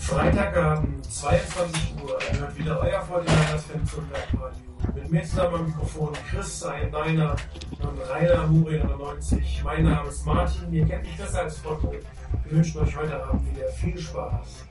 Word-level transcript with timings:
Freitagabend, 0.00 1.04
22 1.04 1.94
Uhr, 2.02 2.18
hört 2.32 2.58
wieder 2.58 2.80
euer 2.80 3.00
49ers 3.00 3.58
Fan 3.58 3.86
zum 3.86 4.10
Webradio. 4.10 4.94
Mit 4.94 5.10
mir 5.10 5.22
zusammen 5.22 5.54
am 5.56 5.66
Mikrofon 5.66 6.12
Chris, 6.28 6.62
ein 6.64 6.90
Niner 6.90 7.36
und 7.82 8.10
Rainer 8.10 8.46
Muri 8.46 8.78
90. 8.78 9.62
Mein 9.62 9.84
Name 9.84 10.08
ist 10.08 10.24
Martin, 10.24 10.72
ihr 10.72 10.86
kennt 10.86 11.02
mich 11.02 11.16
besser 11.16 11.42
als 11.42 11.58
Foto. 11.58 11.92
Wir 11.92 12.56
wünschen 12.56 12.80
euch 12.80 12.96
heute 12.96 13.22
Abend 13.22 13.54
wieder 13.54 13.68
viel 13.68 13.98
Spaß. 13.98 14.64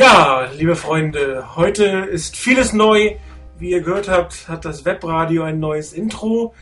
Ja, 0.00 0.48
liebe 0.56 0.76
Freunde, 0.76 1.56
heute 1.56 1.84
ist 1.84 2.34
vieles 2.34 2.72
neu. 2.72 3.16
Wie 3.58 3.68
ihr 3.68 3.82
gehört 3.82 4.08
habt, 4.08 4.48
hat 4.48 4.64
das 4.64 4.86
Webradio 4.86 5.42
ein 5.42 5.60
neues 5.60 5.92
Intro. 5.92 6.54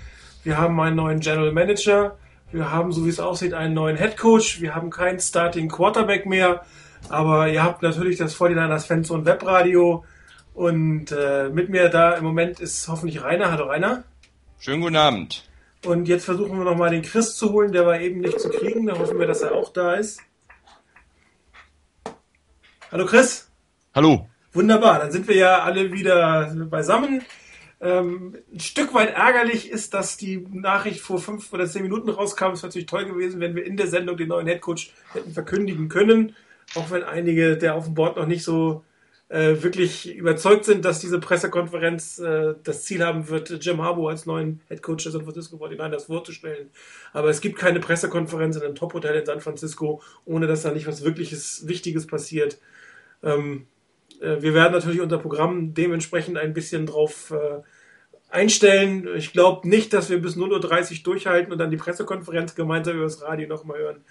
Wir 0.43 0.59
haben 0.59 0.81
einen 0.81 0.97
neuen 0.97 1.21
General 1.21 1.53
Manager. 1.53 2.19
Wir 2.51 2.73
haben, 2.73 2.91
so 2.91 3.07
wie 3.07 3.11
es 3.11 3.21
aussieht, 3.21 3.55
einen 3.55 3.75
neuen 3.75 3.97
Head 3.97 4.17
Coach. 4.17 4.61
Wir 4.61 4.75
haben 4.75 4.91
keinen 4.91 5.21
Starting 5.21 5.69
Quarterback 5.69 6.27
mehr. 6.27 6.63
Aber 7.11 7.49
ihr 7.49 7.63
habt 7.63 7.81
natürlich 7.81 8.19
das 8.19 8.37
49ers 8.37 8.89
Fanzone 8.89 9.25
Webradio. 9.25 10.05
Und 10.53 11.13
äh, 11.13 11.49
mit 11.49 11.69
mir 11.69 11.91
da 11.91 12.15
im 12.15 12.25
Moment 12.25 12.59
ist 12.59 12.89
hoffentlich 12.89 13.23
Rainer. 13.23 13.53
Hallo 13.53 13.67
Rainer. 13.67 14.03
Schönen 14.59 14.81
guten 14.81 14.97
Abend. 14.97 15.45
Und 15.87 16.09
jetzt 16.09 16.25
versuchen 16.25 16.59
wir 16.59 16.65
nochmal 16.65 16.91
den 16.91 17.03
Chris 17.03 17.37
zu 17.37 17.53
holen. 17.53 17.71
Der 17.71 17.87
war 17.87 18.01
eben 18.01 18.21
nicht 18.21 18.41
zu 18.41 18.49
kriegen. 18.49 18.87
Da 18.87 18.99
hoffen 18.99 19.17
wir, 19.17 19.29
dass 19.29 19.43
er 19.43 19.53
auch 19.55 19.73
da 19.73 19.95
ist. 19.95 20.23
Hallo 22.91 23.05
Chris. 23.05 23.51
Hallo. 23.95 24.27
Wunderbar, 24.55 24.99
dann 24.99 25.13
sind 25.13 25.29
wir 25.29 25.37
ja 25.37 25.63
alle 25.63 25.93
wieder 25.93 26.51
beisammen. 26.71 27.21
Ähm, 27.83 28.39
ein 28.51 28.61
Stück 28.61 28.95
weit 28.95 29.15
ärgerlich 29.15 29.71
ist, 29.71 29.93
dass 29.93 30.17
die 30.17 30.39
Nachricht 30.51 31.01
vor 31.01 31.19
fünf 31.19 31.53
oder 31.53 31.67
zehn 31.67 31.83
Minuten 31.83 32.09
rauskam. 32.09 32.53
Es 32.53 32.63
wäre 32.63 32.69
natürlich 32.69 32.87
toll 32.87 33.05
gewesen, 33.05 33.41
wenn 33.41 33.55
wir 33.55 33.67
in 33.67 33.77
der 33.77 33.89
Sendung 33.89 34.17
den 34.17 34.29
neuen 34.29 34.47
Headcoach 34.47 34.91
hätten 35.13 35.33
verkündigen 35.33 35.91
können. 35.91 36.35
Auch 36.77 36.91
wenn 36.91 37.03
einige 37.03 37.59
der 37.59 37.75
auf 37.75 37.85
dem 37.85 37.95
Board 37.95 38.17
noch 38.17 38.25
nicht 38.25 38.43
so 38.43 38.85
äh, 39.29 39.63
wirklich 39.63 40.15
überzeugt 40.17 40.65
sind, 40.65 40.87
dass 40.87 40.99
diese 40.99 41.21
Pressekonferenz 41.21 42.19
äh, 42.19 42.55
das 42.65 42.85
Ziel 42.85 43.05
haben 43.05 43.29
wird, 43.29 43.51
Jim 43.63 43.83
Harbaugh 43.83 44.09
als 44.09 44.25
neuen 44.25 44.63
Headcoach 44.69 45.03
der 45.03 45.13
San 45.13 45.25
Francisco 45.25 45.57
49ers 45.59 46.07
vorzustellen. 46.07 46.71
Aber 47.13 47.29
es 47.29 47.43
gibt 47.43 47.59
keine 47.59 47.81
Pressekonferenz 47.81 48.57
in 48.57 48.63
einem 48.63 48.75
Top-Hotel 48.75 49.17
in 49.17 49.27
San 49.27 49.41
Francisco, 49.41 50.01
ohne 50.25 50.47
dass 50.47 50.63
da 50.63 50.71
nicht 50.71 50.87
was 50.87 51.05
wirkliches 51.05 51.69
Wichtiges 51.69 52.07
passiert. 52.07 52.59
Ähm, 53.23 53.67
äh, 54.21 54.41
wir 54.41 54.55
werden 54.55 54.73
natürlich 54.73 55.01
unser 55.01 55.19
Programm 55.19 55.75
dementsprechend 55.75 56.37
ein 56.37 56.55
bisschen 56.55 56.87
drauf 56.87 57.31
äh, 57.31 57.63
einstellen. 58.31 59.09
Ich 59.17 59.33
glaube 59.33 59.69
nicht, 59.69 59.93
dass 59.93 60.11
wir 60.11 60.21
bis 60.21 60.37
0.30 60.37 60.99
Uhr 60.99 61.05
durchhalten 61.05 61.53
und 61.53 61.59
dann 61.59 61.71
die 61.71 61.77
Pressekonferenz 61.77 62.55
gemeinsam 62.55 62.97
über 62.97 63.05
das 63.05 63.23
Radio 63.23 63.49
nochmal 63.49 63.79
hören. 63.79 64.05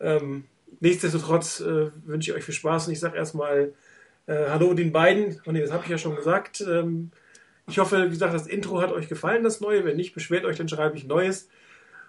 Ähm, 0.00 0.44
nichtsdestotrotz 0.80 1.60
äh, 1.60 1.90
wünsche 2.04 2.30
ich 2.30 2.36
euch 2.36 2.44
viel 2.44 2.54
Spaß 2.54 2.86
und 2.86 2.92
ich 2.92 3.00
sage 3.00 3.16
erstmal 3.16 3.72
äh, 4.26 4.48
Hallo 4.48 4.74
den 4.74 4.92
beiden. 4.92 5.40
Oh 5.46 5.52
nee, 5.52 5.60
das 5.60 5.72
habe 5.72 5.84
ich 5.84 5.90
ja 5.90 5.98
schon 5.98 6.16
gesagt. 6.16 6.60
Ähm, 6.60 7.10
ich 7.68 7.78
hoffe, 7.78 8.04
wie 8.06 8.10
gesagt, 8.10 8.34
das 8.34 8.46
Intro 8.46 8.80
hat 8.80 8.92
euch 8.92 9.08
gefallen, 9.08 9.42
das 9.42 9.60
neue. 9.60 9.84
Wenn 9.84 9.96
nicht, 9.96 10.14
beschwert 10.14 10.44
euch, 10.44 10.56
dann 10.56 10.68
schreibe 10.68 10.96
ich 10.96 11.06
Neues. 11.06 11.48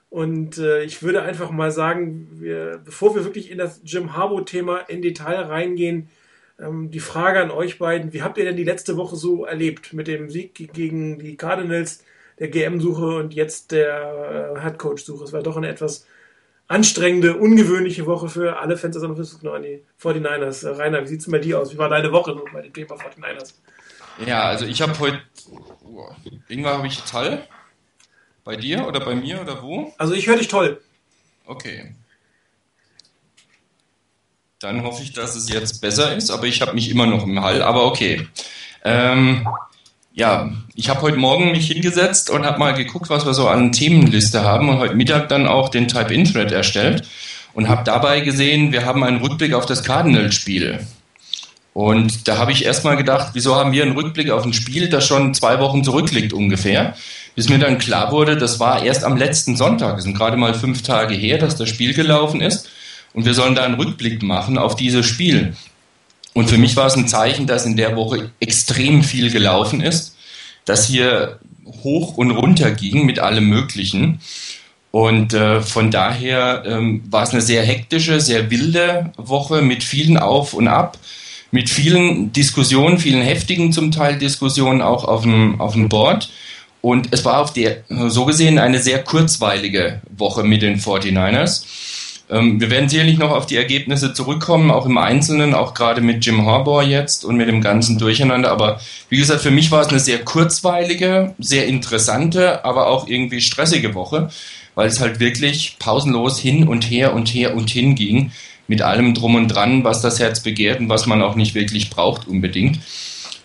Und 0.10 0.58
äh, 0.58 0.84
ich 0.84 1.04
würde 1.04 1.22
einfach 1.22 1.52
mal 1.52 1.72
sagen, 1.72 2.30
wir, 2.34 2.80
bevor 2.84 3.16
wir 3.16 3.26
wirklich 3.26 3.52
in 3.52 3.58
das 3.58 3.82
Jim 3.84 4.16
Harbour-Thema 4.16 4.80
in 4.88 5.02
Detail 5.02 5.42
reingehen, 5.42 6.10
die 6.60 7.00
Frage 7.00 7.40
an 7.42 7.52
euch 7.52 7.78
beiden, 7.78 8.14
wie 8.14 8.24
habt 8.24 8.38
ihr 8.38 8.46
denn 8.46 8.58
die 8.58 8.64
letzte 8.64 8.98
Woche 8.98 9.16
so 9.16 9.46
erlebt 9.46 9.94
mit 9.94 10.08
dem 10.08 10.30
Sieg 10.30 10.56
gegen 10.74 11.20
die 11.20 11.38
Cardinals, 11.38 12.04
der 12.40 12.48
GM-Suche 12.48 13.18
und 13.18 13.34
jetzt 13.34 13.72
der 13.72 14.56
äh, 14.56 14.60
Headcoach-Suche? 14.60 15.24
Es 15.24 15.34
war 15.34 15.44
doch 15.44 15.58
eine 15.58 15.70
etwas 15.70 16.08
anstrengende, 16.68 17.38
ungewöhnliche 17.38 18.06
Woche 18.06 18.28
für 18.28 18.60
alle 18.60 18.76
Fans 18.76 18.94
der 18.94 19.02
San 19.02 19.16
Francisco 19.16 19.48
49ers. 19.48 20.68
Äh, 20.68 20.76
Rainer, 20.76 21.04
wie 21.04 21.08
sieht 21.08 21.22
es 21.22 21.32
bei 21.32 21.40
dir 21.40 21.60
aus? 21.60 21.74
Wie 21.74 21.78
war 21.78 21.90
deine 21.90 22.12
Woche 22.12 22.34
so 22.34 22.44
bei 22.52 22.62
dem 22.62 22.74
Thema 22.74 22.96
49ers? 22.96 23.54
Ja, 24.26 24.44
also 24.44 24.66
ich 24.66 24.82
habe 24.82 24.98
heute, 25.00 25.22
irgendwann 26.48 26.78
habe 26.78 26.88
ich 26.88 27.02
toll. 27.04 27.40
Bei 28.44 28.56
dir 28.56 28.88
oder 28.88 29.02
bei 29.02 29.14
mir 29.14 29.42
oder 29.42 29.62
wo? 29.62 29.94
Also 29.98 30.14
ich 30.14 30.26
höre 30.26 30.38
dich 30.38 30.48
toll. 30.48 30.82
Okay. 31.46 31.94
Dann 34.60 34.82
hoffe 34.82 35.04
ich, 35.04 35.14
dass 35.14 35.36
es 35.36 35.50
jetzt 35.50 35.82
besser 35.82 36.16
ist, 36.16 36.32
aber 36.32 36.46
ich 36.48 36.62
habe 36.62 36.74
mich 36.74 36.90
immer 36.90 37.06
noch 37.06 37.22
im 37.22 37.44
Hall, 37.44 37.62
aber 37.62 37.86
okay. 37.86 38.28
Ähm, 38.84 39.48
ja, 40.14 40.50
ich 40.74 40.90
habe 40.90 41.04
heute 41.04 41.18
Morgen 41.18 41.52
mich 41.52 41.68
hingesetzt 41.68 42.32
und 42.32 42.44
habe 42.44 42.58
mal 42.58 42.74
geguckt, 42.74 43.12
was 43.12 43.24
wir 43.28 43.36
so 43.36 43.48
an 43.48 43.72
Themenliste 43.72 44.42
haben 44.42 44.70
und 44.70 44.80
heute 44.80 44.96
Mittag 44.96 45.30
dann 45.30 45.46
auch 45.46 45.70
den 45.70 45.88
Type-In-Thread 45.88 46.52
erstellt 46.52 47.08
und 47.54 47.70
habe 47.70 47.84
dabei 47.84 48.22
gesehen, 48.22 48.72
wir 48.72 48.84
haben 48.84 49.04
einen 49.04 49.22
Rückblick 49.22 49.54
auf 49.54 49.68
das 49.68 49.84
Cardinal-Spiel. 49.84 50.80
Und 51.74 52.28
da 52.28 52.40
habe 52.40 52.52
ich 52.52 52.66
erstmal 52.66 52.98
gedacht, 52.98 53.34
wieso 53.34 53.56
haben 53.56 53.74
wir 53.74 53.84
einen 53.84 53.96
Rückblick 53.96 54.32
auf 54.32 54.44
ein 54.44 54.54
Spiel, 54.54 54.90
das 54.90 55.06
schon 55.06 55.36
zwei 55.36 55.60
Wochen 55.60 55.84
zurückliegt 55.84 56.34
ungefähr? 56.34 56.96
Bis 57.36 57.48
mir 57.48 57.60
dann 57.60 57.78
klar 57.78 58.12
wurde, 58.12 58.38
das 58.38 58.60
war 58.60 58.84
erst 58.84 59.04
am 59.04 59.18
letzten 59.18 59.56
Sonntag, 59.56 60.00
es 60.00 60.06
sind 60.06 60.18
gerade 60.18 60.36
mal 60.36 60.56
fünf 60.56 60.82
Tage 60.82 61.14
her, 61.14 61.38
dass 61.38 61.56
das 61.56 61.70
Spiel 61.70 61.94
gelaufen 61.94 62.42
ist. 62.42 62.68
Und 63.18 63.26
wir 63.26 63.34
sollen 63.34 63.56
da 63.56 63.64
einen 63.64 63.74
Rückblick 63.74 64.22
machen 64.22 64.60
auf 64.60 64.76
dieses 64.76 65.04
Spiel. 65.08 65.56
Und 66.36 66.52
für 66.52 66.60
mich 66.60 66.76
war 66.76 66.86
es 66.86 66.96
ein 66.96 67.08
Zeichen, 67.08 67.48
dass 67.48 67.66
in 67.66 67.76
der 67.76 67.96
Woche 67.96 68.30
extrem 68.40 69.04
viel 69.04 69.32
gelaufen 69.32 69.82
ist, 69.82 70.16
dass 70.66 70.86
hier 70.86 71.40
hoch 71.84 72.16
und 72.16 72.30
runter 72.30 72.70
ging 72.70 73.08
mit 73.08 73.18
allem 73.18 73.50
Möglichen. 73.50 74.20
Und 74.92 75.34
äh, 75.34 75.62
von 75.62 75.90
daher 75.90 76.62
ähm, 76.68 77.06
war 77.10 77.24
es 77.24 77.32
eine 77.32 77.42
sehr 77.42 77.64
hektische, 77.64 78.22
sehr 78.22 78.52
wilde 78.52 79.12
Woche 79.18 79.64
mit 79.64 79.84
vielen 79.84 80.20
Auf 80.20 80.54
und 80.54 80.68
Ab, 80.68 81.00
mit 81.50 81.72
vielen 81.72 82.32
Diskussionen, 82.34 83.00
vielen 83.00 83.24
heftigen 83.24 83.74
zum 83.74 83.90
Teil 83.90 84.20
Diskussionen 84.20 84.84
auch 84.84 85.06
auf 85.06 85.24
dem, 85.24 85.60
auf 85.60 85.74
dem 85.74 85.90
Board. 85.90 86.30
Und 86.82 87.08
es 87.10 87.26
war 87.26 87.40
auf 87.40 87.52
der, 87.52 87.78
so 87.90 88.26
gesehen 88.26 88.60
eine 88.60 88.80
sehr 88.80 89.04
kurzweilige 89.04 90.02
Woche 90.16 90.44
mit 90.44 90.62
den 90.62 90.80
49ers. 90.80 91.64
Ähm, 92.30 92.60
wir 92.60 92.70
werden 92.70 92.90
sicherlich 92.90 93.18
noch 93.18 93.32
auf 93.32 93.46
die 93.46 93.56
Ergebnisse 93.56 94.14
zurückkommen, 94.14 94.72
auch 94.72 94.86
im 94.86 94.98
Einzelnen, 94.98 95.54
auch 95.54 95.74
gerade 95.74 96.02
mit 96.02 96.26
Jim 96.26 96.46
Harbour 96.46 96.84
jetzt 96.84 97.24
und 97.24 97.38
mit 97.38 97.48
dem 97.48 97.62
ganzen 97.62 97.98
Durcheinander. 97.98 98.52
Aber 98.52 98.80
wie 99.10 99.18
gesagt, 99.18 99.42
für 99.42 99.52
mich 99.52 99.72
war 99.72 99.82
es 99.82 99.88
eine 99.88 100.00
sehr 100.00 100.24
kurzweilige, 100.24 101.36
sehr 101.40 101.68
interessante, 101.68 102.66
aber 102.66 102.88
auch 102.88 103.08
irgendwie 103.08 103.42
stressige 103.42 103.96
Woche, 103.96 104.30
weil 104.76 104.88
es 104.88 105.00
halt 105.00 105.20
wirklich 105.20 105.78
pausenlos 105.80 106.40
hin 106.40 106.68
und 106.68 106.84
her 106.84 107.14
und 107.14 107.34
her 107.34 107.56
und 107.56 107.70
hin 107.70 107.96
ging, 107.96 108.32
mit 108.68 108.82
allem 108.82 109.14
drum 109.14 109.36
und 109.36 109.48
dran, 109.48 109.84
was 109.86 110.02
das 110.02 110.20
Herz 110.20 110.42
begehrt 110.42 110.82
und 110.82 110.90
was 110.90 111.06
man 111.06 111.22
auch 111.22 111.36
nicht 111.36 111.56
wirklich 111.56 111.90
braucht 111.90 112.28
unbedingt. 112.28 112.80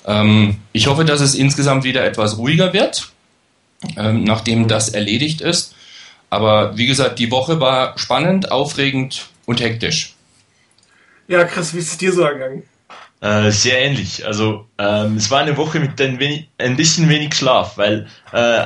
Ähm, 0.07 0.57
ich 0.73 0.89
hoffe, 0.89 1.05
dass 1.05 1.21
es 1.21 1.37
insgesamt 1.37 1.85
wieder 1.85 2.05
etwas 2.05 2.39
ruhiger 2.39 2.73
wird, 2.73 3.13
ähm, 3.97 4.25
nachdem 4.25 4.67
das 4.67 4.89
erledigt 4.89 5.41
ist. 5.41 5.75
Aber 6.33 6.79
wie 6.79 6.87
gesagt, 6.87 7.19
die 7.19 7.31
Woche 7.31 7.61
war 7.61 7.99
spannend, 7.99 8.51
aufregend 8.51 9.29
und 9.45 9.61
hektisch. 9.61 10.15
Ja, 11.29 11.45
Chris, 11.45 11.75
wie 11.75 11.79
ist 11.79 11.91
es 11.91 11.99
dir 11.99 12.11
so 12.11 12.23
ergangen? 12.23 12.63
Äh, 13.21 13.51
sehr 13.51 13.79
ähnlich. 13.83 14.25
Also 14.25 14.67
ähm, 14.79 15.19
es 15.19 15.31
war 15.31 15.41
eine 15.41 15.59
Woche 15.59 15.79
mit 15.79 16.01
ein, 16.01 16.19
wenig, 16.19 16.49
ein 16.57 16.77
bisschen 16.77 17.11
wenig 17.11 17.35
Schlaf, 17.35 17.77
weil 17.77 18.07
äh, 18.33 18.65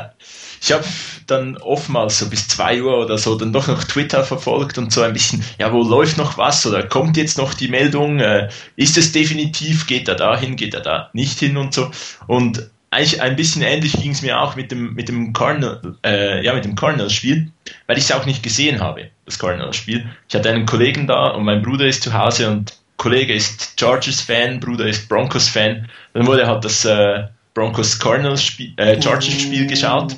ich 0.63 0.71
habe 0.71 0.85
dann 1.27 1.57
oftmals 1.57 2.21
so 2.21 2.31
bis 2.31 2.47
zwei 2.47 2.81
Uhr 2.81 2.99
oder 2.99 3.19
so 3.19 3.35
dann 3.35 3.53
doch 3.53 3.67
noch 3.67 3.83
Twitter 3.83 4.23
verfolgt 4.23 4.79
und 4.79 4.93
so 4.93 5.03
ein 5.03 5.13
bisschen, 5.13 5.45
ja, 5.59 5.73
wo 5.73 5.83
läuft 5.83 6.19
noch 6.19 6.39
was 6.39 6.65
oder 6.67 6.85
kommt 6.85 7.17
jetzt 7.17 7.37
noch 7.37 7.53
die 7.53 7.67
Meldung, 7.67 8.21
äh, 8.21 8.49
ist 8.77 8.97
es 8.97 9.11
definitiv, 9.11 9.89
geht 9.89 10.07
er 10.07 10.15
da 10.15 10.39
hin, 10.39 10.55
geht 10.55 10.75
er 10.75 10.83
da 10.83 11.11
nicht 11.15 11.41
hin 11.41 11.57
und 11.57 11.75
so. 11.75 11.91
Und 12.29 12.71
eigentlich 12.91 13.21
ein 13.21 13.37
bisschen 13.37 13.63
ähnlich 13.63 13.93
ging 13.93 14.13
es 14.13 14.23
mir 14.23 14.41
auch 14.41 14.57
mit 14.57 14.71
dem 14.71 14.95
mit 14.95 15.09
dem 15.09 15.33
Cardinal, 15.33 15.97
äh, 16.05 16.45
ja 16.45 16.55
mit 16.55 16.65
dem 16.65 16.77
Cardinals-Spiel, 16.77 17.51
weil 17.87 17.99
ich 17.99 18.05
es 18.05 18.13
auch 18.13 18.27
nicht 18.27 18.43
gesehen 18.43 18.81
habe, 18.81 19.11
das 19.25 19.39
Cardinals-Spiel. 19.39 20.07
Ich 20.29 20.35
hatte 20.35 20.51
einen 20.51 20.67
Kollegen 20.67 21.07
da 21.07 21.29
und 21.29 21.45
mein 21.45 21.63
Bruder 21.63 21.87
ist 21.87 22.03
zu 22.03 22.13
Hause 22.13 22.51
und 22.51 22.79
Kollege 22.97 23.35
ist 23.35 23.79
Chargers-Fan, 23.79 24.61
Bruder 24.61 24.87
ist 24.87 25.09
Broncos-Fan. 25.09 25.89
Dann 26.15 26.27
wurde 26.27 26.47
halt 26.47 26.65
das 26.65 26.85
äh, 26.85 27.25
Broncos 27.55 27.99
Cardinals 27.99 28.43
Spiel, 28.43 28.73
äh, 28.77 29.01
Chargers 29.01 29.41
Spiel 29.41 29.67
geschaut 29.67 30.17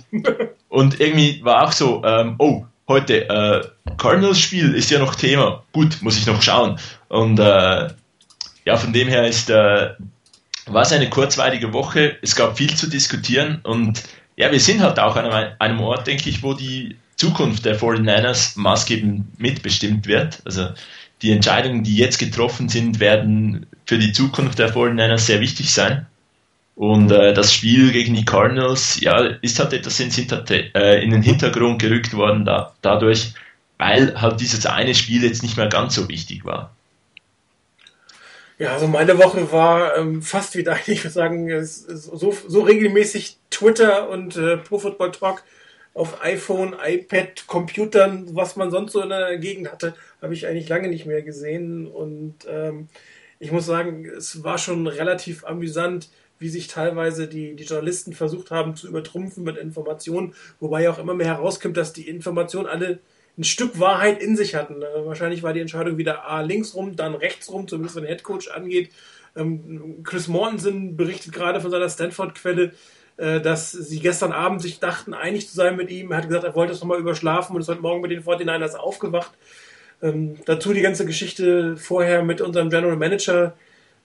und 0.68 1.00
irgendwie 1.00 1.42
war 1.42 1.64
auch 1.64 1.72
so, 1.72 2.04
ähm, 2.04 2.36
oh 2.38 2.64
heute 2.88 3.28
äh, 3.28 3.62
Cardinals 3.96 4.40
Spiel 4.40 4.74
ist 4.74 4.90
ja 4.90 4.98
noch 4.98 5.14
Thema. 5.14 5.62
Gut, 5.72 5.98
muss 6.00 6.18
ich 6.18 6.26
noch 6.26 6.42
schauen. 6.42 6.78
Und 7.08 7.38
äh, 7.38 7.88
ja, 8.64 8.76
von 8.76 8.92
dem 8.92 9.08
her 9.08 9.26
ist 9.26 9.50
äh, 9.50 9.90
war 10.72 10.82
es 10.82 10.92
eine 10.92 11.10
kurzweilige 11.10 11.72
Woche. 11.72 12.16
Es 12.22 12.36
gab 12.36 12.58
viel 12.58 12.74
zu 12.74 12.88
diskutieren 12.88 13.60
und 13.62 14.02
ja, 14.36 14.52
wir 14.52 14.60
sind 14.60 14.80
halt 14.80 15.00
auch 15.00 15.16
an 15.16 15.26
einem, 15.58 15.80
Ort, 15.80 16.06
denke 16.06 16.30
ich, 16.30 16.42
wo 16.42 16.54
die 16.54 16.96
Zukunft 17.16 17.64
der 17.64 17.78
49ers 17.78 18.58
maßgebend 18.58 19.40
mitbestimmt 19.40 20.06
wird. 20.06 20.40
Also 20.44 20.68
die 21.22 21.32
Entscheidungen, 21.32 21.82
die 21.82 21.96
jetzt 21.96 22.18
getroffen 22.18 22.68
sind, 22.68 23.00
werden 23.00 23.66
für 23.86 23.98
die 23.98 24.12
Zukunft 24.12 24.60
der 24.60 24.72
49ers 24.72 25.18
sehr 25.18 25.40
wichtig 25.40 25.74
sein. 25.74 26.06
Und 26.76 27.10
äh, 27.10 27.34
das 27.34 27.52
Spiel 27.52 27.90
gegen 27.90 28.14
die 28.14 28.24
Cardinals, 28.24 29.00
ja, 29.00 29.18
ist 29.18 29.58
halt 29.58 29.72
etwas 29.72 29.98
ins 29.98 30.14
Hinter 30.14 30.44
äh, 30.48 31.02
in 31.02 31.10
den 31.10 31.22
Hintergrund 31.22 31.82
gerückt 31.82 32.14
worden 32.14 32.44
da, 32.44 32.72
dadurch, 32.82 33.34
weil 33.78 34.20
halt 34.20 34.40
dieses 34.40 34.64
eine 34.66 34.94
Spiel 34.94 35.24
jetzt 35.24 35.42
nicht 35.42 35.56
mehr 35.56 35.66
ganz 35.66 35.96
so 35.96 36.08
wichtig 36.08 36.44
war. 36.44 36.76
Ja, 38.58 38.72
also 38.72 38.88
meine 38.88 39.16
Woche 39.18 39.52
war 39.52 39.96
ähm, 39.96 40.20
fast 40.20 40.56
wie 40.56 40.64
deine. 40.64 40.80
Ich 40.86 41.04
würde 41.04 41.12
sagen, 41.12 41.64
so, 41.64 42.32
so 42.46 42.60
regelmäßig 42.62 43.38
Twitter 43.50 44.08
und 44.10 44.36
äh, 44.36 44.56
Pro 44.56 44.78
Football 44.78 45.12
Talk 45.12 45.44
auf 45.94 46.22
iPhone, 46.22 46.76
iPad, 46.80 47.46
Computern, 47.46 48.28
was 48.34 48.56
man 48.56 48.70
sonst 48.70 48.92
so 48.92 49.00
in 49.00 49.08
der 49.08 49.36
Gegend 49.38 49.70
hatte, 49.70 49.94
habe 50.22 50.34
ich 50.34 50.46
eigentlich 50.46 50.68
lange 50.68 50.88
nicht 50.88 51.06
mehr 51.06 51.22
gesehen. 51.22 51.86
Und 51.86 52.34
ähm, 52.48 52.88
ich 53.38 53.52
muss 53.52 53.66
sagen, 53.66 54.06
es 54.06 54.42
war 54.42 54.58
schon 54.58 54.86
relativ 54.86 55.44
amüsant, 55.44 56.08
wie 56.38 56.48
sich 56.48 56.68
teilweise 56.68 57.26
die, 57.26 57.54
die 57.54 57.64
Journalisten 57.64 58.12
versucht 58.12 58.50
haben 58.50 58.76
zu 58.76 58.88
übertrumpfen 58.88 59.42
mit 59.44 59.56
Informationen, 59.56 60.34
wobei 60.60 60.82
ja 60.82 60.90
auch 60.90 60.98
immer 60.98 61.14
mehr 61.14 61.26
herauskommt, 61.26 61.76
dass 61.76 61.92
die 61.92 62.08
Informationen 62.08 62.68
alle 62.68 63.00
ein 63.38 63.44
Stück 63.44 63.78
Wahrheit 63.78 64.20
in 64.20 64.36
sich 64.36 64.54
hatten. 64.54 64.82
Äh, 64.82 65.06
wahrscheinlich 65.06 65.42
war 65.42 65.52
die 65.52 65.60
Entscheidung 65.60 65.96
wieder 65.96 66.28
A 66.28 66.40
links 66.40 66.74
rum, 66.74 66.96
dann 66.96 67.14
rechts 67.14 67.50
rum, 67.50 67.68
zumindest 67.68 67.96
was 67.96 68.02
den 68.02 68.08
Headcoach 68.08 68.50
angeht. 68.54 68.90
Ähm, 69.36 70.02
Chris 70.02 70.28
Mortensen 70.28 70.96
berichtet 70.96 71.32
gerade 71.32 71.60
von 71.60 71.70
seiner 71.70 71.88
Stanford-Quelle, 71.88 72.72
äh, 73.16 73.40
dass 73.40 73.70
sie 73.70 74.00
gestern 74.00 74.32
Abend 74.32 74.60
sich 74.60 74.80
dachten, 74.80 75.14
einig 75.14 75.48
zu 75.48 75.54
sein 75.54 75.76
mit 75.76 75.90
ihm. 75.90 76.10
Er 76.10 76.18
hat 76.18 76.28
gesagt, 76.28 76.44
er 76.44 76.54
wollte 76.54 76.72
es 76.72 76.80
nochmal 76.80 76.98
überschlafen 76.98 77.54
und 77.54 77.62
ist 77.62 77.68
heute 77.68 77.80
Morgen 77.80 78.00
mit 78.00 78.10
den 78.10 78.22
49ers 78.22 78.74
aufgewacht. 78.74 79.32
Ähm, 80.02 80.36
dazu 80.44 80.72
die 80.72 80.82
ganze 80.82 81.06
Geschichte 81.06 81.76
vorher 81.76 82.22
mit 82.22 82.40
unserem 82.40 82.70
General 82.70 82.96
Manager, 82.96 83.54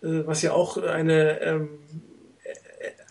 äh, 0.02 0.26
was 0.26 0.42
ja 0.42 0.54
auch 0.54 0.78
eine 0.78 1.42
ähm, 1.42 1.70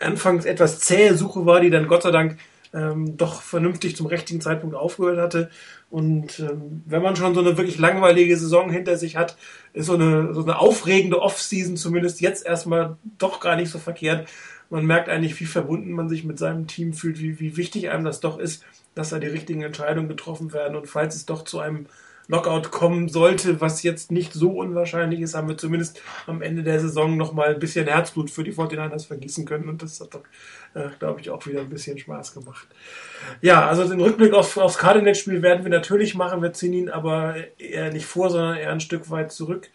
anfangs 0.00 0.44
etwas 0.44 0.80
zähe 0.80 1.14
Suche 1.14 1.46
war, 1.46 1.60
die 1.60 1.70
dann 1.70 1.88
Gott 1.88 2.02
sei 2.02 2.10
Dank 2.10 2.38
ähm, 2.74 3.16
doch 3.16 3.42
vernünftig 3.42 3.96
zum 3.96 4.06
richtigen 4.06 4.40
Zeitpunkt 4.40 4.74
aufgehört 4.74 5.18
hatte. 5.18 5.50
Und 5.92 6.40
ähm, 6.40 6.82
wenn 6.86 7.02
man 7.02 7.16
schon 7.16 7.34
so 7.34 7.40
eine 7.40 7.58
wirklich 7.58 7.78
langweilige 7.78 8.34
Saison 8.34 8.70
hinter 8.70 8.96
sich 8.96 9.16
hat, 9.16 9.36
ist 9.74 9.84
so 9.84 9.92
eine, 9.92 10.32
so 10.32 10.42
eine 10.42 10.58
aufregende 10.58 11.20
Off-Season 11.20 11.76
zumindest 11.76 12.22
jetzt 12.22 12.46
erstmal 12.46 12.96
doch 13.18 13.40
gar 13.40 13.56
nicht 13.56 13.70
so 13.70 13.78
verkehrt. 13.78 14.26
Man 14.70 14.86
merkt 14.86 15.10
eigentlich, 15.10 15.38
wie 15.38 15.44
verbunden 15.44 15.92
man 15.92 16.08
sich 16.08 16.24
mit 16.24 16.38
seinem 16.38 16.66
Team 16.66 16.94
fühlt, 16.94 17.20
wie, 17.20 17.38
wie 17.40 17.58
wichtig 17.58 17.90
einem 17.90 18.06
das 18.06 18.20
doch 18.20 18.38
ist, 18.38 18.64
dass 18.94 19.10
da 19.10 19.18
die 19.18 19.26
richtigen 19.26 19.60
Entscheidungen 19.60 20.08
getroffen 20.08 20.54
werden. 20.54 20.78
Und 20.78 20.88
falls 20.88 21.14
es 21.14 21.26
doch 21.26 21.44
zu 21.44 21.60
einem 21.60 21.84
Knockout 22.26 22.70
kommen 22.70 23.10
sollte, 23.10 23.60
was 23.60 23.82
jetzt 23.82 24.10
nicht 24.10 24.32
so 24.32 24.52
unwahrscheinlich 24.52 25.20
ist, 25.20 25.34
haben 25.34 25.48
wir 25.48 25.58
zumindest 25.58 26.00
am 26.26 26.40
Ende 26.40 26.62
der 26.62 26.80
Saison 26.80 27.18
nochmal 27.18 27.52
ein 27.52 27.60
bisschen 27.60 27.86
Herzblut 27.86 28.30
für 28.30 28.44
die 28.44 28.54
49ers 28.54 29.06
vergießen 29.06 29.44
können 29.44 29.68
und 29.68 29.82
das 29.82 30.00
hat 30.00 30.14
doch, 30.14 30.22
äh, 30.74 30.88
glaube 30.98 31.20
ich, 31.20 31.30
auch 31.30 31.46
wieder 31.46 31.60
ein 31.60 31.68
bisschen 31.68 31.98
Spaß 31.98 32.34
gemacht. 32.34 32.66
Ja, 33.40 33.66
also 33.66 33.88
den 33.88 34.00
Rückblick 34.00 34.32
auf, 34.32 34.56
aufs 34.56 34.78
Cardinals-Spiel 34.78 35.42
werden 35.42 35.64
wir 35.64 35.70
natürlich 35.70 36.14
machen, 36.14 36.42
wir 36.42 36.52
ziehen 36.52 36.72
ihn 36.72 36.90
aber 36.90 37.36
eher 37.58 37.92
nicht 37.92 38.06
vor, 38.06 38.30
sondern 38.30 38.56
eher 38.56 38.72
ein 38.72 38.80
Stück 38.80 39.10
weit 39.10 39.32
zurück. 39.32 39.68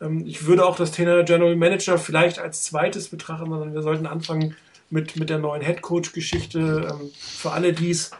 Ähm, 0.00 0.24
ich 0.26 0.46
würde 0.46 0.64
auch 0.64 0.76
das 0.76 0.92
Thema 0.92 1.22
General 1.24 1.56
Manager 1.56 1.98
vielleicht 1.98 2.38
als 2.38 2.62
zweites 2.62 3.08
betrachten, 3.08 3.50
sondern 3.50 3.74
wir 3.74 3.82
sollten 3.82 4.06
anfangen 4.06 4.56
mit, 4.90 5.16
mit 5.16 5.30
der 5.30 5.38
neuen 5.38 5.62
Head 5.62 5.82
Coach-Geschichte. 5.82 6.88
Ähm, 6.90 7.10
für 7.14 7.52
alle, 7.52 7.72
die 7.72 7.90
es 7.90 8.10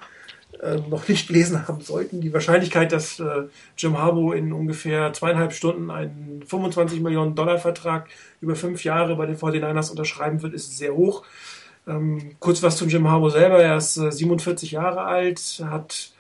äh, 0.63 0.77
noch 0.89 1.07
nicht 1.09 1.29
gelesen 1.29 1.67
haben 1.69 1.81
sollten. 1.81 2.21
Die 2.21 2.33
Wahrscheinlichkeit, 2.33 2.93
dass 2.93 3.21
äh, 3.21 3.45
Jim 3.77 3.99
Harbaugh 3.99 4.33
in 4.33 4.53
ungefähr 4.53 5.13
zweieinhalb 5.13 5.53
Stunden 5.53 5.91
einen 5.91 6.43
25 6.47 7.01
Millionen 7.01 7.35
Dollar 7.35 7.59
Vertrag 7.59 8.09
über 8.41 8.57
fünf 8.57 8.85
Jahre 8.85 9.17
bei 9.17 9.27
den 9.27 9.37
49ers 9.37 9.91
unterschreiben 9.91 10.43
wird, 10.43 10.55
ist 10.55 10.77
sehr 10.77 10.95
hoch. 10.95 11.25
Ähm, 11.87 12.37
kurz 12.41 12.63
was 12.63 12.77
zu 12.77 12.87
Jim 12.87 13.09
Harbaugh 13.09 13.31
selber. 13.31 13.63
Er 13.63 13.77
ist 13.77 13.97
äh, 13.97 14.11
47 14.11 14.73
Jahre 14.73 15.03
alt, 15.03 15.65
hat 15.65 16.13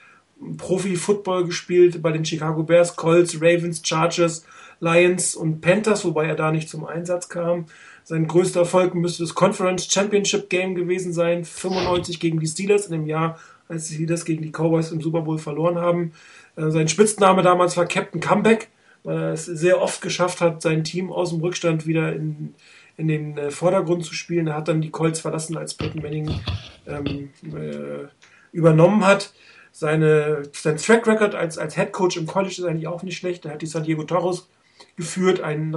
Profi-Football 0.59 1.47
gespielt 1.47 2.03
bei 2.03 2.13
den 2.13 2.25
Chicago 2.25 2.63
Bears, 2.63 2.97
Colts, 2.97 3.37
Ravens, 3.37 3.83
Chargers, 3.85 4.45
Lions 4.81 5.35
und 5.35 5.61
Panthers, 5.61 6.05
wobei 6.05 6.27
er 6.27 6.35
da 6.35 6.53
nicht 6.53 6.69
zum 6.69 6.85
Einsatz 6.87 7.29
kam. 7.29 7.67
Sein 8.05 8.29
größter 8.29 8.61
Erfolg 8.61 8.95
müsste 8.95 9.25
das 9.25 9.35
Conference 9.35 9.91
Championship 9.91 10.49
Game 10.49 10.75
gewesen 10.75 11.13
sein, 11.13 11.45
95 11.45 12.21
gegen 12.21 12.39
die 12.39 12.47
Steelers 12.47 12.87
in 12.87 12.93
dem 12.93 13.07
Jahr, 13.07 13.39
als 13.69 13.89
sie 13.89 14.07
das 14.07 14.25
gegen 14.25 14.43
die 14.43 14.53
Cowboys 14.53 14.93
im 14.93 15.01
Super 15.01 15.23
Bowl 15.23 15.39
verloren 15.39 15.79
haben. 15.79 16.12
Äh, 16.55 16.71
sein 16.71 16.89
Spitzname 16.89 17.43
damals 17.43 17.77
war 17.77 17.87
Captain 17.87 18.21
Comeback, 18.21 18.69
weil 19.03 19.19
er 19.19 19.33
es 19.33 19.47
sehr 19.47 19.81
oft 19.81 20.03
geschafft 20.03 20.41
hat, 20.41 20.62
sein 20.62 20.85
Team 20.85 21.11
aus 21.11 21.31
dem 21.31 21.41
Rückstand 21.41 21.87
wieder 21.87 22.15
in, 22.15 22.55
in 22.97 23.09
den 23.09 23.39
äh, 23.39 23.51
Vordergrund 23.51 24.05
zu 24.05 24.15
spielen. 24.15 24.47
Er 24.47 24.57
hat 24.57 24.69
dann 24.69 24.81
die 24.81 24.91
Colts 24.91 25.21
verlassen, 25.21 25.57
als 25.57 25.75
Peyton 25.75 26.03
Manning 26.03 26.41
ähm, 26.87 27.31
äh, 27.45 28.07
übernommen 28.53 29.05
hat. 29.05 29.33
Seine, 29.73 30.45
sein 30.53 30.79
Track 30.79 31.07
Record 31.07 31.35
als, 31.35 31.59
als 31.59 31.75
Head 31.75 31.93
Coach 31.93 32.17
im 32.17 32.27
College 32.27 32.55
ist 32.59 32.65
eigentlich 32.65 32.87
auch 32.87 33.03
nicht 33.03 33.19
schlecht. 33.19 33.45
Er 33.45 33.53
hat 33.53 33.63
die 33.63 33.67
San 33.67 33.85
Diego 33.85 34.05
Toros 34.05 34.49
geführt, 34.97 35.41
ein 35.41 35.77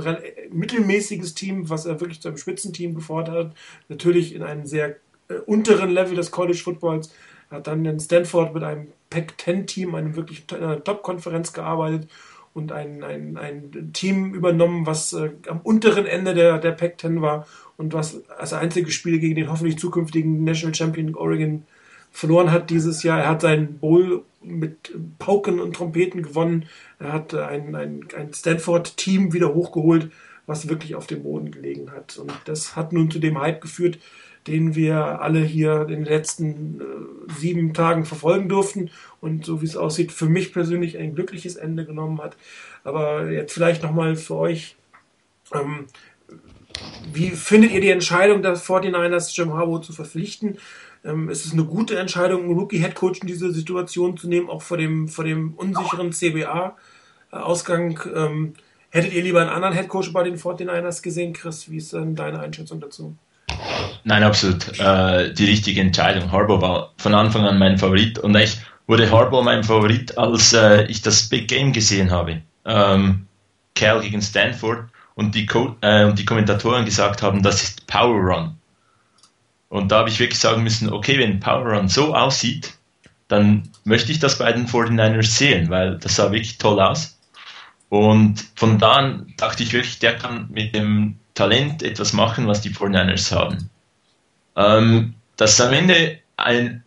mittelmäßiges 0.52 1.36
Team, 1.36 1.70
was 1.70 1.86
er 1.86 2.00
wirklich 2.00 2.22
zu 2.22 2.30
einem 2.30 2.38
Spitzenteam 2.38 2.96
gefordert 2.96 3.36
hat. 3.36 3.56
Natürlich 3.90 4.34
in 4.34 4.44
einem 4.44 4.66
sehr 4.66 4.96
äh, 5.28 5.36
unteren 5.46 5.90
Level 5.90 6.16
des 6.16 6.32
College 6.32 6.58
Footballs 6.58 7.14
hat 7.52 7.68
dann 7.68 7.84
in 7.84 8.00
Stanford 8.00 8.54
mit 8.54 8.64
einem 8.64 8.88
Pac-10-Team, 9.10 9.96
einem 9.96 10.16
wirklich 10.16 10.46
Top-Konferenz 10.46 11.52
gearbeitet 11.52 12.10
und 12.54 12.72
ein, 12.72 13.04
ein, 13.04 13.38
ein 13.38 13.92
Team 13.94 14.34
übernommen, 14.34 14.86
was 14.86 15.14
äh, 15.14 15.32
am 15.48 15.62
unteren 15.62 16.06
Ende 16.06 16.34
der, 16.34 16.58
der 16.58 16.72
Pac-10 16.72 17.22
war 17.22 17.48
und 17.78 17.94
was 17.94 18.28
als 18.30 18.54
einziges 18.54 18.94
Spiel 18.94 19.20
gegen 19.20 19.36
den 19.36 19.50
hoffentlich 19.50 19.78
zukünftigen 19.78 20.44
National 20.44 20.76
Champion 20.76 21.16
Oregon 21.16 21.64
verloren 22.12 22.52
hat 22.52 22.70
dieses 22.70 23.04
Jahr. 23.04 23.20
Er 23.20 23.30
hat 23.30 23.42
seinen 23.42 23.80
Bowl 23.80 24.24
mit 24.42 24.94
Pauken 25.20 25.60
und 25.60 25.76
Trompeten 25.76 26.24
gewonnen. 26.24 26.66
Er 26.98 27.14
hat 27.14 27.34
ein, 27.34 27.76
ein, 27.76 28.08
ein 28.18 28.34
Stanford-Team 28.34 29.34
wieder 29.34 29.54
hochgeholt, 29.54 30.12
was 30.48 30.70
wirklich 30.70 30.96
auf 30.96 31.08
dem 31.08 31.24
Boden 31.24 31.52
gelegen 31.52 31.92
hat. 31.92 32.18
Und 32.18 32.34
das 32.46 32.76
hat 32.76 32.94
nun 32.94 33.12
zu 33.12 33.20
dem 33.20 33.40
Hype 33.40 33.62
geführt, 33.62 34.00
den 34.48 34.76
wir 34.76 35.22
alle 35.22 35.42
hier 35.42 35.82
in 35.82 35.88
den 35.88 36.06
letzten 36.06 36.82
äh, 36.82 36.84
sieben 37.38 37.74
Tagen 37.74 38.06
verfolgen 38.06 38.50
durften 38.50 38.90
und 39.22 39.46
so 39.46 39.62
wie 39.62 39.66
es 39.66 39.78
aussieht, 39.78 40.12
für 40.12 40.28
mich 40.28 40.54
persönlich 40.54 40.98
ein 40.98 41.16
glückliches 41.16 41.56
Ende 41.56 41.86
genommen 41.86 42.22
hat. 42.22 42.38
Aber 42.84 43.30
jetzt 43.30 43.54
vielleicht 43.54 43.84
nochmal 43.84 44.16
für 44.16 44.36
euch, 44.36 44.76
ähm, 45.54 45.88
wie 47.12 47.32
findet 47.32 47.72
ihr 47.72 47.82
die 47.82 47.90
Entscheidung 47.90 48.42
der 48.42 48.56
49ers, 48.56 49.36
Jim 49.36 49.54
Harbaugh 49.54 49.82
zu 49.82 49.94
verpflichten? 49.94 50.58
Ähm, 51.04 51.30
ist 51.30 51.46
es 51.46 51.54
eine 51.54 51.66
gute 51.66 51.98
Entscheidung, 51.98 52.44
einen 52.44 52.58
Rookie-Headcoach 52.58 53.22
in 53.22 53.28
diese 53.28 53.52
Situation 53.52 54.18
zu 54.18 54.28
nehmen, 54.28 54.50
auch 54.50 54.62
vor 54.62 54.78
dem, 54.78 55.08
vor 55.08 55.26
dem 55.26 55.54
unsicheren 55.54 56.12
CBA-Ausgang? 56.12 58.00
Ähm, 58.16 58.54
hättet 58.90 59.14
ihr 59.14 59.24
lieber 59.24 59.42
einen 59.42 59.50
anderen 59.50 59.74
Headcoach 59.74 60.12
bei 60.14 60.24
den 60.24 60.38
49ers 60.38 61.02
gesehen, 61.02 61.34
Chris? 61.34 61.70
Wie 61.70 61.78
ist 61.78 61.94
denn 61.94 62.16
deine 62.16 62.40
Einschätzung 62.40 62.80
dazu? 62.80 63.16
Nein, 64.04 64.24
absolut. 64.24 64.80
Äh, 64.80 65.34
die 65.34 65.46
richtige 65.46 65.82
Entscheidung. 65.82 66.32
Harbour 66.32 66.62
war 66.62 66.94
von 66.98 67.14
Anfang 67.14 67.46
an 67.46 67.60
mein 67.60 67.78
Favorit 67.78 68.20
und 68.20 68.36
ich 68.36 68.58
wurde 68.88 69.12
Harbour 69.12 69.44
mein 69.44 69.64
Favorit, 69.64 70.18
als 70.18 70.54
äh, 70.54 70.86
ich 70.86 71.02
das 71.02 71.30
Big 71.30 71.48
Game 71.48 71.74
gesehen 71.74 72.12
habe. 72.12 72.42
Ähm, 72.66 73.28
Cal 73.76 74.02
gegen 74.02 74.22
Stanford 74.22 74.86
und 75.16 75.36
die, 75.36 75.46
Co 75.46 75.76
äh, 75.82 76.06
und 76.06 76.18
die 76.18 76.26
Kommentatoren 76.26 76.86
gesagt 76.86 77.22
haben, 77.22 77.44
das 77.44 77.64
ist 77.64 77.88
Power 77.88 78.20
Run. 78.20 78.56
Und 79.70 79.92
da 79.92 80.00
habe 80.00 80.10
ich 80.10 80.20
wirklich 80.20 80.40
sagen 80.40 80.64
müssen, 80.64 80.92
okay, 80.92 81.20
wenn 81.20 81.40
Power 81.40 81.74
Run 81.74 81.88
so 81.88 82.16
aussieht, 82.16 82.74
dann 83.28 83.70
möchte 83.84 84.12
ich 84.12 84.20
das 84.20 84.40
bei 84.40 84.52
den 84.52 84.68
49ers 84.68 85.24
sehen, 85.24 85.70
weil 85.70 85.98
das 86.00 86.16
sah 86.16 86.32
wirklich 86.32 86.58
toll 86.58 86.80
aus. 86.80 87.20
Und 87.90 88.46
von 88.56 88.80
da 88.80 88.94
an 88.94 89.34
dachte 89.38 89.64
ich 89.64 89.74
wirklich, 89.74 90.00
der 90.00 90.18
kann 90.18 90.48
mit 90.52 90.76
dem 90.76 91.20
Talent 91.40 91.84
etwas 91.84 92.12
machen, 92.12 92.48
was 92.48 92.60
die 92.60 92.70
49ers 92.70 93.32
haben. 93.32 93.70
Ähm, 94.58 95.14
dass 95.38 95.62
am 95.62 95.72
Ende 95.72 96.20
ein 96.36 96.84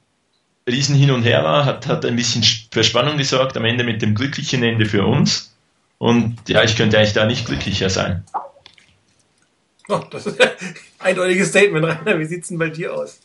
Riesen 0.68 0.94
hin 0.94 1.10
und 1.10 1.22
her 1.22 1.42
war, 1.42 1.64
hat, 1.64 1.86
hat 1.86 2.04
ein 2.04 2.16
bisschen 2.16 2.44
für 2.70 2.84
Spannung 2.84 3.16
gesorgt, 3.16 3.56
am 3.56 3.64
Ende 3.64 3.82
mit 3.82 4.02
dem 4.02 4.14
glücklichen 4.14 4.62
Ende 4.62 4.84
für 4.84 5.06
uns. 5.06 5.54
Und 5.96 6.36
ja, 6.48 6.62
ich 6.62 6.76
könnte 6.76 6.98
eigentlich 6.98 7.14
da 7.14 7.24
nicht 7.24 7.46
glücklicher 7.46 7.88
sein. 7.88 8.24
Oh, 9.88 10.02
das 10.10 10.26
ist 10.26 10.38
ein 10.40 10.50
eindeutiges 10.98 11.48
Statement, 11.48 11.86
Rainer. 11.86 12.18
Wie 12.18 12.26
sieht 12.26 12.42
es 12.42 12.48
denn 12.48 12.58
bei 12.58 12.68
dir 12.68 12.94
aus? 12.94 13.20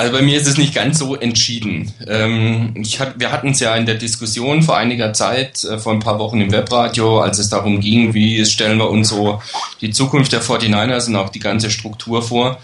Also 0.00 0.12
bei 0.14 0.22
mir 0.22 0.40
ist 0.40 0.46
es 0.46 0.56
nicht 0.56 0.74
ganz 0.74 0.98
so 0.98 1.14
entschieden. 1.14 1.92
Ähm, 2.08 2.72
hat, 2.98 3.20
wir 3.20 3.30
hatten 3.30 3.50
es 3.50 3.60
ja 3.60 3.76
in 3.76 3.84
der 3.84 3.96
Diskussion 3.96 4.62
vor 4.62 4.78
einiger 4.78 5.12
Zeit, 5.12 5.62
äh, 5.62 5.76
vor 5.76 5.92
ein 5.92 6.00
paar 6.00 6.18
Wochen 6.18 6.40
im 6.40 6.50
Webradio, 6.50 7.20
als 7.20 7.38
es 7.38 7.50
darum 7.50 7.80
ging, 7.80 8.14
wie 8.14 8.46
stellen 8.46 8.78
wir 8.78 8.88
uns 8.88 9.10
so 9.10 9.42
die 9.82 9.90
Zukunft 9.90 10.32
der 10.32 10.40
49ers 10.40 11.08
und 11.08 11.16
auch 11.16 11.28
die 11.28 11.38
ganze 11.38 11.70
Struktur 11.70 12.22
vor. 12.22 12.58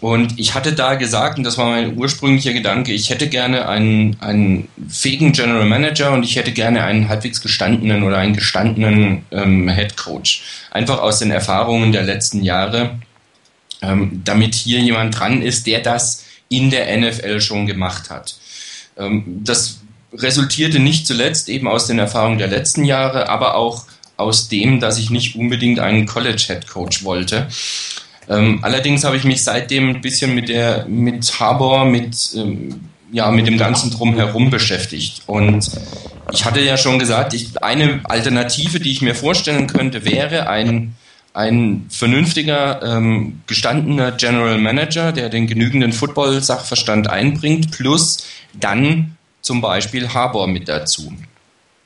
Und 0.00 0.38
ich 0.38 0.54
hatte 0.54 0.72
da 0.72 0.94
gesagt, 0.94 1.36
und 1.36 1.44
das 1.44 1.58
war 1.58 1.68
mein 1.68 1.98
ursprünglicher 1.98 2.54
Gedanke, 2.54 2.94
ich 2.94 3.10
hätte 3.10 3.28
gerne 3.28 3.68
einen, 3.68 4.16
einen 4.20 4.68
fähigen 4.88 5.32
General 5.32 5.66
Manager 5.66 6.12
und 6.12 6.22
ich 6.22 6.36
hätte 6.36 6.52
gerne 6.52 6.82
einen 6.82 7.10
halbwegs 7.10 7.42
gestandenen 7.42 8.04
oder 8.04 8.16
einen 8.16 8.34
gestandenen 8.34 9.26
ähm, 9.32 9.68
Head 9.68 9.98
Coach. 9.98 10.42
Einfach 10.70 11.02
aus 11.02 11.18
den 11.18 11.30
Erfahrungen 11.30 11.92
der 11.92 12.04
letzten 12.04 12.42
Jahre, 12.42 12.98
ähm, 13.82 14.22
damit 14.24 14.54
hier 14.54 14.80
jemand 14.80 15.18
dran 15.18 15.42
ist, 15.42 15.66
der 15.66 15.80
das 15.80 16.24
in 16.48 16.70
der 16.70 16.96
NFL 16.96 17.40
schon 17.40 17.66
gemacht 17.66 18.10
hat. 18.10 18.36
Ähm, 18.96 19.40
das 19.44 19.80
resultierte 20.12 20.78
nicht 20.78 21.06
zuletzt 21.06 21.48
eben 21.48 21.68
aus 21.68 21.86
den 21.86 21.98
Erfahrungen 21.98 22.38
der 22.38 22.48
letzten 22.48 22.84
Jahre, 22.84 23.28
aber 23.28 23.54
auch 23.56 23.84
aus 24.16 24.48
dem, 24.48 24.80
dass 24.80 24.98
ich 24.98 25.10
nicht 25.10 25.36
unbedingt 25.36 25.78
einen 25.78 26.06
College 26.06 26.42
Head 26.46 26.66
Coach 26.66 27.04
wollte. 27.04 27.48
Ähm, 28.28 28.58
allerdings 28.62 29.04
habe 29.04 29.16
ich 29.16 29.24
mich 29.24 29.42
seitdem 29.42 29.88
ein 29.88 30.00
bisschen 30.00 30.34
mit 30.34 30.48
der, 30.48 30.86
mit 30.86 31.40
Harbor, 31.40 31.84
mit, 31.84 32.30
ähm, 32.36 32.88
ja, 33.10 33.30
mit 33.30 33.46
dem 33.46 33.56
ganzen 33.56 33.90
Drumherum 33.90 34.50
beschäftigt. 34.50 35.22
Und 35.26 35.70
ich 36.32 36.44
hatte 36.44 36.60
ja 36.60 36.76
schon 36.76 36.98
gesagt, 36.98 37.32
ich, 37.32 37.62
eine 37.62 38.00
Alternative, 38.04 38.80
die 38.80 38.90
ich 38.90 39.00
mir 39.00 39.14
vorstellen 39.14 39.66
könnte, 39.66 40.04
wäre 40.04 40.48
ein, 40.48 40.94
ein 41.38 41.86
vernünftiger, 41.88 42.82
ähm, 42.82 43.42
gestandener 43.46 44.10
General 44.10 44.58
Manager, 44.58 45.12
der 45.12 45.28
den 45.28 45.46
genügenden 45.46 45.92
Football-Sachverstand 45.92 47.08
einbringt, 47.08 47.70
plus 47.70 48.26
dann 48.54 49.16
zum 49.40 49.60
Beispiel 49.60 50.08
Harbor 50.12 50.48
mit 50.48 50.68
dazu. 50.68 51.12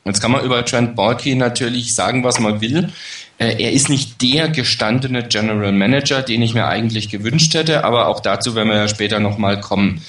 Jetzt 0.07 0.23
kann 0.23 0.33
man 0.33 0.43
über 0.43 0.65
Trent 0.65 0.97
Balky 0.97 1.35
natürlich 1.35 1.95
sagen, 1.95 2.25
was 2.25 2.41
man 2.41 2.63
will. 2.63 2.89
Äh, 3.37 3.63
er 3.63 3.73
ist 3.73 3.91
nicht 3.91 4.23
der 4.23 4.49
gestandene 4.49 5.29
General 5.29 5.71
Manager, 5.71 6.23
den 6.23 6.41
ich 6.41 6.55
mir 6.55 6.67
eigentlich 6.67 7.11
gewünscht 7.11 7.53
hätte, 7.53 7.85
aber 7.85 8.09
auch 8.09 8.21
dazu 8.21 8.55
werden 8.55 8.71
wir 8.71 8.77
ja 8.77 8.89
später 8.89 9.21
nochmal 9.21 9.61
kommen. 9.61 10.03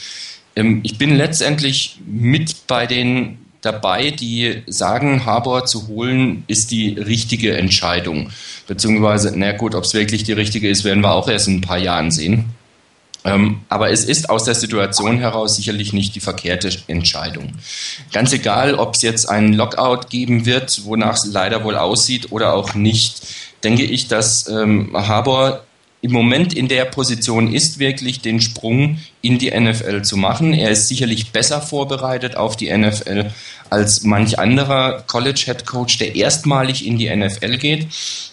Ähm, 0.55 0.79
ich 0.83 0.97
bin 0.97 1.17
letztendlich 1.17 1.99
mit 2.07 2.65
bei 2.67 2.87
den 2.87 3.42
dabei, 3.63 4.11
die 4.11 4.61
sagen, 4.67 5.25
Harbour 5.25 5.65
zu 5.65 5.87
holen, 5.87 6.43
ist 6.47 6.69
die 6.71 6.89
richtige 6.99 7.57
Entscheidung. 7.57 8.29
Beziehungsweise, 8.67 9.33
na 9.35 9.53
gut, 9.53 9.73
ob 9.73 9.85
es 9.85 9.93
wirklich 9.93 10.23
die 10.23 10.33
richtige 10.33 10.69
ist, 10.69 10.83
werden 10.83 11.01
wir 11.01 11.13
auch 11.13 11.27
erst 11.27 11.47
in 11.47 11.55
ein 11.55 11.61
paar 11.61 11.77
Jahren 11.79 12.11
sehen. 12.11 12.45
Ähm, 13.25 13.61
aber 13.69 13.89
es 13.89 14.03
ist 14.03 14.29
aus 14.29 14.43
der 14.43 14.53
Situation 14.53 15.17
heraus 15.17 15.55
sicherlich 15.55 15.93
nicht 15.93 16.13
die 16.13 16.19
verkehrte 16.19 16.69
Entscheidung. 16.87 17.53
Ganz 18.11 18.33
egal, 18.33 18.75
ob 18.75 18.95
es 18.95 19.01
jetzt 19.01 19.29
einen 19.29 19.53
Lockout 19.53 20.09
geben 20.09 20.45
wird, 20.45 20.83
wonach 20.83 21.13
es 21.13 21.25
leider 21.31 21.63
wohl 21.63 21.77
aussieht 21.77 22.33
oder 22.33 22.53
auch 22.53 22.75
nicht, 22.75 23.21
denke 23.63 23.83
ich, 23.83 24.09
dass 24.09 24.49
ähm, 24.49 24.91
Harbour 24.93 25.63
im 26.03 26.11
Moment 26.11 26.53
in 26.53 26.67
der 26.67 26.83
Position 26.83 27.53
ist, 27.53 27.79
wirklich 27.79 28.19
den 28.19 28.41
Sprung 28.41 28.99
in 29.21 29.37
die 29.39 29.57
NFL 29.57 30.01
zu 30.01 30.17
machen. 30.17 30.53
Er 30.53 30.69
ist 30.69 30.89
sicherlich 30.89 31.31
besser 31.31 31.61
vorbereitet 31.61 32.35
auf 32.35 32.57
die 32.57 32.75
NFL 32.75 33.31
als 33.69 34.03
manch 34.03 34.37
anderer 34.37 35.05
College 35.07 35.43
Head 35.45 35.65
Coach, 35.65 35.99
der 35.99 36.13
erstmalig 36.13 36.85
in 36.85 36.97
die 36.97 37.09
NFL 37.15 37.57
geht. 37.57 37.87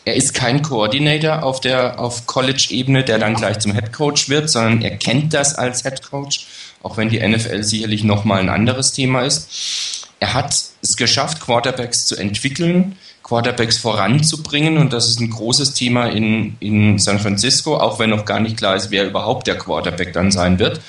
Er 0.04 0.16
ist 0.16 0.34
kein 0.34 0.62
Coordinator 0.62 1.44
auf 1.44 1.60
der 1.60 2.00
auf 2.00 2.26
College 2.26 2.66
Ebene, 2.70 3.04
der 3.04 3.20
dann 3.20 3.36
gleich 3.36 3.60
zum 3.60 3.72
Head 3.72 3.92
Coach 3.92 4.28
wird, 4.28 4.50
sondern 4.50 4.82
er 4.82 4.96
kennt 4.96 5.32
das 5.32 5.54
als 5.54 5.84
Head 5.84 6.02
Coach, 6.02 6.48
auch 6.82 6.96
wenn 6.96 7.08
die 7.08 7.20
NFL 7.20 7.62
sicherlich 7.62 8.02
noch 8.02 8.24
mal 8.24 8.40
ein 8.40 8.48
anderes 8.48 8.90
Thema 8.90 9.22
ist. 9.22 10.08
Er 10.18 10.34
hat 10.34 10.52
es 10.82 10.96
geschafft, 10.96 11.40
Quarterbacks 11.40 12.06
zu 12.06 12.16
entwickeln 12.16 12.96
Quarterbacks 13.30 13.78
voranzubringen. 13.78 14.76
Und 14.76 14.92
das 14.92 15.08
ist 15.08 15.20
ein 15.20 15.30
großes 15.30 15.74
Thema 15.74 16.06
in, 16.06 16.56
in 16.58 16.98
San 16.98 17.20
Francisco, 17.20 17.76
auch 17.76 18.00
wenn 18.00 18.10
noch 18.10 18.24
gar 18.24 18.40
nicht 18.40 18.56
klar 18.56 18.74
ist, 18.74 18.90
wer 18.90 19.06
überhaupt 19.06 19.46
der 19.46 19.56
Quarterback 19.56 20.12
dann 20.12 20.32
sein 20.32 20.58
wird. 20.58 20.80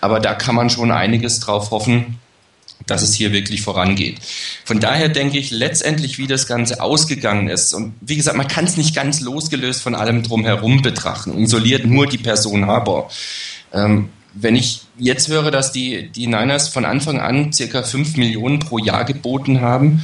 Aber 0.00 0.18
da 0.18 0.32
kann 0.34 0.54
man 0.54 0.70
schon 0.70 0.92
einiges 0.92 1.40
drauf 1.40 1.70
hoffen, 1.70 2.18
dass 2.86 3.02
es 3.02 3.12
hier 3.12 3.34
wirklich 3.34 3.60
vorangeht. 3.60 4.18
Von 4.64 4.80
daher 4.80 5.10
denke 5.10 5.38
ich 5.38 5.50
letztendlich, 5.50 6.16
wie 6.16 6.26
das 6.26 6.46
Ganze 6.46 6.80
ausgegangen 6.80 7.48
ist. 7.48 7.74
Und 7.74 7.92
wie 8.00 8.16
gesagt, 8.16 8.38
man 8.38 8.48
kann 8.48 8.64
es 8.64 8.78
nicht 8.78 8.94
ganz 8.94 9.20
losgelöst 9.20 9.82
von 9.82 9.94
allem 9.94 10.22
drumherum 10.22 10.80
betrachten, 10.80 11.36
isoliert 11.36 11.84
nur 11.84 12.06
die 12.06 12.16
Person 12.16 12.64
Harbour. 12.64 13.10
Ähm, 13.74 14.08
wenn 14.32 14.56
ich 14.56 14.82
jetzt 14.96 15.28
höre, 15.28 15.50
dass 15.50 15.70
die, 15.70 16.08
die 16.08 16.28
Niners 16.28 16.68
von 16.68 16.86
Anfang 16.86 17.20
an 17.20 17.52
circa 17.52 17.82
5 17.82 18.16
Millionen 18.16 18.60
pro 18.60 18.78
Jahr 18.78 19.04
geboten 19.04 19.60
haben 19.60 20.02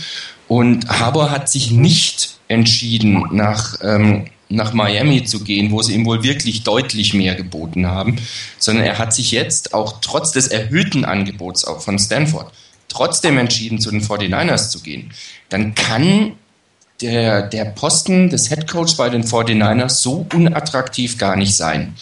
und 0.49 0.89
Harbour 0.89 1.31
hat 1.31 1.49
sich 1.49 1.71
nicht 1.71 2.39
entschieden, 2.49 3.25
nach, 3.33 3.79
ähm, 3.83 4.27
nach 4.49 4.73
Miami 4.73 5.25
zu 5.25 5.43
gehen, 5.43 5.73
wo 5.73 5.83
sie 5.83 5.95
ihm 5.95 6.07
wohl 6.07 6.23
wirklich 6.23 6.63
deutlich 6.63 7.15
mehr 7.15 7.35
geboten 7.35 7.87
haben, 7.87 8.17
sondern 8.59 8.85
er 8.85 8.99
hat 8.99 9.13
sich 9.13 9.33
jetzt 9.33 9.75
auch 9.75 10.01
trotz 10.01 10.33
des 10.33 10.49
erhöhten 10.49 11.05
Angebots 11.05 11.65
auch 11.65 11.81
von 11.81 11.99
Stanford 11.99 12.53
trotzdem 12.89 13.39
entschieden, 13.39 13.81
zu 13.81 13.91
den 13.91 14.03
49ers 14.03 14.71
zu 14.71 14.81
gehen. 14.81 15.13
Dann 15.49 15.75
kann 15.75 16.33
der, 17.01 17.43
der 17.43 17.67
Posten 17.67 18.31
des 18.31 18.51
Headcoachs 18.51 18.97
bei 18.97 19.11
den 19.11 19.25
49ers 19.25 20.01
so 20.01 20.27
unattraktiv 20.33 21.19
gar 21.19 21.37
nicht 21.37 21.57
sein. 21.57 21.95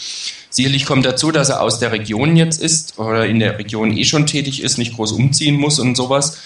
Sicherlich 0.50 0.86
kommt 0.86 1.04
dazu, 1.04 1.32
dass 1.32 1.48
er 1.48 1.60
aus 1.60 1.80
der 1.80 1.90
Region 1.90 2.36
jetzt 2.36 2.62
ist 2.62 2.98
oder 2.98 3.26
in 3.26 3.40
der 3.40 3.58
Region 3.58 3.96
eh 3.96 4.04
schon 4.04 4.26
tätig 4.26 4.62
ist, 4.62 4.78
nicht 4.78 4.94
groß 4.94 5.12
umziehen 5.12 5.56
muss 5.56 5.80
und 5.80 5.96
sowas. 5.96 6.38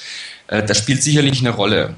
Äh, 0.48 0.64
das 0.64 0.78
spielt 0.78 1.02
sicherlich 1.02 1.40
eine 1.40 1.50
Rolle. 1.50 1.94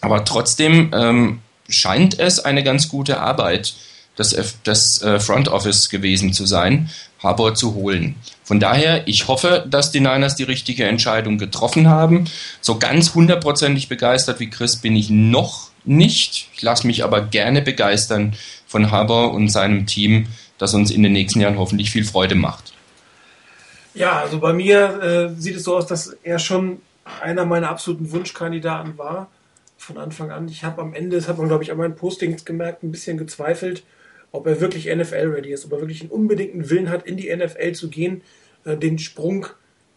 Aber 0.00 0.24
trotzdem 0.24 0.90
ähm, 0.92 1.40
scheint 1.68 2.18
es 2.18 2.40
eine 2.40 2.64
ganz 2.64 2.88
gute 2.88 3.20
Arbeit 3.20 3.74
des, 4.18 4.36
des 4.66 5.02
äh, 5.02 5.20
Front 5.20 5.48
Office 5.48 5.88
gewesen 5.88 6.32
zu 6.32 6.44
sein, 6.44 6.90
Harbour 7.22 7.54
zu 7.54 7.74
holen. 7.74 8.16
Von 8.42 8.60
daher, 8.60 9.06
ich 9.06 9.28
hoffe, 9.28 9.64
dass 9.68 9.90
die 9.90 10.00
Niners 10.00 10.36
die 10.36 10.44
richtige 10.44 10.86
Entscheidung 10.86 11.38
getroffen 11.38 11.88
haben. 11.88 12.24
So 12.60 12.78
ganz 12.78 13.14
hundertprozentig 13.14 13.88
begeistert 13.88 14.40
wie 14.40 14.50
Chris 14.50 14.76
bin 14.76 14.96
ich 14.96 15.10
noch 15.10 15.68
nicht. 15.84 16.48
Ich 16.54 16.62
lasse 16.62 16.86
mich 16.86 17.04
aber 17.04 17.22
gerne 17.22 17.62
begeistern 17.62 18.34
von 18.66 18.90
Harbour 18.90 19.32
und 19.32 19.48
seinem 19.48 19.86
Team, 19.86 20.26
das 20.58 20.74
uns 20.74 20.90
in 20.90 21.02
den 21.02 21.12
nächsten 21.12 21.40
Jahren 21.40 21.58
hoffentlich 21.58 21.90
viel 21.90 22.04
Freude 22.04 22.34
macht. 22.34 22.72
Ja, 23.94 24.20
also 24.20 24.38
bei 24.38 24.52
mir 24.52 25.34
äh, 25.36 25.40
sieht 25.40 25.56
es 25.56 25.64
so 25.64 25.76
aus, 25.76 25.86
dass 25.86 26.16
er 26.22 26.38
schon 26.38 26.80
einer 27.20 27.44
meiner 27.44 27.70
absoluten 27.70 28.10
Wunschkandidaten 28.12 28.98
war 28.98 29.30
von 29.76 29.98
Anfang 29.98 30.30
an. 30.30 30.48
Ich 30.48 30.64
habe 30.64 30.82
am 30.82 30.94
Ende, 30.94 31.16
das 31.16 31.28
hat 31.28 31.38
man 31.38 31.48
glaube 31.48 31.62
ich 31.62 31.70
an 31.72 31.78
meinen 31.78 31.94
Postings 31.94 32.44
gemerkt, 32.44 32.82
ein 32.82 32.90
bisschen 32.90 33.18
gezweifelt, 33.18 33.84
ob 34.32 34.46
er 34.46 34.60
wirklich 34.60 34.86
NFL-ready 34.86 35.52
ist, 35.52 35.64
ob 35.64 35.72
er 35.72 35.80
wirklich 35.80 36.02
einen 36.02 36.10
unbedingten 36.10 36.68
Willen 36.68 36.90
hat, 36.90 37.06
in 37.06 37.16
die 37.16 37.34
NFL 37.34 37.72
zu 37.72 37.88
gehen, 37.88 38.22
äh, 38.64 38.76
den 38.76 38.98
Sprung 38.98 39.46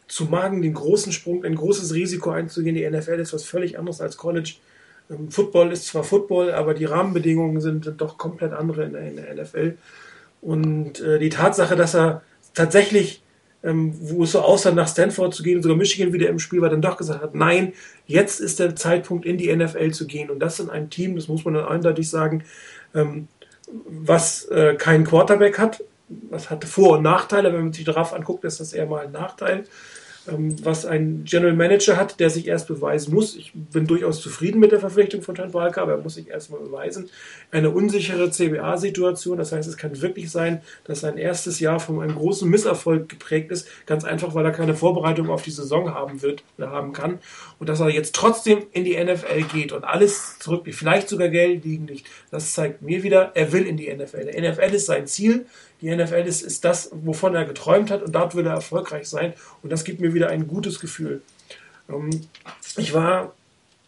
zu 0.08 0.26
magen, 0.26 0.62
den 0.62 0.74
großen 0.74 1.12
Sprung, 1.12 1.44
ein 1.44 1.56
großes 1.56 1.94
Risiko 1.94 2.32
einzugehen. 2.32 2.76
Die 2.76 2.90
NFL 2.90 3.20
ist 3.20 3.34
was 3.34 3.44
völlig 3.44 3.80
anderes 3.80 4.02
als 4.02 4.18
College. 4.18 4.56
Ähm, 5.10 5.32
Football 5.32 5.72
ist 5.72 5.88
zwar 5.88 6.04
Football, 6.04 6.52
aber 6.52 6.74
die 6.74 6.86
Rahmenbedingungen 6.86 7.62
sind 7.62 7.92
doch 7.98 8.18
komplett 8.18 8.54
andere 8.54 8.84
in 8.84 8.94
der, 8.94 9.08
in 9.08 9.16
der 9.16 9.34
NFL. 9.34 9.78
Und 10.42 11.00
äh, 11.00 11.20
die 11.20 11.30
Tatsache, 11.30 11.76
dass 11.76 11.96
er 11.96 12.24
tatsächlich 12.54 13.22
ähm, 13.64 13.94
wo 14.00 14.24
es 14.24 14.32
so 14.32 14.42
aussah, 14.42 14.72
nach 14.72 14.88
Stanford 14.88 15.34
zu 15.34 15.44
gehen 15.44 15.62
sogar 15.62 15.78
Michigan 15.78 16.14
wieder 16.14 16.30
im 16.30 16.40
Spiel 16.40 16.62
war, 16.62 16.70
dann 16.70 16.82
doch 16.82 16.98
gesagt 16.98 17.22
hat, 17.22 17.36
nein, 17.36 17.74
jetzt 18.08 18.40
ist 18.40 18.60
der 18.60 18.76
Zeitpunkt, 18.76 19.26
in 19.26 19.38
die 19.38 19.56
NFL 19.56 19.92
zu 19.92 20.08
gehen. 20.08 20.30
Und 20.30 20.40
das 20.40 20.60
in 20.60 20.70
einem 20.70 20.90
Team, 20.90 21.16
das 21.16 21.28
muss 21.28 21.46
man 21.46 21.54
dann 21.54 21.66
eindeutig 21.66 22.10
sagen, 22.10 22.44
ähm, 22.96 23.28
was 23.86 24.46
äh, 24.46 24.76
keinen 24.76 25.06
Quarterback 25.06 25.60
hat. 25.60 25.84
Das 26.30 26.50
hatte 26.50 26.68
Vor- 26.68 26.98
und 26.98 27.04
Nachteile. 27.04 27.54
Wenn 27.54 27.64
man 27.64 27.74
sich 27.74 27.86
darauf 27.86 28.14
anguckt, 28.14 28.44
ist 28.44 28.60
das 28.60 28.74
eher 28.74 28.86
mal 28.86 29.06
ein 29.06 29.12
Nachteil. 29.12 29.64
Ähm, 30.28 30.56
was 30.64 30.86
ein 30.86 31.24
General 31.26 31.54
Manager 31.54 31.98
hat, 31.98 32.20
der 32.20 32.30
sich 32.30 32.48
erst 32.48 32.68
beweisen 32.68 33.12
muss. 33.12 33.36
Ich 33.36 33.54
bin 33.54 33.88
durchaus 33.88 34.22
zufrieden 34.22 34.60
mit 34.60 34.72
der 34.72 34.80
Verpflichtung 34.80 35.24
von 35.24 35.34
Trent 35.34 35.54
Walker, 35.56 35.82
aber 35.82 35.94
er 35.94 35.98
muss 35.98 36.14
sich 36.14 36.30
erstmal 36.30 36.60
beweisen. 36.60 37.10
Eine 37.50 37.72
unsichere 37.72 38.30
CBA-Situation, 38.30 39.40
das 39.40 39.52
heißt, 39.52 39.68
es 39.68 39.78
kann 39.78 40.00
wirklich 40.00 40.30
sein, 40.30 40.62
dass 40.84 41.00
sein 41.00 41.18
erstes 41.18 41.60
Jahr 41.60 41.80
von 41.80 42.02
einem 42.02 42.16
großen 42.16 42.48
Misserfolg 42.48 43.10
geprägt 43.10 43.50
ist, 43.50 43.68
ganz 43.88 44.04
einfach, 44.04 44.36
weil 44.36 44.46
er 44.46 44.52
keine 44.52 44.76
Vorbereitung 44.76 45.30
auf 45.30 45.42
die 45.42 45.52
Saison 45.52 45.92
haben 45.92 46.22
wird 46.22 46.44
oder 46.58 46.70
haben 46.70 46.94
kann 46.94 47.18
und 47.58 47.68
dass 47.68 47.80
er 47.80 47.90
jetzt 47.90 48.14
trotzdem 48.14 48.64
in 48.74 48.84
die 48.84 49.04
NFL 49.04 49.44
geht 49.52 49.72
und 49.72 49.84
alles 49.84 50.38
zurückliegt, 50.38 50.78
vielleicht 50.78 51.10
sogar 51.10 51.30
Geld 51.30 51.66
liegen 51.66 51.86
nicht. 51.86 52.06
Das 52.30 52.54
zeigt 52.54 52.84
mir 52.84 53.02
wieder, 53.02 53.32
er 53.34 53.52
will 53.54 53.66
in 53.66 53.78
die 53.78 53.92
NFL. 53.92 54.26
Der 54.26 54.52
NFL 54.52 54.76
ist 54.76 54.86
sein 54.86 55.08
Ziel. 55.08 55.46
Die 55.82 55.94
NFL 55.96 56.26
ist, 56.28 56.42
ist 56.42 56.64
das, 56.64 56.90
wovon 56.94 57.36
er 57.36 57.46
geträumt 57.46 57.92
hat 57.92 58.04
und 58.04 58.14
dort 58.14 58.36
will 58.36 58.46
er 58.46 58.54
erfolgreich 58.54 59.10
sein. 59.10 59.34
Und 59.64 59.72
das 59.72 59.84
gibt 59.84 60.00
mir 60.00 60.14
wieder 60.14 60.30
ein 60.30 60.48
gutes 60.48 60.80
Gefühl. 60.80 61.22
Ähm, 61.90 62.10
ich 62.78 62.94
war 62.94 63.34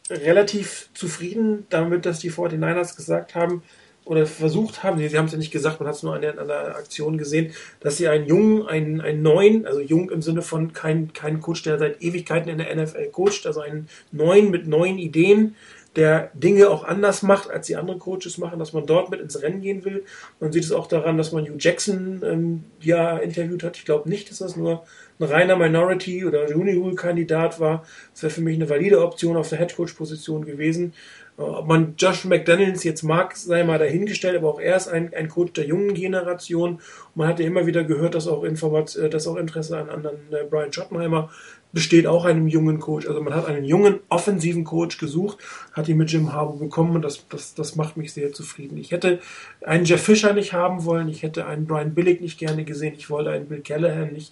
relativ 0.09 0.89
zufrieden 0.93 1.65
damit, 1.69 2.05
dass 2.05 2.19
die 2.19 2.31
49ers 2.31 2.95
gesagt 2.95 3.35
haben, 3.35 3.63
oder 4.05 4.25
versucht 4.25 4.83
haben, 4.83 4.97
sie 4.97 5.17
haben 5.17 5.25
es 5.25 5.31
ja 5.31 5.38
nicht 5.38 5.51
gesagt, 5.51 5.79
man 5.79 5.88
hat 5.88 5.95
es 5.95 6.03
nur 6.03 6.13
an 6.13 6.21
der, 6.21 6.38
an 6.38 6.47
der 6.47 6.75
Aktion 6.75 7.17
gesehen, 7.17 7.53
dass 7.79 7.97
sie 7.97 8.07
einen 8.07 8.25
jungen, 8.25 8.67
einen, 8.67 9.01
einen 9.01 9.21
neuen, 9.21 9.65
also 9.65 9.79
jung 9.79 10.09
im 10.09 10.21
Sinne 10.21 10.41
von 10.41 10.73
kein, 10.73 11.13
kein 11.13 11.39
Coach, 11.39 11.63
der 11.63 11.79
seit 11.79 12.01
Ewigkeiten 12.01 12.50
in 12.50 12.57
der 12.57 12.75
NFL 12.75 13.07
coacht, 13.12 13.45
also 13.45 13.62
einen 13.62 13.88
neuen 14.12 14.51
mit 14.51 14.67
neuen 14.67 14.97
Ideen, 14.97 15.55
der 15.95 16.31
Dinge 16.33 16.69
auch 16.69 16.83
anders 16.83 17.21
macht, 17.21 17.51
als 17.51 17.67
die 17.67 17.75
anderen 17.75 18.00
Coaches 18.00 18.38
machen, 18.38 18.57
dass 18.57 18.73
man 18.73 18.85
dort 18.85 19.12
mit 19.12 19.21
ins 19.21 19.41
Rennen 19.41 19.62
gehen 19.62 19.85
will. 19.85 20.03
Man 20.39 20.51
sieht 20.51 20.63
es 20.63 20.71
auch 20.71 20.88
daran, 20.88 21.17
dass 21.17 21.31
man 21.31 21.45
Hugh 21.45 21.57
Jackson 21.59 22.21
ähm, 22.25 22.63
ja 22.81 23.17
interviewt 23.17 23.63
hat. 23.63 23.77
Ich 23.77 23.85
glaube 23.85 24.09
nicht, 24.09 24.29
dass 24.31 24.39
das 24.39 24.55
nur 24.55 24.83
ein 25.19 25.25
reiner 25.25 25.55
Minority 25.55 26.25
oder 26.25 26.50
Juni-Kandidat 26.50 27.59
war. 27.59 27.85
Das 28.13 28.23
wäre 28.23 28.33
für 28.33 28.41
mich 28.41 28.55
eine 28.55 28.69
valide 28.69 29.03
Option 29.03 29.38
auf 29.38 29.50
der 29.50 29.59
Headcoach-Position 29.59 30.45
gewesen. 30.45 30.93
Äh, 31.38 31.41
ob 31.41 31.67
man 31.67 31.95
Josh 31.97 32.25
McDaniels 32.25 32.83
jetzt 32.83 33.03
mag, 33.03 33.35
sei 33.35 33.63
mal 33.63 33.79
dahingestellt, 33.79 34.38
aber 34.38 34.50
auch 34.50 34.59
er 34.59 34.77
ist 34.77 34.88
ein, 34.88 35.13
ein 35.13 35.29
Coach 35.29 35.53
der 35.53 35.65
jungen 35.65 35.93
Generation. 35.93 36.79
Man 37.15 37.27
hat 37.27 37.39
ja 37.39 37.45
immer 37.45 37.65
wieder 37.65 37.83
gehört, 37.83 38.15
dass 38.15 38.27
auch, 38.27 38.43
Informat 38.43 38.95
äh, 38.95 39.09
dass 39.09 39.27
auch 39.27 39.35
Interesse 39.35 39.77
an 39.77 39.89
anderen 39.89 40.17
äh, 40.31 40.43
Brian 40.50 40.73
Schottenheimer 40.73 41.29
besteht 41.74 42.06
auch 42.06 42.24
einem 42.25 42.48
jungen 42.48 42.80
Coach. 42.80 43.08
Also 43.08 43.22
man 43.22 43.34
hat 43.34 43.48
einen 43.48 43.65
jungen, 43.65 44.00
offensiven 44.08 44.63
Coach 44.63 45.00
gesucht, 45.00 45.39
hat 45.74 45.89
ihn 45.89 45.98
mit 45.98 46.12
Jim 46.12 46.32
Harbour 46.32 46.60
bekommen 46.60 46.96
und 46.96 47.01
das, 47.01 47.27
das, 47.27 47.56
das 47.56 47.75
macht 47.75 47.98
mich 47.98 48.13
sehr 48.13 48.32
zufrieden. 48.32 48.77
Ich 48.77 48.92
hätte 48.92 49.20
einen 49.65 49.84
Jeff 49.84 50.01
Fisher 50.01 50.34
nicht 50.34 50.53
haben 50.53 50.86
wollen, 50.86 51.10
ich 51.10 51.24
hätte 51.24 51.48
einen 51.48 51.65
Brian 51.65 51.96
Billick 51.96 52.22
nicht 52.22 52.38
gerne 52.38 52.63
gesehen, 52.63 52.94
ich 52.96 53.10
wollte 53.10 53.32
einen 53.32 53.48
Bill 53.48 53.62
Callahan 53.62 54.13
nicht. 54.13 54.32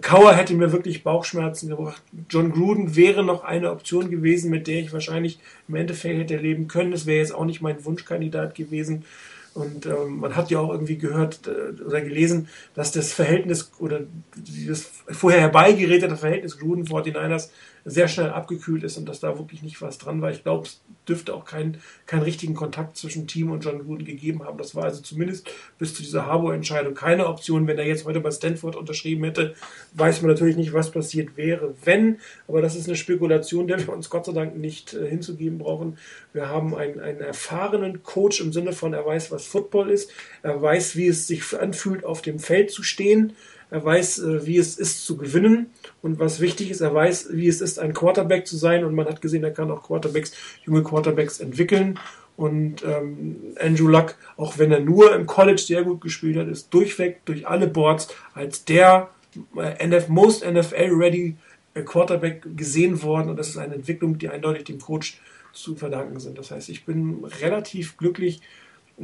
Kauer 0.00 0.34
hätte 0.34 0.54
mir 0.54 0.72
wirklich 0.72 1.04
Bauchschmerzen 1.04 1.68
gebracht. 1.68 2.02
John 2.30 2.50
Gruden 2.50 2.96
wäre 2.96 3.22
noch 3.22 3.44
eine 3.44 3.70
Option 3.70 4.10
gewesen, 4.10 4.50
mit 4.50 4.66
der 4.66 4.80
ich 4.80 4.92
wahrscheinlich 4.92 5.38
im 5.68 5.74
Endeffekt 5.74 6.18
hätte 6.18 6.36
leben 6.38 6.66
können. 6.66 6.92
Das 6.92 7.04
wäre 7.04 7.18
jetzt 7.18 7.34
auch 7.34 7.44
nicht 7.44 7.60
mein 7.60 7.84
Wunschkandidat 7.84 8.54
gewesen. 8.54 9.04
Und 9.52 9.84
ähm, 9.86 10.20
man 10.20 10.36
hat 10.36 10.50
ja 10.50 10.60
auch 10.60 10.70
irgendwie 10.70 10.96
gehört 10.96 11.40
äh, 11.48 11.82
oder 11.82 12.00
gelesen, 12.00 12.48
dass 12.74 12.92
das 12.92 13.12
Verhältnis 13.12 13.72
oder 13.80 14.02
das 14.36 14.99
vorher 15.08 15.40
herbeigeredete 15.40 16.16
Verhältnis 16.16 16.58
Gruden 16.58 16.86
49ers 16.86 17.50
sehr 17.84 18.08
schnell 18.08 18.30
abgekühlt 18.30 18.82
ist 18.82 18.98
und 18.98 19.08
dass 19.08 19.20
da 19.20 19.38
wirklich 19.38 19.62
nicht 19.62 19.80
was 19.80 19.98
dran 19.98 20.20
war. 20.20 20.30
Ich 20.30 20.42
glaube, 20.42 20.66
es 20.66 20.80
dürfte 21.08 21.34
auch 21.34 21.44
keinen 21.44 21.78
keinen 22.06 22.22
richtigen 22.22 22.54
Kontakt 22.54 22.96
zwischen 22.96 23.26
Team 23.26 23.50
und 23.50 23.64
John 23.64 23.84
Gruden 23.84 24.04
gegeben 24.04 24.44
haben. 24.44 24.58
Das 24.58 24.74
war 24.74 24.84
also 24.84 25.00
zumindest 25.00 25.50
bis 25.78 25.94
zu 25.94 26.02
dieser 26.02 26.26
Harbour-Entscheidung 26.26 26.94
keine 26.94 27.26
Option. 27.26 27.66
Wenn 27.66 27.78
er 27.78 27.86
jetzt 27.86 28.04
heute 28.04 28.20
bei 28.20 28.30
Stanford 28.30 28.76
unterschrieben 28.76 29.24
hätte, 29.24 29.54
weiß 29.94 30.22
man 30.22 30.30
natürlich 30.30 30.56
nicht, 30.56 30.72
was 30.72 30.90
passiert 30.90 31.36
wäre, 31.36 31.74
wenn. 31.84 32.18
Aber 32.46 32.60
das 32.60 32.76
ist 32.76 32.86
eine 32.86 32.96
Spekulation, 32.96 33.66
der 33.66 33.78
wir 33.78 33.92
uns 33.92 34.10
Gott 34.10 34.26
sei 34.26 34.32
Dank 34.32 34.56
nicht 34.56 34.94
äh, 34.94 35.08
hinzugeben 35.08 35.58
brauchen. 35.58 35.96
Wir 36.32 36.48
haben 36.48 36.74
einen, 36.74 37.00
einen 37.00 37.20
erfahrenen 37.20 38.02
Coach 38.02 38.40
im 38.40 38.52
Sinne 38.52 38.72
von, 38.72 38.92
er 38.92 39.06
weiß, 39.06 39.30
was 39.30 39.46
Football 39.46 39.90
ist. 39.90 40.10
Er 40.42 40.60
weiß, 40.60 40.96
wie 40.96 41.08
es 41.08 41.26
sich 41.26 41.58
anfühlt, 41.58 42.04
auf 42.04 42.22
dem 42.22 42.38
Feld 42.38 42.70
zu 42.70 42.82
stehen. 42.82 43.32
Er 43.70 43.84
weiß, 43.84 44.18
äh, 44.18 44.46
wie 44.46 44.58
es 44.58 44.76
ist 44.78 45.04
zu 45.04 45.16
gewinnen 45.16 45.70
und 46.02 46.18
was 46.18 46.40
wichtig 46.40 46.70
ist, 46.70 46.80
er 46.80 46.94
weiß, 46.94 47.28
wie 47.32 47.48
es 47.48 47.60
ist, 47.60 47.78
ein 47.78 47.94
Quarterback 47.94 48.46
zu 48.46 48.56
sein 48.56 48.84
und 48.84 48.94
man 48.94 49.06
hat 49.06 49.22
gesehen, 49.22 49.44
er 49.44 49.52
kann 49.52 49.70
auch 49.70 49.82
Quarterbacks, 49.82 50.32
junge 50.64 50.82
Quarterbacks 50.82 51.40
entwickeln. 51.40 51.98
Und 52.36 52.82
ähm, 52.84 53.36
Andrew 53.60 53.86
Luck, 53.86 54.14
auch 54.38 54.56
wenn 54.56 54.72
er 54.72 54.80
nur 54.80 55.14
im 55.14 55.26
College 55.26 55.60
sehr 55.60 55.82
gut 55.82 56.00
gespielt 56.00 56.38
hat, 56.38 56.48
ist 56.48 56.72
durchweg 56.72 57.22
durch 57.26 57.46
alle 57.46 57.66
Boards 57.66 58.08
als 58.32 58.64
der 58.64 59.10
äh, 59.56 59.86
NF, 59.86 60.08
most 60.08 60.42
NFL-ready 60.44 61.36
äh, 61.74 61.82
Quarterback 61.82 62.56
gesehen 62.56 63.02
worden. 63.02 63.28
Und 63.28 63.36
das 63.36 63.50
ist 63.50 63.58
eine 63.58 63.74
Entwicklung, 63.74 64.16
die 64.16 64.30
eindeutig 64.30 64.64
dem 64.64 64.80
Coach 64.80 65.20
zu 65.52 65.76
verdanken 65.76 66.18
sind. 66.18 66.38
Das 66.38 66.50
heißt, 66.50 66.70
ich 66.70 66.86
bin 66.86 67.24
relativ 67.42 67.98
glücklich, 67.98 68.40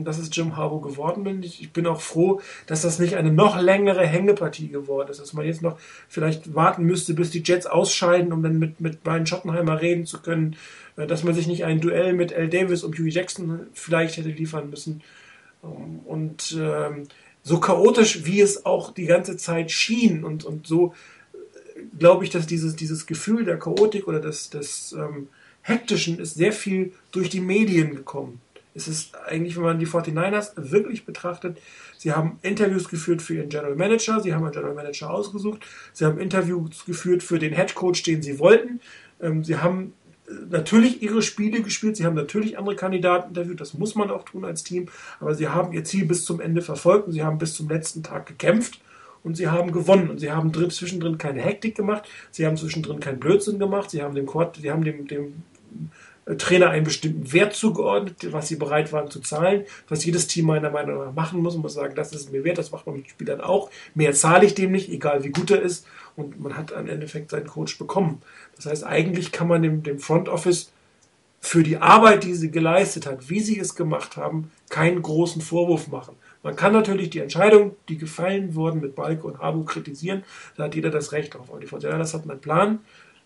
dass 0.04 0.18
es 0.18 0.34
Jim 0.34 0.56
Harbaugh 0.56 0.80
geworden 0.80 1.24
bin. 1.24 1.42
Ich 1.42 1.72
bin 1.72 1.86
auch 1.86 2.00
froh, 2.00 2.40
dass 2.66 2.82
das 2.82 2.98
nicht 2.98 3.16
eine 3.16 3.32
noch 3.32 3.60
längere 3.60 4.06
Hängepartie 4.06 4.68
geworden 4.68 5.10
ist, 5.10 5.20
dass 5.20 5.32
man 5.32 5.46
jetzt 5.46 5.62
noch 5.62 5.78
vielleicht 6.08 6.54
warten 6.54 6.84
müsste, 6.84 7.14
bis 7.14 7.30
die 7.30 7.42
Jets 7.44 7.66
ausscheiden, 7.66 8.32
um 8.32 8.42
dann 8.42 8.58
mit, 8.58 8.80
mit 8.80 9.02
Brian 9.02 9.26
Schottenheimer 9.26 9.80
reden 9.80 10.06
zu 10.06 10.20
können, 10.20 10.56
äh, 10.96 11.06
dass 11.06 11.24
man 11.24 11.34
sich 11.34 11.46
nicht 11.46 11.64
ein 11.64 11.80
Duell 11.80 12.12
mit 12.12 12.32
L. 12.32 12.48
Davis 12.48 12.84
und 12.84 12.98
Huey 12.98 13.10
Jackson 13.10 13.66
vielleicht 13.72 14.16
hätte 14.16 14.28
liefern 14.28 14.70
müssen. 14.70 15.02
Ähm, 15.62 16.00
und 16.04 16.56
ähm, 16.60 17.04
so 17.42 17.60
chaotisch, 17.60 18.24
wie 18.24 18.40
es 18.40 18.66
auch 18.66 18.92
die 18.92 19.06
ganze 19.06 19.36
Zeit 19.36 19.70
schien 19.70 20.24
und, 20.24 20.44
und 20.44 20.66
so 20.66 20.94
äh, 21.32 21.80
glaube 21.98 22.24
ich, 22.24 22.30
dass 22.30 22.46
dieses, 22.46 22.76
dieses 22.76 23.06
Gefühl 23.06 23.44
der 23.44 23.58
Chaotik 23.58 24.08
oder 24.08 24.20
des, 24.20 24.50
des 24.50 24.92
ähm, 24.92 25.28
Hektischen 25.62 26.18
ist 26.20 26.34
sehr 26.34 26.52
viel 26.52 26.92
durch 27.10 27.28
die 27.28 27.40
Medien 27.40 27.94
gekommen. 27.94 28.40
Es 28.76 28.89
ist 28.89 29.17
eigentlich, 29.26 29.56
wenn 29.56 29.62
man 29.65 29.78
die 29.78 29.86
49ers 29.86 30.52
wirklich 30.56 31.06
betrachtet, 31.06 31.58
sie 31.97 32.12
haben 32.12 32.39
Interviews 32.43 32.89
geführt 32.89 33.23
für 33.23 33.34
ihren 33.34 33.49
General 33.49 33.75
Manager, 33.75 34.21
sie 34.21 34.34
haben 34.34 34.45
einen 34.45 34.52
General 34.52 34.75
Manager 34.75 35.10
ausgesucht, 35.10 35.65
sie 35.95 36.04
haben 36.04 36.19
Interviews 36.19 36.84
geführt 36.84 37.23
für 37.23 37.39
den 37.39 37.54
Head 37.54 37.75
Coach, 37.75 38.02
den 38.02 38.23
sie 38.23 38.39
wollten, 38.39 38.80
ähm, 39.21 39.43
sie 39.43 39.56
haben 39.56 39.95
äh, 40.28 40.32
natürlich 40.50 41.02
ihre 41.02 41.23
Spiele 41.23 41.62
gespielt, 41.62 41.97
sie 41.97 42.04
haben 42.04 42.15
natürlich 42.15 42.58
andere 42.58 42.76
Kandidaten 42.76 43.30
interviewt, 43.30 43.62
das 43.62 43.73
muss 43.73 43.95
man 43.95 44.10
auch 44.10 44.25
tun 44.25 44.45
als 44.45 44.62
Team, 44.62 44.89
aber 45.21 45.34
sie 45.34 45.49
haben 45.49 45.73
ihr 45.73 45.84
Ziel 45.84 46.04
bis 46.04 46.26
zum 46.26 46.41
Ende 46.41 46.60
verfolgt 46.60 47.06
und 47.06 47.12
sie 47.15 47.25
haben 47.25 47.39
bis 47.39 47.54
zum 47.54 47.71
letzten 47.71 48.02
Tag 48.02 48.26
gekämpft 48.26 48.80
und 49.25 49.36
sie 49.36 49.49
haben 49.49 49.73
gewonnen 49.73 50.10
und 50.10 50.21
sie 50.21 50.30
haben 50.30 50.52
drin, 50.52 50.71
zwischendrin 50.71 51.17
keine 51.17 51.41
Hektik 51.41 51.75
gemacht, 51.76 52.04
sie 52.30 52.47
haben 52.47 52.58
zwischendrin 52.58 53.00
keinen 53.00 53.21
Blödsinn 53.21 53.58
gemacht, 53.58 53.91
sie 53.91 54.02
haben 54.02 54.15
dem, 54.15 54.28
sie 54.60 54.71
haben 54.71 54.84
dem, 54.84 55.08
dem 55.08 55.43
Trainer 56.39 56.71
einen 56.71 56.84
bestimmten 56.84 57.32
Wert 57.32 57.54
zugeordnet, 57.54 58.32
was 58.32 58.49
sie 58.49 58.56
bereit 58.56 58.93
waren 58.93 59.10
zu 59.10 59.21
zahlen, 59.21 59.65
was 59.89 60.04
jedes 60.04 60.26
Team 60.26 60.47
meiner 60.47 60.71
Meinung 60.71 60.99
nach 60.99 61.12
machen 61.12 61.41
muss. 61.41 61.54
Man 61.54 61.62
muss 61.62 61.75
sagen, 61.75 61.95
das 61.95 62.12
ist 62.12 62.32
mir 62.32 62.43
wert, 62.43 62.58
das 62.58 62.73
macht 62.73 62.84
man 62.86 62.97
mit 62.97 63.08
Spielern 63.08 63.41
auch. 63.41 63.71
Mehr 63.95 64.12
zahle 64.12 64.45
ich 64.45 64.54
dem 64.54 64.73
nicht, 64.73 64.91
egal 64.91 65.23
wie 65.23 65.30
gut 65.30 65.52
er 65.52 65.62
ist. 65.62 65.86
Und 66.17 66.41
man 66.41 66.56
hat 66.56 66.73
im 66.73 66.89
Endeffekt 66.89 67.30
seinen 67.30 67.47
Coach 67.47 67.78
bekommen. 67.78 68.23
Das 68.56 68.67
heißt, 68.67 68.84
eigentlich 68.84 69.30
kann 69.30 69.47
man 69.47 69.62
dem, 69.62 69.84
dem 69.84 70.00
Front 70.00 70.28
Office 70.28 70.73
für 71.41 71.62
die 71.62 71.76
Arbeit, 71.76 72.25
die 72.25 72.34
sie 72.34 72.50
geleistet 72.50 73.06
hat, 73.06 73.30
wie 73.30 73.39
sie 73.39 73.58
es 73.60 73.76
gemacht 73.76 74.17
haben, 74.17 74.50
keinen 74.69 75.02
großen 75.02 75.41
Vorwurf 75.41 75.86
machen. 75.86 76.17
Man 76.43 76.56
kann 76.56 76.73
natürlich 76.73 77.10
die 77.10 77.21
Entscheidung, 77.21 77.76
die 77.89 77.99
gefallen 77.99 78.54
wurden 78.56 78.80
mit 78.80 78.97
Balke 78.97 79.26
und 79.26 79.39
Habu 79.39 79.65
kritisieren. 79.65 80.25
Da 80.56 80.65
hat 80.65 80.75
jeder 80.75 80.91
das 80.91 81.12
Recht 81.12 81.34
drauf. 81.34 81.50
Aber 81.50 81.60
die 81.60 81.67
Fortinanders 81.67 82.15
hatten 82.15 82.30
einen 82.30 82.41
Plan. 82.41 82.80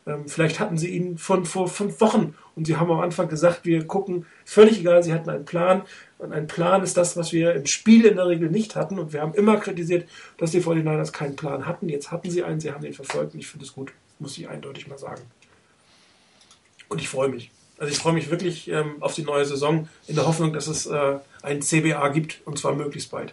Ähm, 0.07 0.29
vielleicht 0.29 0.61
hatten 0.61 0.79
sie 0.79 0.89
ihn 0.89 1.19
von 1.19 1.45
vor 1.45 1.69
fünf 1.69 2.01
Wochen 2.01 2.35
und 2.57 2.67
sie 2.67 2.77
haben 2.77 2.91
am 2.91 3.01
Anfang 3.01 3.29
gesagt, 3.29 3.65
wir 3.65 3.87
gucken, 3.87 4.27
völlig 4.45 4.81
egal, 4.81 5.03
sie 5.03 5.13
hatten 5.13 5.31
einen 5.31 5.45
Plan. 5.45 5.83
Und 6.19 6.33
ein 6.33 6.47
Plan 6.47 6.83
ist 6.83 6.97
das, 6.97 7.17
was 7.17 7.33
wir 7.33 7.55
im 7.55 7.67
Spiel 7.67 8.05
in 8.05 8.17
der 8.17 8.29
Regel 8.29 8.51
nicht 8.51 8.77
hatten. 8.77 8.99
Und 8.99 9.13
wir 9.13 9.23
haben 9.23 9.35
immer 9.35 9.57
kritisiert, 9.57 10.09
dass 10.39 10.51
die 10.51 10.63
49ers 10.63 11.13
keinen 11.13 11.37
Plan 11.37 11.67
hatten. 11.67 11.89
Jetzt 11.89 12.11
hatten 12.11 12.31
sie 12.31 12.43
einen, 12.43 12.61
sie 12.61 12.73
haben 12.73 12.83
den 12.83 12.93
verfolgt 12.93 13.35
und 13.35 13.41
ich 13.41 13.47
finde 13.47 13.65
es 13.65 13.73
gut, 13.73 13.93
muss 14.19 14.37
ich 14.37 14.49
eindeutig 14.49 14.87
mal 14.87 14.99
sagen. 14.99 15.23
Und 16.89 17.01
ich 17.01 17.09
freue 17.09 17.29
mich. 17.29 17.51
Also 17.79 17.93
ich 17.93 17.99
freue 17.99 18.13
mich 18.13 18.31
wirklich 18.31 18.69
ähm, 18.69 18.97
auf 19.01 19.15
die 19.15 19.23
neue 19.23 19.47
Saison 19.47 19.89
in 20.07 20.15
der 20.15 20.27
Hoffnung, 20.27 20.53
dass 20.53 20.67
es 20.67 20.85
äh, 20.87 21.19
ein 21.41 21.63
CBA 21.63 22.09
gibt 22.09 22.43
und 22.45 22.59
zwar 22.59 22.75
möglichst 22.75 23.11
bald. 23.11 23.33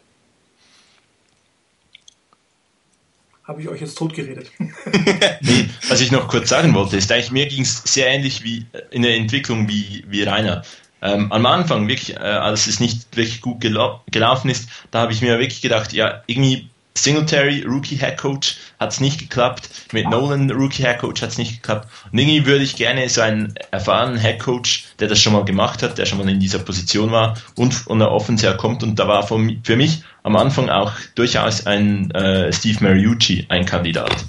Habe 3.47 3.61
ich 3.61 3.69
euch 3.69 3.79
jetzt 3.81 3.97
totgeredet. 3.97 4.51
nee, 4.59 5.69
was 5.87 6.01
ich 6.01 6.11
noch 6.11 6.27
kurz 6.27 6.49
sagen 6.49 6.73
wollte, 6.73 6.97
ist 6.97 7.11
eigentlich, 7.11 7.31
mir 7.31 7.47
ging 7.47 7.61
es 7.61 7.81
sehr 7.85 8.07
ähnlich 8.07 8.43
wie 8.43 8.65
äh, 8.73 8.81
in 8.91 9.01
der 9.01 9.15
Entwicklung 9.15 9.69
wie, 9.69 10.03
wie 10.07 10.23
Rainer. 10.23 10.63
Ähm, 11.01 11.31
am 11.31 11.45
Anfang, 11.45 11.87
wirklich, 11.87 12.15
äh, 12.15 12.19
als 12.19 12.67
es 12.67 12.79
nicht 12.79 13.15
wirklich 13.15 13.41
gut 13.41 13.61
gelau 13.61 14.01
gelaufen 14.11 14.49
ist, 14.49 14.67
da 14.91 15.01
habe 15.01 15.13
ich 15.13 15.21
mir 15.21 15.39
wirklich 15.39 15.61
gedacht, 15.61 15.93
ja, 15.93 16.23
irgendwie 16.25 16.69
Singletary, 16.97 17.63
Rookie 17.63 17.97
Head 17.97 18.17
Coach, 18.17 18.57
hat 18.79 18.91
es 18.91 18.99
nicht 18.99 19.19
geklappt. 19.19 19.69
Mit 19.91 20.09
Nolan, 20.09 20.51
Rookie 20.51 20.83
Head 20.83 20.99
Coach, 20.99 21.21
hat 21.21 21.29
es 21.29 21.37
nicht 21.37 21.61
geklappt. 21.61 21.87
Und 22.11 22.19
irgendwie 22.19 22.45
würde 22.45 22.63
ich 22.63 22.75
gerne 22.75 23.07
so 23.09 23.21
einen 23.21 23.53
erfahrenen 23.71 24.19
Head 24.19 24.39
Coach, 24.39 24.85
der 24.99 25.07
das 25.07 25.19
schon 25.19 25.33
mal 25.33 25.45
gemacht 25.45 25.83
hat, 25.83 25.97
der 25.97 26.05
schon 26.05 26.17
mal 26.17 26.29
in 26.29 26.39
dieser 26.39 26.59
Position 26.59 27.11
war 27.11 27.37
und 27.55 27.73
von 27.73 27.99
der 27.99 28.11
Offense 28.11 28.45
her 28.45 28.57
kommt. 28.57 28.83
Und 28.83 28.97
da 28.97 29.07
war 29.07 29.25
von, 29.25 29.61
für 29.63 29.75
mich 29.75 30.03
am 30.23 30.35
Anfang 30.35 30.69
auch 30.69 30.93
durchaus 31.15 31.65
ein 31.65 32.11
äh, 32.11 32.51
Steve 32.51 32.83
Mariucci 32.83 33.45
ein 33.49 33.65
Kandidat. 33.65 34.25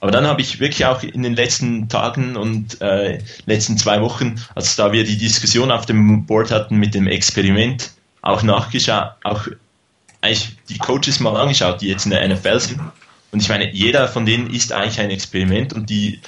Aber 0.00 0.10
dann 0.10 0.26
habe 0.26 0.42
ich 0.42 0.60
wirklich 0.60 0.84
auch 0.84 1.02
in 1.02 1.22
den 1.22 1.34
letzten 1.34 1.88
Tagen 1.88 2.36
und 2.36 2.80
äh, 2.82 3.20
letzten 3.46 3.78
zwei 3.78 4.02
Wochen, 4.02 4.34
als 4.54 4.76
da 4.76 4.92
wir 4.92 5.02
die 5.02 5.16
Diskussion 5.16 5.70
auf 5.70 5.86
dem 5.86 6.26
Board 6.26 6.50
hatten 6.50 6.76
mit 6.76 6.94
dem 6.94 7.06
Experiment, 7.06 7.90
auch 8.20 8.42
nachgeschaut, 8.42 9.12
auch 9.22 9.48
eigentlich 10.24 10.56
die 10.68 10.78
Coaches 10.78 11.20
mal 11.20 11.36
angeschaut, 11.36 11.80
die 11.80 11.88
jetzt 11.88 12.06
in 12.06 12.10
der 12.10 12.26
NFL 12.26 12.58
sind. 12.58 12.80
Und 13.30 13.40
ich 13.40 13.48
meine, 13.48 13.70
jeder 13.72 14.08
von 14.08 14.24
denen 14.24 14.52
ist 14.52 14.72
eigentlich 14.72 14.98
ein 15.00 15.10
Experiment 15.10 15.72
und 15.72 15.90
die 15.90 16.20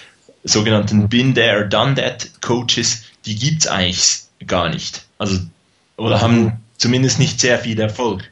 sogenannten 0.45 1.09
Been 1.09 1.35
There, 1.35 1.67
Done 1.67 1.95
That 1.95 2.31
Coaches, 2.43 3.05
die 3.25 3.37
gibt 3.37 3.63
es 3.63 3.67
eigentlich 3.67 4.21
gar 4.47 4.69
nicht. 4.69 5.07
Also, 5.19 5.41
oder 5.97 6.21
haben 6.21 6.61
zumindest 6.77 7.19
nicht 7.19 7.41
sehr 7.41 7.59
viel 7.59 7.81
Erfolg. 7.81 8.31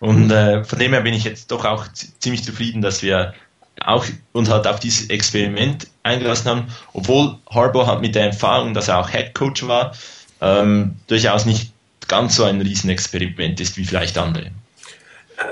Und 0.00 0.30
äh, 0.30 0.64
von 0.64 0.78
dem 0.78 0.92
her 0.92 1.00
bin 1.00 1.14
ich 1.14 1.24
jetzt 1.24 1.50
doch 1.50 1.64
auch 1.64 1.86
ziemlich 2.18 2.44
zufrieden, 2.44 2.82
dass 2.82 3.02
wir 3.02 3.34
auch 3.80 4.04
uns 4.32 4.50
halt 4.50 4.66
auf 4.66 4.80
dieses 4.80 5.08
Experiment 5.08 5.86
eingelassen 6.02 6.50
haben, 6.50 6.66
obwohl 6.92 7.38
Harbour 7.48 7.86
halt 7.86 8.00
mit 8.00 8.14
der 8.14 8.26
Erfahrung, 8.26 8.74
dass 8.74 8.88
er 8.88 8.98
auch 8.98 9.08
Head 9.08 9.34
Coach 9.34 9.66
war, 9.66 9.94
ähm, 10.40 10.96
durchaus 11.06 11.46
nicht 11.46 11.71
ganz 12.12 12.36
so 12.36 12.44
ein 12.44 12.60
Riesenexperiment 12.60 13.58
ist 13.58 13.78
wie 13.78 13.86
vielleicht 13.86 14.18
andere. 14.18 14.50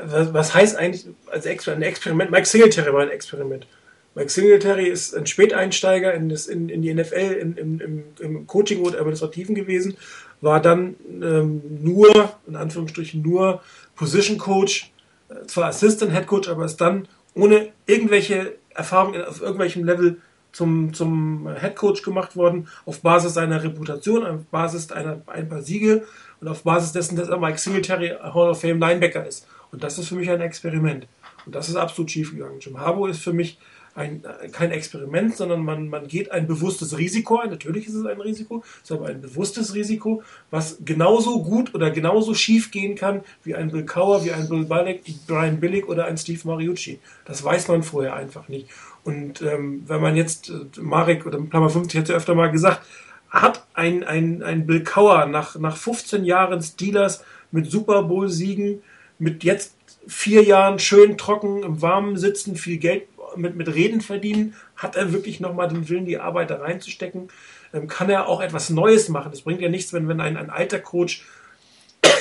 Was 0.05 0.53
heißt 0.53 0.77
eigentlich 0.77 1.07
als 1.33 1.46
Experiment? 1.46 1.87
Ein 1.87 1.88
Experiment? 1.88 2.31
Mike 2.31 2.46
Singletary 2.46 2.92
war 2.92 3.01
ein 3.01 3.09
Experiment. 3.09 3.66
Mike 4.14 4.29
Singletary 4.29 4.87
ist 4.87 5.16
ein 5.16 5.27
Späteinsteiger 5.27 6.12
in, 6.12 6.29
das, 6.29 6.49
in, 6.49 6.68
in 6.68 6.83
die 6.83 6.92
NFL, 6.92 7.38
in, 7.40 7.57
in, 7.57 7.81
im, 7.81 8.05
im 8.20 8.46
Coaching 8.46 8.83
und 8.83 8.94
Administrativen 8.94 9.55
gewesen, 9.55 9.96
war 10.42 10.61
dann 10.61 10.96
ähm, 11.23 11.62
nur, 11.83 12.35
in 12.46 12.57
Anführungsstrichen 12.57 13.23
nur 13.23 13.62
Position 13.96 14.37
Coach, 14.37 14.92
äh, 15.31 15.46
zwar 15.46 15.68
Assistant 15.68 16.12
Head 16.12 16.27
Coach, 16.27 16.51
aber 16.51 16.66
ist 16.66 16.77
dann 16.77 17.09
ohne 17.35 17.70
irgendwelche 17.87 18.57
Erfahrung 18.75 19.16
auf 19.23 19.40
irgendwelcem 19.40 19.85
Level 19.85 20.18
zum, 20.53 20.93
zum 20.95 21.49
Head 21.61 21.77
Coach 21.77 22.03
gemacht 22.03 22.37
worden, 22.37 22.69
auf 22.87 23.01
Basis 23.01 23.35
seiner 23.35 23.63
Reputation, 23.63 24.27
auf 24.27 24.45
Basis 24.51 24.91
einer, 24.93 25.21
ein 25.27 25.49
paar 25.49 25.63
Siege 25.63 26.05
und 26.41 26.49
auf 26.49 26.63
Basis 26.63 26.93
dessen, 26.93 27.17
dass 27.17 27.29
er 27.29 27.39
Mike 27.39 27.59
Singletary 27.59 28.11
Hall 28.21 28.51
of 28.51 28.61
Fame 28.61 28.81
Linebacker 28.81 29.27
ist. 29.27 29.47
Und 29.71 29.85
das 29.85 29.99
ist 29.99 30.09
für 30.09 30.17
mich 30.17 30.31
ein 30.31 30.41
Experiment. 30.41 31.07
Und 31.47 31.55
das 31.55 31.69
ist 31.69 31.77
absolut 31.77 32.11
schief 32.11 32.33
gegangen. 32.33 32.59
Jim 32.61 32.79
Harbour 32.79 33.09
ist 33.09 33.23
für 33.23 33.33
mich 33.33 33.59
ein, 33.95 34.23
kein 34.53 34.71
Experiment, 34.71 35.37
sondern 35.37 35.65
man, 35.65 35.89
man 35.89 36.07
geht 36.07 36.31
ein 36.31 36.47
bewusstes 36.47 36.97
Risiko 36.97 37.39
ein. 37.39 37.51
Natürlich 37.51 37.87
ist 37.87 37.95
es 37.95 38.07
ein 38.07 38.21
Risiko, 38.21 38.63
es 38.83 38.91
ist 38.91 38.93
aber 38.93 39.09
ein 39.09 39.21
bewusstes 39.21 39.75
Risiko, 39.75 40.23
was 40.51 40.79
genauso 40.85 41.43
gut 41.43 41.75
oder 41.75 41.91
genauso 41.91 42.35
schief 42.35 42.71
gehen 42.71 42.95
kann 42.95 43.23
wie 43.43 43.55
ein 43.55 43.71
Bill 43.71 43.85
Cower, 43.85 44.25
wie 44.25 44.33
ein 44.33 44.49
Bill 44.49 44.65
Balick, 44.65 45.03
Brian 45.27 45.59
Billick 45.61 45.89
oder 45.89 46.07
ein 46.07 46.17
Steve 46.17 46.41
Mariucci. 46.45 47.01
Das 47.25 47.43
weiß 47.43 47.69
man 47.69 47.83
vorher 47.83 48.15
einfach 48.15 48.49
nicht. 48.49 48.69
Und 49.05 49.43
ähm, 49.43 49.85
wenn 49.87 50.01
man 50.01 50.17
jetzt, 50.17 50.51
äh, 50.51 50.81
Marek 50.81 51.27
oder 51.27 51.39
Klammer 51.39 51.71
50 51.71 52.01
hat 52.01 52.09
ja 52.09 52.17
öfter 52.17 52.35
mal 52.35 52.51
gesagt, 52.51 52.87
hat 53.31 53.65
ein, 53.75 54.05
ein, 54.05 54.43
ein 54.43 54.67
Bill 54.67 54.83
Cower 54.83 55.27
nach, 55.27 55.57
nach 55.57 55.77
15 55.77 56.25
Jahren 56.25 56.63
Steelers 56.63 57.25
mit 57.51 57.71
Super 57.71 58.03
Bowl-Siegen, 58.03 58.83
mit 59.19 59.45
jetzt 59.45 59.75
vier 60.07 60.43
Jahren 60.43 60.79
schön 60.79 61.17
trocken 61.17 61.63
im 61.63 61.83
Warmen 61.83 62.17
sitzen, 62.17 62.57
viel 62.57 62.79
Geld 62.79 63.05
mit, 63.37 63.55
mit 63.55 63.69
Reden 63.73 64.01
verdienen, 64.01 64.55
hat 64.77 64.97
er 64.97 65.13
wirklich 65.13 65.41
nochmal 65.41 65.69
den 65.69 65.89
Willen, 65.89 66.07
die 66.07 66.19
Arbeit 66.19 66.51
da 66.51 66.57
reinzustecken, 66.57 67.29
ähm, 67.73 67.87
kann 67.87 68.11
er 68.11 68.29
auch 68.29 68.41
etwas 68.41 68.71
Neues 68.71 69.09
machen. 69.09 69.33
Es 69.33 69.43
bringt 69.43 69.61
ja 69.61 69.69
nichts, 69.69 69.93
wenn, 69.93 70.09
wenn 70.09 70.21
ein, 70.21 70.37
ein 70.37 70.51
alter 70.51 70.81
Coach 70.81 71.25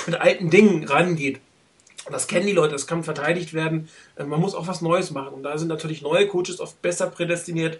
mit 0.05 0.19
alten 0.19 0.49
Dingen 0.49 0.83
rangeht. 0.83 1.39
Und 2.09 2.13
das 2.13 2.25
kennen 2.25 2.47
die 2.47 2.53
Leute, 2.53 2.71
das 2.71 2.87
kann 2.87 3.03
verteidigt 3.03 3.53
werden. 3.53 3.87
Ähm, 4.17 4.29
man 4.29 4.41
muss 4.41 4.55
auch 4.55 4.65
was 4.65 4.81
Neues 4.81 5.11
machen. 5.11 5.27
Und 5.27 5.43
da 5.43 5.59
sind 5.59 5.67
natürlich 5.67 6.01
neue 6.01 6.25
Coaches 6.25 6.59
oft 6.59 6.81
besser 6.81 7.05
prädestiniert, 7.05 7.77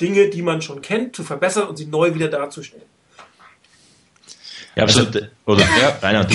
Dinge, 0.00 0.28
die 0.28 0.42
man 0.42 0.60
schon 0.60 0.82
kennt, 0.82 1.14
zu 1.14 1.22
verbessern 1.22 1.68
und 1.68 1.76
sie 1.76 1.86
neu 1.86 2.12
wieder 2.12 2.26
darzustellen. 2.26 2.82
Ja, 4.74 4.82
also, 4.82 5.06
oder 5.46 5.60
ja, 5.80 5.96
Rainer, 6.02 6.24
du. 6.24 6.34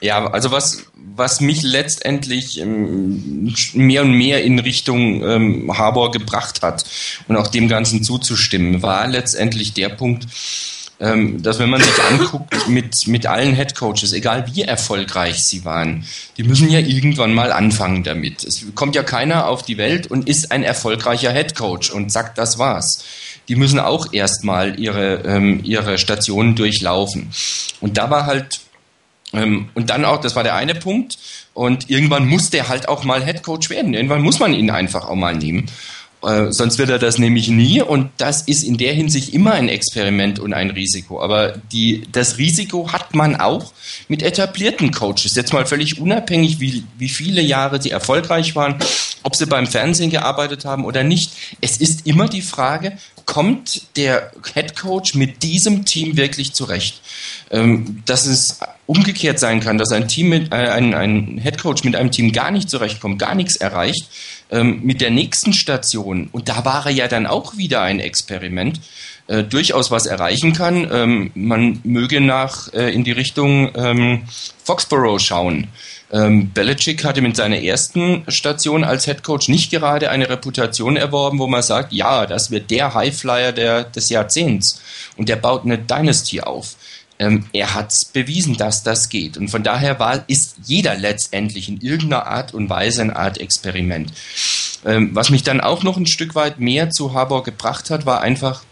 Ja, 0.00 0.26
also 0.26 0.50
was, 0.50 0.86
was 0.94 1.40
mich 1.40 1.62
letztendlich 1.62 2.58
ähm, 2.58 3.54
mehr 3.74 4.02
und 4.02 4.12
mehr 4.12 4.42
in 4.42 4.58
Richtung 4.58 5.22
ähm, 5.22 5.78
Harbour 5.78 6.10
gebracht 6.10 6.60
hat 6.62 6.84
und 7.28 7.36
auch 7.36 7.46
dem 7.46 7.68
Ganzen 7.68 8.02
zuzustimmen, 8.02 8.82
war 8.82 9.06
letztendlich 9.06 9.74
der 9.74 9.90
Punkt, 9.90 10.26
ähm, 11.00 11.42
dass 11.42 11.58
wenn 11.58 11.70
man 11.70 11.80
sich 11.80 12.02
anguckt 12.10 12.68
mit, 12.68 13.06
mit 13.06 13.26
allen 13.26 13.54
Headcoaches, 13.54 14.12
egal 14.12 14.46
wie 14.52 14.62
erfolgreich 14.62 15.42
sie 15.44 15.64
waren, 15.64 16.04
die 16.36 16.44
müssen 16.44 16.70
ja 16.70 16.78
irgendwann 16.78 17.34
mal 17.34 17.52
anfangen 17.52 18.04
damit. 18.04 18.44
Es 18.44 18.64
kommt 18.74 18.94
ja 18.94 19.02
keiner 19.02 19.48
auf 19.48 19.62
die 19.62 19.76
Welt 19.76 20.06
und 20.06 20.28
ist 20.28 20.52
ein 20.52 20.62
erfolgreicher 20.62 21.32
Headcoach 21.32 21.92
und 21.92 22.12
sagt, 22.12 22.38
das 22.38 22.58
war's 22.58 23.04
die 23.48 23.56
müssen 23.56 23.78
auch 23.78 24.12
erstmal 24.12 24.80
ihre, 24.80 25.16
ähm, 25.26 25.60
ihre 25.64 25.98
Stationen 25.98 26.54
durchlaufen. 26.54 27.30
Und 27.80 27.98
da 27.98 28.10
war 28.10 28.26
halt 28.26 28.60
ähm, 29.34 29.68
und 29.74 29.90
dann 29.90 30.04
auch, 30.04 30.20
das 30.20 30.36
war 30.36 30.44
der 30.44 30.54
eine 30.54 30.74
Punkt. 30.74 31.18
Und 31.52 31.90
irgendwann 31.90 32.26
muss 32.26 32.50
der 32.50 32.68
halt 32.68 32.88
auch 32.88 33.04
mal 33.04 33.24
Head 33.24 33.42
Coach 33.42 33.70
werden. 33.70 33.94
Irgendwann 33.94 34.22
muss 34.22 34.40
man 34.40 34.54
ihn 34.54 34.70
einfach 34.70 35.08
auch 35.08 35.14
mal 35.14 35.34
nehmen. 35.34 35.66
Äh, 36.26 36.52
sonst 36.52 36.78
wird 36.78 36.90
er 36.90 36.98
das 36.98 37.18
nämlich 37.18 37.48
nie. 37.48 37.82
Und 37.82 38.10
das 38.16 38.42
ist 38.42 38.62
in 38.62 38.76
der 38.76 38.92
Hinsicht 38.92 39.34
immer 39.34 39.52
ein 39.52 39.68
Experiment 39.68 40.38
und 40.38 40.52
ein 40.52 40.70
Risiko. 40.70 41.20
Aber 41.20 41.54
die, 41.72 42.04
das 42.12 42.38
Risiko 42.38 42.92
hat 42.92 43.14
man 43.14 43.36
auch 43.36 43.72
mit 44.08 44.22
etablierten 44.22 44.90
Coaches. 44.90 45.34
Jetzt 45.34 45.52
mal 45.52 45.66
völlig 45.66 46.00
unabhängig, 46.00 46.60
wie, 46.60 46.84
wie 46.98 47.08
viele 47.08 47.42
Jahre 47.42 47.80
sie 47.80 47.90
erfolgreich 47.90 48.56
waren, 48.56 48.76
ob 49.22 49.36
sie 49.36 49.46
beim 49.46 49.66
Fernsehen 49.66 50.10
gearbeitet 50.10 50.64
haben 50.64 50.84
oder 50.84 51.04
nicht. 51.04 51.32
Es 51.60 51.78
ist 51.78 52.06
immer 52.06 52.28
die 52.28 52.42
Frage, 52.42 52.98
kommt 53.26 53.96
der 53.96 54.32
Head 54.52 54.76
Coach 54.76 55.14
mit 55.14 55.42
diesem 55.42 55.84
Team 55.84 56.16
wirklich 56.16 56.52
zurecht? 56.52 57.00
Ähm, 57.50 58.02
dass 58.06 58.26
es 58.26 58.60
umgekehrt 58.86 59.38
sein 59.38 59.60
kann, 59.60 59.78
dass 59.78 59.92
ein 59.92 60.08
Team 60.08 60.28
mit, 60.28 60.52
äh, 60.52 60.56
ein, 60.56 60.94
ein 60.94 61.38
Head 61.42 61.58
Coach 61.58 61.84
mit 61.84 61.96
einem 61.96 62.10
Team 62.10 62.32
gar 62.32 62.50
nicht 62.50 62.68
zurechtkommt, 62.68 63.18
gar 63.18 63.34
nichts 63.34 63.56
erreicht, 63.56 64.08
ähm, 64.50 64.80
mit 64.82 65.00
der 65.00 65.10
nächsten 65.10 65.52
Station, 65.52 66.28
und 66.32 66.48
da 66.48 66.64
war 66.64 66.86
er 66.86 66.92
ja 66.92 67.08
dann 67.08 67.26
auch 67.26 67.56
wieder 67.56 67.82
ein 67.82 68.00
Experiment, 68.00 68.80
äh, 69.26 69.42
durchaus 69.42 69.90
was 69.90 70.04
erreichen 70.04 70.52
kann. 70.52 70.86
Ähm, 70.92 71.30
man 71.34 71.80
möge 71.82 72.20
nach 72.20 72.72
äh, 72.74 72.92
in 72.92 73.04
die 73.04 73.12
Richtung 73.12 73.70
ähm, 73.74 74.24
Foxborough 74.64 75.18
schauen. 75.18 75.68
Ähm, 76.12 76.50
Belichick 76.52 77.04
hatte 77.04 77.22
mit 77.22 77.34
seiner 77.34 77.60
ersten 77.60 78.24
Station 78.28 78.84
als 78.84 79.06
Head 79.06 79.22
Coach 79.22 79.48
nicht 79.48 79.70
gerade 79.70 80.10
eine 80.10 80.28
Reputation 80.28 80.96
erworben, 80.96 81.38
wo 81.38 81.46
man 81.46 81.62
sagt, 81.62 81.92
ja, 81.94 82.26
das 82.26 82.50
wird 82.50 82.70
der 82.70 82.92
Highflyer 82.92 83.52
der, 83.52 83.84
des 83.84 84.10
Jahrzehnts 84.10 84.82
und 85.16 85.30
der 85.30 85.36
baut 85.36 85.64
eine 85.64 85.78
Dynasty 85.78 86.42
auf 86.42 86.76
ähm, 87.18 87.44
er 87.52 87.74
hat 87.74 87.94
bewiesen, 88.12 88.56
dass 88.56 88.82
das 88.82 89.08
geht. 89.08 89.36
Und 89.36 89.48
von 89.48 89.62
daher 89.62 89.98
war, 89.98 90.24
ist 90.28 90.56
jeder 90.64 90.96
letztendlich 90.96 91.68
in 91.68 91.80
irgendeiner 91.80 92.26
Art 92.26 92.54
und 92.54 92.68
Weise 92.68 93.02
eine 93.02 93.16
Art 93.16 93.38
Experiment. 93.38 94.12
Ähm, 94.84 95.10
was 95.14 95.30
mich 95.30 95.42
dann 95.42 95.60
auch 95.60 95.82
noch 95.82 95.96
ein 95.96 96.06
Stück 96.06 96.34
weit 96.34 96.58
mehr 96.60 96.90
zu 96.90 97.14
Harbour 97.14 97.44
gebracht 97.44 97.90
hat, 97.90 98.04
war 98.06 98.20
einfach 98.20 98.64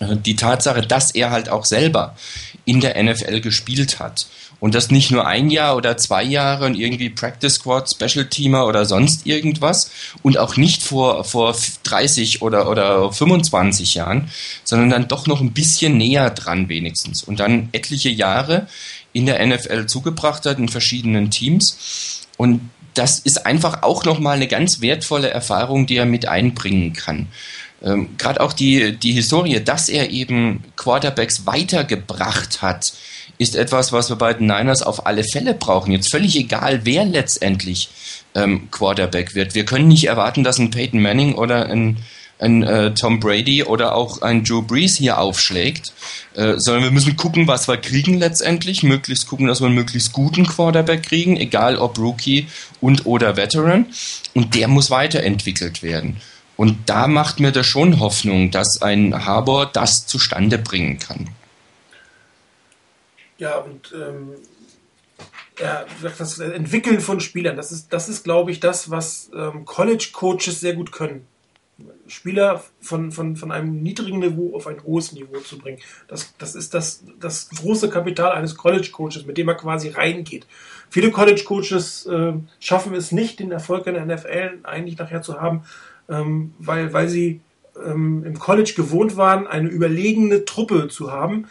äh, 0.00 0.16
die 0.16 0.36
Tatsache, 0.36 0.82
dass 0.82 1.12
er 1.12 1.30
halt 1.30 1.48
auch 1.48 1.64
selber 1.64 2.16
in 2.64 2.80
der 2.80 3.00
NFL 3.02 3.40
gespielt 3.40 3.98
hat. 3.98 4.26
Und 4.60 4.74
das 4.74 4.90
nicht 4.90 5.10
nur 5.10 5.26
ein 5.26 5.50
Jahr 5.50 5.74
oder 5.74 5.96
zwei 5.96 6.22
Jahre 6.22 6.66
und 6.66 6.74
irgendwie 6.74 7.08
Practice 7.08 7.54
Squad, 7.54 7.90
Special 7.90 8.26
Teamer 8.26 8.66
oder 8.66 8.84
sonst 8.84 9.26
irgendwas 9.26 9.90
und 10.22 10.36
auch 10.38 10.56
nicht 10.56 10.82
vor, 10.82 11.24
vor 11.24 11.56
30 11.82 12.42
oder, 12.42 12.68
oder 12.68 13.10
25 13.10 13.94
Jahren, 13.94 14.30
sondern 14.62 14.90
dann 14.90 15.08
doch 15.08 15.26
noch 15.26 15.40
ein 15.40 15.52
bisschen 15.52 15.96
näher 15.96 16.30
dran 16.30 16.68
wenigstens 16.68 17.24
und 17.24 17.40
dann 17.40 17.70
etliche 17.72 18.10
Jahre 18.10 18.66
in 19.12 19.26
der 19.26 19.44
NFL 19.44 19.86
zugebracht 19.86 20.44
hat 20.44 20.58
in 20.58 20.68
verschiedenen 20.68 21.30
Teams 21.30 22.28
und 22.36 22.60
das 22.94 23.18
ist 23.18 23.46
einfach 23.46 23.82
auch 23.82 24.04
nochmal 24.04 24.36
eine 24.36 24.48
ganz 24.48 24.80
wertvolle 24.80 25.30
Erfahrung, 25.30 25.86
die 25.86 25.96
er 25.96 26.06
mit 26.06 26.26
einbringen 26.26 26.92
kann. 26.92 27.28
Ähm, 27.82 28.10
Gerade 28.18 28.40
auch 28.40 28.52
die, 28.52 28.96
die 28.96 29.12
Historie, 29.12 29.60
dass 29.62 29.88
er 29.88 30.10
eben 30.10 30.64
Quarterbacks 30.76 31.46
weitergebracht 31.46 32.62
hat, 32.62 32.92
ist 33.40 33.56
etwas, 33.56 33.90
was 33.90 34.10
wir 34.10 34.16
bei 34.16 34.34
den 34.34 34.46
Niners 34.46 34.82
auf 34.82 35.06
alle 35.06 35.24
Fälle 35.24 35.54
brauchen. 35.54 35.92
Jetzt 35.92 36.10
völlig 36.10 36.36
egal, 36.36 36.80
wer 36.84 37.06
letztendlich 37.06 37.88
ähm, 38.34 38.70
Quarterback 38.70 39.34
wird. 39.34 39.54
Wir 39.54 39.64
können 39.64 39.88
nicht 39.88 40.04
erwarten, 40.04 40.44
dass 40.44 40.58
ein 40.58 40.70
Peyton 40.70 41.00
Manning 41.00 41.34
oder 41.36 41.70
ein, 41.70 41.96
ein 42.38 42.62
äh, 42.62 42.92
Tom 42.92 43.18
Brady 43.18 43.64
oder 43.64 43.94
auch 43.94 44.20
ein 44.20 44.44
Joe 44.44 44.60
Brees 44.60 44.96
hier 44.96 45.18
aufschlägt, 45.18 45.94
äh, 46.34 46.56
sondern 46.58 46.84
wir 46.84 46.90
müssen 46.90 47.16
gucken, 47.16 47.48
was 47.48 47.66
wir 47.66 47.78
kriegen 47.78 48.18
letztendlich, 48.18 48.82
möglichst 48.82 49.26
gucken, 49.26 49.46
dass 49.46 49.62
wir 49.62 49.68
einen 49.68 49.74
möglichst 49.74 50.12
guten 50.12 50.46
Quarterback 50.46 51.04
kriegen, 51.04 51.38
egal 51.38 51.78
ob 51.78 51.98
Rookie 51.98 52.46
und 52.82 53.06
oder 53.06 53.38
Veteran, 53.38 53.86
und 54.34 54.54
der 54.54 54.68
muss 54.68 54.90
weiterentwickelt 54.90 55.82
werden. 55.82 56.18
Und 56.56 56.76
da 56.90 57.06
macht 57.06 57.40
mir 57.40 57.52
das 57.52 57.64
schon 57.64 58.00
Hoffnung, 58.00 58.50
dass 58.50 58.82
ein 58.82 59.24
Harbour 59.24 59.64
das 59.64 60.06
zustande 60.06 60.58
bringen 60.58 60.98
kann. 60.98 61.30
Ja, 63.40 63.56
und 63.56 63.94
ähm, 63.94 64.34
ja, 65.58 65.86
das 66.02 66.38
Entwickeln 66.38 67.00
von 67.00 67.20
Spielern, 67.20 67.56
das 67.56 67.72
ist, 67.72 67.90
das 67.90 68.10
ist 68.10 68.22
glaube 68.22 68.50
ich, 68.50 68.60
das, 68.60 68.90
was 68.90 69.30
ähm, 69.34 69.64
College-Coaches 69.64 70.60
sehr 70.60 70.74
gut 70.74 70.92
können. 70.92 71.26
Spieler 72.06 72.62
von, 72.82 73.12
von, 73.12 73.36
von 73.36 73.50
einem 73.50 73.82
niedrigen 73.82 74.18
Niveau 74.18 74.54
auf 74.54 74.66
ein 74.66 74.84
hohes 74.84 75.12
Niveau 75.12 75.38
zu 75.38 75.56
bringen. 75.56 75.78
Das, 76.06 76.34
das 76.36 76.54
ist 76.54 76.74
das, 76.74 77.02
das 77.18 77.48
große 77.48 77.88
Kapital 77.88 78.32
eines 78.32 78.56
College-Coaches, 78.56 79.24
mit 79.24 79.38
dem 79.38 79.48
er 79.48 79.54
quasi 79.54 79.88
reingeht. 79.88 80.46
Viele 80.90 81.10
College-Coaches 81.10 82.06
äh, 82.06 82.34
schaffen 82.58 82.94
es 82.94 83.10
nicht, 83.10 83.40
den 83.40 83.52
Erfolg 83.52 83.86
in 83.86 83.94
der 83.94 84.04
NFL 84.04 84.58
eigentlich 84.64 84.98
nachher 84.98 85.22
zu 85.22 85.40
haben, 85.40 85.62
ähm, 86.10 86.52
weil, 86.58 86.92
weil 86.92 87.08
sie 87.08 87.40
ähm, 87.82 88.22
im 88.26 88.38
College 88.38 88.74
gewohnt 88.76 89.16
waren, 89.16 89.46
eine 89.46 89.70
überlegene 89.70 90.44
Truppe 90.44 90.88
zu 90.88 91.10
haben, 91.10 91.46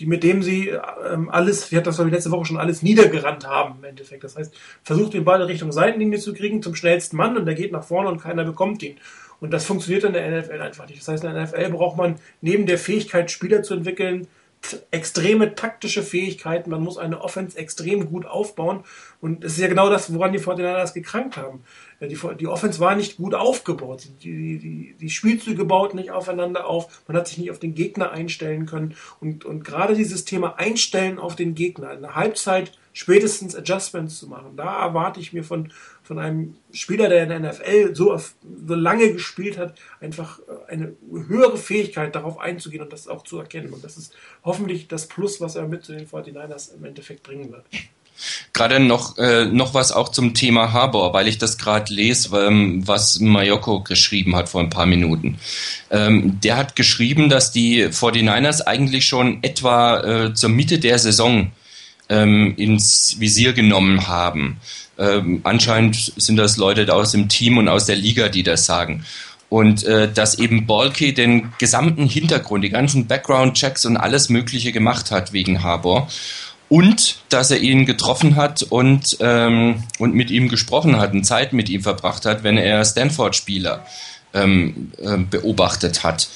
die 0.00 0.06
mit 0.06 0.22
dem 0.22 0.42
sie 0.42 0.70
ähm, 1.08 1.28
alles, 1.30 1.70
wie 1.70 1.76
hat 1.76 1.86
das 1.86 1.98
letzte 1.98 2.30
Woche 2.30 2.46
schon 2.46 2.56
alles 2.56 2.82
niedergerannt 2.82 3.46
haben 3.46 3.76
im 3.78 3.84
Endeffekt. 3.84 4.24
Das 4.24 4.36
heißt, 4.36 4.54
versucht 4.82 5.14
den 5.14 5.24
Ball 5.24 5.42
Richtung 5.42 5.72
Seitenlinie 5.72 6.18
zu 6.18 6.34
kriegen 6.34 6.62
zum 6.62 6.74
schnellsten 6.74 7.16
Mann 7.16 7.36
und 7.36 7.46
der 7.46 7.54
geht 7.54 7.72
nach 7.72 7.84
vorne 7.84 8.08
und 8.08 8.20
keiner 8.20 8.44
bekommt 8.44 8.82
ihn. 8.82 8.96
Und 9.40 9.52
das 9.52 9.66
funktioniert 9.66 10.04
in 10.04 10.12
der 10.12 10.40
NFL 10.40 10.60
einfach 10.60 10.88
nicht. 10.88 11.00
Das 11.00 11.08
heißt, 11.08 11.24
in 11.24 11.34
der 11.34 11.44
NFL 11.44 11.70
braucht 11.70 11.96
man 11.96 12.16
neben 12.40 12.66
der 12.66 12.78
Fähigkeit, 12.78 13.30
Spieler 13.30 13.62
zu 13.62 13.74
entwickeln, 13.74 14.26
extreme 14.90 15.54
taktische 15.54 16.02
Fähigkeiten. 16.02 16.70
Man 16.70 16.82
muss 16.82 16.98
eine 16.98 17.20
Offense 17.20 17.58
extrem 17.58 18.10
gut 18.10 18.26
aufbauen. 18.26 18.84
Und 19.20 19.44
es 19.44 19.52
ist 19.52 19.60
ja 19.60 19.68
genau 19.68 19.90
das, 19.90 20.12
woran 20.12 20.32
die 20.32 20.38
Fortinanders 20.38 20.94
gekrankt 20.94 21.36
haben. 21.36 21.64
die, 22.00 22.18
die 22.38 22.46
Offense 22.46 22.80
war 22.80 22.96
nicht 22.96 23.16
gut 23.16 23.34
aufgebaut. 23.34 24.06
Die, 24.22 24.58
die, 24.58 24.96
die 24.98 25.10
Spielzüge 25.10 25.64
bauten 25.64 25.96
nicht 25.96 26.10
aufeinander 26.10 26.66
auf. 26.66 27.02
Man 27.06 27.16
hat 27.16 27.28
sich 27.28 27.38
nicht 27.38 27.50
auf 27.50 27.58
den 27.58 27.74
Gegner 27.74 28.12
einstellen 28.12 28.66
können. 28.66 28.96
Und, 29.20 29.44
und 29.44 29.64
gerade 29.64 29.94
dieses 29.94 30.24
Thema 30.24 30.58
Einstellen 30.58 31.18
auf 31.18 31.36
den 31.36 31.54
Gegner, 31.54 31.92
in 31.92 32.02
der 32.02 32.14
Halbzeit 32.14 32.72
spätestens 32.92 33.56
Adjustments 33.56 34.18
zu 34.18 34.28
machen, 34.28 34.56
da 34.56 34.86
erwarte 34.86 35.20
ich 35.20 35.32
mir 35.32 35.44
von, 35.44 35.72
von 36.04 36.18
einem 36.18 36.54
Spieler, 36.70 37.08
der 37.08 37.24
in 37.24 37.30
der 37.30 37.40
NFL 37.40 37.94
so, 37.94 38.16
so 38.16 38.74
lange 38.74 39.12
gespielt 39.12 39.58
hat, 39.58 39.74
einfach 40.00 40.38
eine 40.68 40.92
höhere 41.10 41.56
Fähigkeit 41.56 42.14
darauf 42.14 42.38
einzugehen 42.38 42.82
und 42.82 42.92
das 42.92 43.08
auch 43.08 43.24
zu 43.24 43.38
erkennen. 43.38 43.72
Und 43.72 43.82
das 43.82 43.96
ist 43.96 44.14
hoffentlich 44.44 44.86
das 44.86 45.08
Plus, 45.08 45.40
was 45.40 45.56
er 45.56 45.66
mit 45.66 45.84
zu 45.84 45.92
den 45.92 46.06
49ers 46.06 46.74
im 46.76 46.84
Endeffekt 46.84 47.22
bringen 47.22 47.50
wird. 47.50 47.64
Gerade 48.52 48.78
noch, 48.78 49.18
äh, 49.18 49.46
noch 49.46 49.74
was 49.74 49.90
auch 49.90 50.10
zum 50.10 50.34
Thema 50.34 50.72
Harbor, 50.72 51.12
weil 51.12 51.26
ich 51.26 51.38
das 51.38 51.58
gerade 51.58 51.92
lese, 51.92 52.36
ähm, 52.38 52.86
was 52.86 53.18
Mayoko 53.18 53.80
geschrieben 53.80 54.36
hat 54.36 54.48
vor 54.48 54.60
ein 54.60 54.70
paar 54.70 54.86
Minuten. 54.86 55.38
Ähm, 55.90 56.38
der 56.40 56.56
hat 56.56 56.76
geschrieben, 56.76 57.28
dass 57.28 57.50
die 57.50 57.86
49ers 57.86 58.62
eigentlich 58.62 59.06
schon 59.06 59.42
etwa 59.42 60.26
äh, 60.26 60.34
zur 60.34 60.50
Mitte 60.50 60.78
der 60.78 60.98
Saison 60.98 61.50
ähm, 62.08 62.54
ins 62.56 63.18
Visier 63.18 63.52
genommen 63.52 64.06
haben. 64.08 64.58
Ähm, 64.98 65.40
anscheinend 65.44 66.12
sind 66.16 66.36
das 66.36 66.56
Leute 66.56 66.92
aus 66.92 67.12
dem 67.12 67.28
Team 67.28 67.58
und 67.58 67.68
aus 67.68 67.86
der 67.86 67.96
Liga, 67.96 68.28
die 68.28 68.42
das 68.42 68.66
sagen. 68.66 69.04
Und 69.48 69.84
äh, 69.84 70.10
dass 70.10 70.38
eben 70.38 70.66
Balky 70.66 71.14
den 71.14 71.52
gesamten 71.58 72.08
Hintergrund, 72.08 72.64
die 72.64 72.70
ganzen 72.70 73.06
Background-Checks 73.06 73.84
und 73.86 73.96
alles 73.96 74.28
Mögliche 74.28 74.72
gemacht 74.72 75.10
hat 75.10 75.32
wegen 75.32 75.62
Harbor 75.62 76.08
und 76.68 77.18
dass 77.28 77.50
er 77.50 77.58
ihn 77.58 77.86
getroffen 77.86 78.36
hat 78.36 78.62
und, 78.62 79.18
ähm, 79.20 79.84
und 79.98 80.14
mit 80.14 80.30
ihm 80.30 80.48
gesprochen 80.48 80.98
hat 80.98 81.12
und 81.12 81.24
Zeit 81.24 81.52
mit 81.52 81.68
ihm 81.68 81.82
verbracht 81.82 82.24
hat, 82.26 82.42
wenn 82.42 82.56
er 82.56 82.84
Stanford-Spieler 82.84 83.86
ähm, 84.32 84.92
äh, 85.00 85.18
beobachtet 85.18 86.02
hat. 86.02 86.28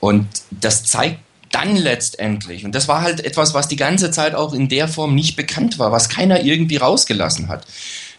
Und 0.00 0.26
das 0.50 0.84
zeigt 0.84 1.20
dann 1.50 1.76
letztendlich, 1.76 2.64
und 2.64 2.74
das 2.74 2.88
war 2.88 3.02
halt 3.02 3.24
etwas, 3.24 3.54
was 3.54 3.68
die 3.68 3.76
ganze 3.76 4.10
Zeit 4.10 4.34
auch 4.34 4.52
in 4.52 4.68
der 4.68 4.88
Form 4.88 5.14
nicht 5.14 5.36
bekannt 5.36 5.78
war, 5.78 5.92
was 5.92 6.08
keiner 6.08 6.42
irgendwie 6.44 6.76
rausgelassen 6.76 7.48
hat. 7.48 7.66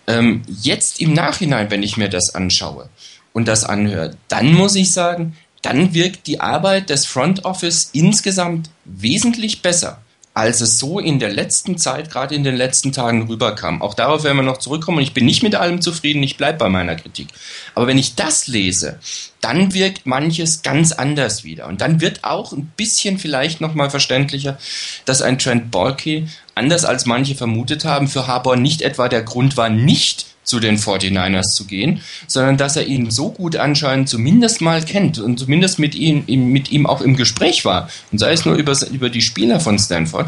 Ähm, 0.07 0.43
jetzt 0.61 1.01
im 1.01 1.13
Nachhinein, 1.13 1.69
wenn 1.69 1.83
ich 1.83 1.97
mir 1.97 2.09
das 2.09 2.33
anschaue 2.33 2.89
und 3.33 3.47
das 3.47 3.63
anhöre, 3.63 4.15
dann 4.27 4.53
muss 4.53 4.75
ich 4.75 4.91
sagen, 4.91 5.35
dann 5.61 5.93
wirkt 5.93 6.27
die 6.27 6.39
Arbeit 6.39 6.89
des 6.89 7.05
Front 7.05 7.45
Office 7.45 7.89
insgesamt 7.93 8.69
wesentlich 8.85 9.61
besser 9.61 10.01
als 10.37 10.61
es 10.61 10.77
so 10.77 10.99
in 10.99 11.17
der 11.17 11.33
letzten 11.33 11.79
Zeit, 11.79 12.11
gerade 12.11 12.35
in 12.35 12.43
den 12.43 12.55
letzten 12.55 12.91
Tagen 12.91 13.27
rüberkam. 13.27 13.81
Auch 13.81 13.95
darauf 13.95 14.23
werden 14.23 14.37
wir 14.37 14.43
noch 14.43 14.59
zurückkommen 14.59 14.99
und 14.99 15.03
ich 15.03 15.15
bin 15.15 15.25
nicht 15.25 15.41
mit 15.41 15.55
allem 15.55 15.81
zufrieden, 15.81 16.21
ich 16.21 16.37
bleibe 16.37 16.59
bei 16.59 16.69
meiner 16.69 16.95
Kritik. 16.95 17.29
Aber 17.73 17.87
wenn 17.87 17.97
ich 17.97 18.13
das 18.13 18.45
lese, 18.45 18.99
dann 19.41 19.73
wirkt 19.73 20.05
manches 20.05 20.61
ganz 20.61 20.91
anders 20.91 21.43
wieder. 21.43 21.65
Und 21.65 21.81
dann 21.81 22.01
wird 22.01 22.23
auch 22.23 22.51
ein 22.51 22.71
bisschen 22.77 23.17
vielleicht 23.17 23.61
nochmal 23.61 23.89
verständlicher, 23.89 24.59
dass 25.05 25.23
ein 25.23 25.39
Trent 25.39 25.71
Balky, 25.71 26.27
anders 26.53 26.85
als 26.85 27.07
manche 27.07 27.33
vermutet 27.33 27.83
haben, 27.83 28.07
für 28.07 28.27
Harbour 28.27 28.57
nicht 28.57 28.83
etwa 28.83 29.09
der 29.09 29.23
Grund 29.23 29.57
war, 29.57 29.69
nicht 29.69 30.36
zu 30.47 30.59
den 30.59 30.77
49ers 30.77 31.53
zu 31.53 31.65
gehen, 31.65 32.01
sondern 32.25 32.57
dass 32.57 32.77
er 32.77 32.87
ihn 32.87 33.11
so 33.11 33.31
gut 33.31 33.57
anscheinend 33.57 34.09
zumindest 34.09 34.61
mal 34.61 34.81
kennt 34.81 35.19
und 35.19 35.37
zumindest 35.37 35.77
mit 35.77 35.93
ihm, 35.93 36.23
mit 36.25 36.71
ihm 36.71 36.87
auch 36.87 37.01
im 37.01 37.15
Gespräch 37.15 37.65
war, 37.65 37.89
und 38.11 38.17
sei 38.17 38.31
es 38.31 38.45
nur 38.45 38.55
über, 38.55 38.75
über 38.91 39.09
die 39.09 39.21
Spieler 39.21 39.59
von 39.59 39.77
Stanford, 39.77 40.27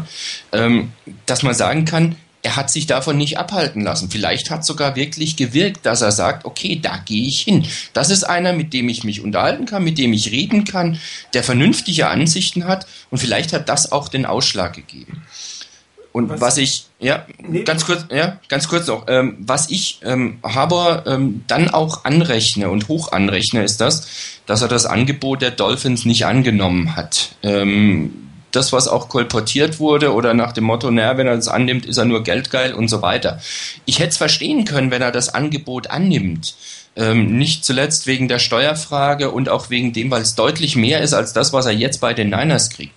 ähm, 0.52 0.92
dass 1.26 1.42
man 1.42 1.54
sagen 1.54 1.86
kann, 1.86 2.16
er 2.42 2.56
hat 2.56 2.70
sich 2.70 2.86
davon 2.86 3.18
nicht 3.18 3.38
abhalten 3.38 3.82
lassen. 3.82 4.10
Vielleicht 4.10 4.50
hat 4.50 4.64
sogar 4.64 4.96
wirklich 4.96 5.36
gewirkt, 5.36 5.84
dass 5.84 6.00
er 6.00 6.12
sagt, 6.12 6.44
okay, 6.44 6.78
da 6.80 6.96
gehe 6.96 7.26
ich 7.26 7.40
hin. 7.40 7.66
Das 7.92 8.10
ist 8.10 8.24
einer, 8.24 8.52
mit 8.52 8.72
dem 8.72 8.88
ich 8.88 9.04
mich 9.04 9.20
unterhalten 9.20 9.66
kann, 9.66 9.84
mit 9.84 9.98
dem 9.98 10.12
ich 10.12 10.30
reden 10.30 10.64
kann, 10.64 10.98
der 11.34 11.42
vernünftige 11.42 12.08
Ansichten 12.08 12.64
hat 12.64 12.86
und 13.10 13.18
vielleicht 13.18 13.52
hat 13.52 13.68
das 13.68 13.92
auch 13.92 14.08
den 14.08 14.24
Ausschlag 14.24 14.74
gegeben. 14.74 15.22
Und 16.12 16.28
was, 16.28 16.40
was 16.40 16.56
ich, 16.56 16.86
ja, 16.98 17.24
nee. 17.38 17.62
ganz 17.62 17.86
kurz, 17.86 18.06
ja, 18.10 18.38
ganz 18.48 18.68
kurz 18.68 18.88
noch, 18.88 19.06
ähm, 19.06 19.36
was 19.38 19.70
ich 19.70 20.00
ähm, 20.02 20.38
Haber 20.42 21.04
ähm, 21.06 21.44
dann 21.46 21.70
auch 21.70 22.04
anrechne 22.04 22.68
und 22.68 22.88
hoch 22.88 23.12
anrechne, 23.12 23.62
ist 23.62 23.80
das, 23.80 24.08
dass 24.46 24.62
er 24.62 24.68
das 24.68 24.86
Angebot 24.86 25.40
der 25.40 25.52
Dolphins 25.52 26.04
nicht 26.04 26.26
angenommen 26.26 26.96
hat. 26.96 27.36
Ähm, 27.42 28.30
das, 28.50 28.72
was 28.72 28.88
auch 28.88 29.08
kolportiert 29.08 29.78
wurde 29.78 30.12
oder 30.12 30.34
nach 30.34 30.52
dem 30.52 30.64
Motto, 30.64 30.90
naja, 30.90 31.16
wenn 31.16 31.28
er 31.28 31.36
das 31.36 31.46
annimmt, 31.46 31.86
ist 31.86 31.98
er 31.98 32.04
nur 32.04 32.24
geldgeil 32.24 32.74
und 32.74 32.88
so 32.88 33.02
weiter. 33.02 33.40
Ich 33.84 34.00
hätte 34.00 34.10
es 34.10 34.16
verstehen 34.16 34.64
können, 34.64 34.90
wenn 34.90 35.02
er 35.02 35.12
das 35.12 35.32
Angebot 35.32 35.88
annimmt. 35.88 36.56
Ähm, 36.96 37.38
nicht 37.38 37.64
zuletzt 37.64 38.08
wegen 38.08 38.26
der 38.26 38.40
Steuerfrage 38.40 39.30
und 39.30 39.48
auch 39.48 39.70
wegen 39.70 39.92
dem, 39.92 40.10
weil 40.10 40.22
es 40.22 40.34
deutlich 40.34 40.74
mehr 40.74 41.00
ist 41.00 41.14
als 41.14 41.32
das, 41.32 41.52
was 41.52 41.66
er 41.66 41.72
jetzt 41.72 42.00
bei 42.00 42.14
den 42.14 42.30
Niners 42.30 42.70
kriegt. 42.70 42.92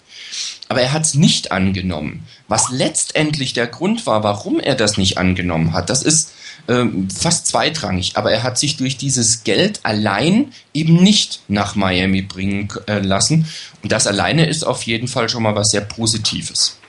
Aber 0.73 0.81
er 0.81 0.91
hat 0.91 1.03
es 1.03 1.13
nicht 1.13 1.51
angenommen. 1.51 2.25
Was 2.47 2.71
letztendlich 2.71 3.53
der 3.53 3.67
Grund 3.67 4.07
war, 4.07 4.23
warum 4.23 4.59
er 4.59 4.73
das 4.73 4.97
nicht 4.97 5.19
angenommen 5.19 5.71
hat, 5.71 5.91
das 5.91 6.01
ist 6.01 6.33
ähm, 6.67 7.11
fast 7.11 7.45
zweitrangig. 7.45 8.17
Aber 8.17 8.31
er 8.31 8.41
hat 8.41 8.57
sich 8.57 8.75
durch 8.75 8.97
dieses 8.97 9.43
Geld 9.43 9.81
allein 9.83 10.51
eben 10.73 10.95
nicht 10.95 11.41
nach 11.47 11.75
Miami 11.75 12.23
bringen 12.23 12.69
äh, 12.87 13.01
lassen. 13.01 13.47
Und 13.83 13.91
das 13.91 14.07
alleine 14.07 14.47
ist 14.47 14.63
auf 14.63 14.81
jeden 14.81 15.07
Fall 15.07 15.29
schon 15.29 15.43
mal 15.43 15.53
was 15.53 15.69
sehr 15.69 15.81
Positives. 15.81 16.79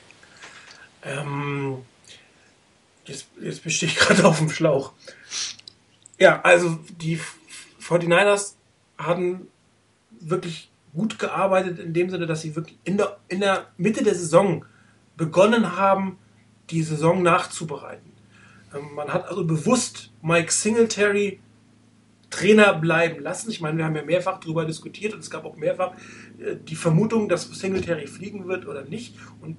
Ähm, 1.03 1.83
jetzt, 3.05 3.27
jetzt 3.39 3.65
bestehe 3.65 3.91
ich 3.91 3.97
gerade 3.99 4.25
auf 4.25 4.39
dem 4.39 4.49
Schlauch. 4.49 4.93
Ja, 6.19 6.41
also 6.41 6.79
die 7.03 7.21
49ers 7.87 8.55
hatten 8.97 9.49
wirklich 10.11 10.71
gut 10.95 11.19
gearbeitet 11.19 11.79
in 11.79 11.93
dem 11.93 12.09
Sinne, 12.09 12.27
dass 12.27 12.43
sie 12.43 12.57
wirklich 12.57 12.79
in 12.85 12.97
der, 12.97 13.19
in 13.29 13.41
der 13.41 13.67
Mitte 13.77 14.03
der 14.03 14.15
Saison 14.15 14.65
begonnen 15.17 15.77
haben, 15.77 16.19
die 16.71 16.83
Saison 16.83 17.23
nachzubereiten. 17.23 18.13
Ähm, 18.75 18.95
man 18.95 19.13
hat 19.13 19.29
also 19.29 19.45
bewusst 19.45 20.13
Mike 20.23 20.53
Singletary 20.53 21.41
Trainer 22.31 22.75
bleiben 22.75 23.23
lassen. 23.23 23.51
Ich 23.51 23.61
meine, 23.61 23.79
wir 23.79 23.85
haben 23.85 23.95
ja 23.95 24.03
mehrfach 24.03 24.41
darüber 24.41 24.65
diskutiert 24.65 25.15
und 25.15 25.21
es 25.21 25.31
gab 25.31 25.45
auch 25.45 25.57
mehrfach 25.57 25.93
äh, 26.39 26.57
die 26.57 26.75
Vermutung, 26.75 27.29
dass 27.29 27.45
Singletary 27.45 28.07
fliegen 28.07 28.49
wird 28.49 28.67
oder 28.67 28.83
nicht. 28.83 29.15
Und 29.41 29.57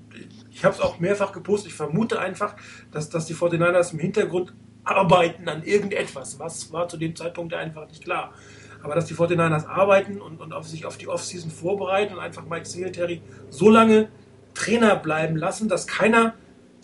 ich 0.51 0.65
habe 0.65 0.75
es 0.75 0.81
auch 0.81 0.99
mehrfach 0.99 1.31
gepostet. 1.31 1.71
Ich 1.71 1.77
vermute 1.77 2.19
einfach, 2.19 2.55
dass, 2.91 3.09
dass 3.09 3.25
die 3.27 3.35
49ers 3.35 3.93
im 3.93 3.99
Hintergrund 3.99 4.53
arbeiten 4.83 5.47
an 5.47 5.63
irgendetwas. 5.63 6.37
Was 6.39 6.71
war 6.71 6.87
zu 6.87 6.97
dem 6.97 7.15
Zeitpunkt 7.15 7.53
einfach 7.53 7.87
nicht 7.87 8.03
klar. 8.03 8.33
Aber 8.85 8.93
dass 8.93 9.05
die 9.05 9.15
49ers 9.15 9.65
arbeiten 9.65 10.21
und, 10.21 10.39
und 10.39 10.53
auf 10.53 10.67
sich 10.67 10.85
auf 10.85 10.95
die 10.95 11.07
Offseason 11.07 11.49
vorbereiten 11.49 12.13
und 12.13 12.19
einfach 12.19 12.45
Mike 12.47 12.65
Singletary 12.65 13.19
so 13.49 13.67
lange 13.67 14.09
Trainer 14.53 14.95
bleiben 14.95 15.37
lassen, 15.37 15.67
dass 15.67 15.87
keiner 15.87 16.35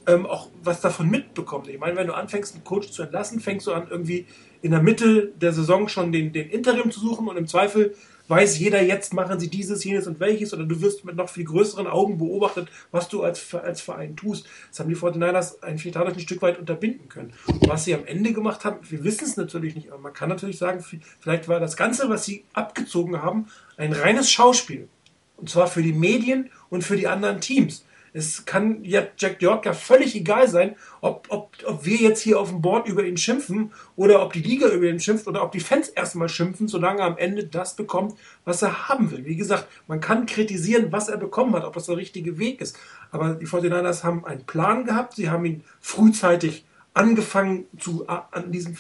ähm, 0.08 0.26
auch 0.26 0.50
was 0.64 0.82
davon 0.82 1.12
mitbekommt. 1.12 1.68
Ich 1.68 1.80
meine, 1.80 1.96
wenn 1.96 2.08
du 2.08 2.14
anfängst, 2.14 2.56
einen 2.56 2.64
Coach 2.64 2.90
zu 2.90 3.04
entlassen, 3.04 3.40
fängst 3.40 3.68
du 3.68 3.74
an, 3.74 3.86
irgendwie 3.88 4.26
in 4.64 4.72
der 4.72 4.82
Mitte 4.82 5.32
der 5.40 5.54
Saison 5.54 5.88
schon 5.88 6.12
den, 6.12 6.34
den 6.34 6.50
Interim 6.50 6.90
zu 6.90 7.00
suchen 7.00 7.28
und 7.28 7.38
im 7.38 7.46
Zweifel 7.46 7.94
weiß 8.32 8.58
jeder, 8.58 8.82
jetzt 8.82 9.14
machen 9.14 9.40
sie 9.40 9.50
dieses, 9.50 9.84
jenes 9.84 10.08
und 10.08 10.22
welches, 10.22 10.54
oder 10.54 10.64
du 10.64 10.82
wirst 10.82 11.04
mit 11.04 11.18
noch 11.18 11.30
viel 11.30 11.44
größeren 11.44 11.86
Augen 11.86 12.18
beobachtet, 12.18 12.70
was 12.90 13.10
du 13.10 13.24
als, 13.24 13.54
als 13.54 13.82
Verein 13.82 14.16
tust. 14.16 14.48
Das 14.70 14.80
haben 14.80 14.90
die 14.90 14.96
49ers 14.96 15.62
eigentlich 15.62 15.92
dadurch 15.92 16.16
ein 16.16 16.22
Stück 16.22 16.42
weit 16.42 16.58
unterbinden 16.58 17.10
können. 17.10 17.34
Und 17.48 17.68
was 17.68 17.84
sie 17.84 17.94
am 17.94 18.06
Ende 18.06 18.32
gemacht 18.32 18.64
haben, 18.64 18.78
wir 18.90 19.04
wissen 19.04 19.26
es 19.26 19.36
natürlich 19.36 19.76
nicht, 19.76 19.92
aber 19.92 20.02
man 20.02 20.14
kann 20.14 20.30
natürlich 20.30 20.58
sagen, 20.58 20.84
vielleicht 21.20 21.48
war 21.50 21.60
das 21.60 21.76
Ganze, 21.76 22.10
was 22.10 22.24
sie 22.24 22.46
abgezogen 22.54 23.22
haben, 23.22 23.48
ein 23.76 23.92
reines 23.92 24.32
Schauspiel. 24.32 24.88
Und 25.36 25.50
zwar 25.50 25.68
für 25.68 25.84
die 25.84 25.94
Medien 25.94 26.50
und 26.70 26.84
für 26.84 26.96
die 26.96 27.08
anderen 27.08 27.42
Teams. 27.42 27.84
Es 28.14 28.46
kann 28.46 28.84
ja 28.84 29.04
Jack 29.18 29.42
Yorker 29.42 29.74
völlig 29.74 30.16
egal 30.16 30.50
sein, 30.50 30.76
ob, 31.00 31.28
ob, 31.30 31.56
ob 31.66 31.86
wir 31.86 31.96
jetzt 31.96 32.22
hier 32.22 32.40
auf 32.40 32.50
dem 32.50 32.62
Board 32.62 32.88
über 32.88 33.06
ihn 33.06 33.16
schimpfen 33.16 33.72
oder 33.96 34.22
ob 34.22 34.34
die 34.34 34.42
Liga 34.42 34.68
über 34.68 34.88
ihn 34.88 35.00
schimpft 35.00 35.28
oder 35.28 35.44
ob 35.44 35.54
die 35.54 35.62
Fans 35.62 35.88
erstmal 35.88 36.28
schimpfen, 36.28 36.68
solange 36.68 37.00
er 37.02 37.06
am 37.06 37.18
Ende 37.18 37.46
das 37.46 37.76
bekommt, 37.76 38.18
was 38.44 38.62
er 38.62 38.90
haben 38.90 39.12
will. 39.12 39.26
Wie 39.26 39.38
gesagt, 39.38 39.68
man 39.88 40.02
kann 40.02 40.26
kritisieren, 40.26 40.92
was 40.92 41.08
er 41.08 41.18
bekommen 41.18 41.54
hat, 41.54 41.64
ob 41.64 41.74
das 41.74 41.86
der 41.86 41.98
richtige 41.98 42.38
Weg 42.38 42.60
ist. 42.60 42.78
Aber 43.12 43.36
die 43.36 43.48
49ers 43.48 44.04
haben 44.04 44.26
einen 44.26 44.46
Plan 44.46 44.84
gehabt, 44.84 45.16
sie 45.16 45.30
haben 45.30 45.46
ihn 45.46 45.64
frühzeitig 45.80 46.66
angefangen 46.94 47.66
zu, 47.80 48.08
an 48.08 48.52
diesem, 48.52 48.76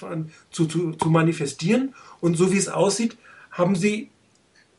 zu, 0.49 0.65
zu, 0.65 0.91
zu 0.91 1.09
manifestieren 1.09 1.95
und 2.19 2.35
so 2.35 2.51
wie 2.51 2.57
es 2.57 2.67
aussieht, 2.67 3.17
haben 3.51 3.75
sie 3.75 4.09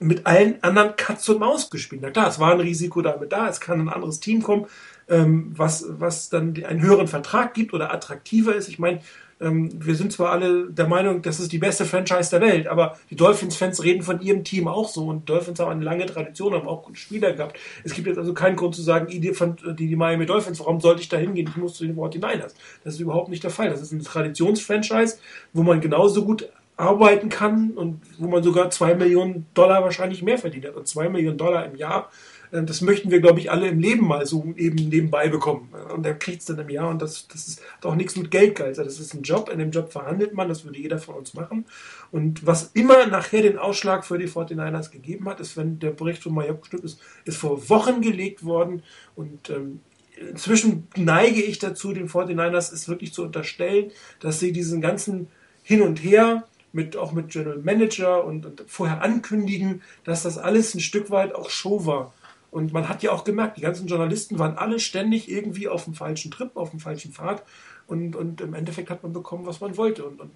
mit 0.03 0.27
allen 0.27 0.63
anderen 0.63 0.97
Katz 0.97 1.29
und 1.29 1.41
Maus 1.41 1.71
gespielt. 1.71 2.03
Na 2.03 2.11
klar, 2.11 2.29
es 2.29 2.39
war 2.39 2.53
ein 2.53 2.61
Risiko 2.61 3.03
damit 3.03 3.33
da, 3.33 3.49
es 3.49 3.61
kann 3.61 3.81
ein 3.81 3.89
anderes 3.89 4.21
Team 4.21 4.43
kommen, 4.43 4.67
ähm, 5.09 5.53
was, 5.57 5.85
was 5.89 6.29
dann 6.29 6.63
einen 6.65 6.83
höheren 6.83 7.09
Vertrag 7.09 7.55
gibt 7.55 7.75
oder 7.75 7.93
attraktiver 7.93 8.55
ist. 8.55 8.69
Ich 8.69 8.79
meine, 8.79 9.01
ähm, 9.43 9.71
wir 9.75 9.95
sind 9.95 10.13
zwar 10.13 10.31
alle 10.31 10.71
der 10.71 10.87
Meinung, 10.87 11.21
das 11.23 11.41
ist 11.41 11.53
die 11.53 11.59
beste 11.59 11.85
Franchise 11.85 12.31
der 12.31 12.41
Welt, 12.41 12.67
aber 12.69 12.97
die 13.11 13.17
Dolphins-Fans 13.17 13.83
reden 13.83 14.03
von 14.03 14.21
ihrem 14.21 14.45
Team 14.45 14.69
auch 14.69 14.89
so 14.89 15.07
und 15.07 15.29
Dolphins 15.29 15.59
haben 15.59 15.71
eine 15.71 15.85
lange 15.85 16.07
Tradition, 16.07 16.55
haben 16.55 16.69
auch 16.69 16.85
gute 16.85 16.99
Spieler 16.99 17.33
gehabt. 17.33 17.59
Es 17.85 17.93
gibt 17.93 18.07
jetzt 18.07 18.19
also 18.19 18.35
keinen 18.35 18.57
Grund 18.57 18.75
zu 18.75 18.83
sagen, 18.83 19.09
die, 19.09 19.35
von, 19.35 19.57
die, 19.79 19.89
die 19.89 19.97
Miami 19.97 20.27
Dolphins, 20.27 20.61
warum 20.61 20.81
sollte 20.81 21.03
ich 21.03 21.09
da 21.09 21.17
hingehen? 21.17 21.49
Ich 21.49 21.57
muss 21.57 21.75
zu 21.75 21.85
den 21.85 21.97
49ers. 21.97 22.55
Das 22.85 22.95
ist 22.95 23.01
überhaupt 23.01 23.29
nicht 23.29 23.43
der 23.43 23.51
Fall. 23.51 23.71
Das 23.71 23.83
ist 23.83 23.93
ein 23.93 24.03
Traditionsfranchise, 24.03 25.19
wo 25.53 25.63
man 25.63 25.81
genauso 25.81 26.25
gut 26.25 26.49
arbeiten 26.77 27.29
kann 27.29 27.73
und 27.73 28.01
wo 28.19 28.29
man 28.29 28.43
sogar 28.43 28.71
zwei 28.71 28.95
Millionen 28.95 29.47
Dollar 29.55 29.83
wahrscheinlich 29.83 30.23
mehr 30.23 30.39
verdient 30.39 30.67
hat. 30.67 30.75
Und 30.75 30.89
zwei 30.89 31.09
Millionen 31.09 31.39
Dollar 31.39 31.67
im 31.67 31.77
Jahr, 31.77 32.11
äh, 32.51 32.63
das 32.63 32.81
möchten 32.81 33.11
wir, 33.11 33.21
glaube 33.21 33.41
ich, 33.41 33.51
alle 33.51 33.69
im 33.69 33.79
Leben 33.79 34.07
mal 34.07 34.25
so 34.27 34.55
eben 34.57 34.77
nebenbei 34.77 35.29
bekommen. 35.29 35.69
Und 35.95 36.07
er 36.07 36.15
kriegt 36.15 36.41
es 36.41 36.47
dann 36.47 36.59
im 36.59 36.71
Jahr 36.71 36.89
und 36.89 37.03
das, 37.03 37.29
das 37.29 37.47
ist 37.49 37.63
doch 37.81 37.95
nichts 37.95 38.17
mit 38.17 38.31
Geldgeiz. 38.31 38.77
Das 38.77 38.99
ist 38.99 39.15
ein 39.15 39.23
Job, 39.23 39.51
in 39.51 39.59
dem 39.59 39.71
Job 39.71 39.93
verhandelt 39.93 40.35
man, 40.35 40.49
das 40.49 40.65
würde 40.65 40.79
jeder 40.79 40.99
von 40.99 41.17
uns 41.17 41.35
machen. 41.35 41.67
Und 42.11 42.47
was 42.47 42.71
immer 42.75 43.07
nachher 43.07 43.43
den 43.43 43.59
Ausschlag 43.59 44.05
für 44.05 44.19
die 44.19 44.29
49ers 44.29 44.91
gegeben 44.91 45.29
hat, 45.29 45.41
ist, 45.41 45.57
wenn 45.57 45.79
der 45.79 45.91
Bericht 45.91 46.23
von 46.23 46.35
Majok 46.35 46.67
Stück 46.67 46.85
ist, 46.85 47.01
ist 47.25 47.37
vor 47.37 47.69
Wochen 47.69 48.01
gelegt 48.01 48.45
worden 48.45 48.83
und 49.15 49.51
ähm, 49.51 49.81
inzwischen 50.17 50.89
neige 50.97 51.43
ich 51.43 51.59
dazu, 51.59 51.93
den 51.93 52.09
49ers 52.09 52.73
es 52.73 52.89
wirklich 52.89 53.13
zu 53.13 53.23
unterstellen, 53.23 53.91
dass 54.21 54.41
sie 54.41 54.53
diesen 54.53 54.81
ganzen 54.81 55.29
Hin 55.63 55.83
und 55.83 56.03
Her 56.03 56.45
mit, 56.73 56.97
auch 56.97 57.13
mit 57.13 57.31
General 57.31 57.59
Manager 57.59 58.25
und, 58.25 58.47
und 58.47 58.65
vorher 58.67 59.03
ankündigen, 59.03 59.83
dass 60.05 60.23
das 60.23 60.39
alles 60.39 60.75
ein 60.75 60.81
Stück 60.81 61.11
weit 61.11 61.35
auch 61.35 61.51
Show 61.51 61.87
war. 61.87 62.13
Und 62.51 62.73
man 62.73 62.89
hat 62.89 63.03
ja 63.03 63.13
auch 63.13 63.25
gemerkt, 63.25 63.57
die 63.57 63.63
ganzen 63.63 63.87
Journalisten 63.87 64.39
waren 64.39 64.59
alle 64.59 64.79
ständig 64.79 65.31
irgendwie 65.31 65.69
auf 65.69 65.85
dem 65.85 65.95
falschen 65.95 66.31
Trip, 66.31 66.57
auf 66.57 66.71
dem 66.71 66.81
falschen 66.81 67.13
Pfad. 67.13 67.43
Und, 67.87 68.15
und 68.15 68.41
im 68.41 68.55
Endeffekt 68.55 68.91
hat 68.91 69.03
man 69.03 69.13
bekommen, 69.13 69.47
was 69.47 69.61
man 69.61 69.77
wollte. 69.77 70.05
Und, 70.05 70.21
und 70.21 70.31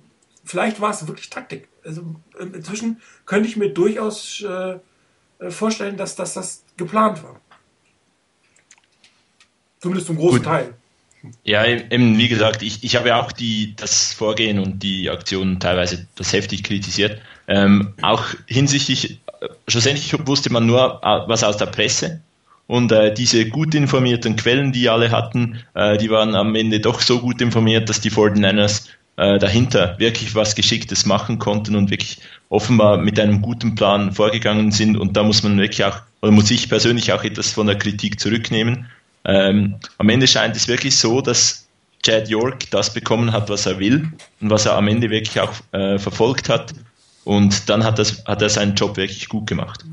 vielleicht 0.44 0.80
war 0.80 0.90
es 0.90 1.06
wirklich 1.06 1.28
Taktik. 1.30 1.68
Also 1.84 2.02
inzwischen 2.38 3.00
könnte 3.26 3.48
ich 3.48 3.56
mir 3.56 3.72
durchaus 3.72 4.42
äh, 4.42 4.78
vorstellen, 5.50 5.96
dass, 5.96 6.16
dass 6.16 6.34
das 6.34 6.64
geplant 6.76 7.22
war. 7.22 7.40
Zumindest 9.78 10.06
zum 10.06 10.16
großen 10.16 10.38
Gut. 10.38 10.46
Teil. 10.46 10.74
Ja, 11.44 11.64
eben, 11.64 12.18
wie 12.18 12.28
gesagt, 12.28 12.62
ich, 12.62 12.82
ich 12.84 12.96
habe 12.96 13.08
ja 13.08 13.20
auch 13.20 13.32
die, 13.32 13.74
das 13.76 14.12
Vorgehen 14.12 14.58
und 14.58 14.82
die 14.82 15.10
Aktionen 15.10 15.60
teilweise 15.60 16.06
das 16.16 16.32
heftig 16.32 16.64
kritisiert. 16.64 17.20
Ähm, 17.48 17.94
auch 18.02 18.24
hinsichtlich, 18.46 19.20
äh, 19.40 19.48
schlussendlich 19.68 20.14
wusste 20.26 20.52
man 20.52 20.66
nur 20.66 21.00
äh, 21.02 21.28
was 21.28 21.44
aus 21.44 21.56
der 21.56 21.66
Presse. 21.66 22.20
Und 22.66 22.90
äh, 22.90 23.14
diese 23.14 23.48
gut 23.48 23.74
informierten 23.74 24.34
Quellen, 24.34 24.72
die 24.72 24.88
alle 24.88 25.12
hatten, 25.12 25.62
äh, 25.74 25.96
die 25.98 26.10
waren 26.10 26.34
am 26.34 26.54
Ende 26.56 26.80
doch 26.80 27.00
so 27.00 27.20
gut 27.20 27.40
informiert, 27.40 27.88
dass 27.88 28.00
die 28.00 28.10
49ers 28.10 28.88
äh, 29.16 29.38
dahinter 29.38 29.98
wirklich 29.98 30.34
was 30.34 30.54
Geschicktes 30.54 31.06
machen 31.06 31.38
konnten 31.38 31.76
und 31.76 31.90
wirklich 31.90 32.18
offenbar 32.48 32.98
mit 32.98 33.18
einem 33.18 33.40
guten 33.40 33.74
Plan 33.74 34.12
vorgegangen 34.12 34.72
sind. 34.72 34.96
Und 34.96 35.16
da 35.16 35.22
muss 35.22 35.42
man 35.42 35.58
wirklich 35.58 35.84
auch, 35.84 36.00
oder 36.22 36.32
muss 36.32 36.50
ich 36.50 36.68
persönlich 36.68 37.12
auch 37.12 37.24
etwas 37.24 37.52
von 37.52 37.66
der 37.66 37.78
Kritik 37.78 38.18
zurücknehmen. 38.20 38.86
Ähm, 39.26 39.76
am 39.98 40.08
Ende 40.08 40.26
scheint 40.26 40.56
es 40.56 40.68
wirklich 40.68 40.96
so, 40.96 41.20
dass 41.20 41.66
Chad 42.02 42.28
York 42.28 42.70
das 42.70 42.94
bekommen 42.94 43.32
hat, 43.32 43.50
was 43.50 43.66
er 43.66 43.78
will 43.80 44.08
und 44.40 44.50
was 44.50 44.66
er 44.66 44.76
am 44.76 44.86
Ende 44.86 45.10
wirklich 45.10 45.40
auch 45.40 45.52
äh, 45.72 45.98
verfolgt 45.98 46.48
hat. 46.48 46.72
Und 47.24 47.68
dann 47.68 47.82
hat, 47.82 47.98
das, 47.98 48.24
hat 48.24 48.40
er 48.40 48.48
seinen 48.48 48.76
Job 48.76 48.96
wirklich 48.96 49.28
gut 49.28 49.48
gemacht. 49.48 49.84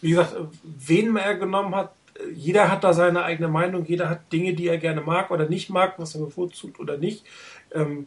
Wie 0.00 0.10
gesagt, 0.10 0.34
wen 0.64 1.16
er 1.16 1.36
genommen 1.36 1.74
hat, 1.76 1.92
jeder 2.34 2.68
hat 2.68 2.82
da 2.82 2.92
seine 2.92 3.22
eigene 3.22 3.46
Meinung, 3.46 3.86
jeder 3.86 4.10
hat 4.10 4.32
Dinge, 4.32 4.54
die 4.54 4.66
er 4.66 4.78
gerne 4.78 5.00
mag 5.00 5.30
oder 5.30 5.48
nicht 5.48 5.70
mag, 5.70 5.94
was 5.98 6.16
er 6.16 6.22
bevorzugt 6.22 6.80
oder 6.80 6.96
nicht. 6.96 7.22
Ähm, 7.72 8.06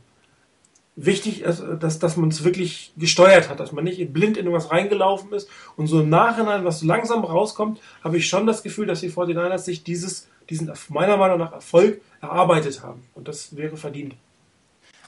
wichtig 0.96 1.42
ist, 1.42 1.64
dass, 1.80 2.00
dass 2.00 2.18
man 2.18 2.30
es 2.30 2.44
wirklich 2.44 2.92
gesteuert 2.98 3.50
hat, 3.50 3.60
dass 3.60 3.72
man 3.72 3.84
nicht 3.84 4.14
blind 4.14 4.38
in 4.38 4.46
irgendwas 4.46 4.72
reingelaufen 4.72 5.32
ist. 5.34 5.48
Und 5.78 5.88
so 5.88 6.02
im 6.02 6.10
Nachhinein, 6.10 6.66
was 6.66 6.82
so 6.82 6.86
langsam 6.86 7.24
rauskommt, 7.24 7.80
habe 8.04 8.18
ich 8.18 8.28
schon 8.28 8.46
das 8.46 8.64
Gefühl, 8.64 8.88
dass 8.88 9.02
die 9.02 9.10
49ers 9.10 9.60
sich 9.60 9.84
dieses, 9.84 10.28
diesen 10.50 10.72
meiner 10.90 11.18
Meinung 11.18 11.40
nach 11.40 11.54
Erfolg 11.54 12.02
erarbeitet 12.22 12.84
haben. 12.84 13.04
Und 13.16 13.28
das 13.28 13.56
wäre 13.56 13.78
verdient. 13.78 14.16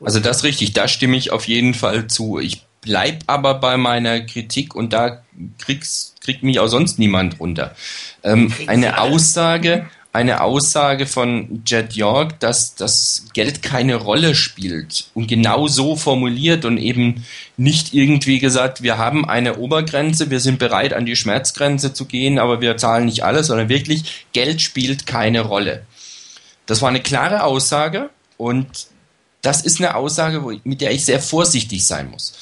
Also 0.02 0.20
das 0.20 0.38
ist 0.38 0.44
richtig, 0.44 0.74
da 0.74 0.88
stimme 0.88 1.18
ich 1.18 1.32
auf 1.32 1.48
jeden 1.48 1.74
Fall 1.74 2.08
zu. 2.08 2.40
Ich 2.40 2.66
bleib 2.82 3.24
aber 3.28 3.56
bei 3.56 3.78
meiner 3.78 4.22
Kritik 4.22 4.76
und 4.76 4.94
da 4.94 5.24
kriegst, 5.60 6.22
kriegt 6.22 6.44
mich 6.44 6.60
auch 6.60 6.68
sonst 6.68 7.00
niemand 7.00 7.40
runter. 7.40 7.76
Ähm, 8.24 8.52
eine 8.68 9.00
Aussage, 9.00 9.90
eine 10.14 10.42
Aussage 10.42 11.08
von 11.08 11.64
Jed 11.66 11.94
York, 11.94 12.40
dass 12.40 12.76
das 12.76 13.26
Geld 13.34 13.64
keine 13.64 13.96
Rolle 13.96 14.36
spielt 14.36 15.08
und 15.16 15.28
genau 15.28 15.68
so 15.68 15.96
formuliert 15.96 16.66
und 16.66 16.78
eben 16.78 17.26
nicht 17.58 17.96
irgendwie 17.96 18.38
gesagt, 18.38 18.84
wir 18.84 19.00
haben 19.00 19.28
eine 19.28 19.58
Obergrenze, 19.58 20.30
wir 20.30 20.40
sind 20.40 20.60
bereit 20.60 20.94
an 20.94 21.08
die 21.08 21.16
Schmerzgrenze 21.16 21.94
zu 21.94 22.06
gehen, 22.06 22.38
aber 22.38 22.62
wir 22.62 22.78
zahlen 22.78 23.06
nicht 23.06 23.24
alles, 23.24 23.48
sondern 23.48 23.70
wirklich 23.70 24.28
Geld 24.34 24.62
spielt 24.62 25.08
keine 25.08 25.42
Rolle. 25.42 25.84
Das 26.68 26.84
war 26.84 26.90
eine 26.90 27.02
klare 27.02 27.44
Aussage 27.44 28.12
und 28.38 28.68
das 29.42 29.62
ist 29.62 29.80
eine 29.80 29.96
Aussage, 29.96 30.42
mit 30.64 30.80
der 30.80 30.92
ich 30.92 31.06
sehr 31.06 31.20
vorsichtig 31.20 31.86
sein 31.86 32.12
muss. 32.12 32.34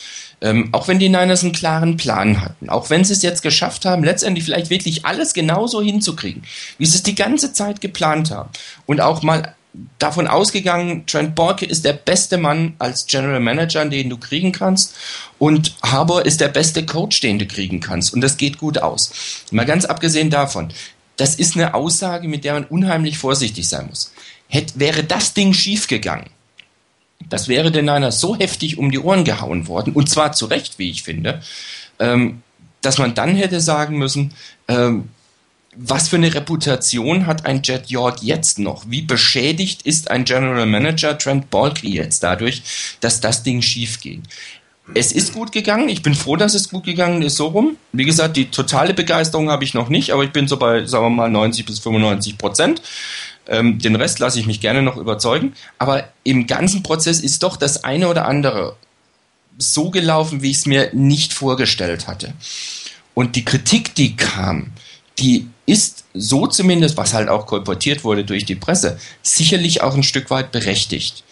Ähm, 0.41 0.69
auch 0.71 0.87
wenn 0.87 0.97
die 0.97 1.09
Niners 1.09 1.43
einen 1.43 1.51
klaren 1.51 1.97
Plan 1.97 2.41
hatten, 2.41 2.69
auch 2.69 2.89
wenn 2.89 3.03
sie 3.03 3.13
es 3.13 3.21
jetzt 3.21 3.43
geschafft 3.43 3.85
haben, 3.85 4.03
letztendlich 4.03 4.43
vielleicht 4.43 4.71
wirklich 4.71 5.05
alles 5.05 5.33
genauso 5.33 5.81
hinzukriegen, 5.81 6.43
wie 6.79 6.85
sie 6.87 6.97
es 6.97 7.03
die 7.03 7.15
ganze 7.15 7.53
Zeit 7.53 7.79
geplant 7.79 8.31
haben 8.31 8.49
und 8.87 9.01
auch 9.01 9.21
mal 9.21 9.55
davon 9.99 10.27
ausgegangen, 10.27 11.05
Trent 11.05 11.35
Borke 11.35 11.65
ist 11.65 11.85
der 11.85 11.93
beste 11.93 12.37
Mann 12.37 12.73
als 12.79 13.05
General 13.05 13.39
Manager, 13.39 13.85
den 13.85 14.09
du 14.09 14.17
kriegen 14.17 14.51
kannst 14.51 14.95
und 15.37 15.75
Harbour 15.83 16.25
ist 16.25 16.41
der 16.41 16.49
beste 16.49 16.85
Coach, 16.85 17.21
den 17.21 17.39
du 17.39 17.45
kriegen 17.45 17.79
kannst 17.79 18.13
und 18.13 18.21
das 18.21 18.37
geht 18.37 18.57
gut 18.57 18.79
aus. 18.79 19.45
Mal 19.51 19.65
ganz 19.65 19.85
abgesehen 19.85 20.31
davon, 20.31 20.73
das 21.17 21.35
ist 21.35 21.55
eine 21.55 21.75
Aussage, 21.75 22.27
mit 22.27 22.45
der 22.45 22.53
man 22.53 22.65
unheimlich 22.65 23.17
vorsichtig 23.17 23.69
sein 23.69 23.87
muss. 23.87 24.11
Hätte, 24.47 24.79
wäre 24.79 25.03
das 25.03 25.33
Ding 25.33 25.53
schiefgegangen, 25.53 26.31
das 27.29 27.47
wäre 27.47 27.71
den 27.71 27.85
Niners 27.85 28.19
so 28.19 28.35
heftig 28.35 28.77
um 28.77 28.91
die 28.91 28.99
Ohren 28.99 29.23
gehauen 29.23 29.67
worden, 29.67 29.93
und 29.93 30.09
zwar 30.09 30.33
zu 30.33 30.45
Recht, 30.45 30.79
wie 30.79 30.89
ich 30.89 31.03
finde, 31.03 31.41
ähm, 31.99 32.41
dass 32.81 32.97
man 32.97 33.13
dann 33.13 33.35
hätte 33.35 33.61
sagen 33.61 33.97
müssen, 33.97 34.33
ähm, 34.67 35.09
was 35.75 36.09
für 36.09 36.17
eine 36.17 36.33
Reputation 36.33 37.27
hat 37.27 37.45
ein 37.45 37.61
Jet 37.63 37.89
York 37.89 38.21
jetzt 38.21 38.59
noch? 38.59 38.83
Wie 38.89 39.01
beschädigt 39.01 39.83
ist 39.83 40.11
ein 40.11 40.25
General 40.25 40.65
Manager 40.65 41.17
Trent 41.17 41.49
Balky 41.49 41.93
jetzt 41.95 42.23
dadurch, 42.23 42.61
dass 42.99 43.21
das 43.21 43.43
Ding 43.43 43.61
schief 43.61 44.01
ging? 44.01 44.23
Es 44.93 45.13
ist 45.13 45.33
gut 45.33 45.53
gegangen. 45.53 45.87
Ich 45.87 46.01
bin 46.01 46.15
froh, 46.15 46.35
dass 46.35 46.55
es 46.55 46.69
gut 46.69 46.83
gegangen 46.83 47.21
ist, 47.21 47.37
so 47.37 47.47
rum. 47.47 47.77
Wie 47.93 48.03
gesagt, 48.03 48.35
die 48.35 48.51
totale 48.51 48.93
Begeisterung 48.93 49.49
habe 49.49 49.63
ich 49.63 49.73
noch 49.73 49.87
nicht, 49.87 50.11
aber 50.11 50.23
ich 50.23 50.31
bin 50.31 50.49
so 50.49 50.57
bei, 50.57 50.85
sagen 50.85 51.05
wir 51.05 51.09
mal, 51.09 51.29
90 51.29 51.65
bis 51.65 51.79
95 51.79 52.37
Prozent. 52.37 52.81
Ähm, 53.47 53.79
den 53.79 53.95
Rest 53.95 54.19
lasse 54.19 54.39
ich 54.39 54.47
mich 54.47 54.61
gerne 54.61 54.81
noch 54.81 54.97
überzeugen. 54.97 55.53
Aber 55.77 56.07
im 56.23 56.47
ganzen 56.47 56.83
Prozess 56.83 57.19
ist 57.19 57.43
doch 57.43 57.57
das 57.57 57.83
eine 57.83 58.07
oder 58.07 58.25
andere 58.25 58.75
so 59.57 59.89
gelaufen, 59.89 60.41
wie 60.41 60.51
ich 60.51 60.57
es 60.57 60.65
mir 60.65 60.89
nicht 60.93 61.33
vorgestellt 61.33 62.07
hatte. 62.07 62.33
Und 63.13 63.35
die 63.35 63.45
Kritik, 63.45 63.95
die 63.95 64.15
kam, 64.15 64.71
die 65.19 65.47
ist 65.65 66.05
so 66.13 66.47
zumindest, 66.47 66.97
was 66.97 67.13
halt 67.13 67.29
auch 67.29 67.45
kolportiert 67.45 68.03
wurde 68.03 68.25
durch 68.25 68.45
die 68.45 68.55
Presse, 68.55 68.99
sicherlich 69.21 69.81
auch 69.81 69.95
ein 69.95 70.03
Stück 70.03 70.29
weit 70.29 70.51
berechtigt. 70.51 71.23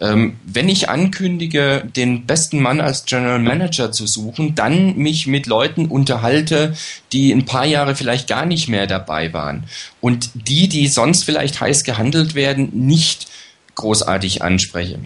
Ähm, 0.00 0.38
wenn 0.44 0.68
ich 0.68 0.88
ankündige, 0.88 1.82
den 1.96 2.24
besten 2.24 2.60
Mann 2.60 2.80
als 2.80 3.04
General 3.04 3.40
Manager 3.40 3.90
zu 3.90 4.06
suchen, 4.06 4.54
dann 4.54 4.96
mich 4.96 5.26
mit 5.26 5.46
Leuten 5.46 5.86
unterhalte, 5.86 6.74
die 7.12 7.32
ein 7.32 7.46
paar 7.46 7.66
Jahre 7.66 7.96
vielleicht 7.96 8.28
gar 8.28 8.46
nicht 8.46 8.68
mehr 8.68 8.86
dabei 8.86 9.32
waren 9.32 9.64
und 10.00 10.30
die, 10.34 10.68
die 10.68 10.86
sonst 10.86 11.24
vielleicht 11.24 11.60
heiß 11.60 11.82
gehandelt 11.82 12.36
werden, 12.36 12.70
nicht 12.72 13.26
großartig 13.74 14.42
anspreche. 14.42 15.00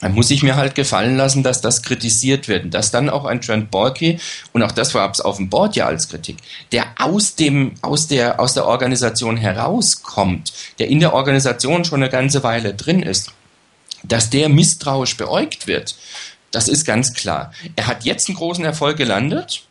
Dann 0.00 0.14
muss 0.14 0.30
ich 0.30 0.42
mir 0.42 0.56
halt 0.56 0.74
gefallen 0.74 1.16
lassen, 1.16 1.42
dass 1.42 1.60
das 1.60 1.82
kritisiert 1.82 2.48
wird 2.48 2.72
dass 2.72 2.90
dann 2.90 3.10
auch 3.10 3.26
ein 3.26 3.40
Trent 3.40 3.70
Borky 3.70 4.18
und 4.52 4.62
auch 4.62 4.72
das 4.72 4.94
war 4.94 5.10
es 5.10 5.20
auf 5.20 5.36
dem 5.36 5.50
Board 5.50 5.76
ja 5.76 5.86
als 5.86 6.08
Kritik, 6.08 6.38
der 6.72 6.86
aus 6.98 7.36
dem 7.36 7.72
aus 7.82 8.06
der 8.06 8.40
aus 8.40 8.54
der 8.54 8.66
Organisation 8.66 9.36
herauskommt, 9.36 10.52
der 10.78 10.88
in 10.88 11.00
der 11.00 11.12
Organisation 11.12 11.84
schon 11.84 12.02
eine 12.02 12.10
ganze 12.10 12.42
Weile 12.42 12.74
drin 12.74 13.02
ist 13.02 13.32
dass 14.02 14.30
der 14.30 14.48
misstrauisch 14.48 15.16
beäugt 15.16 15.66
wird, 15.66 15.96
das 16.50 16.68
ist 16.68 16.84
ganz 16.84 17.14
klar. 17.14 17.52
Er 17.76 17.86
hat 17.86 18.04
jetzt 18.04 18.28
einen 18.28 18.36
großen 18.36 18.64
Erfolg 18.64 18.96
gelandet, 18.96 19.62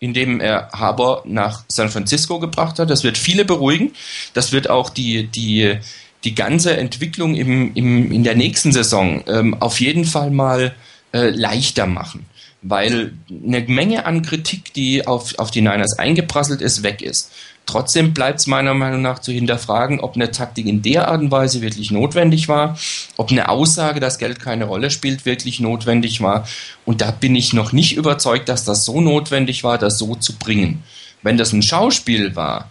indem 0.00 0.40
er 0.40 0.70
Haber 0.72 1.22
nach 1.26 1.64
San 1.68 1.90
Francisco 1.90 2.38
gebracht 2.38 2.78
hat. 2.78 2.90
Das 2.90 3.02
wird 3.02 3.18
viele 3.18 3.44
beruhigen. 3.44 3.92
Das 4.34 4.52
wird 4.52 4.70
auch 4.70 4.90
die, 4.90 5.26
die, 5.26 5.78
die 6.24 6.34
ganze 6.34 6.76
Entwicklung 6.76 7.34
im, 7.34 7.74
im, 7.74 8.12
in 8.12 8.22
der 8.22 8.36
nächsten 8.36 8.72
Saison 8.72 9.24
ähm, 9.26 9.60
auf 9.60 9.80
jeden 9.80 10.04
Fall 10.04 10.30
mal 10.30 10.74
äh, 11.12 11.30
leichter 11.30 11.86
machen. 11.86 12.26
Weil 12.62 13.14
eine 13.30 13.60
Menge 13.62 14.04
an 14.04 14.22
Kritik, 14.22 14.72
die 14.74 15.06
auf, 15.06 15.38
auf 15.38 15.50
die 15.50 15.60
Niners 15.60 15.98
eingeprasselt 15.98 16.60
ist, 16.60 16.82
weg 16.82 17.02
ist. 17.02 17.32
Trotzdem 17.68 18.14
bleibt 18.14 18.40
es 18.40 18.46
meiner 18.46 18.72
Meinung 18.72 19.02
nach 19.02 19.18
zu 19.18 19.30
hinterfragen, 19.30 20.00
ob 20.00 20.14
eine 20.14 20.30
Taktik 20.30 20.64
in 20.64 20.80
der 20.80 21.08
Art 21.08 21.20
und 21.20 21.30
Weise 21.30 21.60
wirklich 21.60 21.90
notwendig 21.90 22.48
war, 22.48 22.78
ob 23.18 23.30
eine 23.30 23.50
Aussage, 23.50 24.00
dass 24.00 24.16
Geld 24.16 24.40
keine 24.40 24.64
Rolle 24.64 24.90
spielt, 24.90 25.26
wirklich 25.26 25.60
notwendig 25.60 26.22
war. 26.22 26.48
Und 26.86 27.02
da 27.02 27.10
bin 27.10 27.36
ich 27.36 27.52
noch 27.52 27.72
nicht 27.72 27.94
überzeugt, 27.94 28.48
dass 28.48 28.64
das 28.64 28.86
so 28.86 29.02
notwendig 29.02 29.64
war, 29.64 29.76
das 29.76 29.98
so 29.98 30.14
zu 30.14 30.38
bringen. 30.38 30.82
Wenn 31.22 31.36
das 31.36 31.52
ein 31.52 31.60
Schauspiel 31.60 32.34
war, 32.34 32.70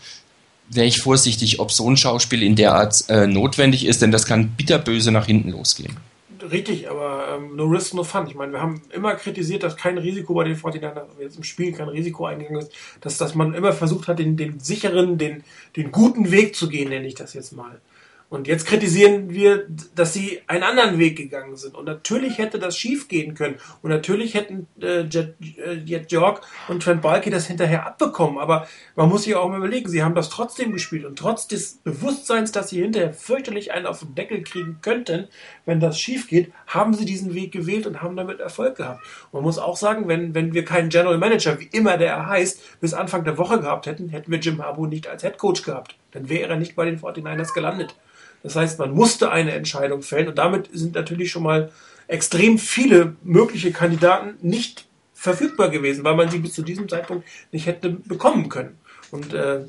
wäre 0.67 0.87
ich 0.87 0.99
vorsichtig, 0.99 1.59
ob 1.59 1.71
so 1.71 1.87
ein 1.87 1.95
Schauspiel 1.95 2.41
in 2.41 2.55
der 2.55 2.73
Art 2.73 3.07
äh, 3.07 3.27
notwendig 3.27 3.85
ist, 3.85 4.01
denn 4.01 4.11
das 4.11 4.25
kann 4.25 4.49
bitterböse 4.57 5.11
nach 5.11 5.27
hinten 5.27 5.51
losgehen. 5.51 5.95
Richtig, 6.43 6.89
aber 6.89 7.37
ähm, 7.37 7.55
no 7.55 7.65
risk, 7.65 7.93
no 7.93 8.03
fun. 8.03 8.27
Ich 8.27 8.35
meine, 8.35 8.51
wir 8.51 8.61
haben 8.61 8.81
immer 8.91 9.15
kritisiert, 9.15 9.63
dass 9.63 9.77
kein 9.77 9.97
Risiko 9.97 10.33
bei 10.33 10.43
den 10.43 10.55
49ers, 10.55 11.05
jetzt 11.19 11.37
im 11.37 11.43
Spiel 11.43 11.73
kein 11.73 11.89
Risiko 11.89 12.25
eingegangen 12.25 12.61
ist, 12.61 12.71
dass, 13.01 13.17
dass 13.17 13.35
man 13.35 13.53
immer 13.53 13.73
versucht 13.73 14.07
hat, 14.07 14.19
den, 14.19 14.37
den 14.37 14.59
sicheren, 14.59 15.17
den, 15.17 15.43
den 15.75 15.91
guten 15.91 16.31
Weg 16.31 16.55
zu 16.55 16.69
gehen, 16.69 16.89
nenne 16.89 17.07
ich 17.07 17.15
das 17.15 17.33
jetzt 17.33 17.53
mal. 17.53 17.81
Und 18.29 18.47
jetzt 18.47 18.67
kritisieren 18.67 19.29
wir, 19.29 19.65
dass 19.95 20.13
sie 20.13 20.41
einen 20.47 20.63
anderen 20.63 20.99
Weg 20.99 21.15
gegangen 21.15 21.55
sind. 21.55 21.75
Und 21.75 21.85
natürlich 21.85 22.37
hätte 22.37 22.59
das 22.59 22.77
schief 22.77 23.07
gehen 23.07 23.35
können. 23.35 23.55
Und 23.81 23.89
natürlich 23.89 24.33
hätten 24.33 24.67
äh, 24.81 25.03
Jet, 25.03 25.35
äh, 25.57 25.75
Jet 25.75 26.11
York 26.11 26.41
und 26.67 26.83
Trent 26.83 27.01
Balky 27.01 27.29
das 27.29 27.47
hinterher 27.47 27.87
abbekommen. 27.87 28.37
Aber 28.37 28.67
man 28.97 29.07
muss 29.07 29.23
sich 29.23 29.35
auch 29.35 29.47
mal 29.47 29.59
überlegen, 29.59 29.87
sie 29.87 30.03
haben 30.03 30.13
das 30.13 30.29
trotzdem 30.29 30.73
gespielt. 30.73 31.05
Und 31.05 31.17
trotz 31.17 31.47
des 31.47 31.75
Bewusstseins, 31.85 32.51
dass 32.51 32.69
sie 32.69 32.81
hinterher 32.81 33.13
fürchterlich 33.13 33.71
einen 33.71 33.85
auf 33.85 33.99
den 33.99 34.13
Deckel 34.13 34.43
kriegen 34.43 34.79
könnten, 34.81 35.29
wenn 35.67 35.79
das 35.79 35.99
schief 35.99 36.27
geht, 36.27 36.51
haben 36.65 36.93
sie 36.93 37.05
diesen 37.05 37.35
Weg 37.35 37.51
gewählt 37.51 37.85
und 37.85 38.01
haben 38.01 38.15
damit 38.15 38.39
Erfolg 38.39 38.77
gehabt. 38.77 39.03
Man 39.33 39.43
muss 39.43 39.59
auch 39.59 39.75
sagen, 39.75 40.07
wenn, 40.07 40.33
wenn 40.33 40.53
wir 40.53 40.65
keinen 40.65 40.89
General 40.89 41.17
Manager, 41.17 41.59
wie 41.59 41.69
immer 41.71 41.97
der 41.97 42.13
er 42.13 42.27
heißt, 42.27 42.79
bis 42.79 42.93
Anfang 42.93 43.25
der 43.25 43.37
Woche 43.37 43.59
gehabt 43.59 43.85
hätten, 43.85 44.09
hätten 44.09 44.31
wir 44.31 44.39
Jim 44.39 44.63
Harbaugh 44.63 44.87
nicht 44.87 45.07
als 45.07 45.23
Head 45.23 45.37
Coach 45.37 45.63
gehabt. 45.63 45.95
Dann 46.11 46.29
wäre 46.29 46.49
er 46.49 46.55
nicht 46.55 46.75
bei 46.75 46.85
den 46.85 46.99
49ers 46.99 47.53
gelandet. 47.53 47.95
Das 48.43 48.55
heißt, 48.55 48.79
man 48.79 48.91
musste 48.91 49.29
eine 49.29 49.51
Entscheidung 49.51 50.01
fällen 50.01 50.29
und 50.29 50.37
damit 50.37 50.69
sind 50.71 50.95
natürlich 50.95 51.31
schon 51.31 51.43
mal 51.43 51.69
extrem 52.07 52.57
viele 52.57 53.17
mögliche 53.21 53.71
Kandidaten 53.71 54.35
nicht 54.41 54.87
verfügbar 55.13 55.69
gewesen, 55.69 56.05
weil 56.05 56.15
man 56.15 56.29
sie 56.29 56.39
bis 56.39 56.53
zu 56.53 56.61
diesem 56.61 56.87
Zeitpunkt 56.87 57.27
nicht 57.51 57.65
hätte 57.65 57.89
bekommen 57.89 58.47
können. 58.47 58.77
Und 59.11 59.33
äh, 59.33 59.65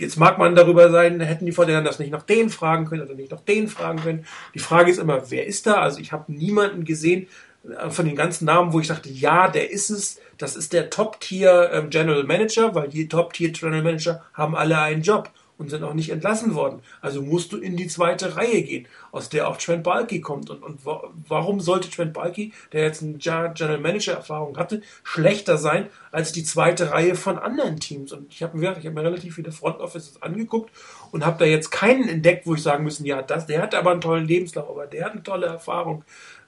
jetzt 0.00 0.16
mag 0.16 0.38
man 0.38 0.54
darüber 0.54 0.90
sein, 0.90 1.20
hätten 1.20 1.46
die 1.46 1.52
Vorteile 1.52 1.82
das 1.82 1.98
nicht 1.98 2.10
nach 2.10 2.22
denen 2.22 2.50
fragen 2.50 2.86
können 2.86 3.02
oder 3.02 3.14
nicht 3.14 3.30
nach 3.30 3.40
denen 3.40 3.68
fragen 3.68 4.00
können. 4.00 4.26
Die 4.54 4.58
Frage 4.58 4.90
ist 4.90 4.98
immer, 4.98 5.30
wer 5.30 5.46
ist 5.46 5.66
da? 5.66 5.74
Also 5.74 6.00
ich 6.00 6.12
habe 6.12 6.32
niemanden 6.32 6.84
gesehen 6.84 7.28
äh, 7.68 7.90
von 7.90 8.06
den 8.06 8.16
ganzen 8.16 8.44
Namen, 8.46 8.72
wo 8.72 8.80
ich 8.80 8.88
dachte, 8.88 9.08
ja, 9.08 9.48
der 9.48 9.70
ist 9.70 9.90
es. 9.90 10.20
Das 10.38 10.56
ist 10.56 10.72
der 10.72 10.90
Top-Tier 10.90 11.70
ähm, 11.72 11.90
General 11.90 12.24
Manager, 12.24 12.74
weil 12.74 12.88
die 12.88 13.08
Top-Tier 13.08 13.50
General 13.50 13.82
Manager 13.82 14.24
haben 14.32 14.56
alle 14.56 14.78
einen 14.78 15.02
Job 15.02 15.30
und 15.60 15.68
sind 15.68 15.84
auch 15.84 15.92
nicht 15.92 16.08
entlassen 16.08 16.54
worden. 16.54 16.80
Also 17.02 17.20
musst 17.20 17.52
du 17.52 17.58
in 17.58 17.76
die 17.76 17.86
zweite 17.86 18.34
Reihe 18.34 18.62
gehen, 18.62 18.88
aus 19.12 19.28
der 19.28 19.46
auch 19.46 19.58
Trent 19.58 19.82
Balky 19.82 20.22
kommt. 20.22 20.48
Und, 20.48 20.62
und 20.62 20.80
warum 21.28 21.60
sollte 21.60 21.90
Trent 21.90 22.14
Balky, 22.14 22.52
der 22.72 22.82
jetzt 22.84 23.02
eine 23.02 23.18
General 23.18 23.78
Manager 23.78 24.14
Erfahrung 24.14 24.56
hatte, 24.56 24.80
schlechter 25.04 25.58
sein 25.58 25.88
als 26.12 26.32
die 26.32 26.44
zweite 26.44 26.90
Reihe 26.92 27.14
von 27.14 27.38
anderen 27.38 27.78
Teams? 27.78 28.10
Und 28.12 28.32
ich 28.32 28.42
habe 28.42 28.56
mir, 28.56 28.74
hab 28.74 28.82
mir 28.82 29.04
relativ 29.04 29.34
viele 29.34 29.52
Front 29.52 29.80
Offices 29.80 30.22
angeguckt 30.22 30.70
und 31.12 31.26
habe 31.26 31.38
da 31.38 31.44
jetzt 31.44 31.70
keinen 31.70 32.08
entdeckt, 32.08 32.46
wo 32.46 32.54
ich 32.54 32.62
sagen 32.62 32.82
müssen, 32.82 33.04
ja, 33.04 33.20
das, 33.20 33.46
der 33.46 33.60
hat 33.60 33.74
aber 33.74 33.90
einen 33.90 34.00
tollen 34.00 34.26
Lebenslauf, 34.26 34.70
aber 34.70 34.86
der 34.86 35.04
hat 35.04 35.12
eine 35.12 35.22
tolle 35.22 35.46
Erfahrung 35.46 36.04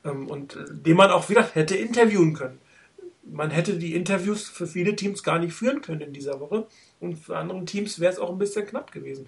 ähm, 0.07 0.27
und 0.27 0.57
äh, 0.57 0.65
den 0.71 0.97
man 0.97 1.11
auch 1.11 1.29
wieder 1.29 1.47
hätte 1.53 1.77
interviewen 1.77 2.33
können 2.33 2.59
man 3.25 3.51
hätte 3.51 3.79
die 3.79 3.95
Interviews 3.95 4.49
für 4.49 4.67
viele 4.67 4.97
Teams 4.97 5.23
gar 5.23 5.39
nicht 5.39 5.53
führen 5.53 5.81
können 5.81 6.01
in 6.01 6.13
dieser 6.13 6.41
Woche. 6.41 6.67
Und 7.03 7.17
für 7.17 7.37
andere 7.37 7.65
Teams 7.65 7.99
wäre 7.99 8.13
es 8.13 8.19
auch 8.19 8.31
ein 8.31 8.39
bisschen 8.39 8.65
knapp 8.65 8.93
gewesen. 8.93 9.27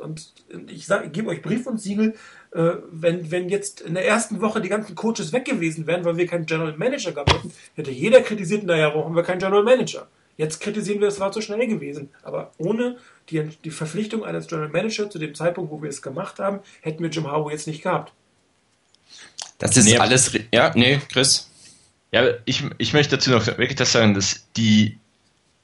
Und 0.00 0.32
ich, 0.68 0.86
sage, 0.86 1.06
ich 1.06 1.12
gebe 1.12 1.28
euch 1.28 1.40
Brief 1.40 1.66
und 1.68 1.80
Siegel, 1.80 2.14
äh, 2.50 2.72
wenn, 2.90 3.30
wenn 3.30 3.48
jetzt 3.48 3.80
in 3.80 3.94
der 3.94 4.06
ersten 4.06 4.40
Woche 4.40 4.60
die 4.60 4.68
ganzen 4.68 4.96
Coaches 4.96 5.32
weg 5.32 5.44
gewesen 5.44 5.86
wären, 5.86 6.04
weil 6.04 6.16
wir 6.16 6.26
keinen 6.26 6.46
General 6.46 6.76
Manager 6.76 7.12
gehabt 7.12 7.32
hätten, 7.32 7.52
hätte 7.76 7.92
jeder 7.92 8.22
kritisiert, 8.22 8.64
naja, 8.64 8.88
warum 8.88 9.04
haben 9.04 9.16
wir 9.16 9.22
keinen 9.22 9.38
General 9.38 9.62
Manager? 9.62 10.08
Jetzt 10.36 10.60
kritisieren 10.60 11.00
wir, 11.00 11.06
es 11.06 11.20
war 11.20 11.30
zu 11.30 11.40
schnell 11.40 11.64
gewesen. 11.66 12.10
Aber 12.24 12.50
ohne 12.58 12.96
die, 13.30 13.48
die 13.64 13.70
Verpflichtung 13.70 14.24
eines 14.24 14.48
General 14.48 14.68
Manager 14.68 15.08
zu 15.08 15.20
dem 15.20 15.34
Zeitpunkt, 15.36 15.70
wo 15.70 15.80
wir 15.80 15.90
es 15.90 16.02
gemacht 16.02 16.40
haben, 16.40 16.58
hätten 16.80 17.02
wir 17.02 17.10
Jim 17.10 17.30
Harbaugh 17.30 17.52
jetzt 17.52 17.68
nicht 17.68 17.82
gehabt. 17.82 18.12
Das 19.58 19.76
ist 19.76 19.84
nee, 19.84 19.98
alles. 19.98 20.36
Ja, 20.52 20.72
nee, 20.74 21.00
Chris. 21.12 21.48
Ja, 22.10 22.24
ich, 22.46 22.64
ich 22.78 22.92
möchte 22.92 23.16
dazu 23.16 23.30
noch 23.30 23.46
wirklich 23.46 23.76
das 23.76 23.92
sagen, 23.92 24.14
dass 24.14 24.48
die, 24.56 24.98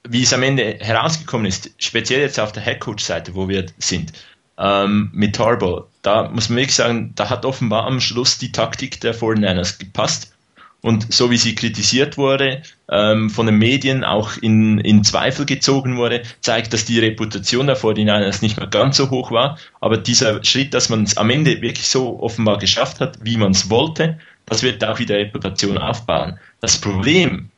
wie 0.09 0.23
es 0.23 0.33
am 0.33 0.43
Ende 0.43 0.79
herausgekommen 0.81 1.47
ist, 1.47 1.71
speziell 1.79 2.21
jetzt 2.21 2.41
auf 2.41 2.53
der 2.53 2.63
Headcoach-Seite, 2.63 3.35
wo 3.35 3.49
wir 3.49 3.67
sind, 3.79 4.13
ähm, 4.59 5.11
mit 5.13 5.37
Tarbo, 5.37 5.87
da 6.03 6.29
muss 6.29 6.49
man 6.49 6.59
wirklich 6.59 6.75
sagen, 6.75 7.13
da 7.15 7.31
hat 7.31 7.45
offenbar 7.45 7.87
am 7.87 8.01
Schluss 8.01 8.39
die 8.39 8.53
Taktik 8.53 9.01
der 9.01 9.15
49ers 9.15 9.79
gepasst. 9.79 10.35
Und 10.81 11.13
so 11.13 11.31
wie 11.33 11.37
sie 11.37 11.57
kritisiert 11.57 12.17
wurde, 12.17 12.63
ähm, 12.89 13.31
von 13.31 13.47
den 13.47 13.59
Medien 13.59 14.05
auch 14.05 14.37
in, 14.37 14.79
in 14.79 15.03
Zweifel 15.03 15.45
gezogen 15.45 15.97
wurde, 15.97 16.23
zeigt, 16.41 16.73
dass 16.73 16.85
die 16.85 17.01
Reputation 17.01 17.67
der 17.67 17.77
49ers 17.77 18.43
nicht 18.43 18.57
mehr 18.57 18.69
ganz 18.69 18.97
so 18.97 19.11
hoch 19.11 19.33
war. 19.33 19.59
Aber 19.81 19.97
dieser 19.97 20.43
Schritt, 20.45 20.75
dass 20.75 20.89
man 20.89 21.03
es 21.03 21.17
am 21.17 21.31
Ende 21.31 21.61
wirklich 21.63 21.89
so 21.89 22.21
offenbar 22.21 22.59
geschafft 22.59 23.01
hat, 23.01 23.19
wie 23.23 23.37
man 23.37 23.51
es 23.53 23.71
wollte, 23.71 24.19
das 24.47 24.63
wird 24.63 24.85
auch 24.85 25.01
wieder 25.01 25.17
Reputation 25.17 25.79
aufbauen. 25.79 26.39
Das 26.61 26.81
Problem, 26.81 27.51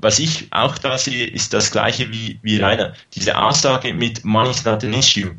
was 0.00 0.18
ich 0.18 0.48
auch 0.50 0.78
da 0.78 0.98
sehe, 0.98 1.26
ist 1.26 1.52
das 1.52 1.70
gleiche 1.70 2.10
wie, 2.12 2.38
wie 2.42 2.58
Rainer. 2.58 2.94
Diese 3.14 3.38
Aussage 3.38 3.94
mit 3.94 4.24
Money 4.24 4.50
is 4.50 4.64
not 4.64 4.84
an 4.84 4.94
issue, 4.94 5.34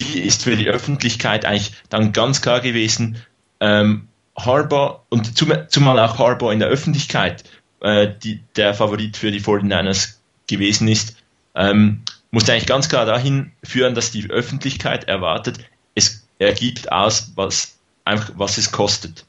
die 0.00 0.20
ist 0.20 0.42
für 0.42 0.56
die 0.56 0.68
Öffentlichkeit 0.68 1.44
eigentlich 1.44 1.72
dann 1.88 2.12
ganz 2.12 2.42
klar 2.42 2.60
gewesen. 2.60 3.16
Ähm, 3.60 4.08
Harbour 4.36 5.04
und 5.08 5.36
zum, 5.36 5.52
zumal 5.68 5.98
auch 5.98 6.18
Harbour 6.18 6.52
in 6.52 6.58
der 6.58 6.68
Öffentlichkeit 6.68 7.44
äh, 7.80 8.08
die, 8.22 8.42
der 8.56 8.74
Favorit 8.74 9.16
für 9.16 9.30
die 9.30 9.40
49ers 9.40 10.16
gewesen 10.46 10.88
ist, 10.88 11.16
ähm, 11.54 12.02
muss 12.30 12.48
eigentlich 12.48 12.66
ganz 12.66 12.88
klar 12.88 13.06
dahin 13.06 13.52
führen, 13.64 13.94
dass 13.94 14.10
die 14.10 14.28
Öffentlichkeit 14.28 15.04
erwartet, 15.04 15.58
es 15.94 16.26
ergibt 16.38 16.92
aus, 16.92 17.32
was, 17.34 17.78
einfach, 18.04 18.32
was 18.34 18.58
es 18.58 18.72
kostet. 18.72 19.24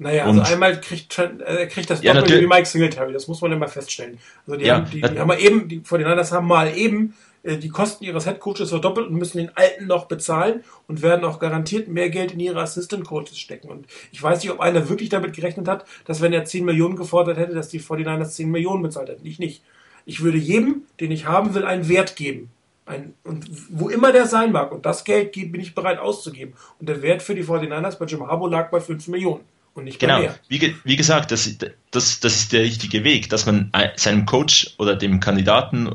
Naja, 0.00 0.24
also 0.24 0.40
einmal 0.40 0.80
kriegt, 0.80 1.18
äh, 1.18 1.66
kriegt 1.66 1.90
das 1.90 2.02
ja, 2.02 2.14
Doppel 2.14 2.40
wie 2.40 2.46
Mike 2.46 2.64
Singletary, 2.64 3.12
das 3.12 3.28
muss 3.28 3.42
man 3.42 3.52
immer 3.52 3.68
feststellen. 3.68 4.18
Also 4.46 4.58
die, 4.58 4.64
ja, 4.64 4.76
haben, 4.76 4.90
die, 4.90 5.02
die 5.02 5.18
haben 5.18 5.28
mal 5.28 5.38
eben, 5.38 5.68
die 5.68 5.80
49ers 5.80 6.32
haben 6.32 6.46
mal 6.46 6.74
eben 6.74 7.12
äh, 7.42 7.58
die 7.58 7.68
Kosten 7.68 8.04
ihres 8.04 8.24
Headcoaches 8.24 8.70
verdoppelt 8.70 9.08
und 9.08 9.16
müssen 9.16 9.36
den 9.36 9.54
alten 9.58 9.86
noch 9.86 10.06
bezahlen 10.06 10.64
und 10.88 11.02
werden 11.02 11.22
auch 11.26 11.38
garantiert 11.38 11.88
mehr 11.88 12.08
Geld 12.08 12.32
in 12.32 12.40
ihre 12.40 12.62
Assistant 12.62 13.04
Coaches 13.04 13.38
stecken. 13.38 13.68
Und 13.68 13.84
ich 14.10 14.22
weiß 14.22 14.42
nicht, 14.42 14.50
ob 14.50 14.60
einer 14.60 14.88
wirklich 14.88 15.10
damit 15.10 15.34
gerechnet 15.34 15.68
hat, 15.68 15.84
dass 16.06 16.22
wenn 16.22 16.32
er 16.32 16.46
10 16.46 16.64
Millionen 16.64 16.96
gefordert 16.96 17.36
hätte, 17.36 17.52
dass 17.52 17.68
die 17.68 17.80
49ers 17.80 18.30
10 18.30 18.50
Millionen 18.50 18.82
bezahlt 18.82 19.10
hätten. 19.10 19.26
Ich 19.26 19.38
nicht. 19.38 19.62
Ich 20.06 20.22
würde 20.22 20.38
jedem, 20.38 20.84
den 20.98 21.10
ich 21.10 21.26
haben 21.26 21.52
will, 21.54 21.66
einen 21.66 21.90
Wert 21.90 22.16
geben. 22.16 22.48
Ein, 22.86 23.12
und 23.22 23.50
wo 23.68 23.90
immer 23.90 24.12
der 24.12 24.24
sein 24.24 24.50
mag. 24.50 24.72
Und 24.72 24.86
das 24.86 25.04
Geld 25.04 25.32
bin 25.32 25.60
ich 25.60 25.74
bereit 25.74 25.98
auszugeben. 25.98 26.54
Und 26.78 26.88
der 26.88 27.02
Wert 27.02 27.22
für 27.22 27.34
die 27.34 27.44
49ers 27.44 27.98
bei 27.98 28.06
Jim 28.06 28.26
Harbaugh 28.26 28.48
lag 28.48 28.70
bei 28.70 28.80
5 28.80 29.06
Millionen 29.08 29.44
und 29.74 29.84
nicht 29.84 29.98
genau. 29.98 30.22
Wie, 30.48 30.74
wie 30.84 30.96
gesagt, 30.96 31.30
das, 31.30 31.56
das, 31.90 32.20
das 32.20 32.36
ist 32.36 32.52
der 32.52 32.62
richtige 32.62 33.04
Weg, 33.04 33.30
dass 33.30 33.46
man 33.46 33.72
seinem 33.96 34.26
Coach 34.26 34.74
oder 34.78 34.96
dem 34.96 35.20
Kandidaten 35.20 35.90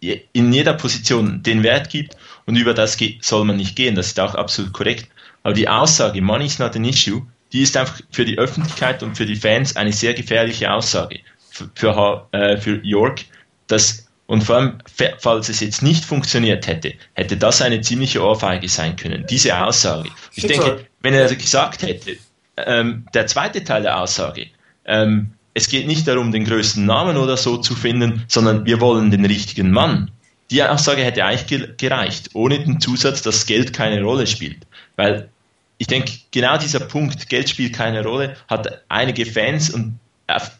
in 0.00 0.52
jeder 0.52 0.74
Position 0.74 1.42
den 1.42 1.62
Wert 1.62 1.90
gibt 1.90 2.16
und 2.46 2.56
über 2.56 2.74
das 2.74 2.96
soll 3.20 3.44
man 3.44 3.56
nicht 3.56 3.76
gehen. 3.76 3.94
Das 3.94 4.06
ist 4.08 4.20
auch 4.20 4.34
absolut 4.34 4.72
korrekt. 4.72 5.08
Aber 5.42 5.54
die 5.54 5.68
Aussage, 5.68 6.20
Money 6.22 6.46
is 6.46 6.58
not 6.58 6.76
an 6.76 6.84
issue, 6.84 7.22
die 7.52 7.62
ist 7.62 7.76
einfach 7.76 8.00
für 8.10 8.24
die 8.24 8.38
Öffentlichkeit 8.38 9.02
und 9.02 9.16
für 9.16 9.26
die 9.26 9.36
Fans 9.36 9.76
eine 9.76 9.92
sehr 9.92 10.14
gefährliche 10.14 10.72
Aussage. 10.72 11.20
Für, 11.50 11.70
für, 11.74 12.28
äh, 12.32 12.56
für 12.58 12.80
York, 12.84 13.24
das 13.66 14.08
und 14.26 14.44
vor 14.44 14.56
allem, 14.56 14.78
falls 15.18 15.48
es 15.48 15.60
jetzt 15.60 15.80
nicht 15.80 16.04
funktioniert 16.04 16.66
hätte, 16.66 16.92
hätte 17.14 17.38
das 17.38 17.62
eine 17.62 17.80
ziemliche 17.80 18.22
Ohrfeige 18.22 18.68
sein 18.68 18.94
können. 18.94 19.24
Diese 19.28 19.58
Aussage. 19.58 20.10
Ich 20.34 20.46
denke, 20.46 20.84
wenn 21.00 21.14
er 21.14 21.34
gesagt 21.34 21.82
hätte, 21.82 22.18
ähm, 22.66 23.06
der 23.14 23.26
zweite 23.26 23.64
Teil 23.64 23.82
der 23.82 24.00
Aussage. 24.00 24.46
Ähm, 24.84 25.32
es 25.54 25.68
geht 25.68 25.86
nicht 25.86 26.06
darum, 26.06 26.30
den 26.32 26.44
größten 26.44 26.84
Namen 26.86 27.16
oder 27.16 27.36
so 27.36 27.56
zu 27.56 27.74
finden, 27.74 28.24
sondern 28.28 28.64
wir 28.64 28.80
wollen 28.80 29.10
den 29.10 29.24
richtigen 29.24 29.70
Mann. 29.70 30.10
Die 30.50 30.62
Aussage 30.62 31.02
hätte 31.02 31.24
eigentlich 31.24 31.76
gereicht, 31.76 32.30
ohne 32.34 32.58
den 32.58 32.80
Zusatz, 32.80 33.22
dass 33.22 33.44
Geld 33.44 33.72
keine 33.72 34.02
Rolle 34.02 34.26
spielt. 34.26 34.66
Weil 34.96 35.28
ich 35.78 35.86
denke, 35.86 36.12
genau 36.30 36.56
dieser 36.58 36.80
Punkt, 36.80 37.28
Geld 37.28 37.48
spielt 37.48 37.74
keine 37.74 38.02
Rolle, 38.02 38.36
hat 38.48 38.82
einige 38.88 39.26
Fans 39.26 39.70
und 39.70 39.98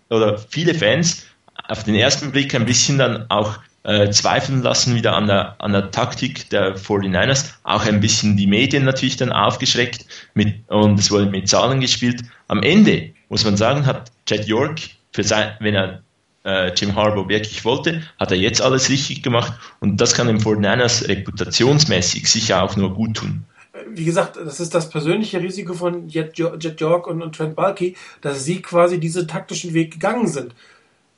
oder 0.09 0.39
viele 0.39 0.75
Fans 0.75 1.27
auf 1.69 1.85
den 1.85 1.95
ersten 1.95 2.33
Blick 2.33 2.55
ein 2.55 2.65
bisschen 2.65 2.99
dann 2.99 3.27
auch 3.29 3.59
äh, 3.85 4.11
zweifeln 4.11 4.63
lassen 4.63 4.95
wieder 4.95 5.15
an 5.15 5.27
der, 5.27 5.57
an 5.59 5.73
der 5.73 5.91
Taktik 5.91 6.51
der 6.51 6.77
49ers. 6.77 7.53
Auch 7.63 7.87
ein 7.87 8.01
bisschen 8.01 8.37
die 8.37 8.47
Medien 8.47 8.85
natürlich 8.85 9.17
dann 9.17 9.33
aufgeschreckt 9.33 10.07
mit, 10.35 10.69
und 10.69 10.99
es 10.99 11.11
wurde 11.11 11.27
mit 11.27 11.49
Zahlen 11.49 11.81
gespielt. 11.81 12.23
Am 12.49 12.63
Ende, 12.63 13.11
muss 13.29 13.45
man 13.45 13.57
sagen, 13.57 13.87
hat 13.87 14.11
Chad 14.27 14.47
York, 14.47 14.81
für 15.13 15.25
sein, 15.25 15.53
wenn 15.61 15.75
er 15.75 16.03
äh, 16.45 16.73
Jim 16.75 16.95
Harbaugh 16.95 17.29
wirklich 17.29 17.65
wollte, 17.65 18.03
hat 18.19 18.31
er 18.31 18.37
jetzt 18.37 18.61
alles 18.63 18.89
richtig 18.89 19.23
gemacht 19.23 19.53
und 19.81 20.01
das 20.01 20.15
kann 20.15 20.27
dem 20.27 20.39
49ers 20.39 21.09
reputationsmäßig 21.09 22.31
sicher 22.31 22.63
auch 22.63 22.77
nur 22.77 22.95
gut 22.95 23.17
tun 23.17 23.45
wie 23.91 24.05
gesagt, 24.05 24.37
das 24.37 24.61
ist 24.61 24.75
das 24.75 24.91
persönliche 24.91 25.41
Risiko 25.41 25.75
von 25.75 26.09
Jet, 26.09 26.37
Jet 26.37 26.81
York 26.81 27.07
und, 27.07 27.23
und 27.23 27.35
Trent 27.35 27.57
Balky, 27.57 27.97
dass 28.21 28.45
sie 28.45 28.61
quasi 28.63 28.99
diesen 28.99 29.29
taktischen 29.29 29.75
Weg 29.75 29.93
gegangen 29.93 30.27
sind. 30.27 30.55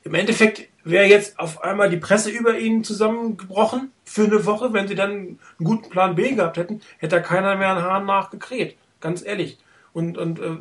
Im 0.03 0.13
Endeffekt 0.15 0.67
wäre 0.83 1.05
jetzt 1.05 1.39
auf 1.39 1.63
einmal 1.63 1.89
die 1.89 1.97
Presse 1.97 2.29
über 2.29 2.57
ihn 2.57 2.83
zusammengebrochen 2.83 3.91
für 4.03 4.25
eine 4.25 4.45
Woche. 4.45 4.73
Wenn 4.73 4.87
sie 4.87 4.95
dann 4.95 5.11
einen 5.11 5.39
guten 5.63 5.89
Plan 5.89 6.15
B 6.15 6.31
gehabt 6.31 6.57
hätten, 6.57 6.81
hätte 6.97 7.17
da 7.17 7.21
keiner 7.21 7.55
mehr 7.55 7.71
einen 7.71 7.83
Hahn 7.83 8.05
nachgekräht. 8.05 8.75
Ganz 8.99 9.23
ehrlich. 9.23 9.57
Und, 9.93 10.17
und 10.17 10.39
äh, 10.39 10.57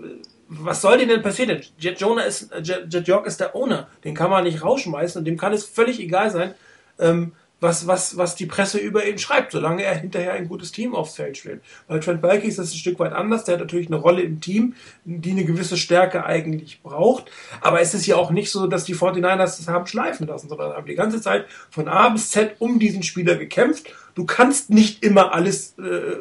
was 0.49 0.83
soll 0.83 0.99
denn 0.99 1.23
passieren? 1.23 1.61
Jet, 1.79 2.01
Jonah 2.01 2.23
ist, 2.23 2.53
Jet, 2.63 2.93
Jet 2.93 3.07
York 3.07 3.27
ist 3.27 3.41
der 3.41 3.55
Owner. 3.55 3.89
Den 4.05 4.15
kann 4.15 4.31
man 4.31 4.45
nicht 4.45 4.63
rausschmeißen 4.63 5.21
und 5.21 5.25
dem 5.25 5.37
kann 5.37 5.53
es 5.53 5.65
völlig 5.65 6.01
egal 6.01 6.31
sein, 6.31 6.55
ähm, 6.99 7.33
was, 7.61 7.87
was, 7.87 8.17
was 8.17 8.35
die 8.35 8.47
Presse 8.47 8.79
über 8.79 9.07
ihn 9.07 9.19
schreibt, 9.19 9.53
solange 9.53 9.85
er 9.85 9.95
hinterher 9.95 10.33
ein 10.33 10.49
gutes 10.49 10.73
Team 10.73 10.95
aufs 10.95 11.17
Feld 11.17 11.37
stellt. 11.37 11.61
Bei 11.87 11.99
Trent 11.99 12.23
Balky 12.23 12.49
ist 12.49 12.59
das 12.59 12.73
ein 12.73 12.79
Stück 12.79 12.99
weit 12.99 13.13
anders. 13.13 13.45
Der 13.45 13.55
hat 13.55 13.61
natürlich 13.61 13.89
eine 13.89 13.97
Rolle 13.97 14.23
im 14.23 14.41
Team, 14.41 14.75
die 15.05 15.31
eine 15.31 15.45
gewisse 15.45 15.77
Stärke 15.77 16.25
eigentlich 16.25 16.83
braucht. 16.83 17.31
Aber 17.61 17.81
es 17.81 17.93
ist 17.95 18.07
ja 18.07 18.17
auch 18.17 18.31
nicht 18.31 18.51
so, 18.51 18.67
dass 18.67 18.85
die 18.85 18.97
49ers 18.97 19.37
das 19.37 19.69
haben 19.69 19.87
schleifen 19.87 20.27
lassen, 20.27 20.49
sondern 20.49 20.73
haben 20.73 20.87
die 20.87 20.95
ganze 20.95 21.21
Zeit 21.21 21.47
von 21.71 21.89
A 21.89 22.09
bis 22.09 22.31
Z 22.31 22.57
um 22.59 22.79
diesen 22.79 23.03
Spieler 23.03 23.37
gekämpft. 23.37 23.93
Du 24.15 24.25
kannst 24.25 24.71
nicht 24.71 25.05
immer 25.05 25.35
alles 25.35 25.79
äh, 25.79 26.17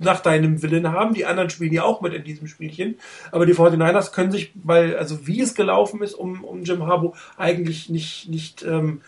nach 0.00 0.20
deinem 0.20 0.62
Willen 0.62 0.90
haben. 0.92 1.14
Die 1.14 1.24
anderen 1.24 1.50
spielen 1.50 1.72
ja 1.72 1.84
auch 1.84 2.00
mit 2.00 2.14
in 2.14 2.24
diesem 2.24 2.46
Spielchen. 2.46 2.96
Aber 3.32 3.46
die 3.46 3.54
49ers 3.54 4.12
können 4.12 4.32
sich, 4.32 4.52
weil, 4.54 4.96
also 4.96 5.26
wie 5.26 5.40
es 5.40 5.54
gelaufen 5.54 6.02
ist 6.02 6.14
um, 6.14 6.44
um 6.44 6.64
Jim 6.64 6.86
Harbaugh, 6.86 7.16
eigentlich 7.36 7.88
nicht, 7.88 8.28
nicht 8.28 8.64
ähm, 8.64 9.02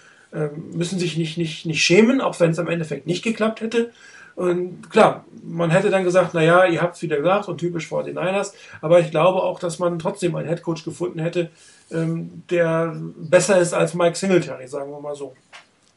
müssen 0.73 0.99
sich 0.99 1.17
nicht, 1.17 1.37
nicht, 1.39 1.67
nicht 1.67 1.83
schämen, 1.83 2.21
auch 2.21 2.39
wenn 2.41 2.51
es 2.51 2.59
am 2.59 2.69
Endeffekt 2.69 3.07
nicht 3.07 3.23
geklappt 3.23 3.61
hätte. 3.61 3.93
Und 4.35 4.89
klar, 4.91 5.25
man 5.45 5.71
hätte 5.71 5.91
dann 5.91 6.05
gesagt, 6.05 6.33
naja, 6.33 6.65
ihr 6.65 6.81
habt 6.81 6.97
es 6.97 7.03
wieder 7.03 7.19
gesagt 7.19 7.49
und 7.49 7.59
typisch 7.59 7.87
49ers, 7.87 8.53
aber 8.81 9.01
ich 9.01 9.11
glaube 9.11 9.43
auch, 9.43 9.61
dass 9.61 9.79
man 9.79 9.99
trotzdem 9.99 10.35
einen 10.35 10.49
Headcoach 10.49 10.85
gefunden 10.85 11.19
hätte, 11.19 11.51
ähm, 11.91 12.43
der 12.49 12.97
besser 13.17 13.61
ist 13.61 13.75
als 13.75 13.93
Mike 13.93 14.17
Singletary, 14.17 14.67
sagen 14.69 14.91
wir 14.91 15.01
mal 15.01 15.15
so. 15.15 15.35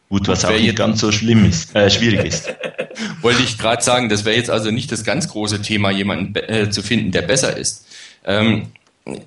Gut, 0.09 0.27
was 0.27 0.45
auch 0.45 0.51
nicht 0.51 0.75
ganz 0.75 0.99
so 0.99 1.11
schlimm 1.11 1.45
ist, 1.45 1.73
äh, 1.75 1.89
schwierig 1.89 2.25
ist. 2.25 2.53
Wollte 3.21 3.41
ich 3.41 3.57
gerade 3.57 3.81
sagen, 3.81 4.09
das 4.09 4.25
wäre 4.25 4.35
jetzt 4.35 4.49
also 4.49 4.69
nicht 4.69 4.91
das 4.91 5.03
ganz 5.03 5.29
große 5.29 5.61
Thema, 5.61 5.91
jemanden 5.91 6.35
äh, 6.35 6.69
zu 6.69 6.83
finden, 6.83 7.11
der 7.11 7.23
besser 7.23 7.57
ist. 7.57 7.87
Ähm, 8.25 8.67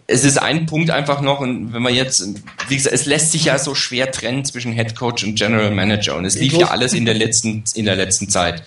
es 0.08 0.24
ist 0.24 0.38
ein 0.38 0.66
Punkt 0.66 0.90
einfach 0.90 1.20
noch, 1.20 1.40
und 1.40 1.72
wenn 1.72 1.82
man 1.82 1.94
jetzt, 1.94 2.26
wie 2.68 2.76
gesagt, 2.76 2.94
es 2.94 3.06
lässt 3.06 3.32
sich 3.32 3.44
ja 3.44 3.58
so 3.58 3.74
schwer 3.74 4.10
trennen 4.10 4.44
zwischen 4.44 4.72
Head 4.72 4.96
Coach 4.96 5.22
und 5.22 5.36
General 5.36 5.70
Manager 5.70 6.16
und 6.16 6.24
es 6.24 6.36
lief 6.36 6.54
ja 6.54 6.68
alles 6.68 6.94
in 6.94 7.04
der 7.04 7.14
letzten, 7.14 7.62
in 7.74 7.84
der 7.84 7.94
letzten 7.94 8.28
Zeit. 8.28 8.64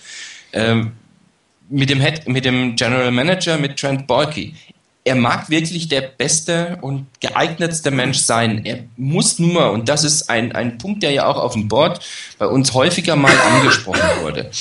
Ähm, 0.53 0.93
mit 1.69 1.89
dem 1.89 1.99
Head, 2.01 2.27
mit 2.27 2.45
dem 2.45 2.75
General 2.75 3.11
Manager, 3.11 3.57
mit 3.57 3.77
Trent 3.77 4.07
Balky, 4.07 4.53
er 5.03 5.15
mag 5.15 5.49
wirklich 5.49 5.87
der 5.87 6.01
beste 6.01 6.77
und 6.81 7.07
geeignetste 7.21 7.89
Mensch 7.89 8.19
sein. 8.19 8.63
Er 8.65 8.83
muss 8.97 9.39
nur, 9.39 9.71
und 9.71 9.89
das 9.89 10.03
ist 10.03 10.29
ein, 10.29 10.51
ein 10.51 10.77
Punkt, 10.77 11.01
der 11.01 11.11
ja 11.11 11.25
auch 11.25 11.37
auf 11.37 11.53
dem 11.53 11.67
Board 11.67 12.05
bei 12.37 12.45
uns 12.45 12.73
häufiger 12.75 13.15
mal 13.15 13.33
angesprochen 13.51 14.01
wurde. 14.21 14.51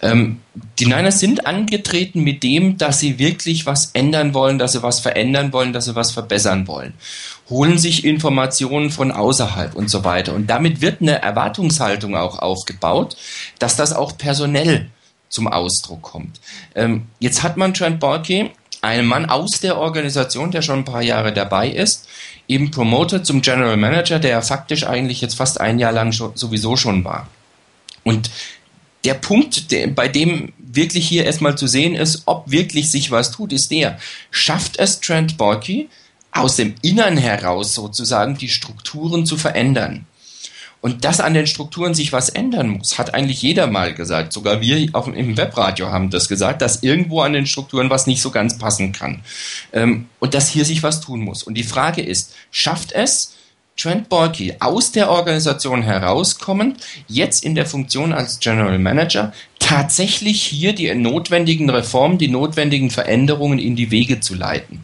Ähm, 0.00 0.40
die 0.78 0.86
Niners 0.86 1.20
sind 1.20 1.46
angetreten 1.46 2.22
mit 2.22 2.42
dem, 2.42 2.78
dass 2.78 3.00
sie 3.00 3.18
wirklich 3.18 3.66
was 3.66 3.90
ändern 3.92 4.32
wollen, 4.32 4.58
dass 4.58 4.72
sie 4.72 4.82
was 4.82 5.00
verändern 5.00 5.52
wollen, 5.52 5.74
dass 5.74 5.84
sie 5.84 5.94
was 5.94 6.10
verbessern 6.10 6.66
wollen. 6.66 6.94
Holen 7.50 7.76
sich 7.76 8.04
Informationen 8.06 8.90
von 8.90 9.12
außerhalb 9.12 9.74
und 9.74 9.90
so 9.90 10.04
weiter. 10.04 10.34
Und 10.34 10.48
damit 10.48 10.80
wird 10.80 11.02
eine 11.02 11.20
Erwartungshaltung 11.20 12.16
auch 12.16 12.38
aufgebaut, 12.38 13.16
dass 13.58 13.76
das 13.76 13.92
auch 13.92 14.16
personell 14.16 14.88
zum 15.28 15.48
Ausdruck 15.48 16.00
kommt. 16.00 16.40
Ähm, 16.74 17.08
jetzt 17.18 17.42
hat 17.42 17.58
man 17.58 17.74
Trent 17.74 18.00
Balky 18.00 18.50
ein 18.82 19.06
Mann 19.06 19.26
aus 19.26 19.60
der 19.60 19.78
Organisation, 19.78 20.50
der 20.50 20.60
schon 20.60 20.80
ein 20.80 20.84
paar 20.84 21.02
Jahre 21.02 21.32
dabei 21.32 21.70
ist, 21.70 22.08
eben 22.48 22.70
promoted 22.70 23.24
zum 23.24 23.40
General 23.40 23.76
Manager, 23.76 24.18
der 24.18 24.42
faktisch 24.42 24.84
eigentlich 24.84 25.20
jetzt 25.20 25.36
fast 25.36 25.60
ein 25.60 25.78
Jahr 25.78 25.92
lang 25.92 26.12
schon, 26.12 26.32
sowieso 26.34 26.76
schon 26.76 27.04
war. 27.04 27.28
Und 28.02 28.30
der 29.04 29.14
Punkt, 29.14 29.70
der, 29.70 29.86
bei 29.86 30.08
dem 30.08 30.52
wirklich 30.58 31.08
hier 31.08 31.24
erstmal 31.24 31.56
zu 31.56 31.66
sehen 31.66 31.94
ist, 31.94 32.22
ob 32.26 32.50
wirklich 32.50 32.90
sich 32.90 33.10
was 33.10 33.30
tut, 33.30 33.52
ist 33.52 33.70
der, 33.70 33.98
schafft 34.30 34.78
es 34.78 35.00
Trent 35.00 35.38
Borky 35.38 35.88
aus 36.32 36.56
dem 36.56 36.74
Innern 36.82 37.16
heraus 37.16 37.74
sozusagen 37.74 38.36
die 38.36 38.48
Strukturen 38.48 39.26
zu 39.26 39.36
verändern? 39.36 40.06
Und 40.82 41.04
dass 41.04 41.20
an 41.20 41.32
den 41.32 41.46
Strukturen 41.46 41.94
sich 41.94 42.12
was 42.12 42.28
ändern 42.28 42.68
muss, 42.68 42.98
hat 42.98 43.14
eigentlich 43.14 43.40
jeder 43.40 43.68
mal 43.68 43.94
gesagt. 43.94 44.32
Sogar 44.32 44.60
wir 44.60 44.88
auf, 44.94 45.06
im 45.06 45.36
Webradio 45.36 45.92
haben 45.92 46.10
das 46.10 46.28
gesagt, 46.28 46.60
dass 46.60 46.82
irgendwo 46.82 47.20
an 47.20 47.32
den 47.32 47.46
Strukturen 47.46 47.88
was 47.88 48.08
nicht 48.08 48.20
so 48.20 48.32
ganz 48.32 48.58
passen 48.58 48.90
kann. 48.90 49.22
Ähm, 49.72 50.06
und 50.18 50.34
dass 50.34 50.48
hier 50.48 50.64
sich 50.64 50.82
was 50.82 51.00
tun 51.00 51.20
muss. 51.20 51.44
Und 51.44 51.54
die 51.54 51.62
Frage 51.62 52.02
ist, 52.02 52.34
schafft 52.50 52.90
es 52.90 53.36
Trent 53.76 54.08
Balky 54.08 54.54
aus 54.58 54.90
der 54.90 55.08
Organisation 55.08 55.82
herauskommend, 55.82 56.84
jetzt 57.06 57.44
in 57.44 57.54
der 57.54 57.64
Funktion 57.64 58.12
als 58.12 58.40
General 58.40 58.78
Manager, 58.78 59.32
tatsächlich 59.60 60.42
hier 60.42 60.74
die 60.74 60.92
notwendigen 60.94 61.70
Reformen, 61.70 62.18
die 62.18 62.28
notwendigen 62.28 62.90
Veränderungen 62.90 63.60
in 63.60 63.76
die 63.76 63.92
Wege 63.92 64.18
zu 64.18 64.34
leiten? 64.34 64.82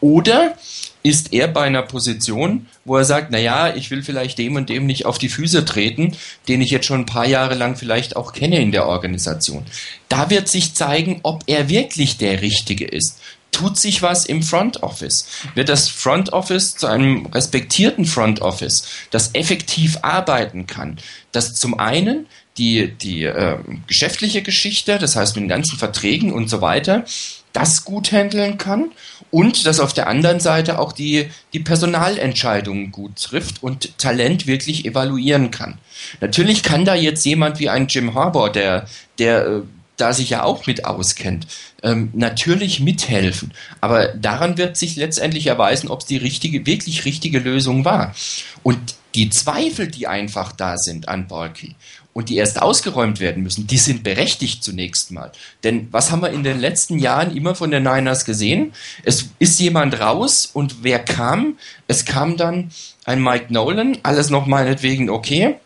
Oder 0.00 0.56
ist 1.02 1.32
er 1.32 1.48
bei 1.48 1.62
einer 1.62 1.82
Position, 1.82 2.66
wo 2.84 2.96
er 2.96 3.04
sagt, 3.04 3.28
na 3.30 3.38
ja, 3.38 3.74
ich 3.74 3.90
will 3.90 4.02
vielleicht 4.02 4.38
dem 4.38 4.56
und 4.56 4.68
dem 4.68 4.86
nicht 4.86 5.06
auf 5.06 5.18
die 5.18 5.28
Füße 5.28 5.64
treten, 5.64 6.16
den 6.48 6.60
ich 6.60 6.70
jetzt 6.70 6.86
schon 6.86 7.00
ein 7.00 7.06
paar 7.06 7.26
Jahre 7.26 7.54
lang 7.54 7.76
vielleicht 7.76 8.16
auch 8.16 8.32
kenne 8.32 8.60
in 8.60 8.72
der 8.72 8.86
Organisation. 8.86 9.64
Da 10.08 10.30
wird 10.30 10.48
sich 10.48 10.74
zeigen, 10.74 11.20
ob 11.22 11.44
er 11.46 11.68
wirklich 11.68 12.18
der 12.18 12.42
Richtige 12.42 12.86
ist. 12.86 13.18
Tut 13.50 13.76
sich 13.76 14.00
was 14.00 14.24
im 14.24 14.42
Front 14.42 14.82
Office? 14.82 15.26
Wird 15.54 15.68
das 15.68 15.88
Front 15.88 16.32
Office 16.32 16.74
zu 16.76 16.86
einem 16.86 17.26
respektierten 17.26 18.06
Front 18.06 18.40
Office, 18.40 18.84
das 19.10 19.34
effektiv 19.34 19.98
arbeiten 20.00 20.66
kann, 20.66 20.98
das 21.32 21.54
zum 21.54 21.78
einen 21.78 22.26
die, 22.56 22.92
die 22.92 23.24
äh, 23.24 23.58
geschäftliche 23.86 24.42
Geschichte, 24.42 24.98
das 24.98 25.16
heißt 25.16 25.36
mit 25.36 25.44
den 25.44 25.48
ganzen 25.48 25.78
Verträgen 25.78 26.32
und 26.32 26.48
so 26.48 26.60
weiter, 26.60 27.04
das 27.52 27.84
gut 27.84 28.12
handeln 28.12 28.58
kann 28.58 28.90
und 29.30 29.66
dass 29.66 29.80
auf 29.80 29.92
der 29.92 30.08
anderen 30.08 30.40
Seite 30.40 30.78
auch 30.78 30.92
die, 30.92 31.28
die 31.52 31.60
Personalentscheidungen 31.60 32.92
gut 32.92 33.16
trifft 33.16 33.62
und 33.62 33.98
Talent 33.98 34.46
wirklich 34.46 34.84
evaluieren 34.84 35.50
kann. 35.50 35.78
Natürlich 36.20 36.62
kann 36.62 36.84
da 36.84 36.94
jetzt 36.94 37.24
jemand 37.24 37.58
wie 37.58 37.68
ein 37.68 37.86
Jim 37.88 38.14
Harbour, 38.14 38.50
der, 38.50 38.86
der 39.18 39.46
äh, 39.46 39.60
da 39.96 40.12
sich 40.12 40.30
ja 40.30 40.42
auch 40.42 40.66
mit 40.66 40.84
auskennt, 40.84 41.46
ähm, 41.82 42.10
natürlich 42.12 42.80
mithelfen. 42.80 43.52
Aber 43.80 44.08
daran 44.08 44.58
wird 44.58 44.76
sich 44.76 44.96
letztendlich 44.96 45.46
erweisen, 45.46 45.88
ob 45.88 46.00
es 46.00 46.06
die 46.06 46.16
richtige, 46.16 46.66
wirklich 46.66 47.04
richtige 47.04 47.38
Lösung 47.38 47.84
war. 47.84 48.14
Und 48.62 48.78
die 49.14 49.28
Zweifel, 49.30 49.88
die 49.88 50.06
einfach 50.06 50.52
da 50.52 50.78
sind 50.78 51.08
an 51.08 51.28
Balky 51.28 51.76
und 52.12 52.28
die 52.28 52.36
erst 52.36 52.60
ausgeräumt 52.60 53.20
werden 53.20 53.42
müssen, 53.42 53.66
die 53.66 53.78
sind 53.78 54.02
berechtigt 54.02 54.62
zunächst 54.62 55.10
mal. 55.10 55.32
Denn 55.64 55.88
was 55.90 56.10
haben 56.10 56.22
wir 56.22 56.30
in 56.30 56.44
den 56.44 56.60
letzten 56.60 56.98
Jahren 56.98 57.34
immer 57.34 57.54
von 57.54 57.70
den 57.70 57.84
Niners 57.84 58.24
gesehen? 58.24 58.72
Es 59.04 59.30
ist 59.38 59.58
jemand 59.60 59.98
raus 59.98 60.50
und 60.52 60.82
wer 60.82 60.98
kam? 60.98 61.56
Es 61.88 62.04
kam 62.04 62.36
dann 62.36 62.70
ein 63.04 63.22
Mike 63.22 63.52
Nolan, 63.52 63.98
alles 64.02 64.30
noch 64.30 64.46
meinetwegen 64.46 65.10
okay. 65.10 65.56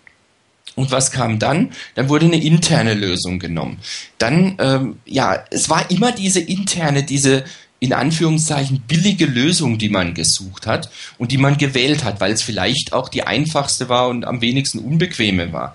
Und 0.76 0.90
was 0.90 1.11
kam 1.11 1.38
dann? 1.38 1.72
Dann 1.94 2.09
wurde 2.11 2.26
eine 2.26 2.42
interne 2.42 2.92
Lösung 2.94 3.38
genommen. 3.38 3.78
Dann, 4.18 4.57
ähm, 4.59 5.01
ja, 5.07 5.42
es 5.51 5.70
war 5.70 5.90
immer 5.90 6.12
diese 6.12 6.40
interne, 6.40 7.03
diese 7.03 7.44
in 7.78 7.92
Anführungszeichen 7.92 8.80
billige 8.80 9.26
Lösung, 9.26 9.78
die 9.78 9.90
man 9.90 10.14
gesucht 10.14 10.66
hat 10.66 10.90
und 11.18 11.30
die 11.30 11.38
man 11.38 11.59
gewählt 11.59 12.05
hat, 12.05 12.20
weil 12.20 12.32
es 12.32 12.42
vielleicht 12.42 12.92
auch 12.92 13.09
die 13.09 13.22
einfachste 13.22 13.88
war 13.88 14.09
und 14.09 14.24
am 14.24 14.40
wenigsten 14.40 14.78
unbequeme 14.78 15.53
war. 15.53 15.74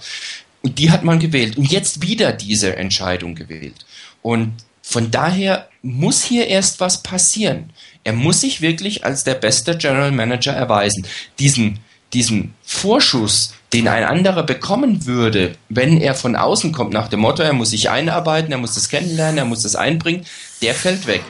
Und 0.61 0.77
die 0.77 0.91
hat 0.91 1.03
man 1.03 1.19
gewählt. 1.19 1.57
Und 1.57 1.71
jetzt 1.71 2.01
wieder 2.01 2.31
diese 2.31 2.75
Entscheidung 2.75 3.35
gewählt. 3.35 3.85
Und 4.21 4.53
von 4.81 5.09
daher 5.11 5.69
muss 5.81 6.23
hier 6.23 6.47
erst 6.47 6.79
was 6.79 7.01
passieren. 7.01 7.71
Er 8.03 8.13
muss 8.13 8.41
sich 8.41 8.61
wirklich 8.61 9.05
als 9.05 9.23
der 9.23 9.35
beste 9.35 9.77
General 9.77 10.11
Manager 10.11 10.53
erweisen. 10.53 11.05
Diesen, 11.39 11.79
diesen 12.13 12.53
Vorschuss, 12.63 13.53
den 13.73 13.87
ein 13.87 14.03
anderer 14.03 14.43
bekommen 14.43 15.05
würde, 15.05 15.55
wenn 15.69 16.01
er 16.01 16.13
von 16.13 16.35
außen 16.35 16.71
kommt, 16.71 16.93
nach 16.93 17.07
dem 17.07 17.21
Motto, 17.21 17.41
er 17.41 17.53
muss 17.53 17.69
sich 17.69 17.89
einarbeiten, 17.89 18.51
er 18.51 18.57
muss 18.57 18.73
das 18.73 18.89
kennenlernen, 18.89 19.37
er 19.37 19.45
muss 19.45 19.63
das 19.63 19.75
einbringen, 19.75 20.25
der 20.61 20.75
fällt 20.75 21.07
weg. 21.07 21.23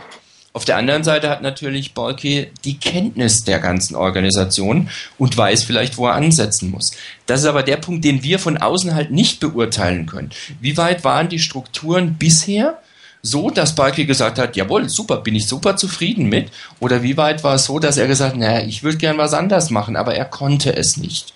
Auf 0.54 0.66
der 0.66 0.76
anderen 0.76 1.06
Seite 1.06 1.30
hat 1.30 1.42
natürlich 1.42 1.94
Balky 1.94 2.48
die 2.66 2.78
Kenntnis 2.78 3.40
der 3.40 3.60
ganzen 3.60 3.96
Organisation 3.96 4.90
und 5.18 5.38
weiß 5.38 5.64
vielleicht, 5.64 5.98
wo 5.98 6.08
er 6.08 6.16
ansetzen 6.16 6.72
muss. 6.72 6.92
Das 7.26 7.40
ist 7.42 7.46
aber 7.46 7.64
der 7.64 7.78
Punkt, 7.78 8.04
den 8.04 8.22
wir 8.22 8.38
von 8.38 8.58
außen 8.58 8.94
halt 8.94 9.12
nicht 9.12 9.40
beurteilen 9.40 10.08
können. 10.08 10.32
Wie 10.60 10.76
weit 10.76 11.06
waren 11.06 11.30
die 11.30 11.40
Strukturen 11.40 12.16
bisher 12.16 12.80
so, 13.22 13.50
dass 13.50 13.76
Balky 13.76 14.06
gesagt 14.06 14.40
hat, 14.40 14.58
jawohl, 14.58 14.90
super, 14.90 15.18
bin 15.18 15.36
ich 15.36 15.48
super 15.48 15.78
zufrieden 15.78 16.28
mit? 16.28 16.52
Oder 16.80 17.04
wie 17.04 17.16
weit 17.16 17.44
war 17.44 17.56
es 17.56 17.66
so, 17.66 17.80
dass 17.80 17.98
er 17.98 18.08
gesagt 18.08 18.34
hat, 18.34 18.40
naja, 18.40 18.66
ich 18.66 18.84
würde 18.84 18.98
gern 18.98 19.18
was 19.18 19.34
anders 19.34 19.70
machen, 19.70 19.96
aber 19.96 20.16
er 20.16 20.26
konnte 20.26 20.76
es 20.76 20.98
nicht? 20.98 21.34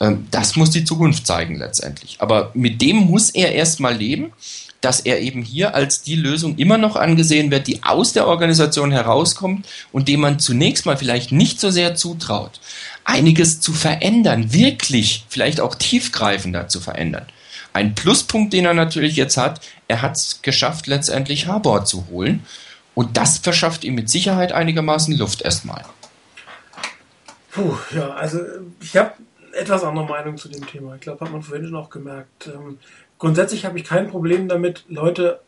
Ähm, 0.00 0.26
das 0.30 0.56
muss 0.56 0.70
die 0.70 0.84
Zukunft 0.84 1.26
zeigen 1.26 1.56
letztendlich. 1.56 2.16
Aber 2.18 2.50
mit 2.54 2.82
dem 2.82 2.96
muss 2.96 3.30
er 3.30 3.52
erstmal 3.52 3.94
leben 3.94 4.32
dass 4.82 5.00
er 5.00 5.20
eben 5.20 5.42
hier 5.42 5.74
als 5.74 6.02
die 6.02 6.16
Lösung 6.16 6.58
immer 6.58 6.76
noch 6.76 6.96
angesehen 6.96 7.50
wird, 7.50 7.66
die 7.66 7.82
aus 7.84 8.12
der 8.12 8.26
Organisation 8.26 8.92
herauskommt 8.92 9.66
und 9.92 10.08
dem 10.08 10.20
man 10.20 10.38
zunächst 10.38 10.84
mal 10.84 10.98
vielleicht 10.98 11.32
nicht 11.32 11.60
so 11.60 11.70
sehr 11.70 11.94
zutraut, 11.94 12.60
einiges 13.04 13.60
zu 13.60 13.72
verändern, 13.72 14.52
wirklich 14.52 15.24
vielleicht 15.28 15.60
auch 15.60 15.76
tiefgreifender 15.76 16.68
zu 16.68 16.80
verändern. 16.80 17.26
Ein 17.72 17.94
Pluspunkt, 17.94 18.52
den 18.52 18.66
er 18.66 18.74
natürlich 18.74 19.16
jetzt 19.16 19.36
hat, 19.36 19.60
er 19.88 20.02
hat 20.02 20.16
es 20.16 20.42
geschafft, 20.42 20.86
letztendlich 20.86 21.46
Harbor 21.46 21.84
zu 21.84 22.08
holen. 22.10 22.44
Und 22.94 23.16
das 23.16 23.38
verschafft 23.38 23.84
ihm 23.84 23.94
mit 23.94 24.10
Sicherheit 24.10 24.52
einigermaßen 24.52 25.16
Luft 25.16 25.40
erstmal. 25.40 25.82
Puh, 27.52 27.76
ja, 27.94 28.10
also 28.10 28.40
ich 28.80 28.96
habe 28.96 29.12
etwas 29.52 29.84
andere 29.84 30.06
Meinung 30.06 30.36
zu 30.36 30.48
dem 30.48 30.66
Thema. 30.66 30.94
Ich 30.94 31.02
glaube, 31.02 31.24
hat 31.24 31.32
man 31.32 31.42
vorhin 31.42 31.66
schon 31.66 31.76
auch 31.76 31.90
gemerkt. 31.90 32.48
Ähm, 32.48 32.78
grundsätzlich 33.22 33.64
habe 33.64 33.78
ich 33.78 33.84
kein 33.84 34.08
Problem 34.08 34.48
damit, 34.48 34.84
Leute 34.88 35.38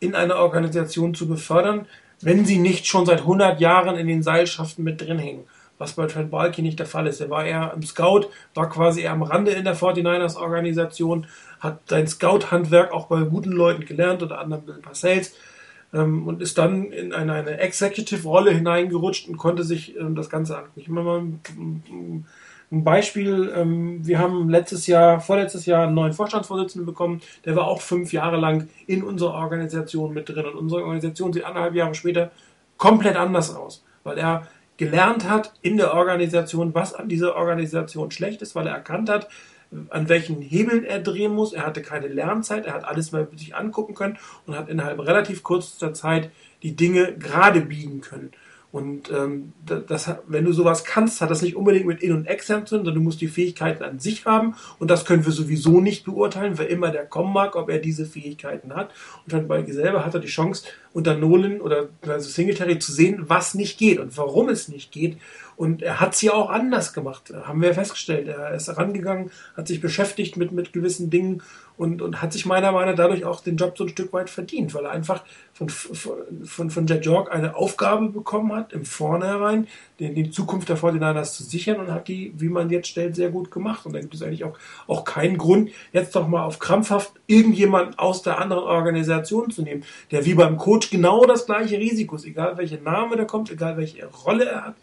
in 0.00 0.14
einer 0.14 0.36
Organisation 0.36 1.14
zu 1.14 1.28
befördern, 1.28 1.84
wenn 2.22 2.46
sie 2.46 2.56
nicht 2.56 2.86
schon 2.86 3.04
seit 3.04 3.20
100 3.20 3.60
Jahren 3.60 3.98
in 3.98 4.06
den 4.06 4.22
Seilschaften 4.22 4.82
mit 4.82 5.02
drin 5.02 5.18
hängen. 5.18 5.44
Was 5.76 5.92
bei 5.92 6.06
Trent 6.06 6.30
Balky 6.30 6.62
nicht 6.62 6.78
der 6.78 6.86
Fall 6.86 7.06
ist. 7.06 7.20
Er 7.20 7.28
war 7.28 7.44
eher 7.44 7.74
im 7.76 7.82
Scout, 7.82 8.28
war 8.54 8.70
quasi 8.70 9.02
eher 9.02 9.12
am 9.12 9.22
Rande 9.22 9.50
in 9.50 9.64
der 9.64 9.76
49ers 9.76 10.36
Organisation, 10.36 11.26
hat 11.60 11.80
sein 11.86 12.08
Scout-Handwerk 12.08 12.92
auch 12.92 13.08
bei 13.08 13.20
guten 13.20 13.52
Leuten 13.52 13.84
gelernt, 13.84 14.22
unter 14.22 14.38
anderem 14.38 14.64
Bill 14.64 14.76
Parcells, 14.76 15.34
ähm, 15.92 16.26
und 16.26 16.40
ist 16.40 16.56
dann 16.56 16.92
in 16.92 17.12
eine, 17.12 17.34
eine 17.34 17.58
Executive-Rolle 17.58 18.52
hineingerutscht 18.52 19.28
und 19.28 19.36
konnte 19.36 19.64
sich 19.64 19.94
ähm, 19.98 20.14
das 20.14 20.30
Ganze 20.30 20.56
angucken. 20.56 20.80
Ich 20.80 20.88
mache 20.88 21.04
mal 21.04 21.22
ein, 22.70 22.84
Beispiel. 22.84 23.52
Ähm, 23.54 24.06
wir 24.06 24.18
haben 24.18 24.48
letztes 24.48 24.86
Jahr, 24.86 25.20
vorletztes 25.20 25.66
Jahr 25.66 25.86
einen 25.86 25.94
neuen 25.94 26.12
Vorstandsvorsitzenden 26.12 26.86
bekommen. 26.86 27.20
Der 27.44 27.56
war 27.56 27.66
auch 27.66 27.80
fünf 27.80 28.12
Jahre 28.12 28.36
lang 28.36 28.68
in 28.86 29.02
unserer 29.02 29.34
Organisation 29.34 30.14
mit 30.14 30.28
drin. 30.28 30.46
Und 30.46 30.56
unsere 30.56 30.82
Organisation 30.82 31.32
sieht 31.32 31.44
anderthalb 31.44 31.74
Jahre 31.74 31.94
später 31.94 32.30
komplett 32.76 33.16
anders 33.16 33.54
aus, 33.54 33.84
weil 34.04 34.18
er 34.18 34.46
gelernt 34.76 35.28
hat 35.28 35.52
in 35.60 35.76
der 35.76 35.94
Organisation, 35.94 36.74
was 36.74 36.94
an 36.94 37.08
dieser 37.08 37.36
Organisation 37.36 38.10
schlecht 38.10 38.42
ist, 38.42 38.54
weil 38.54 38.66
er 38.66 38.74
erkannt 38.74 39.10
hat, 39.10 39.28
an 39.90 40.08
welchen 40.08 40.40
Hebeln 40.40 40.84
er 40.84 41.00
drehen 41.00 41.34
muss. 41.34 41.52
Er 41.52 41.66
hatte 41.66 41.82
keine 41.82 42.08
Lernzeit, 42.08 42.66
er 42.66 42.74
hat 42.74 42.84
alles 42.84 43.12
mal 43.12 43.28
sich 43.36 43.54
angucken 43.54 43.94
können 43.94 44.18
und 44.46 44.56
hat 44.56 44.68
innerhalb 44.68 45.00
relativ 45.00 45.42
kurzer 45.42 45.92
Zeit 45.92 46.30
die 46.62 46.74
Dinge 46.74 47.14
gerade 47.18 47.60
biegen 47.60 48.00
können. 48.00 48.32
Und 48.70 49.10
ähm, 49.10 49.54
das, 49.64 50.10
wenn 50.26 50.44
du 50.44 50.52
sowas 50.52 50.84
kannst, 50.84 51.22
hat 51.22 51.30
das 51.30 51.40
nicht 51.40 51.56
unbedingt 51.56 51.86
mit 51.86 52.02
In- 52.02 52.12
und 52.12 52.26
Extern 52.26 52.66
zu 52.66 52.76
tun, 52.76 52.84
sondern 52.84 52.96
du 52.96 53.00
musst 53.00 53.20
die 53.22 53.28
Fähigkeiten 53.28 53.82
an 53.82 53.98
sich 53.98 54.26
haben. 54.26 54.56
Und 54.78 54.90
das 54.90 55.06
können 55.06 55.24
wir 55.24 55.32
sowieso 55.32 55.80
nicht 55.80 56.04
beurteilen, 56.04 56.58
wer 56.58 56.68
immer 56.68 56.90
der 56.90 57.06
kommen 57.06 57.32
mag, 57.32 57.56
ob 57.56 57.70
er 57.70 57.78
diese 57.78 58.04
Fähigkeiten 58.04 58.74
hat. 58.74 58.90
Und 59.24 59.32
dann 59.32 59.48
bei 59.48 59.64
selber 59.64 60.04
hat 60.04 60.12
er 60.12 60.20
die 60.20 60.28
Chance, 60.28 60.64
unter 60.92 61.16
Nolan 61.16 61.60
oder 61.62 61.88
also 62.06 62.28
Singletary 62.28 62.78
zu 62.78 62.92
sehen, 62.92 63.24
was 63.28 63.54
nicht 63.54 63.78
geht 63.78 63.98
und 63.98 64.16
warum 64.18 64.50
es 64.50 64.68
nicht 64.68 64.92
geht. 64.92 65.16
Und 65.56 65.82
er 65.82 65.98
hat 65.98 66.14
es 66.14 66.22
ja 66.22 66.32
auch 66.34 66.50
anders 66.50 66.92
gemacht, 66.92 67.32
haben 67.34 67.62
wir 67.62 67.74
festgestellt. 67.74 68.28
Er 68.28 68.54
ist 68.54 68.68
herangegangen, 68.68 69.30
hat 69.56 69.66
sich 69.66 69.80
beschäftigt 69.80 70.36
mit, 70.36 70.52
mit 70.52 70.72
gewissen 70.72 71.10
Dingen 71.10 71.42
und, 71.78 72.02
und 72.02 72.20
hat 72.20 72.32
sich 72.32 72.44
meiner 72.44 72.72
Meinung 72.72 72.90
nach 72.90 72.96
dadurch 72.96 73.24
auch 73.24 73.40
den 73.40 73.56
Job 73.56 73.78
so 73.78 73.84
ein 73.84 73.90
Stück 73.90 74.12
weit 74.12 74.28
verdient, 74.28 74.74
weil 74.74 74.84
er 74.84 74.90
einfach 74.90 75.24
von, 75.52 75.68
von, 75.68 76.70
von 76.70 76.86
Jet 76.86 77.06
York 77.06 77.32
eine 77.32 77.54
Aufgabe 77.56 78.08
bekommen 78.08 78.52
hat, 78.52 78.72
im 78.72 78.84
Vornherein 78.84 79.68
die, 80.00 80.12
die 80.12 80.30
Zukunft 80.30 80.68
der 80.68 80.76
49ers 80.76 81.34
zu 81.34 81.44
sichern 81.44 81.78
und 81.78 81.92
hat 81.92 82.08
die, 82.08 82.34
wie 82.36 82.48
man 82.48 82.68
jetzt 82.68 82.88
stellt, 82.88 83.14
sehr 83.14 83.30
gut 83.30 83.52
gemacht. 83.52 83.86
Und 83.86 83.92
da 83.92 84.00
gibt 84.00 84.12
es 84.12 84.22
eigentlich 84.22 84.44
auch, 84.44 84.58
auch 84.88 85.04
keinen 85.04 85.38
Grund, 85.38 85.70
jetzt 85.92 86.16
doch 86.16 86.26
mal 86.26 86.44
auf 86.44 86.58
krampfhaft 86.58 87.12
irgendjemanden 87.28 87.96
aus 87.96 88.22
der 88.22 88.38
anderen 88.38 88.64
Organisation 88.64 89.50
zu 89.50 89.62
nehmen, 89.62 89.84
der 90.10 90.24
wie 90.26 90.34
beim 90.34 90.56
Coach 90.56 90.90
genau 90.90 91.24
das 91.26 91.46
gleiche 91.46 91.78
Risiko 91.78 92.16
ist, 92.16 92.26
egal 92.26 92.58
welcher 92.58 92.80
Name 92.80 93.16
der 93.16 93.26
kommt, 93.26 93.50
egal 93.52 93.76
welche 93.76 94.04
Rolle 94.06 94.46
er 94.46 94.66
hat 94.66 94.74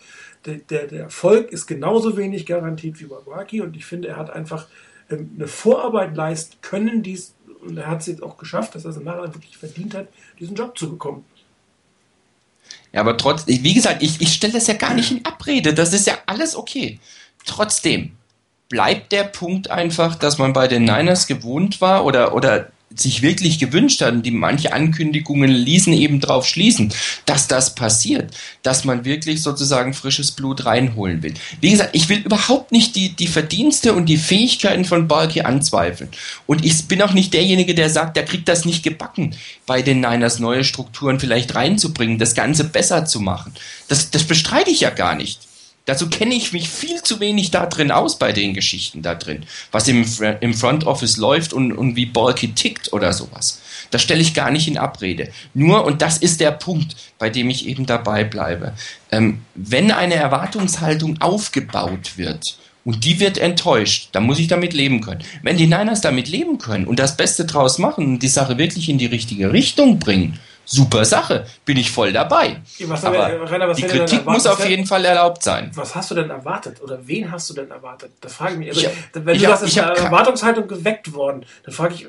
der, 0.45 0.55
der, 0.57 0.87
der 0.87 0.99
Erfolg 1.03 1.51
ist 1.51 1.65
genauso 1.65 2.17
wenig 2.17 2.45
garantiert 2.45 2.99
wie 2.99 3.05
bei 3.05 3.17
Waki 3.25 3.61
und 3.61 3.75
ich 3.75 3.85
finde, 3.85 4.09
er 4.09 4.17
hat 4.17 4.29
einfach 4.29 4.67
eine 5.09 5.47
Vorarbeit 5.47 6.15
leisten 6.15 6.57
können, 6.61 7.03
dies, 7.03 7.35
und 7.61 7.77
er 7.77 7.87
hat 7.87 8.01
es 8.01 8.07
jetzt 8.07 8.23
auch 8.23 8.37
geschafft, 8.37 8.75
dass 8.75 8.85
er 8.85 8.91
es 8.91 8.99
nachher 8.99 9.33
wirklich 9.33 9.57
verdient 9.57 9.93
hat, 9.93 10.07
diesen 10.39 10.55
Job 10.55 10.77
zu 10.77 10.89
bekommen. 10.89 11.25
Ja, 12.91 13.01
aber 13.01 13.17
trotzdem, 13.17 13.63
wie 13.63 13.73
gesagt, 13.73 14.01
ich, 14.01 14.21
ich 14.21 14.33
stelle 14.33 14.53
das 14.53 14.67
ja 14.67 14.73
gar 14.73 14.93
nicht 14.93 15.11
in 15.11 15.25
Abrede, 15.25 15.73
das 15.73 15.93
ist 15.93 16.07
ja 16.07 16.17
alles 16.25 16.55
okay. 16.55 16.99
Trotzdem 17.45 18.13
bleibt 18.69 19.11
der 19.11 19.25
Punkt 19.25 19.69
einfach, 19.69 20.15
dass 20.15 20.37
man 20.37 20.53
bei 20.53 20.67
den 20.67 20.83
Niners 20.83 21.27
gewohnt 21.27 21.81
war 21.81 22.05
oder, 22.05 22.33
oder 22.33 22.71
sich 22.95 23.21
wirklich 23.21 23.59
gewünscht 23.59 24.01
hat 24.01 24.13
und 24.13 24.25
die 24.25 24.31
manche 24.31 24.73
Ankündigungen 24.73 25.49
ließen 25.49 25.93
eben 25.93 26.19
darauf 26.19 26.47
schließen, 26.47 26.93
dass 27.25 27.47
das 27.47 27.75
passiert, 27.75 28.33
dass 28.63 28.85
man 28.85 29.05
wirklich 29.05 29.41
sozusagen 29.41 29.93
frisches 29.93 30.31
Blut 30.31 30.65
reinholen 30.65 31.23
will. 31.23 31.33
Wie 31.61 31.71
gesagt, 31.71 31.95
ich 31.95 32.09
will 32.09 32.19
überhaupt 32.19 32.71
nicht 32.71 32.95
die, 32.95 33.09
die 33.09 33.27
Verdienste 33.27 33.93
und 33.93 34.07
die 34.07 34.17
Fähigkeiten 34.17 34.85
von 34.85 35.07
Balky 35.07 35.41
anzweifeln. 35.41 36.09
Und 36.47 36.63
ich 36.65 36.87
bin 36.87 37.01
auch 37.01 37.13
nicht 37.13 37.33
derjenige, 37.33 37.75
der 37.75 37.89
sagt, 37.89 38.17
der 38.17 38.25
kriegt 38.25 38.47
das 38.47 38.65
nicht 38.65 38.83
gebacken, 38.83 39.35
bei 39.65 39.81
den 39.81 39.99
Niners 39.99 40.39
neue 40.39 40.63
Strukturen 40.63 41.19
vielleicht 41.19 41.55
reinzubringen, 41.55 42.19
das 42.19 42.35
Ganze 42.35 42.63
besser 42.63 43.05
zu 43.05 43.19
machen. 43.19 43.53
Das, 43.87 44.11
das 44.11 44.23
bestreite 44.23 44.69
ich 44.69 44.81
ja 44.81 44.89
gar 44.89 45.15
nicht. 45.15 45.39
Dazu 45.85 46.09
kenne 46.09 46.33
ich 46.33 46.51
mich 46.51 46.67
viel 46.67 47.01
zu 47.03 47.19
wenig 47.19 47.51
da 47.51 47.67
drin 47.67 47.91
aus 47.91 48.17
bei 48.17 48.31
den 48.31 48.53
Geschichten 48.53 49.03
da 49.03 49.13
drin, 49.13 49.45
was 49.71 49.87
im, 49.87 50.05
im 50.41 50.53
Front 50.53 50.85
Office 50.85 51.17
läuft 51.17 51.53
und, 51.53 51.71
und 51.71 51.95
wie 51.95 52.07
Balky 52.07 52.53
tickt 52.53 52.91
oder 52.91 53.13
sowas. 53.13 53.61
Das 53.91 54.01
stelle 54.01 54.21
ich 54.21 54.33
gar 54.33 54.49
nicht 54.49 54.67
in 54.67 54.79
Abrede. 54.79 55.31
Nur, 55.53 55.85
und 55.85 56.01
das 56.01 56.17
ist 56.17 56.41
der 56.41 56.51
Punkt, 56.51 56.95
bei 57.19 57.29
dem 57.29 57.49
ich 57.49 57.67
eben 57.67 57.85
dabei 57.85 58.23
bleibe, 58.23 58.73
ähm, 59.11 59.41
wenn 59.53 59.91
eine 59.91 60.15
Erwartungshaltung 60.15 61.21
aufgebaut 61.21 62.17
wird, 62.17 62.57
und 62.85 63.03
die 63.03 63.19
wird 63.19 63.39
enttäuscht, 63.39 64.09
dann 64.11 64.25
muss 64.25 64.37
ich 64.37 64.47
damit 64.47 64.73
leben 64.73 65.01
können. 65.01 65.23
Wenn 65.41 65.57
die 65.57 65.65
Niners 65.65 66.01
damit 66.01 66.27
leben 66.27 66.59
können 66.59 66.85
und 66.85 66.99
das 66.99 67.17
Beste 67.17 67.45
draus 67.45 67.79
machen 67.79 68.05
und 68.05 68.19
die 68.19 68.27
Sache 68.27 68.59
wirklich 68.59 68.89
in 68.89 68.99
die 68.99 69.07
richtige 69.07 69.51
Richtung 69.51 69.97
bringen, 69.97 70.39
super 70.65 71.05
Sache, 71.05 71.45
bin 71.65 71.77
ich 71.77 71.91
voll 71.91 72.11
dabei. 72.11 72.61
Was 72.81 73.03
Aber 73.05 73.17
wir, 73.29 73.51
Rainer, 73.51 73.73
die 73.73 73.81
denn 73.83 73.91
Kritik 73.91 74.25
muss 74.25 74.45
auf 74.47 74.67
jeden 74.67 74.85
Fall 74.85 75.05
erlaubt 75.05 75.43
sein. 75.43 75.71
Was 75.75 75.95
hast 75.95 76.11
du 76.11 76.15
denn 76.15 76.29
erwartet? 76.29 76.81
Oder 76.81 76.99
wen 77.07 77.31
hast 77.31 77.49
du 77.49 77.53
denn 77.53 77.69
erwartet? 77.71 78.11
Das 78.21 78.33
frage 78.33 78.53
ich 78.53 78.57
mich. 78.59 78.67
Also, 78.69 78.81
Ich 78.81 78.89
wenn 79.13 79.35
ich 79.35 79.41
du 79.43 79.47
hab- 79.47 79.59
sagst, 79.59 79.75
ist 79.77 79.83
eine 79.83 79.95
Erwartungshaltung 79.97 80.67
geweckt 80.67 81.13
worden, 81.13 81.45
dann 81.63 81.73
frage 81.73 81.93
ich, 81.95 82.07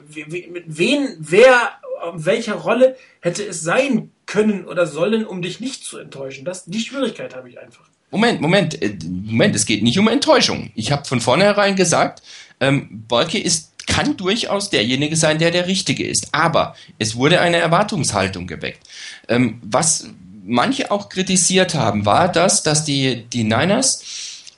mit 0.51 0.65
wen, 0.67 1.17
wer, 1.19 1.71
welcher 2.15 2.55
Rolle 2.55 2.97
hätte 3.21 3.45
es 3.45 3.61
sein 3.61 4.11
können 4.27 4.65
oder 4.65 4.87
sollen, 4.87 5.27
um 5.27 5.43
dich 5.43 5.61
nicht 5.61 5.85
zu 5.85 5.99
enttäuschen? 5.99 6.45
Das, 6.45 6.65
die 6.65 6.81
Schwierigkeit 6.81 7.35
habe 7.37 7.49
ich 7.49 7.59
einfach. 7.61 7.83
Moment, 8.11 8.41
Moment, 8.41 8.81
äh, 8.83 8.97
Moment, 9.05 9.55
es 9.57 9.67
geht 9.67 9.83
nicht 9.83 9.99
um 9.99 10.09
Enttäuschung. 10.09 10.71
Ich 10.75 10.93
habe 10.93 11.05
von 11.05 11.21
vornherein 11.21 11.75
gesagt, 11.77 12.23
ähm, 12.61 13.05
Bolke 13.09 13.39
ist 13.39 13.76
kann 13.87 14.17
durchaus 14.17 14.71
derjenige 14.71 15.17
sein, 15.17 15.39
der 15.39 15.51
der 15.51 15.67
Richtige 15.67 16.07
ist. 16.07 16.29
Aber 16.33 16.75
es 16.99 17.17
wurde 17.17 17.41
eine 17.41 17.59
Erwartungshaltung 17.59 18.47
geweckt. 18.47 18.81
Ähm, 19.29 19.61
was 19.63 20.09
manche 20.45 20.91
auch 20.91 21.09
kritisiert 21.09 21.75
haben, 21.75 22.07
war 22.07 22.31
das, 22.31 22.63
dass 22.63 22.85
die, 22.85 23.25
die 23.33 23.45
Niners 23.45 24.03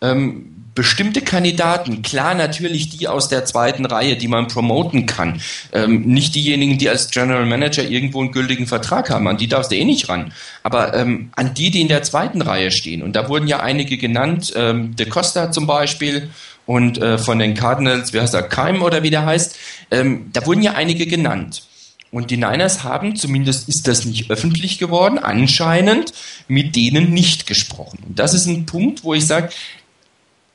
ähm, 0.01 0.55
bestimmte 0.79 1.23
Kandidaten, 1.23 2.03
klar 2.03 2.35
natürlich 2.35 2.89
die 2.89 3.09
aus 3.09 3.29
der 3.29 3.45
zweiten 3.45 3.85
Reihe, 3.85 4.17
die 4.17 4.29
man 4.29 4.47
promoten 4.47 5.07
kann, 5.07 5.41
ähm, 5.73 6.03
nicht 6.03 6.37
diejenigen, 6.37 6.79
die 6.79 6.89
als 6.89 7.11
General 7.11 7.47
Manager 7.47 7.83
irgendwo 7.83 8.21
einen 8.21 8.31
gültigen 8.31 8.69
Vertrag 8.69 9.11
haben, 9.11 9.27
an 9.27 9.39
die 9.39 9.49
darfst 9.49 9.73
du 9.73 9.77
eh 9.77 9.85
nicht 9.85 10.09
ran, 10.09 10.33
aber 10.63 10.95
ähm, 10.95 11.31
an 11.35 11.53
die, 11.55 11.73
die 11.73 11.81
in 11.81 11.89
der 11.89 12.05
zweiten 12.05 12.43
Reihe 12.43 12.71
stehen. 12.71 13.03
Und 13.03 13.17
da 13.17 13.29
wurden 13.29 13.49
ja 13.49 13.59
einige 13.59 13.99
genannt, 13.99 14.53
ähm, 14.55 14.95
De 14.95 15.09
Costa 15.09 15.51
zum 15.51 15.67
Beispiel 15.67 16.31
und 16.69 16.99
äh, 16.99 17.17
von 17.17 17.39
den 17.39 17.55
Cardinals, 17.55 18.13
wie 18.13 18.21
heißt 18.21 18.35
er, 18.35 18.43
Keim 18.43 18.83
oder 18.83 19.03
wie 19.03 19.09
der 19.09 19.25
heißt, 19.25 19.57
ähm, 19.91 20.29
da 20.35 20.45
wurden 20.45 20.61
ja 20.61 20.75
einige 20.75 21.07
genannt. 21.07 21.63
Und 22.11 22.31
die 22.31 22.37
Niners 22.37 22.85
haben, 22.85 23.17
zumindest 23.17 23.71
ist 23.71 23.89
das 23.89 24.05
nicht 24.05 24.31
öffentlich 24.31 24.79
geworden, 24.79 25.19
anscheinend 25.19 26.13
mit 26.47 26.77
denen 26.77 27.15
nicht 27.15 27.47
gesprochen. 27.47 28.01
Und 28.07 28.19
das 28.19 28.35
ist 28.35 28.45
ein 28.45 28.67
Punkt, 28.67 29.03
wo 29.03 29.15
ich 29.15 29.27
sage, 29.27 29.49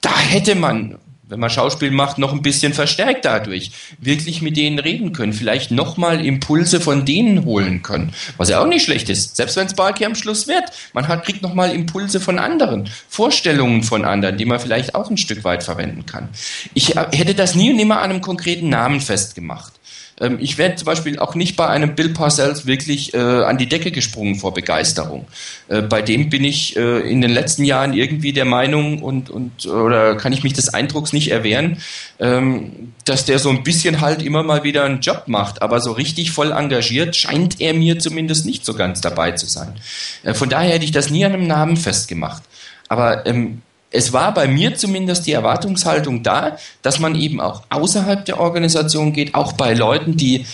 da 0.02 0.16
hätte 0.16 0.54
man, 0.54 1.00
wenn 1.28 1.40
man 1.40 1.50
Schauspiel 1.50 1.92
macht, 1.92 2.18
noch 2.18 2.34
ein 2.34 2.42
bisschen 2.42 2.74
verstärkt 2.74 3.26
dadurch, 3.26 3.72
wirklich 4.00 4.42
mit 4.42 4.58
denen 4.58 4.80
reden 4.80 5.14
können, 5.14 5.34
vielleicht 5.34 5.72
nochmal 5.72 6.26
Impulse 6.26 6.82
von 6.82 7.06
denen 7.06 7.46
holen 7.46 7.82
können, 7.82 8.14
was 8.38 8.50
ja 8.50 8.62
auch 8.62 8.68
nicht 8.68 8.84
schlecht 8.84 9.10
ist, 9.10 9.36
selbst 9.36 9.56
wenn 9.56 9.68
es 9.68 9.74
Balki 9.74 10.06
am 10.06 10.16
Schluss 10.16 10.48
wird. 10.48 10.64
Man 10.94 11.08
hat, 11.08 11.26
kriegt 11.26 11.42
nochmal 11.42 11.72
Impulse 11.72 12.20
von 12.20 12.40
anderen, 12.40 12.90
Vorstellungen 13.08 13.84
von 13.84 14.06
anderen, 14.06 14.38
die 14.38 14.46
man 14.46 14.60
vielleicht 14.60 14.96
auch 14.96 15.10
ein 15.10 15.18
Stück 15.18 15.44
weit 15.44 15.64
verwenden 15.64 16.06
kann. 16.06 16.30
Ich 16.74 16.96
äh, 16.96 17.06
hätte 17.12 17.36
das 17.36 17.56
nie 17.56 17.70
und 17.70 17.78
nimmer 17.78 18.02
an 18.02 18.12
einem 18.12 18.22
konkreten 18.22 18.70
Namen 18.70 19.00
festgemacht. 19.00 19.74
Ähm, 20.24 20.38
Ich 20.40 20.58
wäre 20.58 20.76
zum 20.76 20.86
Beispiel 20.86 21.20
auch 21.20 21.36
nicht 21.36 21.56
bei 21.56 21.68
einem 21.68 21.96
Bill 21.96 22.10
Parcells 22.10 22.66
wirklich 22.66 23.14
äh, 23.14 23.18
an 23.18 23.58
die 23.58 23.68
Decke 23.68 23.92
gesprungen 23.92 24.36
vor 24.36 24.54
Begeisterung. 24.54 25.28
Äh, 25.68 25.82
bei 25.82 26.02
dem 26.02 26.30
bin 26.30 26.44
ich 26.44 26.76
äh, 26.78 27.00
in 27.00 27.22
den 27.22 27.32
letzten 27.32 27.66
Jahren 27.66 27.94
irgendwie 27.94 28.34
der 28.34 28.46
Meinung 28.46 29.04
und, 29.04 29.30
und 29.30 29.66
oder 29.68 30.16
kann 30.16 30.34
ich 30.34 30.44
mich 30.44 30.54
des 30.54 30.74
Eindrucks 30.74 31.14
nicht 31.14 31.30
erwehren, 31.30 31.78
ähm, 32.20 32.94
dass 33.06 33.26
der 33.26 33.40
so 33.40 33.50
ein 33.50 33.64
bisschen 33.64 34.00
halt 34.02 34.22
immer 34.24 34.44
mal 34.44 34.64
wieder 34.64 34.86
einen 34.86 35.02
Job 35.02 35.24
macht, 35.28 35.62
aber 35.62 35.82
so 35.82 35.92
richtig 35.92 36.32
voll 36.32 36.52
engagiert 36.52 37.16
scheint 37.16 37.60
er 37.60 37.74
mir 37.74 38.00
zumindest 38.00 38.46
nicht 38.46 38.66
so 38.66 38.74
ganz 38.74 39.02
dabei 39.02 39.32
zu 39.32 39.46
sein. 39.46 39.76
Äh, 40.24 40.34
von 40.34 40.50
daher 40.50 40.74
hätte 40.74 40.86
ich 40.86 40.92
das 40.92 41.10
nie 41.10 41.26
an 41.26 41.34
einem 41.34 41.48
Namen 41.48 41.76
festgemacht. 41.76 42.44
Aber 42.88 43.26
ähm, 43.26 43.62
es 43.94 44.12
war 44.12 44.34
bei 44.34 44.48
mir 44.48 44.76
zumindest 44.76 45.26
die 45.28 45.32
Erwartungshaltung 45.34 46.24
da, 46.24 46.58
dass 46.82 47.00
man 47.00 47.16
eben 47.16 47.40
auch 47.40 47.64
außerhalb 47.70 48.26
der 48.26 48.40
Organisation 48.40 49.14
geht, 49.14 49.36
auch 49.36 49.54
bei 49.54 49.74
Leuten, 49.74 50.18
die 50.18 50.46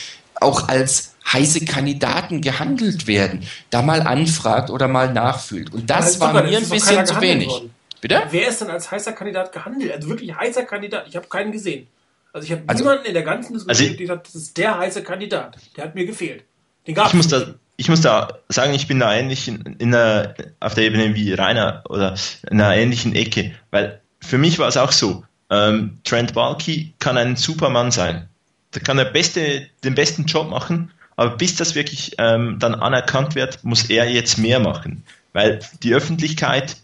auch 0.41 0.67
als 0.67 1.15
heiße 1.31 1.65
Kandidaten 1.65 2.41
gehandelt 2.41 3.07
werden, 3.07 3.43
da 3.69 3.81
mal 3.81 4.01
anfragt 4.01 4.69
oder 4.69 4.87
mal 4.87 5.11
nachfühlt. 5.13 5.73
Und 5.73 5.89
das 5.89 6.05
Also 6.05 6.19
war 6.21 6.31
super, 6.33 6.43
mir 6.43 6.57
ein 6.57 6.69
bisschen 6.69 7.05
zu 7.05 7.21
wenig. 7.21 7.47
worden. 7.49 7.73
Bitte? 8.01 8.21
Wer 8.31 8.47
ist 8.47 8.61
denn 8.61 8.69
als 8.69 8.89
heißer 8.91 9.11
Kandidat 9.11 9.51
gehandelt? 9.51 9.91
Also 9.91 10.07
wirklich 10.09 10.33
heißer 10.35 10.63
Kandidat. 10.63 11.05
Ich 11.09 11.15
habe 11.15 11.27
keinen 11.27 11.51
gesehen. 11.51 11.87
Also 12.31 12.45
ich 12.45 12.51
habe 12.51 12.63
Also- 12.67 12.83
niemanden 12.83 13.05
in 13.05 13.13
der 13.13 13.23
ganzen 13.23 13.53
Diskussion, 13.53 13.87
Also- 13.87 13.97
der 13.97 14.05
gesagt, 14.07 14.27
das 14.27 14.35
ist 14.35 14.57
der 14.57 14.77
heiße 14.77 15.03
Kandidat. 15.03 15.57
Der 15.75 15.83
hat 15.85 15.95
mir 15.95 16.05
gefehlt. 16.05 16.43
Den 16.87 16.95
gab 16.95 17.07
ich 17.07 17.13
muss 17.15 17.27
da, 17.27 17.55
ich 17.79 17.87
muss 17.87 18.01
da 18.01 18.39
sagen, 18.49 18.73
ich 18.73 18.87
bin 18.87 18.99
da 18.99 19.15
ähnlich 19.15 19.47
in, 19.47 19.77
in 19.79 19.95
einer, 19.95 20.35
auf 20.59 20.73
der 20.73 20.83
Ebene 20.83 21.15
wie 21.15 21.31
Rainer 21.33 21.81
oder 21.87 22.13
in 22.51 22.59
einer 22.59 22.75
ähnlichen 22.75 23.15
Ecke, 23.15 23.53
weil 23.71 24.01
für 24.19 24.37
mich 24.37 24.59
war 24.59 24.67
es 24.67 24.75
auch 24.75 24.91
so, 24.91 25.23
ähm, 25.49 25.99
Trent 26.03 26.33
Balky 26.33 26.93
kann 26.99 27.17
ein 27.17 27.37
Supermann 27.37 27.91
sein. 27.91 28.27
Da 28.71 28.81
kann 28.81 28.99
er 28.99 29.05
beste, 29.05 29.65
den 29.85 29.95
besten 29.95 30.25
Job 30.25 30.49
machen, 30.49 30.91
aber 31.15 31.37
bis 31.37 31.55
das 31.55 31.73
wirklich 31.73 32.15
ähm, 32.17 32.57
dann 32.59 32.75
anerkannt 32.75 33.35
wird, 33.35 33.63
muss 33.63 33.89
er 33.89 34.09
jetzt 34.11 34.37
mehr 34.37 34.59
machen, 34.59 35.03
weil 35.31 35.61
die 35.81 35.95
Öffentlichkeit 35.95 36.75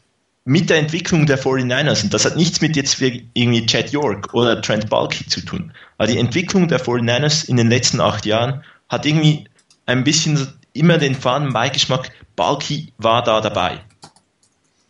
mit 0.45 0.69
der 0.69 0.77
Entwicklung 0.77 1.25
der 1.25 1.39
49ers, 1.39 2.03
und 2.03 2.13
das 2.13 2.23
hat 2.23 2.37
nichts 2.37 2.61
mit 2.61 2.77
jetzt 2.77 3.01
wie 3.01 3.27
irgendwie 3.33 3.65
Chad 3.65 3.91
York 3.91 4.33
oder 4.33 4.61
Trent 4.61 4.89
Balky 4.89 5.27
zu 5.27 5.41
tun, 5.41 5.73
aber 5.97 6.07
die 6.07 6.19
Entwicklung 6.19 6.69
der 6.69 6.79
49ers 6.79 7.49
in 7.49 7.57
den 7.57 7.69
letzten 7.69 7.99
acht 7.99 8.25
Jahren 8.25 8.63
hat 8.87 9.05
irgendwie 9.05 9.43
ein 9.85 10.05
bisschen 10.05 10.47
immer 10.75 10.97
den 10.97 11.15
faden 11.15 11.53
Beigeschmack, 11.53 12.11
Balky 12.35 12.93
war 12.97 13.23
da 13.23 13.41
dabei. 13.41 13.81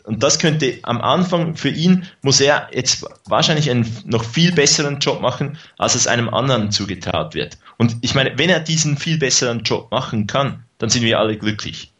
Und 0.03 0.21
das 0.21 0.37
könnte 0.37 0.77
am 0.83 1.01
Anfang 1.01 1.55
für 1.55 1.69
ihn, 1.69 2.05
muss 2.21 2.39
er 2.39 2.69
jetzt 2.71 3.05
wahrscheinlich 3.25 3.71
einen 3.71 3.91
noch 4.05 4.23
viel 4.23 4.51
besseren 4.51 4.99
Job 4.99 5.21
machen, 5.21 5.57
als 5.77 5.95
es 5.95 6.05
einem 6.05 6.29
anderen 6.29 6.71
zugetraut 6.71 7.33
wird. 7.33 7.57
Und 7.77 7.97
ich 8.01 8.13
meine, 8.13 8.37
wenn 8.37 8.49
er 8.49 8.59
diesen 8.59 8.97
viel 8.97 9.17
besseren 9.17 9.63
Job 9.63 9.91
machen 9.91 10.27
kann, 10.27 10.63
dann 10.77 10.89
sind 10.89 11.01
wir 11.01 11.19
alle 11.19 11.37
glücklich. 11.37 11.91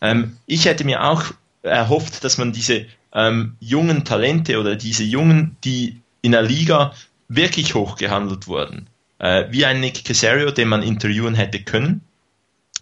Ähm, 0.00 0.36
ich 0.46 0.64
hätte 0.64 0.84
mir 0.84 1.04
auch 1.04 1.24
erhofft, 1.62 2.24
dass 2.24 2.38
man 2.38 2.52
diese 2.52 2.86
ähm, 3.14 3.56
jungen 3.60 4.04
Talente 4.04 4.58
oder 4.58 4.74
diese 4.74 5.04
Jungen, 5.04 5.56
die 5.62 6.00
in 6.22 6.32
der 6.32 6.42
Liga 6.42 6.94
wirklich 7.28 7.74
hoch 7.74 7.96
gehandelt 7.96 8.46
wurden, 8.46 8.88
äh, 9.18 9.44
wie 9.50 9.66
ein 9.66 9.80
Nick 9.80 10.04
Casario, 10.04 10.50
den 10.50 10.68
man 10.68 10.82
interviewen 10.82 11.34
hätte 11.34 11.62
können, 11.62 12.00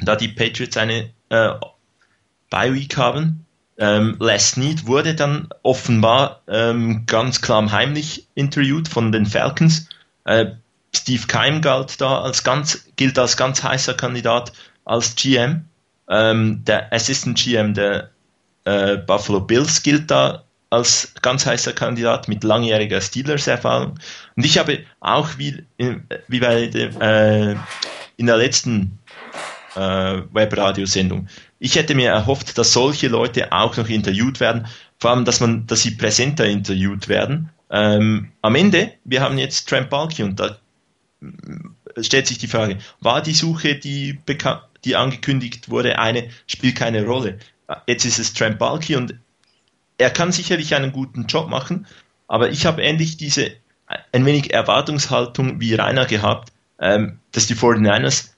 da 0.02 0.16
die 0.16 0.28
Patriots 0.28 0.76
eine 0.76 1.10
äh, 1.28 1.50
Bye 2.50 2.74
Week 2.74 2.96
haben. 2.96 3.46
Ähm, 3.78 4.16
Les 4.20 4.50
Snead 4.50 4.86
wurde 4.86 5.14
dann 5.14 5.48
offenbar 5.62 6.42
ähm, 6.48 7.06
ganz 7.06 7.40
klar 7.40 7.70
heimlich 7.72 8.26
interviewt 8.34 8.88
von 8.88 9.10
den 9.12 9.26
Falcons. 9.26 9.88
Äh, 10.24 10.52
Steve 10.94 11.26
Keim 11.26 11.62
galt 11.62 12.00
da 12.00 12.20
als 12.20 12.44
ganz, 12.44 12.86
gilt 12.96 13.18
als 13.18 13.36
ganz 13.36 13.62
heißer 13.62 13.94
Kandidat 13.94 14.52
als 14.84 15.14
GM. 15.14 15.64
Ähm, 16.08 16.64
der 16.64 16.92
Assistant 16.92 17.38
GM 17.38 17.74
der 17.74 18.10
äh, 18.64 18.96
Buffalo 18.96 19.40
Bills 19.40 19.82
gilt 19.82 20.10
da 20.10 20.44
als 20.70 21.12
ganz 21.20 21.46
heißer 21.46 21.72
Kandidat 21.72 22.28
mit 22.28 22.44
langjähriger 22.44 23.00
Steelers-Erfahrung. 23.00 23.98
Und 24.36 24.46
ich 24.46 24.58
habe 24.58 24.84
auch 25.00 25.30
wie, 25.36 25.64
in, 25.76 26.06
wie 26.28 26.40
bei 26.40 26.66
dem, 26.68 27.00
äh, 27.00 27.56
in 28.16 28.26
der 28.26 28.36
letzten 28.36 28.99
äh, 29.74 30.22
Webradiosendung, 30.32 31.28
ich 31.58 31.76
hätte 31.76 31.94
mir 31.94 32.10
erhofft, 32.10 32.56
dass 32.58 32.72
solche 32.72 33.08
Leute 33.08 33.52
auch 33.52 33.76
noch 33.76 33.88
interviewt 33.88 34.40
werden, 34.40 34.66
vor 34.98 35.10
allem, 35.10 35.24
dass 35.24 35.40
man, 35.40 35.66
dass 35.66 35.82
sie 35.82 35.92
präsenter 35.92 36.46
interviewt 36.46 37.08
werden. 37.08 37.50
Ähm, 37.70 38.32
am 38.42 38.54
Ende, 38.54 38.92
wir 39.04 39.20
haben 39.20 39.38
jetzt 39.38 39.68
Trent 39.68 39.90
Balky 39.90 40.22
und 40.22 40.40
da 40.40 40.58
stellt 42.00 42.26
sich 42.26 42.38
die 42.38 42.46
Frage, 42.46 42.78
war 43.00 43.22
die 43.22 43.34
Suche, 43.34 43.76
die, 43.76 44.18
die 44.84 44.96
angekündigt 44.96 45.68
wurde, 45.68 45.98
eine, 45.98 46.28
spielt 46.46 46.76
keine 46.76 47.04
Rolle. 47.04 47.38
Jetzt 47.86 48.04
ist 48.04 48.18
es 48.18 48.32
Trent 48.34 48.58
Balky 48.58 48.96
und 48.96 49.14
er 49.98 50.10
kann 50.10 50.32
sicherlich 50.32 50.74
einen 50.74 50.92
guten 50.92 51.26
Job 51.26 51.48
machen, 51.48 51.86
aber 52.26 52.50
ich 52.50 52.66
habe 52.66 52.82
ähnlich 52.82 53.16
diese 53.16 53.52
ein 54.12 54.24
wenig 54.24 54.52
Erwartungshaltung 54.52 55.60
wie 55.60 55.74
Rainer 55.74 56.06
gehabt, 56.06 56.52
ähm, 56.78 57.18
dass 57.32 57.46
die 57.46 57.56
49ers 57.56 58.29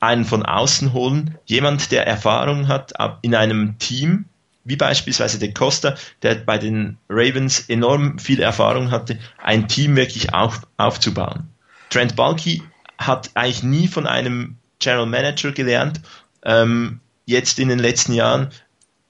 einen 0.00 0.24
von 0.24 0.44
außen 0.44 0.92
holen, 0.92 1.36
jemand, 1.46 1.90
der 1.90 2.06
Erfahrung 2.06 2.68
hat 2.68 2.92
in 3.22 3.34
einem 3.34 3.78
Team, 3.78 4.26
wie 4.64 4.76
beispielsweise 4.76 5.38
der 5.38 5.54
Costa, 5.54 5.96
der 6.22 6.36
bei 6.36 6.58
den 6.58 6.98
Ravens 7.08 7.68
enorm 7.68 8.18
viel 8.18 8.40
Erfahrung 8.40 8.90
hatte, 8.90 9.18
ein 9.42 9.66
Team 9.66 9.96
wirklich 9.96 10.34
auf, 10.34 10.60
aufzubauen. 10.76 11.48
Trent 11.90 12.16
Balky 12.16 12.62
hat 12.98 13.30
eigentlich 13.34 13.62
nie 13.62 13.88
von 13.88 14.06
einem 14.06 14.56
General 14.78 15.06
Manager 15.06 15.52
gelernt, 15.52 16.00
ähm, 16.44 17.00
jetzt 17.26 17.58
in 17.58 17.68
den 17.68 17.78
letzten 17.78 18.12
Jahren, 18.12 18.50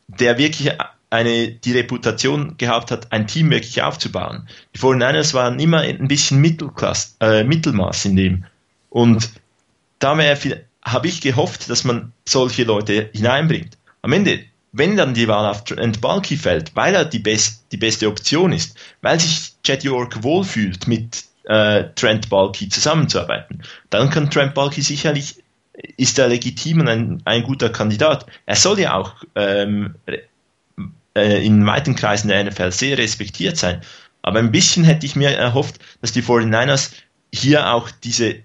der 0.06 0.38
wirklich 0.38 0.72
eine, 1.10 1.48
die 1.48 1.72
Reputation 1.72 2.56
gehabt 2.56 2.90
hat, 2.90 3.12
ein 3.12 3.26
Team 3.26 3.50
wirklich 3.50 3.82
aufzubauen. 3.82 4.48
Die 4.74 4.78
49ers 4.78 5.34
waren 5.34 5.58
immer 5.58 5.80
ein 5.80 6.08
bisschen 6.08 6.40
Mittelklasse, 6.40 7.14
äh, 7.20 7.44
Mittelmaß 7.44 8.04
in 8.06 8.16
dem. 8.16 8.44
Und 8.90 9.30
da 9.98 10.14
habe 10.92 11.08
ich 11.08 11.20
gehofft, 11.20 11.70
dass 11.70 11.84
man 11.84 12.12
solche 12.26 12.64
Leute 12.64 13.10
hineinbringt. 13.12 13.78
Am 14.02 14.12
Ende, 14.12 14.40
wenn 14.72 14.96
dann 14.96 15.14
die 15.14 15.28
Wahl 15.28 15.46
auf 15.46 15.64
Trent 15.64 16.00
Balky 16.00 16.36
fällt, 16.36 16.74
weil 16.76 16.94
er 16.94 17.04
die, 17.04 17.18
best, 17.18 17.64
die 17.72 17.76
beste 17.76 18.08
Option 18.08 18.52
ist, 18.52 18.76
weil 19.02 19.18
sich 19.18 19.54
Chad 19.62 19.84
York 19.84 20.22
wohlfühlt, 20.22 20.86
mit 20.86 21.24
äh, 21.44 21.84
Trent 21.94 22.28
Balky 22.28 22.68
zusammenzuarbeiten, 22.68 23.62
dann 23.90 24.10
kann 24.10 24.30
Trent 24.30 24.54
Balky 24.54 24.82
sicherlich, 24.82 25.42
ist 25.96 26.18
er 26.18 26.28
legitim 26.28 26.80
und 26.80 26.88
ein, 26.88 27.22
ein 27.24 27.42
guter 27.42 27.70
Kandidat. 27.70 28.26
Er 28.46 28.56
soll 28.56 28.80
ja 28.80 28.94
auch 28.94 29.14
ähm, 29.34 29.94
äh, 31.18 31.44
in 31.44 31.66
weiten 31.66 31.94
Kreisen 31.94 32.28
der 32.28 32.44
NFL 32.44 32.72
sehr 32.72 32.98
respektiert 32.98 33.56
sein. 33.56 33.80
Aber 34.22 34.38
ein 34.40 34.52
bisschen 34.52 34.84
hätte 34.84 35.06
ich 35.06 35.16
mir 35.16 35.30
erhofft, 35.30 35.80
dass 36.00 36.12
die 36.12 36.22
49ers 36.22 36.92
hier 37.32 37.72
auch 37.72 37.90
diese 37.90 38.36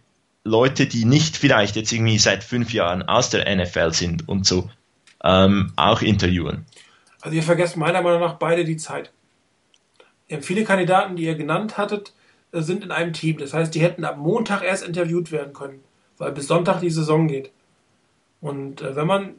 Leute, 0.43 0.87
die 0.87 1.05
nicht 1.05 1.37
vielleicht 1.37 1.75
jetzt 1.75 1.91
irgendwie 1.91 2.17
seit 2.17 2.43
fünf 2.43 2.73
Jahren 2.73 3.03
aus 3.03 3.29
der 3.29 3.53
NFL 3.55 3.93
sind 3.93 4.27
und 4.27 4.45
so, 4.45 4.69
ähm, 5.23 5.71
auch 5.75 6.01
interviewen. 6.01 6.65
Also 7.21 7.35
ihr 7.37 7.43
vergesst 7.43 7.77
meiner 7.77 8.01
Meinung 8.01 8.19
nach 8.19 8.33
beide 8.33 8.65
die 8.65 8.77
Zeit. 8.77 9.11
Viele 10.41 10.63
Kandidaten, 10.63 11.15
die 11.15 11.23
ihr 11.23 11.35
genannt 11.35 11.77
hattet, 11.77 12.13
äh, 12.51 12.61
sind 12.61 12.83
in 12.83 12.91
einem 12.91 13.13
Team. 13.13 13.37
Das 13.37 13.53
heißt, 13.53 13.73
die 13.73 13.81
hätten 13.81 14.03
ab 14.03 14.17
Montag 14.17 14.63
erst 14.63 14.85
interviewt 14.85 15.31
werden 15.31 15.53
können, 15.53 15.79
weil 16.17 16.31
bis 16.31 16.47
Sonntag 16.47 16.81
die 16.81 16.89
Saison 16.89 17.27
geht. 17.27 17.51
Und 18.41 18.81
äh, 18.81 18.95
wenn 18.95 19.07
man, 19.07 19.35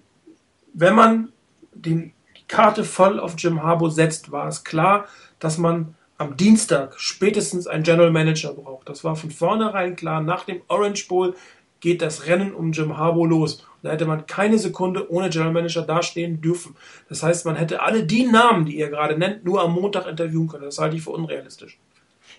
wenn 0.72 0.94
man 0.94 1.32
den, 1.74 2.12
die 2.38 2.44
Karte 2.48 2.84
voll 2.84 3.20
auf 3.20 3.34
Jim 3.36 3.62
Harbour 3.62 3.90
setzt, 3.90 4.32
war 4.32 4.48
es 4.48 4.64
klar, 4.64 5.07
dass 5.38 5.59
man 5.59 5.94
am 6.19 6.37
Dienstag 6.37 6.95
spätestens 6.99 7.67
einen 7.67 7.83
General 7.83 8.11
Manager 8.11 8.53
braucht. 8.53 8.89
Das 8.89 9.05
war 9.05 9.17
von 9.17 9.31
vornherein 9.31 9.97
klar. 9.97 10.21
Nach 10.21 10.45
dem 10.45 10.61
Orange 10.69 11.09
Bowl 11.09 11.35
geht 11.81 12.03
das 12.03 12.27
Rennen 12.27 12.55
um 12.55 12.73
Jim 12.73 12.97
Harbour 12.97 13.29
los. 13.29 13.65
Da 13.83 13.91
hätte 13.91 14.07
man 14.07 14.27
keine 14.27 14.59
Sekunde 14.59 15.11
ohne 15.12 15.29
General 15.29 15.53
Manager 15.53 15.83
dastehen 15.83 16.41
dürfen. 16.41 16.77
Das 17.09 17.23
heißt, 17.23 17.45
man 17.45 17.57
hätte 17.57 17.83
alle 17.83 18.05
die 18.05 18.25
Namen, 18.25 18.65
die 18.65 18.79
ihr 18.79 18.89
gerade 18.89 19.19
nennt, 19.19 19.45
nur 19.45 19.61
am 19.61 19.73
Montag 19.75 20.07
interviewen 20.07 20.49
können. 20.49 20.65
Das 20.65 20.79
halte 20.79 20.97
ich 20.97 21.03
für 21.03 21.11
unrealistisch. 21.11 21.79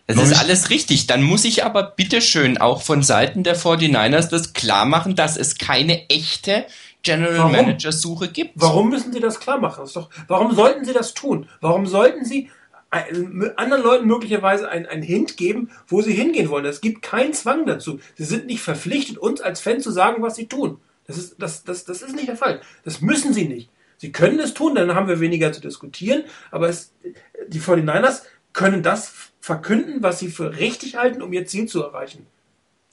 Das 0.08 0.18
ist 0.18 0.40
alles 0.40 0.70
richtig. 0.70 1.08
Dann 1.08 1.24
muss 1.24 1.46
ich 1.46 1.64
aber 1.66 1.84
bitteschön 1.84 2.58
auch 2.60 2.82
von 2.82 3.04
Seiten 3.04 3.44
der 3.44 3.58
49ers 3.58 4.30
das 4.30 4.54
klar 4.54 4.86
machen, 4.86 5.16
dass 5.16 5.36
es 5.38 5.58
keine 5.58 6.10
echte 6.10 6.66
General 7.04 7.38
Warum? 7.38 7.52
Manager 7.52 7.92
Suche 7.92 8.28
gibt. 8.30 8.52
Warum 8.56 8.90
müssen 8.90 9.14
Sie 9.14 9.20
das 9.20 9.40
klar 9.40 9.60
machen? 9.60 9.82
Das 9.82 9.90
ist 9.90 9.96
doch, 9.96 10.10
warum 10.28 10.56
sollten 10.56 10.86
Sie 10.86 10.94
das 10.94 11.14
tun? 11.14 11.48
Warum 11.62 11.86
sollten 11.86 12.26
Sie 12.26 12.46
ein- 12.46 12.50
anderen 13.56 13.84
Leuten 13.84 14.08
möglicherweise 14.08 14.70
einen, 14.70 14.86
einen 14.86 15.04
Hint 15.04 15.38
geben, 15.38 15.72
wo 15.88 16.02
sie 16.02 16.14
hingehen 16.14 16.50
wollen? 16.50 16.66
Es 16.66 16.82
gibt 16.82 17.02
keinen 17.02 17.34
Zwang 17.34 17.66
dazu. 17.66 18.00
Sie 18.16 18.24
sind 18.24 18.48
nicht 18.48 18.62
verpflichtet, 18.62 19.18
uns 19.18 19.42
als 19.42 19.62
Fan 19.62 19.82
zu 19.82 19.92
sagen, 19.92 20.22
was 20.22 20.36
sie 20.36 20.48
tun. 20.48 20.80
Das 21.08 21.18
ist, 21.18 21.36
das, 21.40 21.64
das, 21.64 21.86
das 21.86 22.02
ist 22.02 22.16
nicht 22.16 22.28
der 22.28 22.38
Fall. 22.38 22.62
Das 22.84 23.02
müssen 23.02 23.34
sie 23.34 23.48
nicht. 23.48 23.70
Sie 23.98 24.12
können 24.12 24.40
es 24.40 24.54
tun, 24.54 24.76
dann 24.76 24.94
haben 24.94 25.08
wir 25.08 25.20
weniger 25.20 25.52
zu 25.52 25.62
diskutieren, 25.62 26.24
aber 26.52 26.68
es, 26.68 26.94
die 27.48 27.62
49ers 27.62 28.24
können 28.52 28.84
das 28.84 29.14
verkünden, 29.40 30.02
was 30.02 30.20
sie 30.20 30.30
für 30.30 30.58
richtig 30.58 30.98
halten, 30.98 31.22
um 31.22 31.32
ihr 31.32 31.46
Ziel 31.46 31.68
zu 31.68 31.84
erreichen. 31.84 32.28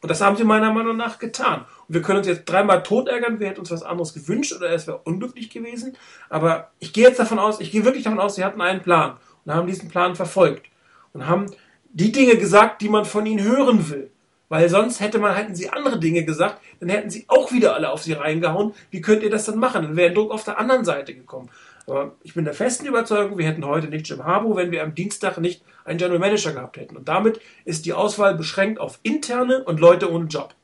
Und 0.02 0.10
das 0.10 0.20
haben 0.20 0.36
sie 0.36 0.44
meiner 0.44 0.72
Meinung 0.72 0.96
nach 0.96 1.20
getan. 1.20 1.64
Und 1.86 1.94
wir 1.94 2.02
können 2.02 2.18
uns 2.18 2.26
jetzt 2.26 2.44
dreimal 2.44 2.82
tot 2.82 3.08
ärgern, 3.08 3.38
wer 3.38 3.50
hätte 3.50 3.60
uns 3.60 3.70
was 3.70 3.84
anderes 3.84 4.12
gewünscht 4.12 4.52
oder 4.52 4.70
es 4.70 4.88
wäre 4.88 4.98
unglücklich 4.98 5.48
gewesen. 5.48 5.96
Aber 6.28 6.72
ich 6.80 6.92
gehe 6.92 7.06
jetzt 7.06 7.20
davon 7.20 7.38
aus, 7.38 7.60
ich 7.60 7.70
gehe 7.70 7.84
wirklich 7.84 8.02
davon 8.02 8.18
aus, 8.18 8.34
sie 8.34 8.44
hatten 8.44 8.60
einen 8.60 8.82
Plan 8.82 9.16
und 9.44 9.54
haben 9.54 9.66
diesen 9.66 9.88
Plan 9.88 10.14
verfolgt 10.14 10.66
und 11.12 11.26
haben 11.26 11.46
die 11.92 12.12
Dinge 12.12 12.36
gesagt, 12.36 12.80
die 12.80 12.88
man 12.88 13.04
von 13.04 13.26
ihnen 13.26 13.44
hören 13.44 13.90
will. 13.90 14.10
Weil 14.48 14.68
sonst 14.68 15.00
hätte 15.00 15.18
man, 15.18 15.34
hätten 15.34 15.54
sie 15.54 15.70
andere 15.70 15.98
Dinge 15.98 16.24
gesagt, 16.24 16.60
dann 16.80 16.90
hätten 16.90 17.08
sie 17.08 17.24
auch 17.28 17.52
wieder 17.52 17.74
alle 17.74 17.90
auf 17.90 18.02
sie 18.02 18.12
reingehauen. 18.12 18.74
Wie 18.90 19.00
könnt 19.00 19.22
ihr 19.22 19.30
das 19.30 19.46
dann 19.46 19.58
machen? 19.58 19.82
Dann 19.82 19.96
wäre 19.96 20.12
Druck 20.12 20.30
auf 20.30 20.44
der 20.44 20.58
anderen 20.58 20.84
Seite 20.84 21.14
gekommen. 21.14 21.48
Aber 21.86 22.12
ich 22.22 22.34
bin 22.34 22.44
der 22.44 22.54
festen 22.54 22.86
Überzeugung, 22.86 23.38
wir 23.38 23.46
hätten 23.46 23.64
heute 23.64 23.88
nicht 23.88 24.08
Jim 24.08 24.24
Harbour, 24.24 24.56
wenn 24.56 24.70
wir 24.70 24.82
am 24.82 24.94
Dienstag 24.94 25.38
nicht 25.38 25.62
einen 25.84 25.98
General 25.98 26.18
Manager 26.18 26.52
gehabt 26.52 26.76
hätten. 26.76 26.96
Und 26.96 27.08
damit 27.08 27.40
ist 27.64 27.86
die 27.86 27.92
Auswahl 27.92 28.34
beschränkt 28.34 28.78
auf 28.78 29.00
interne 29.02 29.64
und 29.64 29.80
Leute 29.80 30.12
ohne 30.12 30.26
Job. 30.26 30.54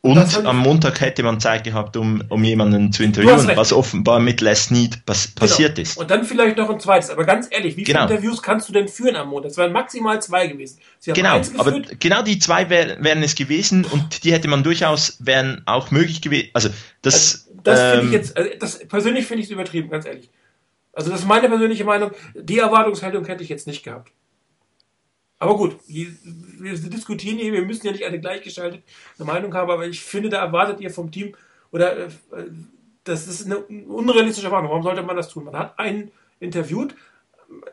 Und 0.00 0.46
am 0.46 0.58
Montag 0.58 1.00
hätte 1.00 1.24
man 1.24 1.40
Zeit 1.40 1.64
gehabt, 1.64 1.96
um, 1.96 2.22
um 2.28 2.44
jemanden 2.44 2.92
zu 2.92 3.02
interviewen, 3.02 3.50
was 3.56 3.72
offenbar 3.72 4.20
mit 4.20 4.40
Les 4.40 4.70
Need 4.70 5.04
pass 5.04 5.34
genau. 5.34 5.40
passiert 5.40 5.78
ist. 5.78 5.98
Und 5.98 6.08
dann 6.08 6.24
vielleicht 6.24 6.56
noch 6.56 6.70
ein 6.70 6.78
zweites. 6.78 7.10
Aber 7.10 7.24
ganz 7.24 7.48
ehrlich, 7.50 7.76
wie 7.76 7.84
viele 7.84 7.98
genau. 7.98 8.08
Interviews 8.08 8.40
kannst 8.40 8.68
du 8.68 8.72
denn 8.72 8.86
führen 8.86 9.16
am 9.16 9.28
Montag? 9.30 9.50
Es 9.50 9.56
wären 9.56 9.72
maximal 9.72 10.22
zwei 10.22 10.46
gewesen. 10.46 10.78
genau, 11.04 11.40
aber 11.56 11.80
genau 11.98 12.22
die 12.22 12.38
zwei 12.38 12.70
wär, 12.70 13.02
wären 13.02 13.24
es 13.24 13.34
gewesen 13.34 13.84
und 13.84 14.22
die 14.22 14.32
hätte 14.32 14.46
man 14.46 14.62
durchaus, 14.62 15.16
wären 15.18 15.62
auch 15.66 15.90
möglich 15.90 16.22
gewesen. 16.22 16.50
Also 16.52 16.68
das, 17.02 17.48
also, 17.48 17.62
das 17.64 17.80
ähm, 17.80 17.90
finde 17.90 18.06
ich 18.06 18.12
jetzt, 18.12 18.36
also 18.36 18.50
das, 18.60 18.78
persönlich 18.86 19.26
finde 19.26 19.40
ich 19.40 19.48
es 19.48 19.52
übertrieben, 19.52 19.90
ganz 19.90 20.06
ehrlich. 20.06 20.30
Also 20.92 21.10
das 21.10 21.20
ist 21.20 21.26
meine 21.26 21.48
persönliche 21.48 21.84
Meinung. 21.84 22.12
Die 22.34 22.58
Erwartungshaltung 22.58 23.24
hätte 23.24 23.42
ich 23.42 23.48
jetzt 23.48 23.66
nicht 23.66 23.82
gehabt. 23.82 24.12
Aber 25.38 25.56
gut, 25.56 25.76
wir 25.86 26.74
diskutieren 26.74 27.38
hier, 27.38 27.52
wir 27.52 27.62
müssen 27.62 27.86
ja 27.86 27.92
nicht 27.92 28.04
eine 28.04 28.20
Meinung 29.18 29.54
haben, 29.54 29.70
aber 29.70 29.86
ich 29.86 30.00
finde, 30.00 30.30
da 30.30 30.38
erwartet 30.38 30.80
ihr 30.80 30.90
vom 30.90 31.10
Team, 31.12 31.34
oder 31.70 32.06
äh, 32.06 32.10
das 33.04 33.28
ist 33.28 33.46
eine 33.46 33.58
unrealistische 33.58 34.46
Erwartung. 34.46 34.70
Warum 34.70 34.82
sollte 34.82 35.02
man 35.02 35.16
das 35.16 35.28
tun? 35.28 35.44
Man 35.44 35.56
hat 35.56 35.78
einen 35.78 36.10
interviewt, 36.40 36.94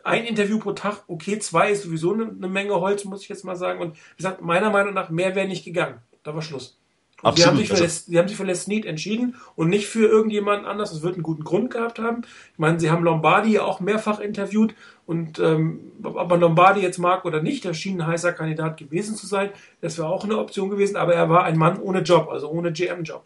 ein 0.03 0.26
Interview 0.26 0.59
pro 0.59 0.74
Tag, 0.74 1.03
okay, 1.07 1.39
zwei 1.39 1.72
ist 1.72 1.84
sowieso 1.84 2.13
eine 2.13 2.26
Menge 2.26 2.80
Holz, 2.80 3.03
muss 3.03 3.24
ich 3.24 3.30
jetzt 3.30 3.43
mal 3.43 3.55
sagen. 3.55 3.82
Und 3.82 3.95
wie 3.95 4.18
gesagt, 4.18 4.41
meiner 4.41 4.70
Meinung 4.70 4.93
nach, 4.93 5.09
mehr 5.09 5.36
wäre 5.36 5.47
nicht 5.47 5.66
gegangen. 5.66 5.99
Da 6.24 6.34
war 6.34 6.41
Schluss. 6.41 6.78
Absolut. 7.24 7.38
Sie 7.38 7.45
haben, 7.45 7.57
sich 7.57 7.68
für 7.70 7.84
also, 7.84 8.03
sie 8.07 8.20
haben 8.20 8.28
sich 8.28 8.38
für 8.38 8.43
Les 8.43 8.68
Need 8.68 8.86
entschieden 8.86 9.36
und 9.55 9.70
nicht 9.70 9.88
für 9.88 10.07
irgendjemanden 10.07 10.66
anders. 10.66 10.91
Das 10.91 11.01
wird 11.01 11.16
einen 11.16 11.24
guten 11.24 11.43
Grund 11.43 11.72
gehabt 11.72 11.97
haben. 11.97 12.24
Ich 12.53 12.59
meine, 12.59 12.80
sie 12.80 12.91
haben 12.91 13.03
Lombardi 13.03 13.57
auch 13.59 13.80
mehrfach 13.80 14.20
interviewt 14.20 14.76
und 15.05 15.39
ähm, 15.39 15.91
ob 16.03 16.30
man 16.30 16.39
Lombardi 16.39 16.82
jetzt 16.82 16.97
mag 16.97 17.26
oder 17.26 17.41
nicht, 17.41 17.63
der 17.63 17.74
schien 17.74 18.01
ein 18.01 18.07
heißer 18.07 18.34
Kandidat 18.34 18.78
gewesen 18.78 19.16
zu 19.16 19.28
sein. 19.28 19.49
Das 19.82 19.97
wäre 19.97 20.09
auch 20.09 20.26
eine 20.26 20.38
Option 20.38 20.70
gewesen, 20.70 20.97
aber 20.97 21.16
er 21.16 21.30
war 21.30 21.45
ein 21.45 21.57
Mann 21.57 21.80
ohne 21.80 22.01
Job, 22.01 22.28
also 22.30 22.49
ohne 22.49 22.74
GM-Job. 22.74 23.26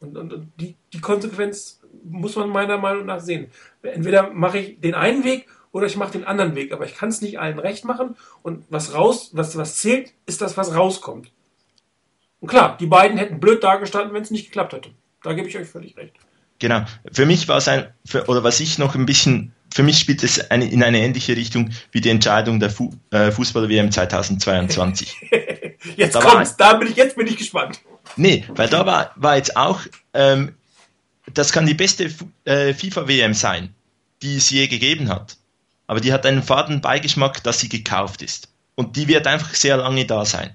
Und, 0.00 0.16
und, 0.16 0.32
und 0.32 0.52
die, 0.60 0.74
die 0.92 1.00
Konsequenz 1.00 1.80
muss 2.04 2.36
man 2.36 2.48
meiner 2.48 2.78
Meinung 2.78 3.06
nach 3.06 3.20
sehen. 3.20 3.48
Entweder 3.82 4.30
mache 4.30 4.58
ich 4.58 4.80
den 4.80 4.94
einen 4.94 5.24
Weg 5.24 5.46
oder 5.72 5.86
ich 5.86 5.96
mache 5.96 6.12
den 6.12 6.24
anderen 6.24 6.54
Weg, 6.54 6.72
aber 6.72 6.86
ich 6.86 6.94
kann 6.94 7.10
es 7.10 7.20
nicht 7.20 7.38
allen 7.38 7.58
recht 7.58 7.84
machen. 7.84 8.16
Und 8.42 8.64
was 8.70 8.94
raus, 8.94 9.30
was, 9.34 9.56
was 9.56 9.76
zählt, 9.76 10.12
ist 10.26 10.40
das, 10.40 10.56
was 10.56 10.74
rauskommt. 10.74 11.30
Und 12.46 12.50
klar, 12.50 12.76
die 12.78 12.86
beiden 12.86 13.18
hätten 13.18 13.40
blöd 13.40 13.64
dargestanden, 13.64 14.14
wenn 14.14 14.22
es 14.22 14.30
nicht 14.30 14.44
geklappt 14.44 14.72
hätte. 14.72 14.90
Da 15.24 15.32
gebe 15.32 15.48
ich 15.48 15.58
euch 15.58 15.66
völlig 15.66 15.96
recht. 15.96 16.12
Genau. 16.60 16.84
Für 17.10 17.26
mich 17.26 17.48
war 17.48 17.56
es 17.56 17.66
ein, 17.66 17.88
für, 18.04 18.26
oder 18.26 18.44
was 18.44 18.60
ich 18.60 18.78
noch 18.78 18.94
ein 18.94 19.04
bisschen, 19.04 19.52
für 19.74 19.82
mich 19.82 19.98
spielt 19.98 20.22
es 20.22 20.48
eine, 20.48 20.70
in 20.70 20.84
eine 20.84 21.00
ähnliche 21.00 21.36
Richtung 21.36 21.70
wie 21.90 22.00
die 22.00 22.08
Entscheidung 22.08 22.60
der 22.60 22.70
Fu, 22.70 22.94
äh, 23.10 23.32
Fußball-WM 23.32 23.90
2022. 23.90 25.16
jetzt 25.96 26.14
da 26.14 26.20
kommt's, 26.20 26.56
da 26.56 26.74
bin 26.74 26.86
ich, 26.86 26.94
jetzt 26.94 27.16
bin 27.16 27.26
ich 27.26 27.36
gespannt. 27.36 27.80
Nee, 28.14 28.44
weil 28.50 28.68
da 28.68 28.86
war, 28.86 29.10
war 29.16 29.34
jetzt 29.34 29.56
auch, 29.56 29.80
ähm, 30.14 30.54
das 31.34 31.50
kann 31.50 31.66
die 31.66 31.74
beste 31.74 32.12
äh, 32.44 32.72
FIFA-WM 32.74 33.34
sein, 33.34 33.74
die 34.22 34.36
es 34.36 34.50
je 34.50 34.68
gegeben 34.68 35.08
hat. 35.08 35.36
Aber 35.88 35.98
die 35.98 36.12
hat 36.12 36.24
einen 36.24 36.44
faden 36.44 36.80
Beigeschmack, 36.80 37.42
dass 37.42 37.58
sie 37.58 37.68
gekauft 37.68 38.22
ist. 38.22 38.52
Und 38.76 38.94
die 38.94 39.08
wird 39.08 39.26
einfach 39.26 39.52
sehr 39.56 39.78
lange 39.78 40.06
da 40.06 40.24
sein. 40.24 40.54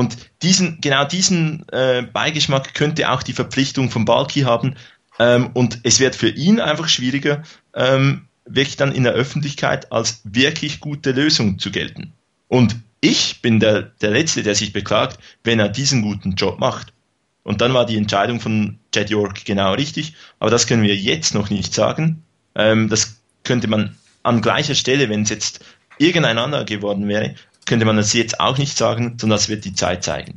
Und 0.00 0.16
diesen, 0.40 0.80
genau 0.80 1.04
diesen 1.04 1.68
äh, 1.68 2.00
Beigeschmack 2.00 2.72
könnte 2.72 3.10
auch 3.10 3.22
die 3.22 3.34
Verpflichtung 3.34 3.90
von 3.90 4.06
Balki 4.06 4.40
haben. 4.40 4.76
Ähm, 5.18 5.50
und 5.52 5.80
es 5.82 6.00
wird 6.00 6.16
für 6.16 6.30
ihn 6.30 6.58
einfach 6.58 6.88
schwieriger, 6.88 7.42
ähm, 7.74 8.26
wirklich 8.46 8.78
dann 8.78 8.92
in 8.92 9.04
der 9.04 9.12
Öffentlichkeit 9.12 9.92
als 9.92 10.22
wirklich 10.24 10.80
gute 10.80 11.12
Lösung 11.12 11.58
zu 11.58 11.70
gelten. 11.70 12.14
Und 12.48 12.76
ich 13.02 13.42
bin 13.42 13.60
der, 13.60 13.82
der 14.00 14.12
Letzte, 14.12 14.42
der 14.42 14.54
sich 14.54 14.72
beklagt, 14.72 15.18
wenn 15.44 15.60
er 15.60 15.68
diesen 15.68 16.00
guten 16.00 16.34
Job 16.34 16.58
macht. 16.58 16.94
Und 17.42 17.60
dann 17.60 17.74
war 17.74 17.84
die 17.84 17.98
Entscheidung 17.98 18.40
von 18.40 18.78
Jed 18.94 19.10
York 19.10 19.44
genau 19.44 19.74
richtig, 19.74 20.14
aber 20.38 20.50
das 20.50 20.66
können 20.66 20.82
wir 20.82 20.96
jetzt 20.96 21.34
noch 21.34 21.50
nicht 21.50 21.74
sagen. 21.74 22.22
Ähm, 22.54 22.88
das 22.88 23.20
könnte 23.44 23.68
man 23.68 23.98
an 24.22 24.40
gleicher 24.40 24.74
Stelle, 24.74 25.10
wenn 25.10 25.24
es 25.24 25.28
jetzt 25.28 25.62
irgendein 25.98 26.38
anderer 26.38 26.64
geworden 26.64 27.06
wäre, 27.06 27.34
könnte 27.70 27.86
man 27.86 27.96
das 27.96 28.12
jetzt 28.14 28.40
auch 28.40 28.58
nicht 28.58 28.76
sagen, 28.76 29.16
sondern 29.16 29.38
das 29.38 29.48
wird 29.48 29.64
die 29.64 29.74
Zeit 29.74 30.02
zeigen. 30.02 30.34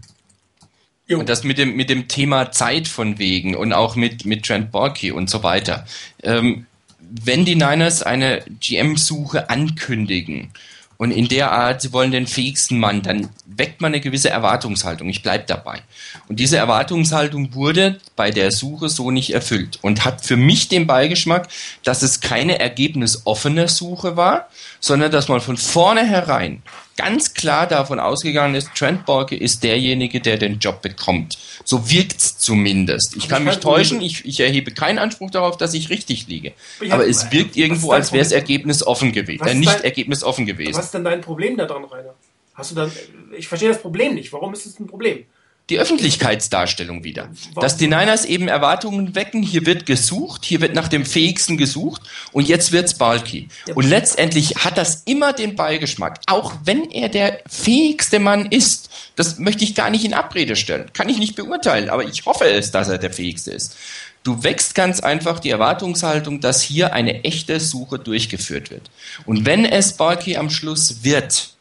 Jo. 1.07 1.17
Und 1.17 1.29
das 1.29 1.43
mit 1.43 1.57
dem, 1.57 1.75
mit 1.75 1.89
dem 1.89 2.07
Thema 2.07 2.51
Zeit 2.51 2.87
von 2.87 3.17
wegen 3.17 3.55
und 3.55 3.73
auch 3.73 3.95
mit, 3.95 4.23
mit 4.25 4.45
Trent 4.45 4.71
Borky 4.71 5.11
und 5.11 5.31
so 5.31 5.41
weiter. 5.41 5.83
Ähm, 6.21 6.67
wenn 6.99 7.43
die 7.43 7.55
Niners 7.55 8.03
eine 8.03 8.43
GM-Suche 8.59 9.49
ankündigen 9.49 10.51
und 10.97 11.09
in 11.09 11.27
der 11.27 11.51
Art, 11.51 11.81
sie 11.81 11.91
wollen 11.91 12.11
den 12.11 12.27
fähigsten 12.27 12.79
Mann, 12.79 13.01
dann 13.01 13.29
weckt 13.47 13.81
man 13.81 13.93
eine 13.93 13.99
gewisse 13.99 14.29
Erwartungshaltung. 14.29 15.09
Ich 15.09 15.23
bleibe 15.23 15.45
dabei. 15.47 15.81
Und 16.27 16.39
diese 16.39 16.57
Erwartungshaltung 16.57 17.55
wurde 17.55 17.99
bei 18.15 18.29
der 18.29 18.51
Suche 18.51 18.89
so 18.89 19.09
nicht 19.09 19.33
erfüllt 19.33 19.79
und 19.81 20.05
hat 20.05 20.23
für 20.23 20.37
mich 20.37 20.69
den 20.69 20.85
Beigeschmack, 20.85 21.47
dass 21.83 22.03
es 22.03 22.21
keine 22.21 22.59
ergebnisoffene 22.59 23.67
Suche 23.69 24.17
war, 24.17 24.49
sondern 24.79 25.11
dass 25.11 25.29
man 25.29 25.41
von 25.41 25.57
vornherein 25.57 26.61
ganz 26.95 27.33
klar 27.33 27.67
davon 27.67 27.99
ausgegangen 27.99 28.55
ist, 28.55 28.73
Trent 28.75 29.05
Borke 29.05 29.35
ist 29.35 29.63
derjenige, 29.63 30.21
der 30.21 30.37
den 30.37 30.59
Job 30.59 30.81
bekommt. 30.81 31.37
So 31.63 31.89
wirkt's 31.89 32.37
zumindest. 32.37 33.15
Ich 33.15 33.27
kann 33.27 33.43
mich 33.43 33.57
täuschen, 33.57 34.01
ich, 34.01 34.25
ich 34.25 34.39
erhebe 34.39 34.71
keinen 34.71 34.99
Anspruch 34.99 35.31
darauf, 35.31 35.57
dass 35.57 35.73
ich 35.73 35.89
richtig 35.89 36.27
liege. 36.27 36.53
Aber 36.89 37.07
es 37.07 37.31
wirkt 37.31 37.55
irgendwo, 37.55 37.91
als 37.91 38.11
wäre 38.11 38.23
es 38.23 38.31
ergebnisoffen 38.31 39.11
gewesen, 39.11 39.47
äh, 39.47 39.53
nicht 39.55 39.81
ergebnisoffen 39.81 40.45
gewesen. 40.45 40.75
Was 40.75 40.85
ist 40.85 40.93
denn 40.93 41.03
dein 41.03 41.21
Problem 41.21 41.57
daran, 41.57 41.85
Rainer? 41.85 42.13
Hast 42.53 42.71
du 42.71 42.75
dann, 42.75 42.91
ich 43.35 43.47
verstehe 43.47 43.69
das 43.69 43.81
Problem 43.81 44.13
nicht. 44.13 44.31
Warum 44.31 44.53
ist 44.53 44.65
es 44.65 44.79
ein 44.79 44.85
Problem? 44.85 45.25
Die 45.69 45.79
Öffentlichkeitsdarstellung 45.79 47.03
wieder. 47.03 47.29
Dass 47.55 47.77
die 47.77 47.87
Niners 47.87 48.25
eben 48.25 48.49
Erwartungen 48.49 49.15
wecken, 49.15 49.41
hier 49.41 49.65
wird 49.65 49.85
gesucht, 49.85 50.43
hier 50.43 50.59
wird 50.59 50.75
nach 50.75 50.89
dem 50.89 51.05
Fähigsten 51.05 51.57
gesucht 51.57 52.01
und 52.33 52.47
jetzt 52.47 52.73
wird's 52.73 52.95
bulky. 52.95 53.47
Und 53.73 53.87
letztendlich 53.87 54.55
hat 54.57 54.77
das 54.77 55.03
immer 55.05 55.31
den 55.31 55.55
Beigeschmack, 55.55 56.19
auch 56.27 56.53
wenn 56.65 56.91
er 56.91 57.07
der 57.07 57.39
fähigste 57.47 58.19
Mann 58.19 58.47
ist. 58.47 58.89
Das 59.15 59.39
möchte 59.39 59.63
ich 59.63 59.73
gar 59.73 59.89
nicht 59.89 60.03
in 60.03 60.13
Abrede 60.13 60.55
stellen. 60.57 60.91
Kann 60.91 61.07
ich 61.07 61.17
nicht 61.17 61.35
beurteilen, 61.35 61.89
aber 61.89 62.03
ich 62.03 62.25
hoffe 62.25 62.45
es, 62.45 62.71
dass 62.71 62.89
er 62.89 62.97
der 62.97 63.11
fähigste 63.11 63.51
ist. 63.51 63.77
Du 64.23 64.43
wächst 64.43 64.73
ganz 64.73 65.01
einfach 65.01 65.39
die 65.39 65.49
Erwartungshaltung, 65.49 66.39
dass 66.39 66.61
hier 66.61 66.93
eine 66.93 67.23
echte 67.25 67.59
Suche 67.59 67.99
durchgeführt 67.99 68.71
wird. 68.71 68.89
Und 69.25 69.45
wenn 69.45 69.65
es 69.65 69.93
bulky 69.93 70.37
am 70.37 70.49
Schluss 70.49 71.03
wird, 71.03 71.52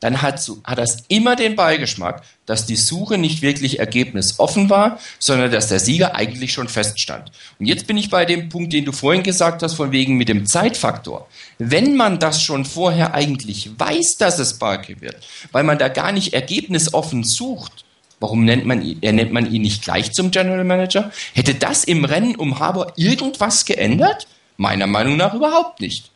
dann 0.00 0.22
hat, 0.22 0.40
hat 0.64 0.78
das 0.78 1.04
immer 1.08 1.34
den 1.34 1.56
Beigeschmack, 1.56 2.22
dass 2.46 2.66
die 2.66 2.76
Suche 2.76 3.18
nicht 3.18 3.42
wirklich 3.42 3.80
ergebnisoffen 3.80 4.70
war, 4.70 5.00
sondern 5.18 5.50
dass 5.50 5.68
der 5.68 5.80
Sieger 5.80 6.14
eigentlich 6.14 6.52
schon 6.52 6.68
feststand. 6.68 7.32
Und 7.58 7.66
jetzt 7.66 7.86
bin 7.86 7.96
ich 7.96 8.08
bei 8.08 8.24
dem 8.24 8.48
Punkt, 8.48 8.72
den 8.72 8.84
du 8.84 8.92
vorhin 8.92 9.22
gesagt 9.22 9.62
hast, 9.62 9.74
von 9.74 9.90
wegen 9.90 10.16
mit 10.16 10.28
dem 10.28 10.46
Zeitfaktor. 10.46 11.28
Wenn 11.58 11.96
man 11.96 12.20
das 12.20 12.42
schon 12.42 12.64
vorher 12.64 13.14
eigentlich 13.14 13.70
weiß, 13.76 14.18
dass 14.18 14.38
es 14.38 14.58
Barke 14.58 15.00
wird, 15.00 15.16
weil 15.50 15.64
man 15.64 15.78
da 15.78 15.88
gar 15.88 16.12
nicht 16.12 16.32
ergebnisoffen 16.32 17.24
sucht, 17.24 17.84
Warum 18.20 18.44
nennt 18.44 18.66
man 18.66 18.82
ihn, 18.82 18.98
er 19.00 19.12
nennt 19.12 19.32
man 19.32 19.48
ihn 19.52 19.62
nicht 19.62 19.84
gleich 19.84 20.12
zum 20.12 20.30
General 20.30 20.64
Manager? 20.64 21.12
Hätte 21.34 21.54
das 21.54 21.84
im 21.84 22.04
Rennen 22.04 22.34
um 22.34 22.58
Harbour 22.58 22.92
irgendwas 22.96 23.64
geändert? 23.64 24.26
Meiner 24.56 24.88
Meinung 24.88 25.16
nach 25.16 25.34
überhaupt 25.34 25.80
nicht. 25.80 26.10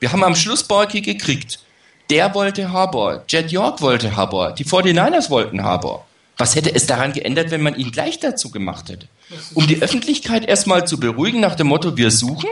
Wir 0.00 0.10
haben 0.10 0.24
am 0.24 0.34
Schluss 0.34 0.64
Borki 0.64 1.00
gekriegt. 1.00 1.60
Der 2.10 2.34
wollte 2.34 2.70
Harbour, 2.70 3.24
Jet 3.28 3.50
York 3.50 3.80
wollte 3.80 4.14
Harbour, 4.14 4.52
die 4.52 4.64
49ers 4.64 5.30
wollten 5.30 5.62
Harbour. 5.62 6.04
Was 6.36 6.56
hätte 6.56 6.74
es 6.74 6.86
daran 6.86 7.12
geändert, 7.12 7.50
wenn 7.50 7.62
man 7.62 7.76
ihn 7.76 7.92
gleich 7.92 8.18
dazu 8.18 8.50
gemacht 8.50 8.88
hätte? 8.88 9.08
Um 9.54 9.66
die 9.66 9.80
Öffentlichkeit 9.80 10.46
erstmal 10.46 10.86
zu 10.86 10.98
beruhigen 10.98 11.40
nach 11.40 11.54
dem 11.54 11.68
Motto, 11.68 11.96
wir 11.96 12.10
suchen? 12.10 12.50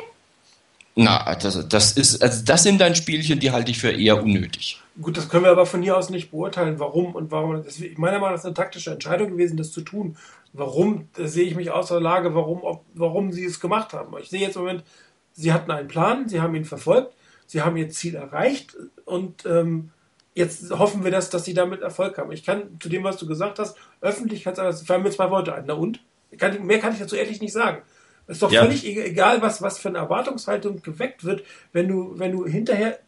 Na, 0.95 1.35
das, 1.35 1.69
das 1.69 1.93
ist, 1.93 2.23
also 2.23 2.45
das 2.45 2.63
sind 2.63 2.81
dann 2.81 2.95
Spielchen, 2.95 3.41
die 3.41 3.51
halte 3.51 3.71
ich 3.71 3.79
für 3.79 3.91
eher 3.91 4.23
unnötig. 4.23 4.81
Gut, 5.01 5.17
das 5.17 5.29
können 5.29 5.45
wir 5.45 5.51
aber 5.51 5.65
von 5.65 5.83
hier 5.83 5.97
aus 5.97 6.11
nicht 6.11 6.31
beurteilen, 6.31 6.79
warum 6.79 7.15
und 7.15 7.31
warum. 7.31 7.65
Das, 7.65 7.79
meiner 7.97 8.19
Meinung 8.19 8.33
nach 8.33 8.39
ist 8.39 8.45
eine 8.45 8.55
taktische 8.55 8.91
Entscheidung 8.91 9.31
gewesen, 9.31 9.57
das 9.57 9.73
zu 9.73 9.81
tun. 9.81 10.17
Warum, 10.53 11.09
sehe 11.17 11.45
ich 11.45 11.55
mich 11.55 11.71
außer 11.71 11.99
Lage, 11.99 12.35
warum, 12.35 12.63
ob, 12.63 12.85
warum 12.93 13.33
sie 13.33 13.47
es 13.47 13.59
gemacht 13.59 13.95
haben. 13.95 14.15
Ich 14.21 14.29
sehe 14.29 14.41
jetzt 14.41 14.57
im 14.57 14.63
Moment, 14.63 14.85
sie 15.33 15.53
hatten 15.53 15.71
einen 15.71 15.89
Plan, 15.89 16.29
sie 16.29 16.43
haben 16.43 16.55
ihn 16.55 16.67
verfolgt, 16.67 17.15
sie 17.53 17.61
haben 17.61 17.77
ihr 17.77 17.91
Ziel 17.91 18.15
erreicht 18.15 18.79
und 19.05 19.45
ähm, 19.45 19.91
jetzt 20.35 20.71
hoffen 20.71 21.05
wir, 21.05 21.11
dass, 21.11 21.29
dass 21.29 21.45
sie 21.45 21.53
damit 21.53 21.83
Erfolg 21.83 22.17
haben. 22.17 22.33
Ich 22.33 22.45
kann 22.45 22.81
zu 22.81 22.89
dem, 22.89 23.05
was 23.05 23.19
du 23.19 23.27
gesagt 23.27 23.59
hast, 23.59 23.77
Öffentlichkeitsarbeit, 24.01 24.77
fallen 24.77 25.03
mir 25.03 25.11
zwei 25.11 25.31
Worte 25.31 25.55
ein. 25.55 25.65
Na 25.67 25.75
und? 25.75 26.01
Kann, 26.39 26.65
mehr 26.65 26.79
kann 26.79 26.95
ich 26.95 26.99
dazu 26.99 27.15
ehrlich 27.15 27.43
nicht 27.43 27.53
sagen. 27.53 27.83
Es 28.27 28.37
ist 28.37 28.43
doch 28.43 28.51
ja. 28.51 28.63
völlig 28.63 28.87
e-, 28.87 29.03
egal, 29.03 29.43
was, 29.43 29.61
was 29.61 29.79
für 29.79 29.91
eine 29.91 29.99
Erwartungshaltung 29.99 30.81
geweckt 30.81 31.25
wird, 31.25 31.45
wenn 31.75 31.89
du, 31.89 32.19
wenn 32.19 32.33
du 32.33 32.47
hinterher 32.47 32.99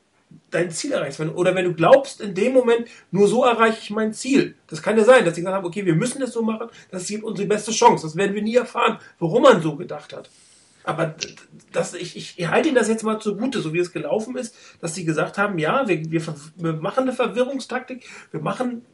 dein 0.50 0.70
Ziel 0.70 0.92
erreichst. 0.92 1.20
Wenn, 1.20 1.30
oder 1.30 1.54
wenn 1.54 1.64
du 1.64 1.72
glaubst, 1.72 2.20
in 2.20 2.34
dem 2.34 2.52
Moment, 2.52 2.86
nur 3.10 3.26
so 3.26 3.44
erreiche 3.44 3.78
ich 3.80 3.88
mein 3.88 4.12
Ziel. 4.12 4.56
Das 4.66 4.82
kann 4.82 4.98
ja 4.98 5.04
sein, 5.04 5.24
dass 5.24 5.36
sie 5.36 5.40
gesagt 5.40 5.56
haben, 5.56 5.66
okay, 5.66 5.86
wir 5.86 5.94
müssen 5.94 6.20
das 6.20 6.34
so 6.34 6.42
machen, 6.42 6.68
das 6.90 7.08
ist 7.08 7.22
unsere 7.22 7.48
beste 7.48 7.72
Chance. 7.72 8.06
Das 8.06 8.16
werden 8.16 8.34
wir 8.34 8.42
nie 8.42 8.56
erfahren, 8.56 8.98
warum 9.18 9.44
man 9.44 9.62
so 9.62 9.74
gedacht 9.74 10.12
hat. 10.12 10.28
Aber 10.84 11.14
das, 11.72 11.94
ich, 11.94 12.38
ich 12.38 12.48
halte 12.48 12.68
Ihnen 12.68 12.76
das 12.76 12.88
jetzt 12.88 13.02
mal 13.02 13.18
zugute, 13.18 13.60
so 13.60 13.72
wie 13.72 13.78
es 13.78 13.92
gelaufen 13.92 14.36
ist, 14.36 14.54
dass 14.80 14.94
Sie 14.94 15.04
gesagt 15.04 15.38
haben, 15.38 15.58
ja, 15.58 15.88
wir, 15.88 16.10
wir, 16.10 16.22
wir 16.56 16.72
machen 16.74 17.04
eine 17.04 17.12
Verwirrungstaktik, 17.12 18.08
wir 18.30 18.40
machen 18.40 18.84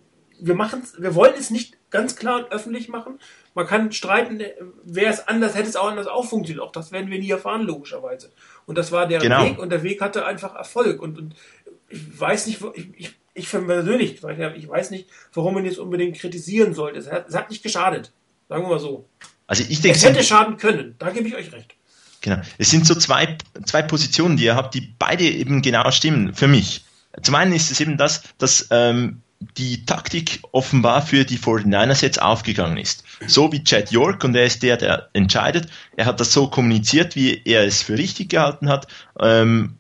wir 0.43 0.55
machen 0.55 0.82
wir 0.99 1.14
wollen 1.14 1.34
es 1.38 1.51
nicht 1.51 1.76
ganz 1.91 2.16
klar 2.16 2.38
und 2.38 2.53
öffentlich 2.53 2.88
machen. 2.88 3.18
Man 3.55 3.66
kann 3.66 3.93
streiten, 3.93 4.41
wer 4.84 5.11
es 5.11 5.26
anders 5.28 5.55
hätte 5.55 5.68
es 5.68 5.76
auch 5.76 5.88
anders 5.88 6.07
auch 6.07 6.24
funktioniert. 6.24 6.64
Auch 6.64 6.72
das 6.72 6.93
werden 6.93 7.11
wir 7.11 7.18
nie 7.18 7.30
erfahren, 7.30 7.62
logischerweise. 7.62 8.30
Und 8.66 8.78
das 8.78 8.93
war 8.93 9.07
der 9.07 9.20
genau. 9.20 9.45
Weg 9.45 9.59
und 9.59 9.70
der 9.70 9.82
Weg 9.82 10.01
hatte 10.01 10.24
einfach 10.24 10.55
Erfolg. 10.55 11.03
Und, 11.03 11.18
und 11.18 11.34
ich 11.88 12.20
weiß 12.20 12.47
nicht, 12.47 12.62
ich, 12.74 12.88
ich, 12.97 13.14
ich 13.34 13.49
für 13.49 13.61
persönlich, 13.61 14.22
ich 14.22 14.68
weiß 14.68 14.91
nicht, 14.91 15.09
warum 15.34 15.55
man 15.55 15.64
jetzt 15.64 15.78
unbedingt 15.78 16.16
kritisieren 16.16 16.74
sollte. 16.74 16.99
Es 16.99 17.11
hat, 17.11 17.28
es 17.28 17.34
hat 17.34 17.51
nicht 17.51 17.62
geschadet. 17.62 18.12
Sagen 18.49 18.64
wir 18.64 18.68
mal 18.68 18.80
so. 18.80 19.07
Also 19.47 19.64
ich 19.68 19.80
denke, 19.80 19.99
es 19.99 20.05
hätte 20.05 20.22
schaden 20.22 20.57
können. 20.57 20.95
Da 20.99 21.11
gebe 21.11 21.26
ich 21.26 21.34
euch 21.34 21.53
recht. 21.53 21.74
Genau. 22.21 22.41
Es 22.59 22.71
sind 22.71 22.87
so 22.87 22.95
zwei, 22.95 23.39
zwei 23.64 23.83
Positionen, 23.83 24.37
die 24.37 24.45
ihr 24.45 24.57
habt, 24.57 24.75
die 24.75 24.93
beide 24.99 25.25
eben 25.25 25.62
genau 25.62 25.91
stimmen 25.91 26.35
für 26.35 26.49
mich. 26.49 26.85
Zum 27.23 27.35
einen 27.35 27.53
ist 27.53 27.71
es 27.71 27.81
eben 27.81 27.97
das, 27.97 28.23
dass 28.39 28.68
ähm, 28.71 29.23
die 29.57 29.87
Taktik 29.87 30.41
offenbar 30.53 31.03
für 31.03 31.25
die 31.25 31.39
49ers 31.39 32.03
jetzt 32.03 32.21
aufgegangen 32.21 32.77
ist. 32.77 33.05
So 33.27 33.51
wie 33.53 33.64
Chad 33.64 33.91
York, 33.91 34.23
und 34.23 34.35
er 34.35 34.45
ist 34.45 34.62
der, 34.62 34.77
der 34.77 35.09
entscheidet, 35.14 35.68
er 35.97 36.07
hat 36.07 36.21
das 36.21 36.33
so 36.33 36.49
kommuniziert, 36.49 37.16
wie 37.16 37.41
er 37.45 37.64
es 37.64 37.83
für 37.83 37.97
richtig 37.97 38.29
gehalten 38.29 38.68
hat. 38.68 38.87
Ähm, 39.18 39.77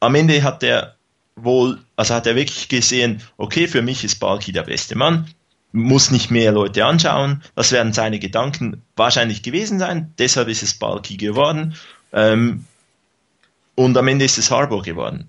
am 0.00 0.14
Ende 0.14 0.42
hat 0.42 0.62
er 0.62 0.96
wohl, 1.34 1.78
also 1.96 2.14
hat 2.14 2.26
er 2.26 2.36
wirklich 2.36 2.68
gesehen, 2.68 3.22
okay, 3.38 3.68
für 3.68 3.82
mich 3.82 4.04
ist 4.04 4.16
Balki 4.16 4.52
der 4.52 4.64
beste 4.64 4.96
Mann, 4.96 5.30
muss 5.72 6.10
nicht 6.10 6.30
mehr 6.30 6.52
Leute 6.52 6.84
anschauen. 6.84 7.42
Das 7.54 7.72
werden 7.72 7.92
seine 7.92 8.18
Gedanken 8.18 8.82
wahrscheinlich 8.96 9.42
gewesen 9.42 9.78
sein. 9.78 10.12
Deshalb 10.18 10.48
ist 10.48 10.62
es 10.62 10.74
Balki 10.74 11.16
geworden. 11.16 11.74
Ähm, 12.12 12.64
und 13.74 13.96
am 13.96 14.08
Ende 14.08 14.24
ist 14.24 14.38
es 14.38 14.50
Harbour 14.50 14.82
geworden. 14.82 15.28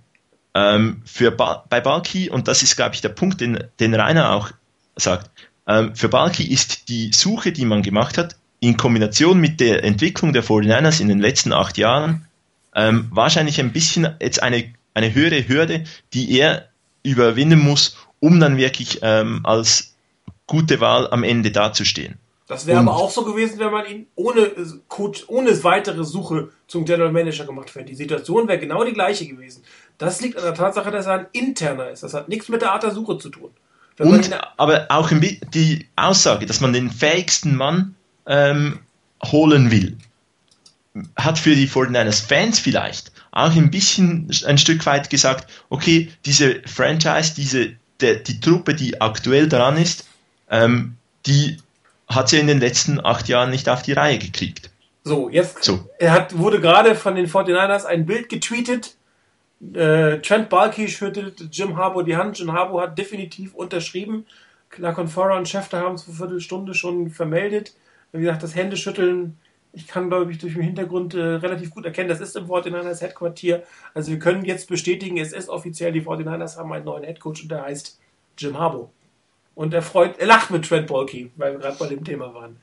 Ähm, 0.54 1.02
für 1.06 1.32
ba 1.32 1.64
bei 1.70 1.80
Balki, 1.80 2.30
und 2.30 2.48
das 2.48 2.64
ist, 2.64 2.76
glaube 2.76 2.96
ich, 2.96 3.02
der 3.02 3.10
Punkt, 3.10 3.40
den, 3.40 3.64
den 3.80 3.94
Rainer 3.94 4.32
auch 4.32 4.52
sagt, 4.96 5.30
ähm, 5.68 5.96
für 5.96 6.10
Balki 6.10 6.44
ist 6.44 6.90
die 6.90 7.12
Suche, 7.14 7.52
die 7.52 7.66
man 7.66 7.82
gemacht 7.82 8.18
hat, 8.18 8.36
in 8.60 8.78
Kombination 8.78 9.40
mit 9.40 9.60
der 9.60 9.84
Entwicklung 9.84 10.34
der 10.34 10.44
49ers 10.44 11.02
in 11.02 11.08
den 11.08 11.20
letzten 11.20 11.54
acht 11.54 11.78
Jahren, 11.78 12.28
ähm, 12.76 13.08
wahrscheinlich 13.12 13.60
ein 13.60 13.72
bisschen 13.72 14.16
jetzt 14.22 14.44
eine, 14.44 14.74
eine 14.94 15.14
höhere 15.14 15.48
Hürde, 15.48 15.86
die 16.14 16.38
er 16.38 16.70
überwinden 17.04 17.60
muss, 17.60 17.98
um 18.20 18.40
dann 18.40 18.58
wirklich 18.58 19.00
ähm, 19.02 19.42
als 19.44 19.91
gute 20.52 20.82
Wahl 20.82 21.08
am 21.12 21.24
Ende 21.24 21.50
dazustehen. 21.50 22.16
Das 22.46 22.68
wäre 22.68 22.80
aber 22.80 22.98
auch 22.98 23.10
so 23.10 23.24
gewesen, 23.24 23.58
wenn 23.60 23.72
man 23.72 23.86
ihn 23.86 24.08
ohne 24.16 24.52
Coach, 24.90 25.24
ohne 25.28 25.64
weitere 25.64 26.04
Suche 26.04 26.50
zum 26.68 26.84
General 26.84 27.10
Manager 27.10 27.46
gemacht 27.46 27.74
hätte. 27.74 27.86
Die 27.86 27.96
Situation 27.96 28.50
wäre 28.50 28.60
genau 28.60 28.84
die 28.84 28.92
gleiche 28.92 29.26
gewesen. 29.26 29.64
Das 29.98 30.20
liegt 30.20 30.36
an 30.36 30.44
der 30.44 30.54
Tatsache, 30.54 30.92
dass 30.92 31.06
er 31.06 31.14
ein 31.14 31.28
interner 31.32 31.92
ist. 31.92 32.04
Das 32.04 32.14
hat 32.14 32.28
nichts 32.28 32.50
mit 32.50 32.62
der 32.62 32.74
Art 32.74 32.84
der 32.84 32.92
Suche 32.92 33.18
zu 33.18 33.30
tun. 33.30 33.52
Wenn 33.96 34.10
Und 34.10 34.30
aber 34.58 34.88
auch 34.90 35.10
die 35.54 35.86
Aussage, 35.96 36.46
dass 36.46 36.60
man 36.60 36.74
den 36.74 36.92
fähigsten 36.92 37.56
Mann 37.56 37.96
ähm, 38.26 38.80
holen 39.24 39.72
will, 39.72 39.96
hat 41.16 41.40
für 41.40 41.56
die 41.56 41.70
49ers 41.70 42.28
Fans 42.28 42.60
vielleicht 42.60 43.14
auch 43.32 43.56
ein 43.56 43.72
bisschen 43.72 44.30
ein 44.46 44.58
Stück 44.58 44.86
weit 44.86 45.10
gesagt, 45.10 45.50
okay, 45.70 46.12
diese 46.26 46.62
Franchise, 46.66 47.36
diese, 47.38 47.78
der, 48.02 48.16
die 48.16 48.42
Truppe, 48.42 48.76
die 48.76 49.00
aktuell 49.00 49.48
dran 49.48 49.78
ist, 49.78 50.04
ähm, 50.52 50.98
die 51.26 51.58
hat 52.08 52.30
sie 52.30 52.40
in 52.40 52.48
den 52.48 52.60
letzten 52.60 53.04
acht 53.04 53.28
Jahren 53.28 53.50
nicht 53.50 53.70
auf 53.70 53.82
die 53.82 53.94
Reihe 53.94 54.20
gekriegt. 54.20 54.70
So, 55.04 55.30
jetzt 55.30 55.64
so. 55.64 55.90
Er 55.98 56.12
hat, 56.12 56.38
wurde 56.38 56.62
gerade 56.62 56.94
von 56.94 57.16
den 57.16 57.28
49ers 57.28 57.86
ein 57.86 58.06
Bild 58.06 58.30
getweetet. 58.30 58.96
Äh, 59.74 60.20
Trent 60.20 60.50
Balky 60.50 60.88
schüttelt 60.88 61.50
Jim 61.52 61.78
Harbour 61.78 62.04
die 62.04 62.18
Hand. 62.18 62.38
Jim 62.38 62.52
Harbour 62.52 62.82
hat 62.82 62.98
definitiv 62.98 63.56
unterschrieben. 63.56 64.26
La 64.78 64.94
Confora 64.94 65.38
und 65.38 65.50
Schäfter 65.50 65.80
haben 65.80 65.96
es 65.96 66.04
vor 66.04 66.14
Viertelstunde 66.14 66.74
schon 66.74 67.10
vermeldet. 67.10 67.74
Wie 68.12 68.22
gesagt, 68.22 68.44
das 68.44 68.56
Händeschütteln, 68.56 69.38
ich 69.74 69.88
kann, 69.88 70.10
glaube 70.10 70.32
ich, 70.32 70.38
durch 70.38 70.54
den 70.54 70.64
Hintergrund 70.64 71.14
äh, 71.14 71.20
relativ 71.20 71.72
gut 71.72 71.86
erkennen, 71.86 72.10
das 72.10 72.22
ist 72.22 72.36
im 72.36 72.46
49ers 72.46 73.02
Headquartier. 73.02 73.64
Also 73.94 74.12
wir 74.12 74.20
können 74.20 74.46
jetzt 74.46 74.68
bestätigen, 74.68 75.18
es 75.18 75.34
ist 75.34 75.50
offiziell, 75.50 75.92
die 75.92 76.02
49ers 76.02 76.58
haben 76.58 76.72
einen 76.74 76.86
neuen 76.86 77.04
Headcoach 77.04 77.44
und 77.44 77.52
der 77.52 77.64
heißt 77.64 78.00
Jim 78.38 78.58
Harbour. 78.58 78.92
Und 79.56 79.74
er 79.74 79.82
freut, 79.82 80.18
er 80.20 80.28
lacht 80.28 80.50
mit 80.52 80.68
Trent 80.68 80.88
Bolke, 80.88 81.30
weil 81.36 81.54
wir 81.54 81.60
gerade 81.60 81.78
bei 81.78 81.88
dem 81.88 82.04
Thema 82.04 82.34
waren. 82.34 82.58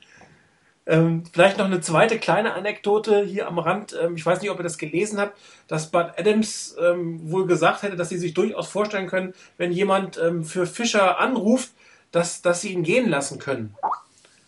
Ähm, 0.89 1.23
vielleicht 1.31 1.59
noch 1.59 1.65
eine 1.65 1.81
zweite 1.81 2.17
kleine 2.17 2.53
Anekdote 2.53 3.23
hier 3.23 3.47
am 3.47 3.59
Rand. 3.59 3.95
Ähm, 4.01 4.15
ich 4.15 4.25
weiß 4.25 4.41
nicht, 4.41 4.49
ob 4.49 4.59
ihr 4.59 4.63
das 4.63 4.79
gelesen 4.79 5.19
habt, 5.19 5.37
dass 5.67 5.91
Bud 5.91 6.07
Adams 6.17 6.75
ähm, 6.81 7.31
wohl 7.31 7.45
gesagt 7.45 7.83
hätte, 7.83 7.95
dass 7.95 8.09
sie 8.09 8.17
sich 8.17 8.33
durchaus 8.33 8.69
vorstellen 8.69 9.05
können, 9.05 9.35
wenn 9.57 9.71
jemand 9.71 10.17
ähm, 10.17 10.43
für 10.43 10.65
Fischer 10.65 11.19
anruft, 11.19 11.69
dass, 12.11 12.41
dass 12.41 12.61
sie 12.61 12.73
ihn 12.73 12.81
gehen 12.81 13.07
lassen 13.07 13.37
können. 13.37 13.75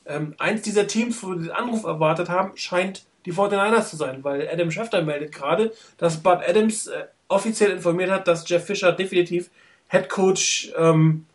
Ähm, 0.08 0.34
eins 0.40 0.64
dieser 0.64 0.88
Teams, 0.88 1.22
wo 1.22 1.36
sie 1.36 1.44
den 1.44 1.52
Anruf 1.52 1.84
erwartet 1.84 2.28
haben, 2.28 2.58
scheint 2.58 3.06
die 3.26 3.34
49ers 3.34 3.90
zu 3.92 3.98
sein, 3.98 4.24
weil 4.24 4.50
Adam 4.52 4.72
Schefter 4.72 5.04
meldet 5.04 5.32
gerade, 5.32 5.72
dass 6.00 6.24
Bud 6.24 6.40
Adams 6.48 6.88
äh, 6.88 7.06
offiziell 7.28 7.70
informiert 7.70 8.10
hat, 8.10 8.28
dass 8.28 8.50
Jeff 8.50 8.66
Fischer 8.66 8.94
definitiv 8.94 9.52
Head 9.90 10.10
Coach 10.10 10.74
ähm, 10.76 11.28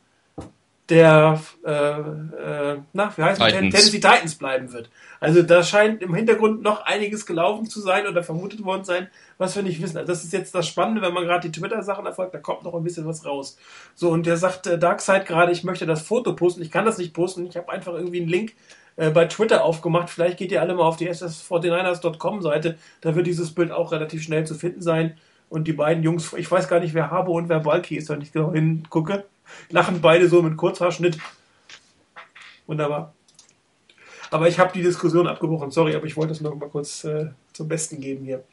der, 0.88 1.40
äh, 1.64 1.70
äh, 1.70 2.78
na, 2.92 3.12
wie 3.16 3.22
heißt 3.22 3.40
Titans. 3.40 3.74
Tennessee 3.74 3.98
Titans 3.98 4.36
bleiben 4.36 4.72
wird. 4.72 4.88
Also 5.18 5.42
da 5.42 5.64
scheint 5.64 6.00
im 6.00 6.14
Hintergrund 6.14 6.62
noch 6.62 6.84
einiges 6.84 7.26
gelaufen 7.26 7.66
zu 7.66 7.80
sein 7.80 8.06
oder 8.06 8.22
vermutet 8.22 8.64
worden 8.64 8.84
sein, 8.84 9.08
was 9.38 9.56
wir 9.56 9.64
nicht 9.64 9.82
wissen. 9.82 9.96
Also 9.96 10.12
das 10.12 10.22
ist 10.22 10.32
jetzt 10.32 10.54
das 10.54 10.68
Spannende, 10.68 11.02
wenn 11.02 11.12
man 11.12 11.24
gerade 11.24 11.48
die 11.48 11.58
Twitter-Sachen 11.58 12.06
erfolgt, 12.06 12.34
da 12.34 12.38
kommt 12.38 12.62
noch 12.62 12.74
ein 12.74 12.84
bisschen 12.84 13.06
was 13.06 13.24
raus. 13.24 13.58
So, 13.94 14.10
und 14.10 14.26
der 14.26 14.36
sagt 14.36 14.68
äh, 14.68 14.78
Darkseid 14.78 15.26
gerade, 15.26 15.50
ich 15.50 15.64
möchte 15.64 15.86
das 15.86 16.02
Foto 16.02 16.34
posten. 16.34 16.62
Ich 16.62 16.70
kann 16.70 16.84
das 16.84 16.98
nicht 16.98 17.14
posten. 17.14 17.46
Ich 17.46 17.56
habe 17.56 17.70
einfach 17.72 17.94
irgendwie 17.94 18.20
einen 18.20 18.30
Link 18.30 18.52
äh, 18.94 19.10
bei 19.10 19.24
Twitter 19.24 19.64
aufgemacht. 19.64 20.08
Vielleicht 20.08 20.38
geht 20.38 20.52
ihr 20.52 20.60
alle 20.60 20.74
mal 20.74 20.84
auf 20.84 20.96
die 20.96 21.10
ss49ers.com 21.10 22.42
Seite. 22.42 22.78
Da 23.00 23.16
wird 23.16 23.26
dieses 23.26 23.52
Bild 23.52 23.72
auch 23.72 23.90
relativ 23.90 24.22
schnell 24.22 24.46
zu 24.46 24.54
finden 24.54 24.82
sein. 24.82 25.16
Und 25.48 25.66
die 25.66 25.72
beiden 25.72 26.04
Jungs, 26.04 26.32
ich 26.32 26.50
weiß 26.50 26.68
gar 26.68 26.80
nicht, 26.80 26.94
wer 26.94 27.10
Harbo 27.10 27.32
und 27.32 27.48
wer 27.48 27.60
Balki 27.60 27.96
ist, 27.96 28.08
wenn 28.08 28.20
ich 28.20 28.32
genau 28.32 28.52
hingucke. 28.52 29.24
Lachen 29.70 30.00
beide 30.00 30.28
so 30.28 30.42
mit 30.42 30.56
Kurzhaarschnitt. 30.56 31.18
Wunderbar. 32.66 33.14
Aber 34.30 34.48
ich 34.48 34.58
habe 34.58 34.72
die 34.72 34.82
Diskussion 34.82 35.26
abgebrochen, 35.26 35.70
sorry, 35.70 35.94
aber 35.94 36.06
ich 36.06 36.16
wollte 36.16 36.32
es 36.32 36.40
noch 36.40 36.54
mal 36.54 36.68
kurz 36.68 37.04
äh, 37.04 37.30
zum 37.52 37.68
Besten 37.68 38.00
geben 38.00 38.24
hier. 38.24 38.44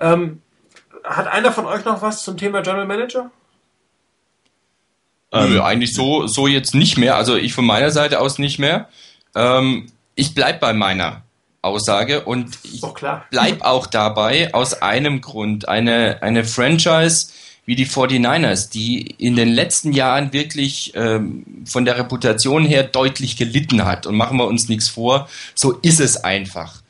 Ähm, 0.00 0.42
hat 1.04 1.26
einer 1.26 1.52
von 1.52 1.66
euch 1.66 1.84
noch 1.84 2.02
was 2.02 2.24
zum 2.24 2.36
Thema 2.36 2.62
General 2.62 2.86
Manager? 2.86 3.30
Ähm, 5.32 5.54
Nö, 5.54 5.60
eigentlich 5.62 5.94
so, 5.94 6.26
so 6.26 6.46
jetzt 6.46 6.74
nicht 6.74 6.96
mehr. 6.96 7.16
Also 7.16 7.36
ich 7.36 7.52
von 7.52 7.66
meiner 7.66 7.90
Seite 7.90 8.20
aus 8.20 8.38
nicht 8.38 8.58
mehr. 8.58 8.88
Ähm, 9.34 9.92
ich 10.14 10.34
bleibe 10.34 10.58
bei 10.58 10.72
meiner 10.72 11.22
Aussage 11.62 12.24
und 12.24 12.58
ich 12.64 12.80
bleibe 13.30 13.64
auch 13.64 13.86
dabei 13.86 14.54
aus 14.54 14.82
einem 14.82 15.20
Grund. 15.20 15.68
Eine, 15.68 16.22
eine 16.22 16.44
Franchise, 16.44 17.32
wie 17.66 17.74
die 17.74 17.86
49ers, 17.86 18.70
die 18.70 19.02
in 19.18 19.34
den 19.34 19.48
letzten 19.48 19.92
Jahren 19.92 20.32
wirklich 20.32 20.92
ähm, 20.94 21.44
von 21.66 21.84
der 21.84 21.98
Reputation 21.98 22.64
her 22.64 22.84
deutlich 22.84 23.36
gelitten 23.36 23.84
hat. 23.84 24.06
Und 24.06 24.16
machen 24.16 24.38
wir 24.38 24.46
uns 24.46 24.68
nichts 24.68 24.88
vor, 24.88 25.28
so 25.54 25.72
ist 25.72 26.00
es 26.00 26.16
einfach. 26.16 26.82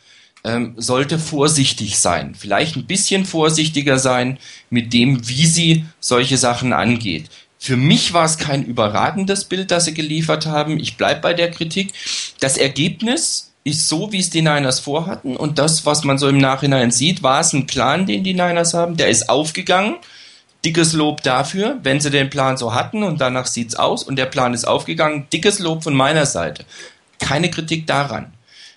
Ähm, 0.44 0.74
sollte 0.76 1.18
vorsichtig 1.18 1.98
sein, 1.98 2.36
vielleicht 2.38 2.76
ein 2.76 2.86
bisschen 2.86 3.24
vorsichtiger 3.24 3.98
sein 3.98 4.38
mit 4.70 4.92
dem, 4.92 5.26
wie 5.28 5.46
sie 5.46 5.86
solche 5.98 6.36
Sachen 6.36 6.72
angeht. 6.72 7.30
Für 7.58 7.76
mich 7.76 8.12
war 8.12 8.26
es 8.26 8.38
kein 8.38 8.64
überragendes 8.64 9.46
Bild, 9.46 9.70
das 9.70 9.86
sie 9.86 9.94
geliefert 9.94 10.46
haben. 10.46 10.78
Ich 10.78 10.98
bleibe 10.98 11.22
bei 11.22 11.34
der 11.34 11.50
Kritik. 11.50 11.94
Das 12.38 12.58
Ergebnis 12.58 13.54
ist 13.64 13.88
so, 13.88 14.12
wie 14.12 14.20
es 14.20 14.30
die 14.30 14.42
Niners 14.42 14.78
vorhatten. 14.78 15.36
Und 15.36 15.58
das, 15.58 15.86
was 15.86 16.04
man 16.04 16.18
so 16.18 16.28
im 16.28 16.38
Nachhinein 16.38 16.92
sieht, 16.92 17.22
war 17.22 17.40
es 17.40 17.52
ein 17.54 17.66
Plan, 17.66 18.06
den 18.06 18.22
die 18.22 18.34
Niners 18.34 18.74
haben. 18.74 18.96
Der 18.96 19.08
ist 19.08 19.28
aufgegangen 19.28 19.96
dickes 20.66 20.94
Lob 20.94 21.22
dafür, 21.22 21.78
wenn 21.84 22.00
sie 22.00 22.10
den 22.10 22.28
Plan 22.28 22.56
so 22.56 22.74
hatten 22.74 23.04
und 23.04 23.20
danach 23.20 23.46
sieht 23.46 23.68
es 23.68 23.76
aus 23.76 24.02
und 24.02 24.16
der 24.16 24.26
Plan 24.26 24.52
ist 24.52 24.66
aufgegangen. 24.66 25.28
Dickes 25.32 25.60
Lob 25.60 25.84
von 25.84 25.94
meiner 25.94 26.26
Seite. 26.26 26.64
Keine 27.20 27.50
Kritik 27.52 27.86
daran. 27.86 28.32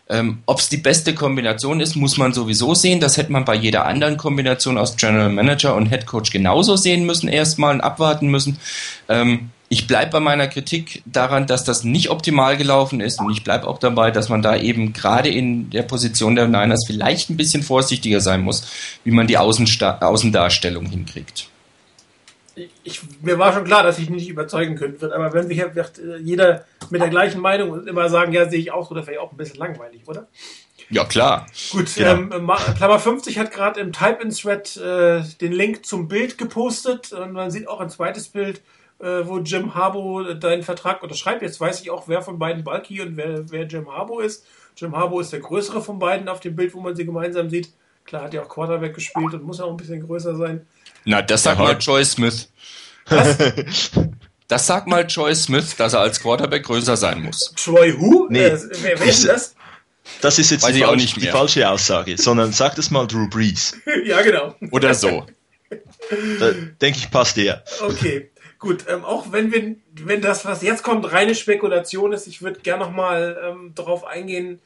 Ähm, 0.08 0.44
Ob 0.46 0.60
es 0.60 0.70
die 0.70 0.78
beste 0.78 1.16
Kombination 1.16 1.80
ist, 1.80 1.96
muss 1.96 2.18
man 2.18 2.32
sowieso 2.32 2.76
sehen. 2.76 3.00
Das 3.00 3.18
hätte 3.18 3.32
man 3.32 3.44
bei 3.44 3.56
jeder 3.56 3.88
anderen 3.88 4.18
Kombination 4.18 4.78
aus 4.78 4.98
General 4.98 5.30
Manager 5.30 5.76
und 5.76 5.88
Head 5.88 6.06
Coach 6.06 6.30
genauso 6.30 6.76
sehen 6.76 7.08
müssen, 7.08 7.28
erstmal 7.28 7.74
und 7.74 7.82
abwarten 7.82 8.28
müssen. 8.28 8.60
Ähm, 9.08 9.50
ich 9.68 9.88
bleibe 9.88 10.12
bei 10.12 10.20
meiner 10.20 10.48
Kritik 10.48 11.02
daran, 11.08 11.48
dass 11.48 11.64
das 11.64 11.84
nicht 11.84 12.12
optimal 12.12 12.56
gelaufen 12.56 13.02
ist 13.02 13.20
und 13.20 13.32
ich 13.32 13.44
bleibe 13.44 13.68
auch 13.68 13.80
dabei, 13.80 14.12
dass 14.12 14.30
man 14.30 14.44
da 14.44 14.56
eben 14.56 14.94
gerade 14.94 15.30
in 15.30 15.72
der 15.72 15.84
Position 15.84 16.36
der 16.36 16.48
Niners 16.48 16.86
vielleicht 16.86 17.32
ein 17.32 17.38
bisschen 17.38 17.64
vorsichtiger 17.64 18.22
sein 18.22 18.42
muss, 18.42 18.68
wie 19.04 19.12
man 19.12 19.26
die 19.26 19.38
Außensta 19.40 20.00
Außendarstellung 20.00 20.86
hinkriegt 20.86 21.49
ich, 22.84 23.02
mir 23.22 23.38
war 23.40 23.54
schon 23.54 23.64
klar, 23.64 23.84
dass 23.84 24.00
ich 24.00 24.10
nicht 24.10 24.30
überzeugen 24.30 24.80
wird, 24.80 25.04
aber 25.12 25.34
wenn 25.34 25.48
sich 25.48 25.64
jeder 26.22 26.66
mit 26.90 27.02
der 27.02 27.10
gleichen 27.10 27.42
Meinung 27.42 27.88
immer 27.88 28.10
sagen, 28.10 28.32
ja, 28.32 28.50
sehe 28.50 28.60
ich 28.60 28.72
auch 28.72 28.88
so, 28.88 28.96
das 28.96 29.08
wäre 29.08 29.18
ja 29.18 29.22
auch 29.22 29.32
ein 29.32 29.38
bisschen 29.38 29.60
langweilig, 29.60 30.08
oder? 30.08 30.28
Ja, 30.90 31.06
klar. 31.06 31.46
Gut, 31.72 31.96
ja. 31.98 32.14
Ähm, 32.14 32.30
Klammer 32.76 33.00
50 33.00 33.38
hat 33.38 33.52
gerade 33.52 33.80
im 33.80 33.94
Type-in-Thread 33.94 34.78
äh, 34.78 35.22
den 35.40 35.52
Link 35.52 35.86
zum 35.86 36.08
Bild 36.08 36.38
gepostet 36.38 37.14
und 37.14 37.34
man 37.34 37.52
sieht 37.52 37.68
auch 37.68 37.80
ein 37.80 37.90
zweites 37.90 38.30
Bild, 38.30 38.62
äh, 39.00 39.22
wo 39.24 39.38
Jim 39.40 39.76
Harbo 39.76 40.34
deinen 40.34 40.64
Vertrag 40.64 41.04
unterschreibt. 41.04 41.44
Jetzt 41.44 41.62
weiß 41.62 41.82
ich 41.82 41.92
auch, 41.92 42.08
wer 42.08 42.22
von 42.22 42.40
beiden 42.40 42.64
Balky 42.64 43.02
und 43.02 43.18
wer, 43.18 43.52
wer 43.52 43.66
Jim 43.66 43.92
Harbo 43.92 44.20
ist. 44.20 44.46
Jim 44.76 44.96
Harbo 44.96 45.20
ist 45.20 45.32
der 45.32 45.42
größere 45.42 45.82
von 45.82 46.00
beiden 46.00 46.28
auf 46.28 46.40
dem 46.40 46.56
Bild, 46.56 46.74
wo 46.74 46.80
man 46.80 46.96
sie 46.96 47.06
gemeinsam 47.06 47.50
sieht. 47.50 47.72
Klar, 48.06 48.24
hat 48.24 48.34
ja 48.34 48.42
auch 48.42 48.50
Quarterback 48.50 48.96
gespielt 48.96 49.34
und 49.36 49.44
muss 49.44 49.62
auch 49.62 49.70
ein 49.70 49.78
bisschen 49.78 50.06
größer 50.06 50.36
sein. 50.36 50.66
Na, 51.10 51.24
das 51.24 51.42
sagt 51.42 51.58
mal 51.58 51.76
Joy 51.80 52.06
Smith. 52.06 52.50
Was? 53.08 53.38
Das 54.48 54.66
sagt 54.66 54.88
mal 54.88 55.06
Joy 55.08 55.36
Smith, 55.36 55.76
dass 55.78 55.94
er 55.94 56.00
als 56.00 56.20
Quarterback 56.20 56.64
größer 56.64 56.98
sein 56.98 57.22
muss. 57.22 57.54
Troy 57.56 57.94
Who? 58.00 58.26
Nee. 58.32 58.46
Äh, 58.46 58.60
wer, 58.82 59.00
wer 59.00 59.06
ist 59.06 59.28
das? 59.28 59.56
Das 60.22 60.40
ist 60.40 60.50
jetzt 60.50 60.68
die, 60.68 60.80
falsch, 60.80 61.14
die, 61.14 61.28
falsche 61.28 61.70
Aussage, 61.70 62.18
sondern 62.18 62.52
sagt 62.52 62.80
es 62.80 62.90
mal 62.90 63.06
Drew 63.06 63.30
Brees. 63.30 63.78
ja, 64.06 64.24
genau. 64.24 64.56
Oder 64.72 64.96
so. 64.96 65.28
Da, 66.40 66.52
denke 66.82 66.98
ich, 66.98 67.12
passt 67.12 67.38
der. 67.38 67.64
Okay. 67.80 68.32
Gut, 68.58 68.86
ähm, 68.88 69.06
auch 69.06 69.32
wenn 69.32 69.52
wir, 69.52 69.76
wenn 70.04 70.22
das, 70.22 70.46
was 70.46 70.64
jetzt 70.64 70.82
kommt, 70.82 71.12
reine 71.12 71.36
Spekulation 71.36 72.12
ist, 72.12 72.26
ich 72.26 72.42
würde 72.42 72.62
gerne 72.62 72.86
nochmal 72.86 73.38
ähm, 73.44 73.74
darauf 73.76 74.04
eingehen, 74.04 74.62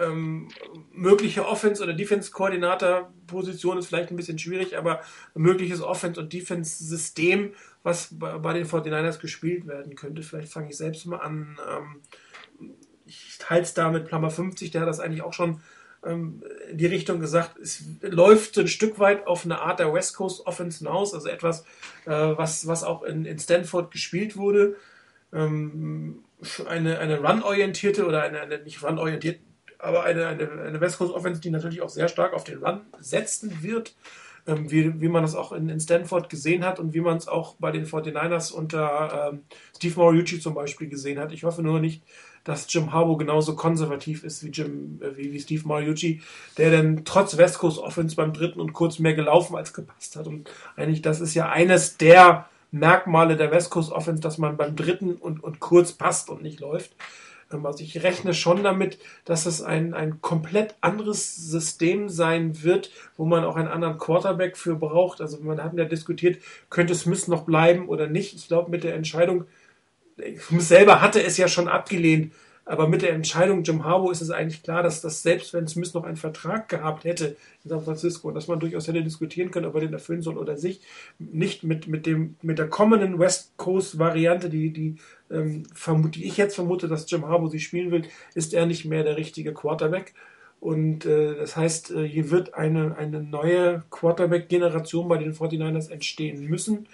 ähm, 0.00 0.48
mögliche 0.92 1.46
Offense- 1.46 1.82
oder 1.82 1.92
Defense-Koordinator-Position 1.92 3.78
ist 3.78 3.86
vielleicht 3.86 4.10
ein 4.10 4.16
bisschen 4.16 4.38
schwierig, 4.38 4.76
aber 4.76 5.00
ein 5.34 5.42
mögliches 5.42 5.82
Offense- 5.82 6.20
und 6.20 6.32
Defense-System, 6.32 7.52
was 7.82 8.08
bei, 8.12 8.52
den 8.52 8.66
49ers 8.66 9.20
gespielt 9.20 9.66
werden 9.66 9.94
könnte. 9.96 10.22
Vielleicht 10.22 10.52
fange 10.52 10.70
ich 10.70 10.76
selbst 10.76 11.06
mal 11.06 11.18
an. 11.18 11.58
Ähm, 11.68 12.02
ich 13.06 13.38
teile 13.38 13.62
es 13.62 13.74
da 13.74 13.90
mit 13.90 14.06
Plummer 14.06 14.30
50, 14.30 14.70
der 14.70 14.82
hat 14.82 14.88
das 14.88 15.00
eigentlich 15.00 15.22
auch 15.22 15.32
schon 15.32 15.60
ähm, 16.04 16.42
in 16.70 16.78
die 16.78 16.86
Richtung 16.86 17.20
gesagt, 17.20 17.58
es 17.58 17.84
läuft 18.00 18.58
ein 18.58 18.68
Stück 18.68 18.98
weit 18.98 19.26
auf 19.26 19.44
eine 19.44 19.60
Art 19.60 19.80
der 19.80 19.92
West 19.92 20.16
Coast 20.16 20.46
Offense 20.46 20.78
hinaus, 20.78 21.14
also 21.14 21.28
etwas, 21.28 21.62
äh, 22.04 22.10
was, 22.10 22.66
was 22.66 22.84
auch 22.84 23.02
in, 23.02 23.24
in 23.24 23.38
Stanford 23.38 23.90
gespielt 23.90 24.36
wurde. 24.36 24.76
Ähm, 25.32 26.24
eine, 26.66 26.98
eine 26.98 27.20
run-orientierte 27.20 28.06
oder 28.06 28.22
eine, 28.22 28.40
eine 28.40 28.58
nicht 28.58 28.82
run-orientierte, 28.82 29.40
aber 29.78 30.04
eine, 30.04 30.26
eine, 30.26 30.50
eine 30.62 30.80
West 30.80 30.98
Coast 30.98 31.12
Offense, 31.12 31.40
die 31.40 31.50
natürlich 31.50 31.82
auch 31.82 31.88
sehr 31.88 32.08
stark 32.08 32.32
auf 32.32 32.44
den 32.44 32.62
Run 32.62 32.80
setzen 33.00 33.62
wird, 33.62 33.94
ähm, 34.46 34.70
wie, 34.70 35.00
wie 35.00 35.08
man 35.08 35.22
das 35.22 35.34
auch 35.34 35.52
in, 35.52 35.68
in 35.68 35.80
Stanford 35.80 36.28
gesehen 36.28 36.64
hat 36.64 36.78
und 36.78 36.94
wie 36.94 37.00
man 37.00 37.16
es 37.16 37.28
auch 37.28 37.56
bei 37.58 37.72
den 37.72 37.86
49ers 37.86 38.52
unter 38.52 39.30
ähm, 39.32 39.40
Steve 39.76 39.98
Moriucci 39.98 40.40
zum 40.40 40.54
Beispiel 40.54 40.88
gesehen 40.88 41.18
hat. 41.18 41.32
Ich 41.32 41.44
hoffe 41.44 41.62
nur 41.62 41.80
nicht, 41.80 42.02
dass 42.44 42.72
Jim 42.72 42.92
Harbaugh 42.92 43.16
genauso 43.16 43.56
konservativ 43.56 44.22
ist 44.22 44.44
wie 44.44 44.50
Jim, 44.50 45.00
äh, 45.02 45.16
wie, 45.16 45.32
wie 45.32 45.40
Steve 45.40 45.66
Mariucci, 45.66 46.22
der 46.56 46.70
dann 46.70 47.04
trotz 47.04 47.36
West 47.36 47.58
Coast 47.58 47.78
Offense 47.78 48.14
beim 48.14 48.32
dritten 48.32 48.60
und 48.60 48.72
kurz 48.72 48.98
mehr 49.00 49.14
gelaufen 49.14 49.56
als 49.56 49.72
gepasst 49.72 50.16
hat. 50.16 50.26
Und 50.26 50.48
eigentlich, 50.76 51.02
das 51.02 51.20
ist 51.20 51.34
ja 51.34 51.48
eines 51.48 51.96
der 51.96 52.48
Merkmale 52.70 53.36
der 53.36 53.50
West 53.50 53.70
Coast 53.70 53.90
Offense, 53.90 54.22
dass 54.22 54.38
man 54.38 54.56
beim 54.56 54.76
dritten 54.76 55.16
und, 55.16 55.42
und 55.42 55.58
kurz 55.58 55.92
passt 55.92 56.30
und 56.30 56.42
nicht 56.42 56.60
läuft. 56.60 56.94
Also 57.48 57.84
ich 57.84 58.02
rechne 58.02 58.34
schon 58.34 58.64
damit, 58.64 58.98
dass 59.24 59.46
es 59.46 59.62
ein, 59.62 59.94
ein 59.94 60.20
komplett 60.20 60.74
anderes 60.80 61.36
System 61.36 62.08
sein 62.08 62.62
wird, 62.62 62.90
wo 63.16 63.24
man 63.24 63.44
auch 63.44 63.56
einen 63.56 63.68
anderen 63.68 63.98
Quarterback 63.98 64.56
für 64.56 64.74
braucht. 64.74 65.20
Also 65.20 65.38
man 65.40 65.62
hat 65.62 65.74
ja 65.74 65.84
diskutiert, 65.84 66.42
könnte 66.70 66.94
Smith 66.94 67.28
noch 67.28 67.44
bleiben 67.44 67.88
oder 67.88 68.08
nicht. 68.08 68.34
Ich 68.34 68.48
glaube, 68.48 68.70
mit 68.70 68.82
der 68.82 68.94
Entscheidung 68.94 69.44
selber 70.58 71.00
hatte 71.00 71.22
es 71.22 71.36
ja 71.36 71.48
schon 71.48 71.68
abgelehnt. 71.68 72.32
Aber 72.68 72.88
mit 72.88 73.02
der 73.02 73.12
Entscheidung 73.12 73.62
Jim 73.62 73.84
Harbaugh 73.84 74.10
ist 74.10 74.22
es 74.22 74.30
eigentlich 74.30 74.64
klar, 74.64 74.82
dass 74.82 75.00
das 75.00 75.22
selbst 75.22 75.54
wenn 75.54 75.68
Smith 75.68 75.94
noch 75.94 76.02
einen 76.02 76.16
Vertrag 76.16 76.68
gehabt 76.68 77.04
hätte 77.04 77.36
in 77.62 77.70
San 77.70 77.84
Francisco, 77.84 78.32
dass 78.32 78.48
man 78.48 78.58
durchaus 78.58 78.88
hätte 78.88 79.04
diskutieren 79.04 79.52
können, 79.52 79.66
ob 79.66 79.76
er 79.76 79.82
den 79.82 79.92
erfüllen 79.92 80.20
soll 80.20 80.36
oder 80.36 80.56
sich, 80.56 80.80
nicht 81.20 81.62
mit, 81.62 81.86
mit, 81.86 82.06
dem, 82.06 82.34
mit 82.42 82.58
der 82.58 82.66
kommenden 82.66 83.20
West 83.20 83.52
Coast 83.56 84.00
Variante, 84.00 84.50
die, 84.50 84.72
die, 84.72 84.96
ähm, 85.30 85.64
vermute, 85.74 86.20
ich 86.20 86.36
jetzt 86.36 86.54
vermute, 86.54 86.88
dass 86.88 87.10
Jim 87.10 87.26
Harbaugh 87.26 87.50
sie 87.50 87.60
spielen 87.60 87.90
will, 87.90 88.02
ist 88.34 88.54
er 88.54 88.66
nicht 88.66 88.84
mehr 88.84 89.04
der 89.04 89.16
richtige 89.16 89.52
Quarterback. 89.52 90.14
Und 90.60 91.04
äh, 91.04 91.36
das 91.36 91.56
heißt, 91.56 91.90
äh, 91.92 92.08
hier 92.08 92.30
wird 92.30 92.54
eine, 92.54 92.96
eine 92.96 93.22
neue 93.22 93.84
Quarterback-Generation 93.90 95.08
bei 95.08 95.18
den 95.18 95.34
49ers 95.34 95.90
entstehen 95.90 96.46
müssen. 96.46 96.88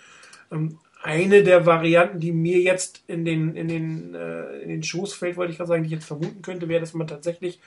Ähm, 0.51 0.79
eine 1.03 1.43
der 1.43 1.67
Varianten, 1.67 2.21
die 2.21 2.33
mir 2.33 2.61
jetzt 2.61 3.03
in 3.07 3.25
den, 3.25 3.57
in 3.57 3.69
den, 3.69 4.15
äh, 4.15 4.59
in 4.59 4.69
den 4.69 4.83
Schoß 4.83 5.15
fällt, 5.15 5.37
wollte 5.37 5.53
ich 5.53 5.59
gerade 5.59 5.69
sagen, 5.69 5.83
die 5.83 5.89
ich 5.89 5.93
jetzt 5.93 6.07
vermuten 6.07 6.43
könnte, 6.43 6.69
wäre, 6.69 6.81
dass 6.81 6.95
man 6.95 7.07
tatsächlich 7.07 7.61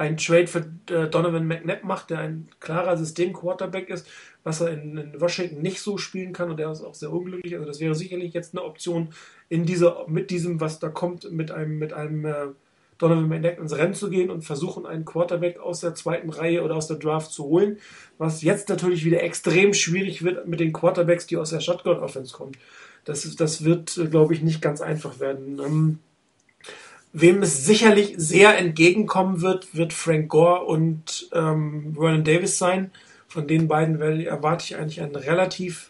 einen 0.00 0.16
Trade 0.16 0.46
für 0.46 0.60
äh, 0.90 1.10
Donovan 1.10 1.46
McNabb 1.46 1.84
macht, 1.84 2.08
der 2.08 2.20
ein 2.20 2.48
klarer 2.58 2.96
System-Quarterback 2.96 3.90
ist, 3.90 4.08
was 4.42 4.62
er 4.62 4.70
in, 4.70 4.96
in, 4.96 5.20
Washington 5.20 5.60
nicht 5.60 5.82
so 5.82 5.98
spielen 5.98 6.32
kann 6.32 6.50
und 6.50 6.56
der 6.56 6.70
ist 6.70 6.82
auch 6.82 6.94
sehr 6.94 7.12
unglücklich. 7.12 7.54
Also 7.54 7.66
das 7.66 7.80
wäre 7.80 7.94
sicherlich 7.94 8.32
jetzt 8.32 8.54
eine 8.54 8.64
Option 8.64 9.10
in 9.50 9.66
dieser, 9.66 10.08
mit 10.08 10.30
diesem, 10.30 10.58
was 10.58 10.78
da 10.78 10.88
kommt, 10.88 11.30
mit 11.30 11.50
einem, 11.50 11.78
mit 11.78 11.92
einem 11.92 12.24
äh, 12.24 12.46
Donovan 12.96 13.28
McNabb 13.28 13.58
ins 13.58 13.76
Rennen 13.76 13.92
zu 13.92 14.08
gehen 14.08 14.30
und 14.30 14.40
versuchen, 14.40 14.86
einen 14.86 15.04
Quarterback 15.04 15.60
aus 15.60 15.80
der 15.80 15.94
zweiten 15.94 16.30
Reihe 16.30 16.62
oder 16.62 16.76
aus 16.76 16.86
der 16.86 16.96
Draft 16.96 17.30
zu 17.30 17.44
holen, 17.44 17.76
was 18.16 18.40
jetzt 18.40 18.70
natürlich 18.70 19.04
wieder 19.04 19.22
extrem 19.22 19.74
schwierig 19.74 20.24
wird 20.24 20.48
mit 20.48 20.60
den 20.60 20.72
Quarterbacks, 20.72 21.26
die 21.26 21.36
aus 21.36 21.50
der 21.50 21.60
Shotgun-Offense 21.60 22.34
kommen. 22.34 22.52
Das, 23.04 23.36
das 23.36 23.64
wird, 23.64 24.00
glaube 24.10 24.32
ich, 24.32 24.40
nicht 24.40 24.62
ganz 24.62 24.80
einfach 24.80 25.20
werden. 25.20 25.58
Ähm, 25.58 25.98
wem 27.12 27.42
es 27.42 27.64
sicherlich 27.66 28.14
sehr 28.16 28.56
entgegenkommen 28.58 29.40
wird, 29.40 29.74
wird 29.74 29.92
Frank 29.92 30.28
Gore 30.28 30.64
und 30.64 31.28
ähm, 31.32 31.94
Vernon 31.98 32.24
Davis 32.24 32.58
sein. 32.58 32.90
Von 33.26 33.46
den 33.46 33.68
beiden 33.68 34.00
erwarte 34.00 34.64
ich 34.64 34.76
eigentlich 34.76 35.00
einen 35.00 35.16
relativ 35.16 35.89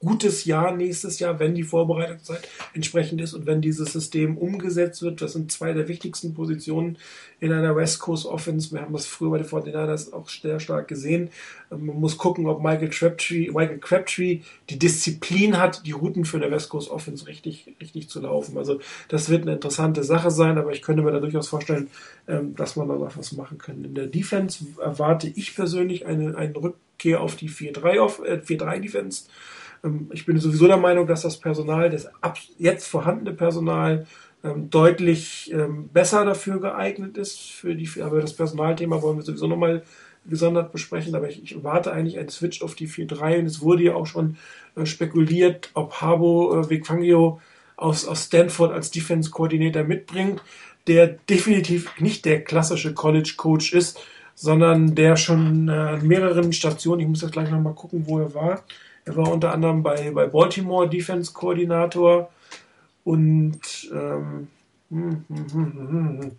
gutes 0.00 0.44
Jahr 0.44 0.76
nächstes 0.76 1.18
Jahr, 1.18 1.40
wenn 1.40 1.54
die 1.54 1.64
Vorbereitungszeit 1.64 2.48
entsprechend 2.72 3.20
ist 3.20 3.34
und 3.34 3.46
wenn 3.46 3.60
dieses 3.60 3.92
System 3.92 4.38
umgesetzt 4.38 5.02
wird. 5.02 5.20
Das 5.20 5.32
sind 5.32 5.50
zwei 5.50 5.72
der 5.72 5.88
wichtigsten 5.88 6.34
Positionen 6.34 6.98
in 7.40 7.52
einer 7.52 7.74
West 7.74 7.98
Coast 7.98 8.26
Offense. 8.26 8.72
Wir 8.72 8.80
haben 8.80 8.92
das 8.92 9.06
früher 9.06 9.30
bei 9.30 9.38
den 9.38 9.46
49ers 9.46 10.12
auch 10.12 10.28
sehr 10.28 10.60
stark 10.60 10.86
gesehen. 10.86 11.30
Ähm, 11.72 11.86
man 11.86 12.00
muss 12.00 12.16
gucken, 12.16 12.46
ob 12.46 12.62
Michael 12.62 12.90
Crabtree, 12.90 13.50
Michael 13.50 13.78
Crabtree 13.78 14.40
die 14.70 14.78
Disziplin 14.78 15.58
hat, 15.58 15.84
die 15.84 15.92
Routen 15.92 16.24
für 16.24 16.36
eine 16.36 16.50
West 16.50 16.68
Coast 16.68 16.90
Offense 16.90 17.26
richtig, 17.26 17.74
richtig 17.80 18.08
zu 18.08 18.20
laufen. 18.20 18.56
Also 18.56 18.80
das 19.08 19.28
wird 19.30 19.42
eine 19.42 19.54
interessante 19.54 20.04
Sache 20.04 20.30
sein, 20.30 20.58
aber 20.58 20.70
ich 20.72 20.82
könnte 20.82 21.02
mir 21.02 21.10
da 21.10 21.18
durchaus 21.18 21.48
vorstellen, 21.48 21.88
ähm, 22.28 22.54
dass 22.54 22.76
man 22.76 22.88
da 22.88 22.94
noch 22.94 23.16
was 23.16 23.32
machen 23.32 23.58
kann. 23.58 23.84
In 23.84 23.96
der 23.96 24.06
Defense 24.06 24.64
erwarte 24.80 25.26
ich 25.26 25.56
persönlich 25.56 26.06
eine, 26.06 26.36
eine 26.36 26.54
Rückkehr 26.54 27.20
auf 27.20 27.34
die 27.34 27.50
4-3 27.50 27.98
auf, 27.98 28.22
äh, 28.24 28.40
4-3 28.44 28.78
Defense. 28.78 29.24
Ich 30.12 30.26
bin 30.26 30.38
sowieso 30.38 30.66
der 30.66 30.76
Meinung, 30.76 31.06
dass 31.06 31.22
das 31.22 31.38
Personal, 31.38 31.90
das 31.90 32.08
jetzt 32.58 32.86
vorhandene 32.86 33.32
Personal, 33.32 34.06
ähm, 34.44 34.70
deutlich 34.70 35.52
ähm, 35.52 35.88
besser 35.92 36.24
dafür 36.24 36.60
geeignet 36.60 37.16
ist. 37.16 37.40
Für 37.40 37.74
die, 37.74 37.88
aber 38.00 38.20
das 38.20 38.34
Personalthema 38.34 39.02
wollen 39.02 39.16
wir 39.16 39.24
sowieso 39.24 39.46
nochmal 39.46 39.82
gesondert 40.28 40.72
besprechen, 40.72 41.14
aber 41.14 41.28
ich, 41.28 41.42
ich 41.42 41.64
warte 41.64 41.92
eigentlich 41.92 42.18
einen 42.18 42.28
Switch 42.28 42.62
auf 42.62 42.74
die 42.74 42.88
4-3 42.88 43.40
und 43.40 43.46
es 43.46 43.60
wurde 43.62 43.84
ja 43.84 43.94
auch 43.94 44.06
schon 44.06 44.36
äh, 44.76 44.84
spekuliert, 44.86 45.70
ob 45.74 46.00
Habo 46.00 46.60
äh, 46.60 46.70
Vecfangio 46.70 47.40
aus, 47.76 48.06
aus 48.06 48.24
Stanford 48.24 48.72
als 48.72 48.90
Defense-Koordinator 48.90 49.84
mitbringt, 49.84 50.42
der 50.86 51.06
definitiv 51.06 51.98
nicht 51.98 52.24
der 52.24 52.44
klassische 52.44 52.94
College-Coach 52.94 53.72
ist, 53.72 54.00
sondern 54.34 54.94
der 54.94 55.16
schon 55.16 55.68
äh, 55.68 55.72
an 55.72 56.06
mehreren 56.06 56.52
Stationen, 56.52 57.00
ich 57.00 57.08
muss 57.08 57.22
jetzt 57.22 57.32
gleich 57.32 57.50
nochmal 57.50 57.74
gucken, 57.74 58.04
wo 58.06 58.18
er 58.18 58.34
war, 58.34 58.62
er 59.08 59.16
war 59.16 59.32
unter 59.32 59.52
anderem 59.52 59.82
bei, 59.82 60.10
bei 60.10 60.26
Baltimore 60.26 60.88
Defense 60.88 61.32
Koordinator 61.32 62.30
und 63.04 63.60
ähm, 63.90 64.48
hm, 64.90 65.24
hm, 65.28 65.52
hm, 65.52 66.32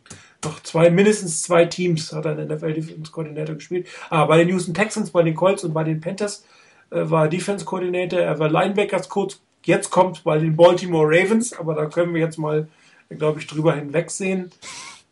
noch 0.44 0.62
zwei, 0.62 0.92
mindestens 0.92 1.42
zwei 1.42 1.66
Teams 1.66 2.14
hat 2.14 2.26
er 2.26 2.38
in 2.38 2.48
der 2.48 2.58
NFL 2.58 2.74
Defense 2.74 3.12
Coordinator 3.12 3.56
gespielt. 3.56 3.88
Ah, 4.12 4.26
bei 4.26 4.38
den 4.38 4.50
Houston 4.50 4.76
Texans, 4.76 5.10
bei 5.10 5.24
den 5.24 5.34
Colts 5.34 5.64
und 5.64 5.74
bei 5.74 5.84
den 5.84 6.00
Panthers 6.00 6.46
äh, 6.92 7.10
war 7.10 7.28
Defense 7.28 7.66
Coordinator, 7.66 8.20
er 8.20 8.38
war 8.38 8.50
Linebackers 8.50 9.10
Coach. 9.10 9.38
Jetzt 9.64 9.90
kommt 9.90 10.24
bei 10.24 10.38
den 10.38 10.56
Baltimore 10.56 11.08
Ravens, 11.08 11.58
aber 11.58 11.74
da 11.74 11.88
können 11.88 12.14
wir 12.14 12.22
jetzt 12.22 12.38
mal, 12.38 12.68
glaube 13.10 13.40
ich, 13.40 13.48
drüber 13.48 13.74
hinwegsehen. 13.74 14.52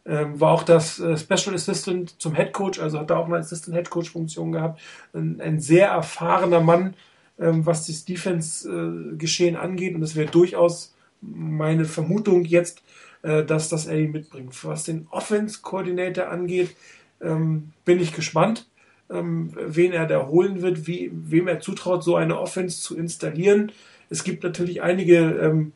Ähm, 0.06 0.40
war 0.40 0.52
auch 0.52 0.64
das 0.64 1.00
äh, 1.00 1.18
Special 1.18 1.56
Assistant 1.56 2.22
zum 2.22 2.36
Head 2.36 2.54
Coach, 2.54 2.80
also 2.80 3.00
hat 3.00 3.10
da 3.10 3.18
auch 3.18 3.26
eine 3.26 3.38
Assistant 3.38 3.76
Head 3.76 3.90
Coach 3.90 4.12
Funktion 4.12 4.52
gehabt. 4.52 4.80
Ein, 5.14 5.42
ein 5.42 5.60
sehr 5.60 5.88
erfahrener 5.88 6.62
Mann, 6.62 6.94
ähm, 7.40 7.66
was 7.66 7.88
das 7.88 8.06
Defense-Geschehen 8.06 9.56
angeht. 9.56 9.96
Und 9.96 10.02
das 10.02 10.16
wäre 10.16 10.30
durchaus 10.30 10.94
meine 11.22 11.86
Vermutung 11.86 12.46
jetzt, 12.46 12.82
äh, 13.22 13.44
dass 13.44 13.70
das 13.70 13.88
Eddie 13.88 14.08
mitbringt. 14.08 14.54
Was 14.64 14.84
den 14.84 15.08
Offense-Coordinator 15.10 16.28
angeht, 16.28 16.76
ähm, 17.22 17.72
bin 17.86 18.00
ich 18.00 18.14
gespannt, 18.14 18.68
ähm, 19.10 19.52
wen 19.56 19.94
er 19.94 20.06
da 20.06 20.28
holen 20.28 20.62
wird, 20.62 20.88
wie, 20.88 21.12
wem 21.14 21.48
er 21.48 21.60
zutraut, 21.60 22.04
so 22.04 22.16
eine 22.16 22.40
Offense 22.40 22.82
zu 22.82 22.98
installieren. 22.98 23.72
Es 24.10 24.24
gibt 24.24 24.44
natürlich 24.44 24.82
einige 24.82 25.72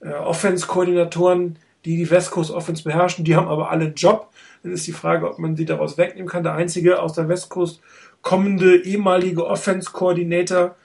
äh, 0.00 0.08
Offense-Koordinatoren, 0.12 1.56
die 1.84 1.96
die 1.96 2.10
West 2.10 2.30
Coast 2.30 2.50
Offense 2.50 2.82
beherrschen, 2.84 3.24
die 3.24 3.36
haben 3.36 3.48
aber 3.48 3.70
alle 3.70 3.86
einen 3.86 3.94
Job. 3.94 4.30
Dann 4.62 4.72
ist 4.72 4.86
die 4.86 4.92
Frage, 4.92 5.30
ob 5.30 5.38
man 5.38 5.56
sie 5.56 5.64
daraus 5.64 5.96
wegnehmen 5.96 6.28
kann. 6.28 6.42
Der 6.42 6.54
einzige 6.54 7.00
aus 7.00 7.14
der 7.14 7.28
West 7.28 7.48
Coast 7.48 7.80
kommende 8.22 8.76
ehemalige 8.76 9.46
Offense-Koordinator 9.46 10.76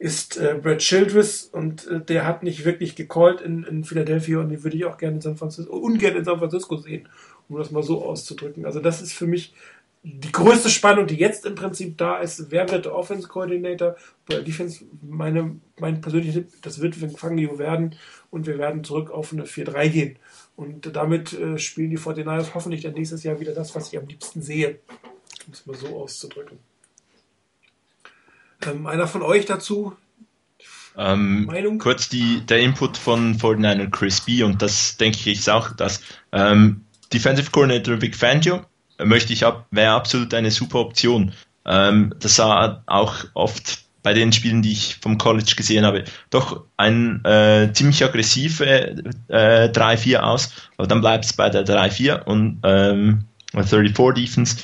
ist 0.00 0.38
äh, 0.38 0.58
Brad 0.60 0.78
Childress 0.78 1.44
und 1.44 1.86
äh, 1.86 2.00
der 2.00 2.26
hat 2.26 2.42
nicht 2.42 2.64
wirklich 2.64 2.96
gecallt 2.96 3.42
in, 3.42 3.64
in 3.64 3.84
Philadelphia 3.84 4.40
und 4.40 4.48
den 4.48 4.64
würde 4.64 4.78
ich 4.78 4.86
auch 4.86 4.96
gerne 4.96 5.16
in 5.16 5.20
San 5.20 5.36
Francisco, 5.36 5.76
ungern 5.76 6.16
in 6.16 6.24
San 6.24 6.38
Francisco 6.38 6.78
sehen, 6.78 7.06
um 7.50 7.58
das 7.58 7.70
mal 7.70 7.82
so 7.82 8.02
auszudrücken. 8.02 8.64
Also 8.64 8.80
das 8.80 9.02
ist 9.02 9.12
für 9.12 9.26
mich 9.26 9.52
die 10.02 10.32
größte 10.32 10.70
Spannung, 10.70 11.06
die 11.06 11.16
jetzt 11.16 11.44
im 11.44 11.54
Prinzip 11.54 11.98
da 11.98 12.16
ist, 12.16 12.50
wer 12.50 12.70
wird 12.70 12.86
der 12.86 12.94
Offense 12.94 13.28
Coordinator? 13.28 13.96
Bei 14.26 14.40
Defense, 14.40 14.86
meine, 15.02 15.56
mein 15.78 16.00
persönlicher 16.00 16.32
Tipp, 16.32 16.48
das 16.62 16.80
wird 16.80 16.94
Fangio 16.94 17.58
werden 17.58 17.94
und 18.30 18.46
wir 18.46 18.56
werden 18.56 18.82
zurück 18.82 19.10
auf 19.10 19.34
eine 19.34 19.44
4-3 19.44 19.88
gehen. 19.90 20.16
Und 20.56 20.96
damit 20.96 21.34
äh, 21.34 21.58
spielen 21.58 21.90
die 21.90 21.98
49ers 21.98 22.54
hoffentlich 22.54 22.80
dann 22.80 22.94
nächstes 22.94 23.22
Jahr 23.22 23.38
wieder 23.38 23.52
das, 23.52 23.74
was 23.74 23.92
ich 23.92 23.98
am 23.98 24.06
liebsten 24.06 24.40
sehe. 24.40 24.78
Um 25.46 25.52
es 25.52 25.66
mal 25.66 25.76
so 25.76 25.88
auszudrücken. 25.88 26.58
Ähm, 28.66 28.86
einer 28.86 29.06
von 29.06 29.22
euch 29.22 29.46
dazu? 29.46 29.96
Ähm, 30.96 31.46
Meinung? 31.46 31.78
Kurz 31.78 32.08
die, 32.08 32.40
der 32.46 32.60
Input 32.60 32.96
von 32.96 33.36
49er 33.38 33.90
Chris 33.90 34.20
B. 34.20 34.42
und 34.42 34.60
das 34.60 34.96
denke 34.96 35.18
ich 35.18 35.38
ist 35.38 35.48
auch 35.48 35.70
das. 35.72 36.02
Ähm, 36.32 36.84
Defensive 37.12 37.50
Coordinator 37.50 38.00
Vic 38.00 38.14
Fangio 38.16 38.60
möchte 39.02 39.32
ich 39.32 39.44
ab, 39.44 39.66
wäre 39.70 39.92
absolut 39.92 40.34
eine 40.34 40.50
super 40.50 40.80
Option. 40.80 41.32
Ähm, 41.64 42.14
das 42.18 42.36
sah 42.36 42.82
auch 42.86 43.24
oft 43.34 43.84
bei 44.02 44.14
den 44.14 44.32
Spielen, 44.32 44.62
die 44.62 44.72
ich 44.72 44.96
vom 45.00 45.18
College 45.18 45.54
gesehen 45.56 45.84
habe, 45.84 46.04
doch 46.30 46.64
ein 46.76 47.22
äh, 47.24 47.70
ziemlich 47.72 48.02
aggressive 48.02 48.94
äh, 49.28 49.68
3-4 49.68 50.18
aus, 50.18 50.52
aber 50.78 50.86
dann 50.86 51.02
bleibt 51.02 51.26
es 51.26 51.32
bei 51.34 51.50
der 51.50 51.66
3-4 51.66 52.24
und 52.24 52.60
ähm, 52.64 53.24
34 53.52 54.14
Defense 54.14 54.56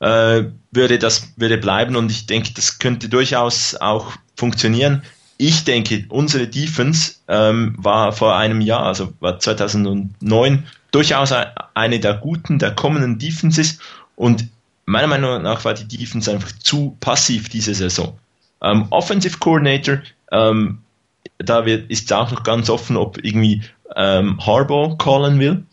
äh, 0.00 0.44
würde 0.70 0.98
das 0.98 1.32
würde 1.36 1.58
bleiben 1.58 1.96
und 1.96 2.10
ich 2.10 2.26
denke, 2.26 2.52
das 2.54 2.78
könnte 2.78 3.08
durchaus 3.08 3.74
auch 3.74 4.12
funktionieren. 4.36 5.02
Ich 5.38 5.64
denke, 5.64 6.04
unsere 6.08 6.48
Defense 6.48 7.14
ähm, 7.28 7.74
war 7.78 8.12
vor 8.12 8.36
einem 8.36 8.60
Jahr, 8.60 8.84
also 8.84 9.12
war 9.20 9.38
2009, 9.38 10.66
durchaus 10.90 11.32
eine 11.74 12.00
der 12.00 12.14
guten, 12.14 12.58
der 12.58 12.72
kommenden 12.72 13.18
Defenses 13.18 13.78
und 14.16 14.48
meiner 14.86 15.06
Meinung 15.06 15.42
nach 15.42 15.64
war 15.64 15.74
die 15.74 15.86
Defense 15.86 16.30
einfach 16.30 16.52
zu 16.58 16.96
passiv 17.00 17.48
diese 17.48 17.74
Saison. 17.74 18.18
Ähm, 18.62 18.86
Offensive 18.90 19.38
Coordinator, 19.38 19.98
ähm, 20.32 20.78
da 21.38 21.66
wird, 21.66 21.90
ist 21.90 22.12
auch 22.12 22.30
noch 22.30 22.42
ganz 22.42 22.70
offen, 22.70 22.96
ob 22.96 23.22
irgendwie 23.22 23.62
ähm, 23.94 24.44
Harbaugh 24.44 24.96
callen 24.96 25.38
will. 25.38 25.64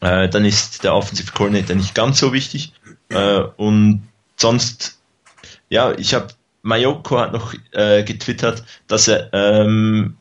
Äh, 0.00 0.28
dann 0.28 0.44
ist 0.44 0.82
der 0.82 0.94
Offensive 0.94 1.32
Coordinator 1.32 1.76
nicht 1.76 1.94
ganz 1.94 2.18
so 2.18 2.32
wichtig. 2.32 2.72
Äh, 3.12 3.44
und 3.56 4.08
sonst, 4.36 5.00
ja, 5.68 5.92
ich 5.92 6.14
habe, 6.14 6.28
Mayoko 6.62 7.18
hat 7.18 7.32
noch 7.32 7.54
äh, 7.72 8.02
getwittert, 8.04 8.64
dass 8.86 9.08
er 9.08 9.32
ähm, 9.32 10.16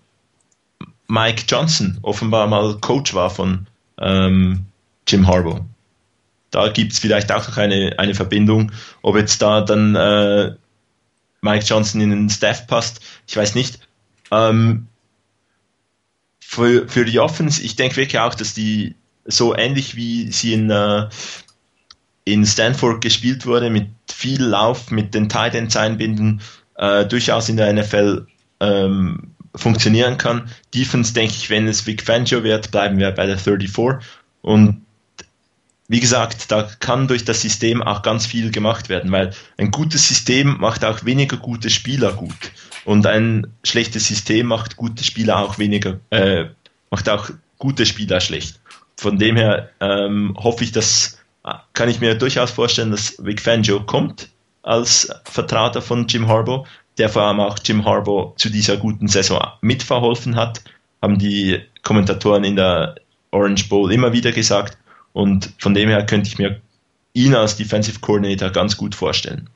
Mike 1.08 1.44
Johnson 1.48 2.00
offenbar 2.02 2.48
mal 2.48 2.78
Coach 2.80 3.14
war 3.14 3.30
von 3.30 3.68
ähm, 4.00 4.66
Jim 5.08 5.28
Harbaugh. 5.28 5.66
Da 6.52 6.68
gibt 6.70 6.94
es 6.94 7.00
vielleicht 7.00 7.32
auch 7.32 7.48
noch 7.48 7.58
eine, 7.58 7.96
eine 7.98 8.16
Verbindung. 8.16 8.72
Ob 9.02 9.16
jetzt 9.16 9.42
da 9.42 9.62
dann 9.62 9.96
äh, 9.96 10.56
Mike 11.42 11.66
Johnson 11.66 12.02
in 12.02 12.10
den 12.10 12.30
Staff 12.30 12.68
passt, 12.68 13.02
ich 13.28 13.36
weiß 13.36 13.56
nicht. 13.56 13.80
Ähm, 14.32 14.88
für, 16.40 16.88
für 16.88 17.06
die 17.06 17.20
Offense, 17.20 17.62
ich 17.62 17.76
denke 17.76 17.96
wirklich 17.96 18.20
auch, 18.20 18.36
dass 18.36 18.54
die 18.54 18.96
so 19.26 19.56
ähnlich 19.56 19.96
wie 19.96 20.32
sie 20.32 20.54
in, 20.54 20.70
äh, 20.70 21.08
in 22.26 22.46
Stanford 22.46 23.02
gespielt 23.02 23.46
wurde, 23.46 23.70
mit 23.70 23.88
viel 24.12 24.42
Lauf, 24.42 24.92
mit 24.92 25.14
den 25.14 25.30
Tight 25.30 25.56
Ends 25.56 25.76
einbinden, 25.76 26.42
äh, 26.76 27.06
durchaus 27.06 27.50
in 27.50 27.58
der 27.58 27.74
NFL 27.74 28.28
ähm, 28.60 29.32
funktionieren 29.56 30.18
kann. 30.18 30.50
Defense 30.74 31.14
denke 31.14 31.34
ich, 31.34 31.50
wenn 31.50 31.68
es 31.68 31.86
Vic 31.86 32.04
Fangio 32.04 32.44
wird, 32.44 32.72
bleiben 32.72 32.98
wir 32.98 33.12
bei 33.12 33.26
der 33.26 33.38
34. 33.38 34.08
Und 34.42 34.82
wie 35.88 36.00
gesagt, 36.00 36.52
da 36.52 36.70
kann 36.80 37.08
durch 37.08 37.26
das 37.26 37.42
System 37.42 37.84
auch 37.84 38.02
ganz 38.02 38.26
viel 38.26 38.52
gemacht 38.52 38.88
werden, 38.88 39.12
weil 39.12 39.32
ein 39.58 39.72
gutes 39.72 40.08
System 40.08 40.58
macht 40.60 40.86
auch 40.86 41.04
weniger 41.04 41.38
gute 41.38 41.70
Spieler 41.70 42.14
gut. 42.14 42.52
Und 42.86 43.06
ein 43.06 43.48
schlechtes 43.64 44.08
System 44.08 44.48
macht 44.48 44.78
gute 44.78 45.04
Spieler 45.04 45.40
auch 45.40 45.60
weniger, 45.60 46.00
äh, 46.10 46.46
macht 46.90 47.10
auch 47.10 47.30
gute 47.58 47.86
Spieler 47.86 48.22
schlecht. 48.22 48.60
Von 48.98 49.20
dem 49.20 49.36
her 49.36 49.70
ähm, 49.82 50.34
hoffe 50.38 50.64
ich, 50.64 50.72
dass 50.72 51.21
kann 51.74 51.90
ich 51.90 52.00
mir 52.00 52.16
durchaus 52.16 52.52
vorstellen, 52.52 52.92
dass 52.92 53.16
Vic 53.24 53.42
Fangio 53.42 53.82
kommt 53.82 54.30
als 54.64 55.12
Vertrauter 55.26 55.82
von 55.82 56.08
Jim 56.08 56.28
Harbaugh 56.28 56.66
der 56.98 57.10
vor 57.10 57.24
allem 57.24 57.40
auch 57.40 57.58
Jim 57.64 57.86
Harbaugh 57.86 58.34
zu 58.38 58.50
dieser 58.50 58.78
guten 58.78 59.08
Saison 59.08 59.42
mitverholfen 59.62 60.36
hat, 60.36 60.62
haben 61.02 61.18
die 61.18 61.62
Kommentatoren 61.84 62.44
in 62.44 62.56
der 62.56 62.96
Orange 63.32 63.70
Bowl 63.70 63.92
immer 63.92 64.14
wieder 64.14 64.32
gesagt. 64.32 64.78
Und 65.14 65.54
von 65.58 65.74
dem 65.74 65.90
her 65.90 66.06
könnte 66.06 66.30
ich 66.30 66.38
mir 66.38 66.62
ihn 67.14 67.34
als 67.34 67.58
Defensive 67.58 68.00
Coordinator 68.00 68.50
ganz 68.52 68.78
gut 68.78 68.96
vorstellen. 68.96 69.50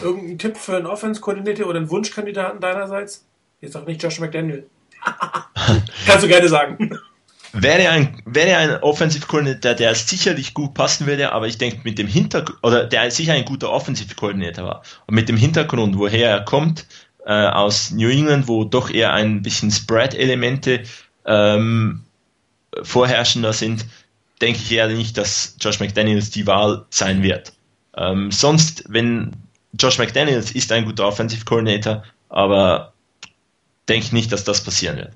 Irgendein 0.00 0.38
Tipp 0.38 0.56
für 0.56 0.76
einen 0.76 0.86
Offense 0.86 1.20
Coordinator 1.20 1.66
oder 1.66 1.78
einen 1.78 1.90
Wunschkandidaten 1.90 2.60
deinerseits? 2.60 3.24
Jetzt 3.60 3.76
auch 3.76 3.86
nicht 3.86 4.02
Josh 4.02 4.20
McDaniel. 4.20 4.66
Kannst 6.06 6.24
du 6.24 6.28
gerne 6.28 6.48
sagen. 6.48 6.98
Wäre 7.56 7.88
ein, 7.88 8.20
wäre 8.24 8.56
ein 8.56 8.82
Offensive 8.82 9.26
Coordinator, 9.28 9.74
der 9.74 9.94
sicherlich 9.94 10.54
gut 10.54 10.74
passen 10.74 11.06
würde, 11.06 11.30
aber 11.30 11.46
ich 11.46 11.56
denke 11.56 11.82
mit 11.84 11.98
dem 11.98 12.08
Hintergrund, 12.08 12.58
oder 12.64 12.84
der 12.84 13.08
sicher 13.12 13.32
ein 13.32 13.44
guter 13.44 13.70
Offensive 13.70 14.12
Coordinator 14.16 14.64
war. 14.64 14.82
Und 15.06 15.14
mit 15.14 15.28
dem 15.28 15.36
Hintergrund, 15.36 15.96
woher 15.96 16.30
er 16.30 16.40
kommt, 16.40 16.84
äh, 17.24 17.32
aus 17.32 17.92
New 17.92 18.08
England, 18.08 18.48
wo 18.48 18.64
doch 18.64 18.90
eher 18.90 19.12
ein 19.12 19.42
bisschen 19.42 19.70
Spread-Elemente 19.70 20.82
ähm, 21.26 22.02
vorherrschender 22.82 23.52
sind, 23.52 23.86
denke 24.40 24.58
ich 24.58 24.72
eher 24.72 24.88
nicht, 24.88 25.16
dass 25.16 25.54
Josh 25.60 25.78
McDaniels 25.78 26.30
die 26.30 26.48
Wahl 26.48 26.84
sein 26.90 27.22
wird. 27.22 27.52
Ähm, 27.96 28.32
sonst, 28.32 28.82
wenn 28.88 29.30
Josh 29.78 29.98
McDaniels 29.98 30.50
ist 30.50 30.72
ein 30.72 30.86
guter 30.86 31.06
Offensive 31.06 31.44
Coordinator, 31.44 32.02
aber 32.30 32.94
denke 33.88 34.06
ich 34.06 34.12
nicht, 34.12 34.32
dass 34.32 34.42
das 34.42 34.64
passieren 34.64 34.96
wird. 34.96 35.12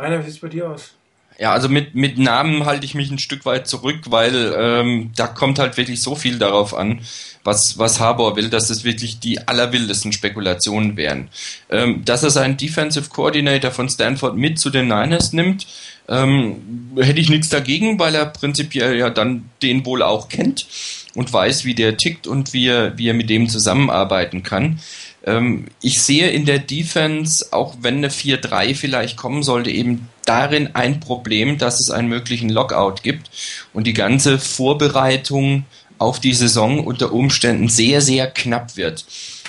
Rainer, 0.00 0.20
wie 0.20 0.24
sieht 0.24 0.34
es 0.34 0.40
bei 0.40 0.48
dir 0.48 0.70
aus? 0.70 0.94
Ja, 1.38 1.52
also 1.52 1.70
mit, 1.70 1.94
mit 1.94 2.18
Namen 2.18 2.66
halte 2.66 2.84
ich 2.84 2.94
mich 2.94 3.10
ein 3.10 3.18
Stück 3.18 3.46
weit 3.46 3.66
zurück, 3.66 4.00
weil 4.10 4.54
ähm, 4.58 5.10
da 5.16 5.26
kommt 5.26 5.58
halt 5.58 5.78
wirklich 5.78 6.02
so 6.02 6.14
viel 6.14 6.38
darauf 6.38 6.74
an, 6.74 7.00
was, 7.44 7.78
was 7.78 7.98
Harbour 7.98 8.36
will, 8.36 8.50
dass 8.50 8.68
es 8.68 8.84
wirklich 8.84 9.20
die 9.20 9.48
allerwildesten 9.48 10.12
Spekulationen 10.12 10.98
wären. 10.98 11.30
Ähm, 11.70 12.04
dass 12.04 12.22
er 12.22 12.30
seinen 12.30 12.58
Defensive 12.58 13.08
Coordinator 13.08 13.70
von 13.70 13.88
Stanford 13.88 14.36
mit 14.36 14.58
zu 14.58 14.68
den 14.68 14.88
Niners 14.88 15.32
nimmt, 15.32 15.66
ähm, 16.08 16.92
hätte 16.96 17.20
ich 17.20 17.30
nichts 17.30 17.48
dagegen, 17.48 17.98
weil 17.98 18.14
er 18.14 18.26
prinzipiell 18.26 18.98
ja 18.98 19.08
dann 19.08 19.48
den 19.62 19.86
wohl 19.86 20.02
auch 20.02 20.28
kennt 20.28 20.66
und 21.14 21.32
weiß, 21.32 21.64
wie 21.64 21.74
der 21.74 21.96
tickt 21.96 22.26
und 22.26 22.52
wie 22.52 22.66
er, 22.66 22.98
wie 22.98 23.08
er 23.08 23.14
mit 23.14 23.30
dem 23.30 23.48
zusammenarbeiten 23.48 24.42
kann. 24.42 24.78
Ähm, 25.24 25.66
ich 25.82 26.00
sehe 26.00 26.30
in 26.30 26.46
der 26.46 26.58
Defense, 26.58 27.52
auch 27.52 27.76
wenn 27.80 27.96
eine 27.96 28.08
4-3 28.08 28.74
vielleicht 28.74 29.16
kommen 29.16 29.42
sollte, 29.42 29.70
eben 29.70 30.08
darin 30.24 30.74
ein 30.74 31.00
Problem, 31.00 31.58
dass 31.58 31.80
es 31.80 31.90
einen 31.90 32.08
möglichen 32.08 32.50
Lockout 32.50 33.02
gibt 33.02 33.30
und 33.72 33.86
die 33.86 33.92
ganze 33.92 34.38
Vorbereitung 34.38 35.64
auf 35.98 36.18
die 36.20 36.34
Saison 36.34 36.84
unter 36.84 37.12
Umständen 37.12 37.68
sehr, 37.68 38.00
sehr 38.00 38.30
knapp 38.30 38.76
wird. 38.76 39.04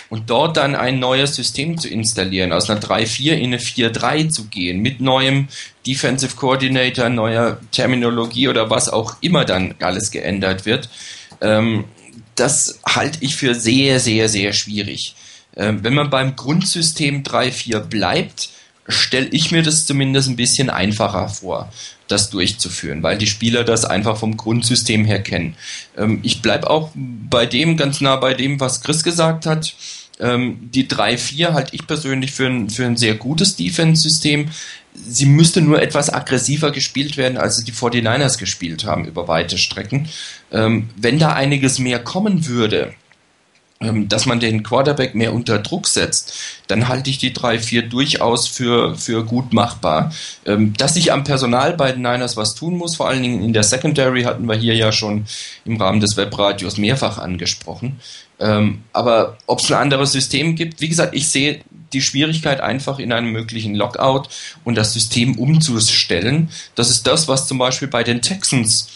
Und 0.10 0.30
dort 0.30 0.58
dann 0.58 0.76
ein 0.76 1.00
neues 1.00 1.36
System 1.36 1.78
zu 1.78 1.88
installieren, 1.88 2.52
aus 2.52 2.70
einer 2.70 2.82
3-4 2.82 3.32
in 3.32 3.46
eine 3.46 3.60
4-3 3.60 4.30
zu 4.30 4.48
gehen, 4.48 4.82
mit 4.82 5.00
neuem 5.00 5.48
Defensive 5.88 6.36
Coordinator, 6.36 7.08
neuer 7.08 7.62
Terminologie 7.72 8.50
oder 8.50 8.70
was 8.70 8.90
auch 8.90 9.16
immer 9.22 9.46
dann 9.46 9.76
alles 9.80 10.12
geändert 10.12 10.66
wird, 10.66 10.90
ähm, 11.40 11.86
das 12.36 12.80
halte 12.86 13.20
ich 13.22 13.36
für 13.36 13.56
sehr, 13.56 14.02
sehr, 14.02 14.28
sehr 14.28 14.52
schwierig. 14.52 15.16
Ähm, 15.56 15.84
wenn 15.84 15.94
man 15.94 16.10
beim 16.10 16.36
Grundsystem 16.36 17.24
3.4 17.24 17.80
bleibt, 17.80 18.50
stelle 18.88 19.28
ich 19.28 19.52
mir 19.52 19.64
das 19.64 19.86
zumindest 19.86 20.30
ein 20.30 20.36
bisschen 20.36 20.70
einfacher 20.70 21.30
vor, 21.30 21.72
das 22.08 22.30
durchzuführen, 22.30 23.04
weil 23.04 23.18
die 23.18 23.28
Spieler 23.28 23.64
das 23.64 23.86
einfach 23.86 24.18
vom 24.18 24.38
Grundsystem 24.38 25.06
her 25.06 25.22
kennen. 25.22 25.56
Ähm, 25.98 26.20
ich 26.24 26.42
bleibe 26.42 26.70
auch 26.70 26.92
bei 26.96 27.46
dem, 27.46 27.78
ganz 27.78 28.02
nah 28.02 28.16
bei 28.16 28.34
dem, 28.34 28.60
was 28.60 28.82
Chris 28.82 29.04
gesagt 29.04 29.46
hat. 29.46 29.74
Ähm, 30.20 30.70
die 30.74 30.88
3-4 30.88 31.54
halte 31.54 31.76
ich 31.76 31.88
persönlich 31.88 32.32
für 32.32 32.48
ein, 32.48 32.70
für 32.70 32.86
ein 32.86 32.98
sehr 32.98 33.16
gutes 33.16 33.56
Defense-System. 33.56 34.50
Sie 34.94 35.26
müsste 35.26 35.62
nur 35.62 35.82
etwas 35.82 36.14
aggressiver 36.14 36.72
gespielt 36.72 37.16
werden, 37.16 37.38
als 37.38 37.64
die 37.64 37.72
49ers 37.72 38.38
gespielt 38.38 38.84
haben 38.86 39.06
über 39.06 39.28
weite 39.30 39.58
Strecken. 39.58 40.10
wenn 40.50 41.18
da 41.18 41.32
einiges 41.32 41.80
mehr 41.80 42.00
kommen 42.00 42.46
würde, 42.46 42.94
dass 43.82 44.26
man 44.26 44.40
den 44.40 44.64
Quarterback 44.64 45.16
mehr 45.16 45.34
unter 45.34 45.60
Druck 45.60 45.88
setzt, 45.88 46.34
dann 46.68 46.88
halte 46.88 47.10
ich 47.10 47.18
die 47.18 47.34
3-4 47.34 47.90
durchaus 47.90 48.48
für, 48.48 48.96
für 48.96 49.26
gut 49.26 49.54
machbar. 49.54 50.14
Ähm, 50.46 50.74
dass 50.78 50.94
sich 50.94 51.12
am 51.12 51.24
Personal 51.24 51.74
bei 51.74 51.92
den 51.92 52.02
Niners 52.02 52.38
was 52.38 52.54
tun 52.54 52.78
muss, 52.78 52.96
vor 52.96 53.10
allen 53.10 53.24
Dingen 53.24 53.44
in 53.44 53.54
der 53.54 53.64
Secondary 53.64 54.24
hatten 54.24 54.48
wir 54.48 54.56
hier 54.56 54.76
ja 54.76 54.92
schon 54.92 55.26
im 55.66 55.78
Rahmen 55.78 56.00
des 56.00 56.16
Webradios 56.16 56.78
mehrfach 56.78 57.18
angesprochen. 57.18 58.00
Ähm, 58.40 58.84
aber 58.94 59.38
ob 59.48 59.60
es 59.60 59.72
ein 59.72 59.78
anderes 59.78 60.12
System 60.12 60.56
gibt, 60.56 60.82
wie 60.82 60.90
gesagt, 60.90 61.16
ich 61.16 61.30
sehe 61.30 61.62
die 61.94 62.02
Schwierigkeit 62.02 62.62
einfach 62.62 63.00
in 63.00 63.12
einem 63.12 63.32
möglichen 63.32 63.76
Lockout 63.76 64.30
und 64.64 64.76
das 64.76 64.94
System 64.94 65.38
umzustellen. 65.38 66.50
Das 66.76 66.90
ist 66.90 67.06
das, 67.08 67.28
was 67.28 67.48
zum 67.48 67.58
Beispiel 67.58 67.88
bei 67.88 68.04
den 68.04 68.22
Texans 68.22 68.88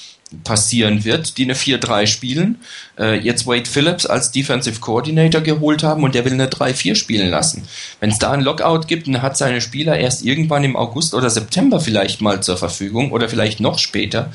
passieren 0.44 1.06
wird, 1.06 1.38
die 1.38 1.44
eine 1.44 1.56
4-3 1.56 2.07
spielen, 2.07 2.60
äh, 2.99 3.20
jetzt 3.20 3.48
Wade 3.48 3.70
Phillips 3.70 4.06
als 4.06 4.32
Defensive 4.32 4.80
Coordinator 4.80 5.41
geholt 5.41 5.84
haben 5.84 6.03
und 6.03 6.16
der 6.16 6.26
will 6.26 6.34
eine 6.34 6.48
3-4 6.48 6.95
spielen 6.95 7.30
lassen. 7.30 7.64
Wenn 7.99 8.12
es 8.12 8.20
da 8.20 8.32
ein 8.32 8.41
Lockout 8.41 8.88
gibt, 8.88 9.07
dann 9.07 9.22
hat 9.22 9.38
seine 9.38 9.62
Spieler 9.62 9.98
erst 9.98 10.26
irgendwann 10.26 10.64
im 10.64 10.76
August 10.76 11.14
oder 11.14 11.30
September 11.30 11.80
vielleicht 11.80 12.22
mal 12.22 12.41
zur 12.41 12.57
Verfügung 12.57 13.12
oder 13.12 13.30
vielleicht 13.30 13.60
noch 13.60 13.80
später, 13.80 14.32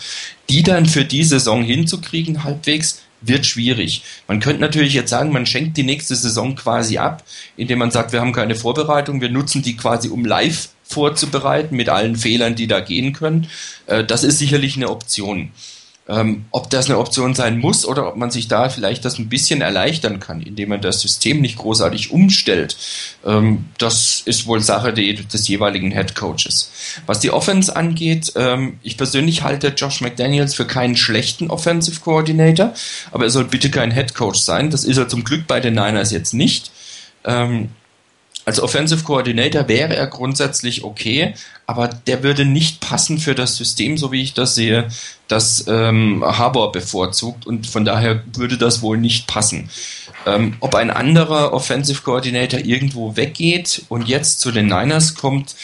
die 0.49 0.63
dann 0.63 0.87
für 0.87 1.05
die 1.05 1.25
Saison 1.25 1.63
hinzukriegen 1.63 2.45
halbwegs 2.45 3.03
wird 3.23 3.47
schwierig. 3.47 4.03
Man 4.29 4.41
könnte 4.41 4.61
natürlich 4.61 4.95
jetzt 4.95 5.11
sagen, 5.11 5.33
man 5.33 5.47
schenkt 5.47 5.77
die 5.77 5.83
nächste 5.83 6.17
Saison 6.17 6.55
quasi 6.55 6.99
ab, 6.99 7.23
indem 7.57 7.79
man 7.79 7.91
sagt, 7.91 8.13
wir 8.13 8.21
haben 8.21 8.33
keine 8.33 8.55
Vorbereitung, 8.55 9.21
wir 9.21 9.31
nutzen 9.31 9.63
die 9.63 9.77
quasi 9.77 10.09
um 10.09 10.25
live 10.25 10.69
vorzubereiten 10.83 11.77
mit 11.77 11.89
allen 11.89 12.17
Fehlern, 12.17 12.57
die 12.57 12.67
da 12.67 12.81
gehen 12.81 13.13
können. 13.13 13.47
Äh, 13.87 14.05
das 14.05 14.25
ist 14.25 14.39
sicherlich 14.39 14.77
eine 14.77 14.91
Option. 14.91 15.53
Ähm, 16.11 16.47
ob 16.51 16.69
das 16.71 16.87
eine 16.87 16.99
Option 16.99 17.35
sein 17.35 17.59
muss 17.59 17.87
oder 17.87 18.09
ob 18.09 18.17
man 18.17 18.33
sich 18.33 18.49
da 18.49 18.69
vielleicht 18.69 19.05
das 19.05 19.21
ein 19.21 19.29
bisschen 19.29 19.61
erleichtern 19.61 20.19
kann, 20.19 20.43
indem 20.43 20.71
man 20.71 20.81
das 20.81 21.01
System 21.01 21.41
nicht 21.41 21.57
großartig 21.57 22.11
umstellt, 22.11 22.77
ähm, 23.25 23.67
das 23.79 24.21
ist 24.25 24.49
wohl 24.49 24.61
Sache 24.61 24.93
des 24.93 25.47
jeweiligen 25.47 25.93
Head 25.93 26.17
Coaches. 26.17 26.73
Was 27.07 27.21
die 27.21 27.31
Offense 27.31 27.77
angeht, 27.77 28.33
ähm, 28.35 28.81
ich 28.83 28.97
persönlich 28.97 29.45
halte 29.45 29.69
Josh 29.69 30.01
McDaniels 30.01 30.55
für 30.55 30.67
keinen 30.67 30.97
schlechten 30.97 31.49
Offensive 31.49 32.01
Coordinator, 32.01 32.75
aber 33.13 33.25
er 33.25 33.31
soll 33.31 33.45
bitte 33.45 33.71
kein 33.71 33.93
Head 33.93 34.17
Coach 34.17 34.41
sein. 34.41 34.71
Das 34.71 34.83
ist 34.83 34.97
er 34.97 35.09
zum 35.09 35.23
Glück 35.23 35.47
bei 35.47 35.61
den 35.61 35.75
Niners 35.75 36.11
jetzt 36.11 36.35
nicht. 36.35 36.73
Ähm, 37.25 37.69
als 38.45 38.61
Offensive 38.61 39.05
Coordinator 39.05 39.69
wäre 39.69 39.95
er 39.95 40.07
grundsätzlich 40.07 40.85
okay, 40.85 41.35
aber 41.67 41.89
der 41.89 42.23
würde 42.23 42.45
nicht 42.45 42.81
passen 42.81 43.19
für 43.19 43.35
das 43.35 43.57
System, 43.57 43.99
so 43.99 44.13
wie 44.13 44.23
ich 44.23 44.35
das 44.35 44.55
sehe, 44.55 44.89
das 45.29 45.67
ähm, 45.69 46.25
Harbour 46.25 46.73
bevorzugt 46.73 47.47
und 47.47 47.67
von 47.67 47.85
daher 47.85 48.23
würde 48.35 48.59
das 48.59 48.83
wohl 48.83 48.99
nicht 48.99 49.27
passen. 49.27 49.71
Ähm, 50.27 50.57
ob 50.61 50.75
ein 50.75 50.91
anderer 50.91 51.53
Offensive 51.53 52.03
Coordinator 52.03 52.61
irgendwo 52.61 53.17
weggeht 53.17 53.85
und 53.89 54.09
jetzt 54.09 54.41
zu 54.41 54.51
den 54.51 54.67
Niners 54.67 55.15
kommt, 55.15 55.55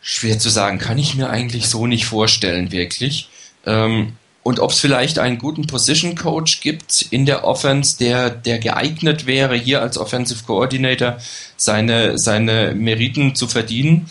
schwer 0.00 0.38
zu 0.38 0.48
sagen, 0.48 0.78
kann 0.78 0.98
ich 0.98 1.14
mir 1.14 1.30
eigentlich 1.30 1.68
so 1.68 1.86
nicht 1.86 2.06
vorstellen, 2.06 2.72
wirklich. 2.72 3.28
Ähm, 3.66 4.14
und 4.48 4.60
ob 4.60 4.70
es 4.70 4.80
vielleicht 4.80 5.18
einen 5.18 5.36
guten 5.36 5.66
Position 5.66 6.14
Coach 6.14 6.62
gibt 6.62 7.02
in 7.10 7.26
der 7.26 7.44
Offense, 7.44 7.98
der, 7.98 8.30
der 8.30 8.58
geeignet 8.58 9.26
wäre, 9.26 9.54
hier 9.54 9.82
als 9.82 9.98
Offensive 9.98 10.44
Coordinator 10.46 11.18
seine, 11.58 12.18
seine 12.18 12.72
Meriten 12.74 13.34
zu 13.34 13.46
verdienen. 13.46 14.08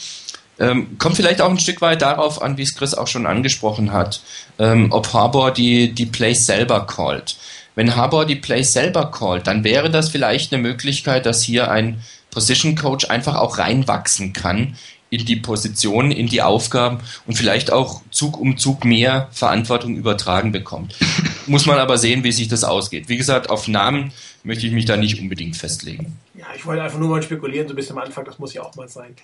Ähm, 0.60 1.00
kommt 1.00 1.16
vielleicht 1.16 1.42
auch 1.42 1.50
ein 1.50 1.58
Stück 1.58 1.82
weit 1.82 2.04
darauf 2.04 2.40
an, 2.40 2.56
wie 2.56 2.62
es 2.62 2.76
Chris 2.76 2.94
auch 2.94 3.08
schon 3.08 3.26
angesprochen 3.26 3.92
hat, 3.92 4.22
ähm, 4.60 4.92
ob 4.92 5.12
Harbour 5.12 5.50
die, 5.50 5.92
die 5.96 6.06
Plays 6.06 6.46
selber 6.46 6.86
callt. 6.86 7.38
Wenn 7.74 7.96
Harbour 7.96 8.28
die 8.28 8.36
Plays 8.36 8.74
selber 8.74 9.10
callt, 9.10 9.48
dann 9.48 9.64
wäre 9.64 9.90
das 9.90 10.10
vielleicht 10.10 10.54
eine 10.54 10.62
Möglichkeit, 10.62 11.26
dass 11.26 11.42
hier 11.42 11.72
ein 11.72 12.04
Position 12.30 12.76
Coach 12.76 13.10
einfach 13.10 13.38
auch 13.38 13.58
reinwachsen 13.58 14.34
kann 14.34 14.78
in 15.10 15.26
die 15.26 15.38
Position, 15.38 16.12
in 16.12 16.28
die 16.28 16.42
Aufgaben 16.42 17.00
und 17.26 17.38
vielleicht 17.38 17.72
auch 17.72 18.02
Zug 18.12 18.40
um 18.40 18.58
Zug 18.58 18.84
mehr 18.84 19.30
Verantwortung 19.32 19.96
übertragen 19.96 20.52
bekommt. 20.52 20.96
Muss 21.48 21.66
man 21.66 21.80
aber 21.80 21.98
sehen, 21.98 22.24
wie 22.24 22.32
sich 22.32 22.48
das 22.48 22.64
ausgeht. 22.64 23.08
Wie 23.08 23.18
gesagt, 23.18 23.50
auf 23.50 23.68
Namen 23.68 24.12
möchte 24.44 24.68
ich 24.68 24.74
mich 24.74 24.86
da 24.86 24.98
nicht 24.98 25.20
unbedingt 25.22 25.56
festlegen. 25.56 26.18
Ja, 26.36 26.46
ich 26.56 26.66
wollte 26.66 26.84
einfach 26.84 27.00
nur 27.00 27.10
mal 27.10 27.24
spekulieren, 27.24 27.68
so 27.68 27.74
ein 27.74 27.78
bisschen 27.78 27.98
am 27.98 28.04
Anfang, 28.04 28.26
das 28.26 28.40
muss 28.40 28.54
ja 28.54 28.64
auch 28.64 28.76
mal 28.76 28.90
sein. 28.90 29.16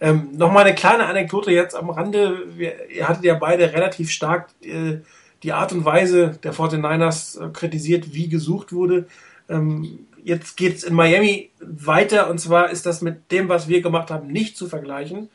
Ähm, 0.00 0.30
Nochmal 0.36 0.64
eine 0.64 0.74
kleine 0.74 1.06
Anekdote 1.06 1.50
jetzt 1.50 1.74
am 1.74 1.90
Rande. 1.90 2.44
Wir, 2.56 2.90
ihr 2.90 3.08
hattet 3.08 3.24
ja 3.24 3.34
beide 3.34 3.72
relativ 3.72 4.10
stark 4.10 4.50
äh, 4.62 4.98
die 5.42 5.52
Art 5.52 5.72
und 5.72 5.84
Weise 5.84 6.38
der 6.42 6.54
49ers 6.54 7.40
äh, 7.40 7.50
kritisiert, 7.50 8.14
wie 8.14 8.28
gesucht 8.28 8.72
wurde. 8.72 9.06
Ähm, 9.48 10.00
jetzt 10.24 10.56
geht 10.56 10.76
es 10.76 10.84
in 10.84 10.94
Miami 10.94 11.50
weiter 11.60 12.28
und 12.30 12.38
zwar 12.38 12.70
ist 12.70 12.86
das 12.86 13.02
mit 13.02 13.30
dem, 13.30 13.48
was 13.48 13.68
wir 13.68 13.82
gemacht 13.82 14.10
haben, 14.10 14.26
nicht 14.26 14.56
zu 14.56 14.66
vergleichen. 14.66 15.28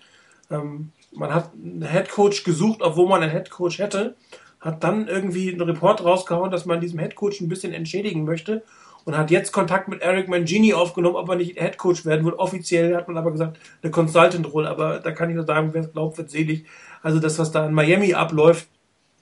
Ähm, 0.52 0.92
man 1.12 1.34
hat 1.34 1.52
einen 1.54 1.84
Headcoach 1.84 2.44
gesucht, 2.44 2.82
obwohl 2.82 3.08
man 3.08 3.22
einen 3.22 3.32
Headcoach 3.32 3.78
hätte, 3.78 4.16
hat 4.60 4.84
dann 4.84 5.08
irgendwie 5.08 5.52
einen 5.52 5.62
Report 5.62 6.04
rausgehauen, 6.04 6.52
dass 6.52 6.66
man 6.66 6.82
diesem 6.82 7.00
Headcoach 7.00 7.40
ein 7.40 7.48
bisschen 7.48 7.72
entschädigen 7.72 8.26
möchte 8.26 8.64
und 9.06 9.18
hat 9.18 9.32
jetzt 9.32 9.52
Kontakt 9.52 9.88
mit 9.88 10.02
Eric 10.02 10.28
Mangini 10.28 10.74
aufgenommen, 10.74 11.16
ob 11.16 11.30
er 11.30 11.36
nicht 11.36 11.60
Headcoach 11.60 12.06
werden 12.06 12.26
will. 12.26 12.34
Offiziell 12.34 12.96
hat 12.96 13.08
man 13.08 13.18
aber 13.18 13.32
gesagt, 13.32 13.58
eine 13.82 13.92
Consultant-Rolle, 13.92 14.70
aber 14.70 15.00
da 15.00 15.12
kann 15.12 15.30
ich 15.30 15.36
nur 15.36 15.46
sagen, 15.46 15.70
wer 15.74 15.82
es 15.82 15.94
glaubt, 15.94 16.18
wird 16.18 16.30
selig. 16.30 16.66
Also 17.02 17.20
das, 17.20 17.40
was 17.40 17.52
da 17.52 17.66
in 17.66 17.74
Miami 17.74 18.14
abläuft, 18.14 18.68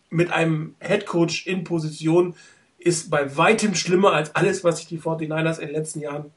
mit 0.09 0.31
einem 0.31 0.75
Headcoach 0.79 1.45
in 1.45 1.63
Position, 1.63 2.35
ist 2.87 3.09
bei 3.09 3.35
weitem 3.37 3.75
schlimmer 3.75 4.13
als 4.13 4.33
alles, 4.35 4.63
was 4.63 4.77
sich 4.77 4.87
die 4.87 4.99
49ers 4.99 5.59
in 5.59 5.67
den 5.67 5.75
letzten 5.75 5.99
Jahren 5.99 6.31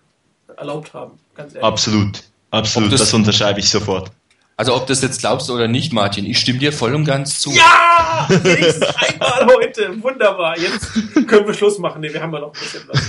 erlaubt 0.56 0.92
haben. 0.92 1.12
Ganz 1.34 1.54
ehrlich. 1.54 1.64
Absolut, 1.64 2.22
absolut, 2.50 2.92
das, 2.92 3.00
das 3.00 3.14
unterschreibe 3.14 3.60
ich 3.60 3.70
sofort. 3.70 4.10
Also 4.56 4.74
ob 4.74 4.86
das 4.86 5.00
jetzt 5.00 5.20
glaubst 5.20 5.48
oder 5.48 5.68
nicht, 5.68 5.94
Martin, 5.94 6.26
ich 6.26 6.38
stimme 6.38 6.58
dir 6.58 6.70
voll 6.70 6.94
und 6.94 7.06
ganz 7.06 7.40
zu. 7.40 7.50
Ja! 7.50 8.26
Wenigstens 8.28 8.94
einmal 8.94 9.46
heute. 9.56 10.02
Wunderbar. 10.02 10.58
Jetzt 10.58 10.92
können 11.26 11.46
wir 11.46 11.54
Schluss 11.54 11.78
machen. 11.78 12.02
Nee, 12.02 12.12
wir 12.12 12.20
haben 12.20 12.34
ja 12.34 12.40
noch 12.40 12.52
ein 12.52 12.60
bisschen 12.60 12.82
was. 12.88 13.00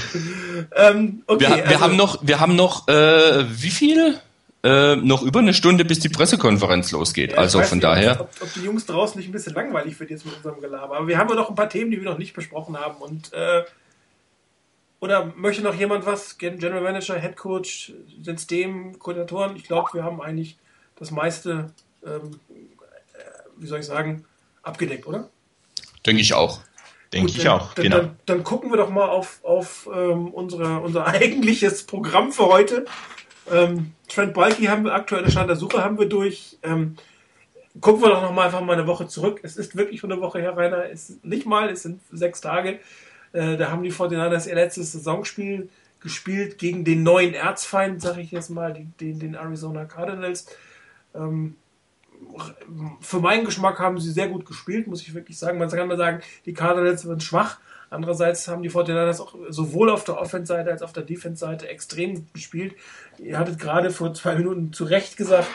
Ähm, 0.73 1.23
okay, 1.27 1.41
wir, 1.41 1.49
wir 1.49 1.65
also, 1.65 1.79
haben 1.81 1.95
noch, 1.97 2.19
wir 2.21 2.39
haben 2.39 2.55
noch, 2.55 2.87
äh, 2.87 3.43
wie 3.49 3.69
viel? 3.69 4.17
Äh, 4.63 4.95
noch 4.95 5.23
über 5.23 5.39
eine 5.39 5.55
Stunde, 5.55 5.85
bis 5.85 5.99
die 5.99 6.09
Pressekonferenz 6.09 6.91
losgeht. 6.91 7.31
Ja, 7.31 7.37
also 7.39 7.61
von 7.63 7.79
nicht, 7.79 7.83
daher. 7.83 8.21
Ob, 8.21 8.29
ob, 8.41 8.53
die 8.53 8.61
Jungs 8.61 8.85
draußen 8.85 9.17
nicht 9.17 9.27
ein 9.27 9.31
bisschen 9.31 9.55
langweilig 9.55 9.99
wird 9.99 10.11
jetzt 10.11 10.25
mit 10.25 10.35
unserem 10.35 10.61
Gelaber. 10.61 10.97
Aber 10.97 11.07
wir 11.07 11.17
haben 11.17 11.29
ja 11.29 11.35
noch 11.35 11.49
ein 11.49 11.55
paar 11.55 11.69
Themen, 11.69 11.89
die 11.89 11.97
wir 11.97 12.09
noch 12.09 12.19
nicht 12.19 12.33
besprochen 12.33 12.77
haben. 12.77 13.01
Und 13.01 13.33
äh, 13.33 13.63
oder 14.99 15.33
möchte 15.35 15.63
noch 15.63 15.73
jemand 15.73 16.05
was? 16.05 16.37
General 16.37 16.81
Manager, 16.81 17.19
Head 17.19 17.35
Coach, 17.35 17.91
System, 18.21 18.99
Koordinatoren? 18.99 19.55
Ich 19.55 19.63
glaube, 19.63 19.89
wir 19.93 20.03
haben 20.03 20.21
eigentlich 20.21 20.59
das 20.95 21.09
meiste, 21.09 21.73
ähm, 22.05 22.39
äh, 22.51 23.23
wie 23.57 23.65
soll 23.65 23.79
ich 23.79 23.87
sagen, 23.87 24.25
abgedeckt, 24.61 25.07
oder? 25.07 25.27
Denke 26.05 26.21
ich 26.21 26.35
auch. 26.35 26.61
Denke 27.11 27.31
ich 27.31 27.49
auch, 27.49 27.73
dann, 27.73 27.83
genau. 27.83 27.97
Dann, 27.97 28.19
dann, 28.25 28.43
gucken 28.43 28.71
wir 28.71 28.77
doch 28.77 28.89
mal 28.89 29.09
auf, 29.09 29.43
auf 29.43 29.89
ähm, 29.93 30.29
unsere, 30.29 30.79
unser 30.79 31.07
eigentliches 31.07 31.83
Programm 31.83 32.31
für 32.31 32.45
heute. 32.45 32.85
Ähm, 33.49 33.93
Trent 34.07 34.33
Balky 34.33 34.65
haben 34.65 34.83
wir, 34.83 34.93
aktuelle 34.93 35.31
Stand 35.31 35.49
der 35.49 35.55
Suche 35.55 35.83
haben 35.83 35.97
wir 35.97 36.07
durch. 36.07 36.57
Ähm, 36.63 36.97
gucken 37.79 38.01
wir 38.01 38.09
doch 38.09 38.21
noch 38.21 38.33
mal 38.33 38.45
einfach 38.45 38.61
mal 38.61 38.73
eine 38.73 38.87
Woche 38.87 39.07
zurück. 39.07 39.39
Es 39.43 39.57
ist 39.57 39.75
wirklich 39.75 39.99
schon 39.99 40.11
eine 40.11 40.21
Woche 40.21 40.39
her, 40.39 40.57
Rainer. 40.57 40.89
Es 40.89 41.09
ist 41.09 41.25
nicht 41.25 41.45
mal, 41.45 41.69
es 41.69 41.83
sind 41.83 42.01
sechs 42.11 42.41
Tage. 42.41 42.79
Äh, 43.33 43.57
da 43.57 43.71
haben 43.71 43.83
die 43.83 43.91
49ers 43.91 44.47
ihr 44.47 44.55
letztes 44.55 44.91
Saisonspiel 44.91 45.69
gespielt 46.01 46.57
gegen 46.57 46.83
den 46.83 47.03
neuen 47.03 47.33
Erzfeind, 47.33 48.01
sag 48.01 48.17
ich 48.17 48.31
jetzt 48.31 48.49
mal, 48.49 48.73
den, 48.73 49.19
den 49.19 49.35
Arizona 49.35 49.85
Cardinals. 49.85 50.47
Ähm, 51.15 51.55
für 52.99 53.19
meinen 53.19 53.45
Geschmack 53.45 53.79
haben 53.79 53.99
sie 53.99 54.11
sehr 54.11 54.27
gut 54.27 54.45
gespielt, 54.45 54.87
muss 54.87 55.01
ich 55.01 55.13
wirklich 55.13 55.37
sagen. 55.37 55.57
Man 55.57 55.69
kann 55.69 55.87
mal 55.87 55.97
sagen, 55.97 56.21
die 56.45 56.53
Cardinals 56.53 57.01
sind 57.01 57.23
schwach. 57.23 57.59
Andererseits 57.91 58.47
haben 58.47 58.63
die 58.63 58.71
49ers 58.71 59.19
auch 59.19 59.35
sowohl 59.49 59.89
auf 59.89 60.05
der 60.05 60.17
Offense-Seite 60.17 60.71
als 60.71 60.81
auch 60.81 60.87
auf 60.87 60.93
der 60.93 61.03
Defense-Seite 61.03 61.67
extrem 61.67 62.25
gespielt. 62.31 62.73
Ihr 63.19 63.37
hattet 63.37 63.59
gerade 63.59 63.91
vor 63.91 64.13
zwei 64.13 64.35
Minuten 64.35 64.71
zu 64.71 64.85
Recht 64.85 65.17
gesagt, 65.17 65.49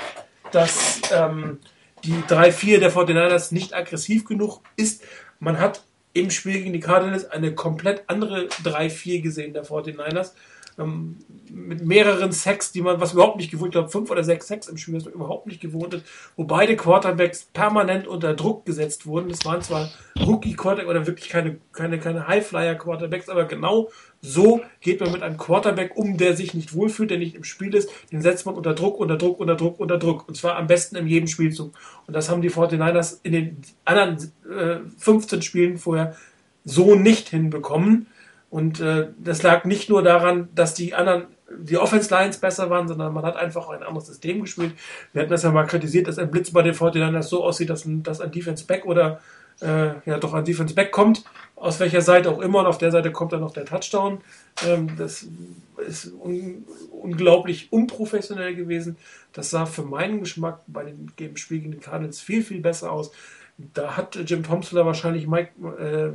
dass 0.53 1.01
ähm, 1.13 1.59
die 2.05 2.13
3-4 2.13 2.79
der 2.79 2.93
49ers 2.93 3.55
nicht 3.55 3.75
aggressiv 3.75 4.27
genug 4.27 4.61
ist. 4.77 5.03
Man 5.41 5.59
hat 5.59 5.83
im 6.13 6.31
Spiel 6.31 6.59
gegen 6.59 6.75
die 6.75 6.81
Cardinals 6.81 7.25
eine 7.31 7.55
komplett 7.55 8.05
andere 8.07 8.49
3-4 8.65 9.23
gesehen 9.23 9.55
der 9.55 9.65
49ers 9.65 10.33
ähm, 10.79 11.17
mit 11.51 11.85
mehreren 11.85 12.33
Sacks, 12.33 12.73
die 12.73 12.83
man, 12.83 13.01
was 13.01 13.13
überhaupt 13.13 13.37
nicht 13.37 13.51
gewohnt, 13.51 13.69
ich 13.69 13.73
glaube 13.73 13.89
fünf 13.89 14.11
oder 14.11 14.25
sechs 14.25 14.47
Sacks 14.47 14.69
im 14.69 14.77
Spiel, 14.77 14.95
was 14.95 15.05
man 15.05 15.15
überhaupt 15.15 15.47
nicht 15.47 15.61
gewohnt 15.61 15.95
ist, 15.95 16.05
wo 16.37 16.45
beide 16.45 16.77
Quarterbacks 16.77 17.45
permanent 17.53 18.07
unter 18.07 18.35
Druck 18.35 18.67
gesetzt 18.67 19.07
wurden. 19.07 19.29
Das 19.29 19.45
waren 19.45 19.63
zwar 19.63 19.91
Rookie-Quarterback 20.19 20.89
oder 20.89 21.07
wirklich 21.07 21.29
keine, 21.29 21.59
keine, 21.73 21.99
keine 21.99 22.27
High-Flyer-Quarterbacks, 22.29 23.29
aber 23.29 23.45
genau 23.45 23.91
so 24.21 24.61
geht 24.81 25.01
man 25.01 25.13
mit 25.13 25.23
einem 25.23 25.37
Quarterback 25.37 25.97
um, 25.97 26.17
der 26.17 26.37
sich 26.37 26.53
nicht 26.53 26.75
wohlfühlt, 26.75 27.11
der 27.11 27.19
nicht 27.19 27.37
im 27.37 27.45
Spiel 27.45 27.75
ist. 27.75 27.91
Den 28.11 28.23
setzt 28.23 28.45
man 28.45 28.55
unter 28.55 28.75
Druck, 28.75 28.99
unter 28.99 29.17
Druck, 29.17 29.39
unter 29.39 29.55
Druck, 29.55 29.79
unter 29.79 29.99
Druck. 29.99 30.27
Und 30.27 30.37
zwar 30.37 30.57
am 30.57 30.67
besten 30.67 30.97
in 30.97 31.07
jedem 31.07 31.29
Spielzug. 31.29 31.73
Und 32.07 32.15
das 32.15 32.29
haben 32.29 32.43
die 32.43 32.51
49ers 32.51 33.21
in 33.23 33.33
den 33.33 33.57
anderen 33.85 34.33
äh, 34.51 34.79
15 34.99 35.43
Spielen 35.43 35.79
vorher 35.79 36.17
so 36.65 36.97
nicht 36.97 37.29
hinbekommen. 37.29 38.09
Und 38.51 38.81
äh, 38.81 39.09
das 39.19 39.43
lag 39.43 39.65
nicht 39.65 39.91
nur 39.91 40.03
daran, 40.03 40.49
dass 40.55 40.75
die 40.75 40.95
anderen, 40.95 41.27
die 41.59 41.79
Offense 41.79 42.11
Lines 42.11 42.39
besser 42.39 42.71
waren, 42.71 42.89
sondern 42.89 43.13
man 43.13 43.25
hat 43.25 43.37
einfach 43.37 43.69
ein 43.69 43.83
anderes 43.83 44.07
System 44.07 44.43
gespielt. 44.43 44.73
Wir 45.13 45.23
hatten 45.23 45.31
das 45.31 45.43
ja 45.43 45.51
mal 45.51 45.67
kritisiert, 45.67 46.09
dass 46.09 46.19
ein 46.19 46.31
Blitz 46.31 46.51
bei 46.53 46.63
den 46.63 46.75
49ers 46.75 47.23
so 47.23 47.45
aussieht, 47.45 47.71
dass 47.71 47.85
ein, 47.85 48.03
dass 48.03 48.21
ein 48.21 48.31
Defense 48.31 48.65
Back 48.65 48.85
oder 48.87 49.21
äh, 49.61 49.95
ja 50.05 50.19
doch 50.19 50.35
ein 50.35 50.45
Defense 50.45 50.75
Back 50.75 50.93
kommt, 50.93 51.25
aus 51.55 51.81
welcher 51.81 52.03
Seite 52.03 52.31
auch 52.31 52.41
immer, 52.41 52.61
und 52.61 52.67
auf 52.67 52.79
der 52.79 52.91
Seite 52.91 53.11
kommt 53.11 53.33
dann 53.33 53.41
noch 53.41 53.53
der 53.53 53.65
Touchdown. 53.65 54.21
Ähm, 54.67 54.91
das 54.97 55.27
ist 55.87 56.13
un 56.13 56.65
unglaublich 56.91 57.73
unprofessionell 57.73 58.55
gewesen. 58.55 58.97
Das 59.33 59.51
sah 59.51 59.67
für 59.67 59.83
meinen 59.83 60.21
Geschmack 60.21 60.61
bei 60.67 60.93
dem 61.19 61.37
Spiel 61.37 61.61
gegen 61.61 61.73
die 61.73 61.79
Cardinals 61.79 62.21
viel, 62.21 62.43
viel 62.43 62.61
besser 62.61 62.91
aus. 62.91 63.13
Da 63.59 63.97
hat 63.97 64.17
Jim 64.17 64.43
Thompson 64.43 64.85
wahrscheinlich 64.85 65.27
Mike 65.27 65.53
äh, 65.79 66.11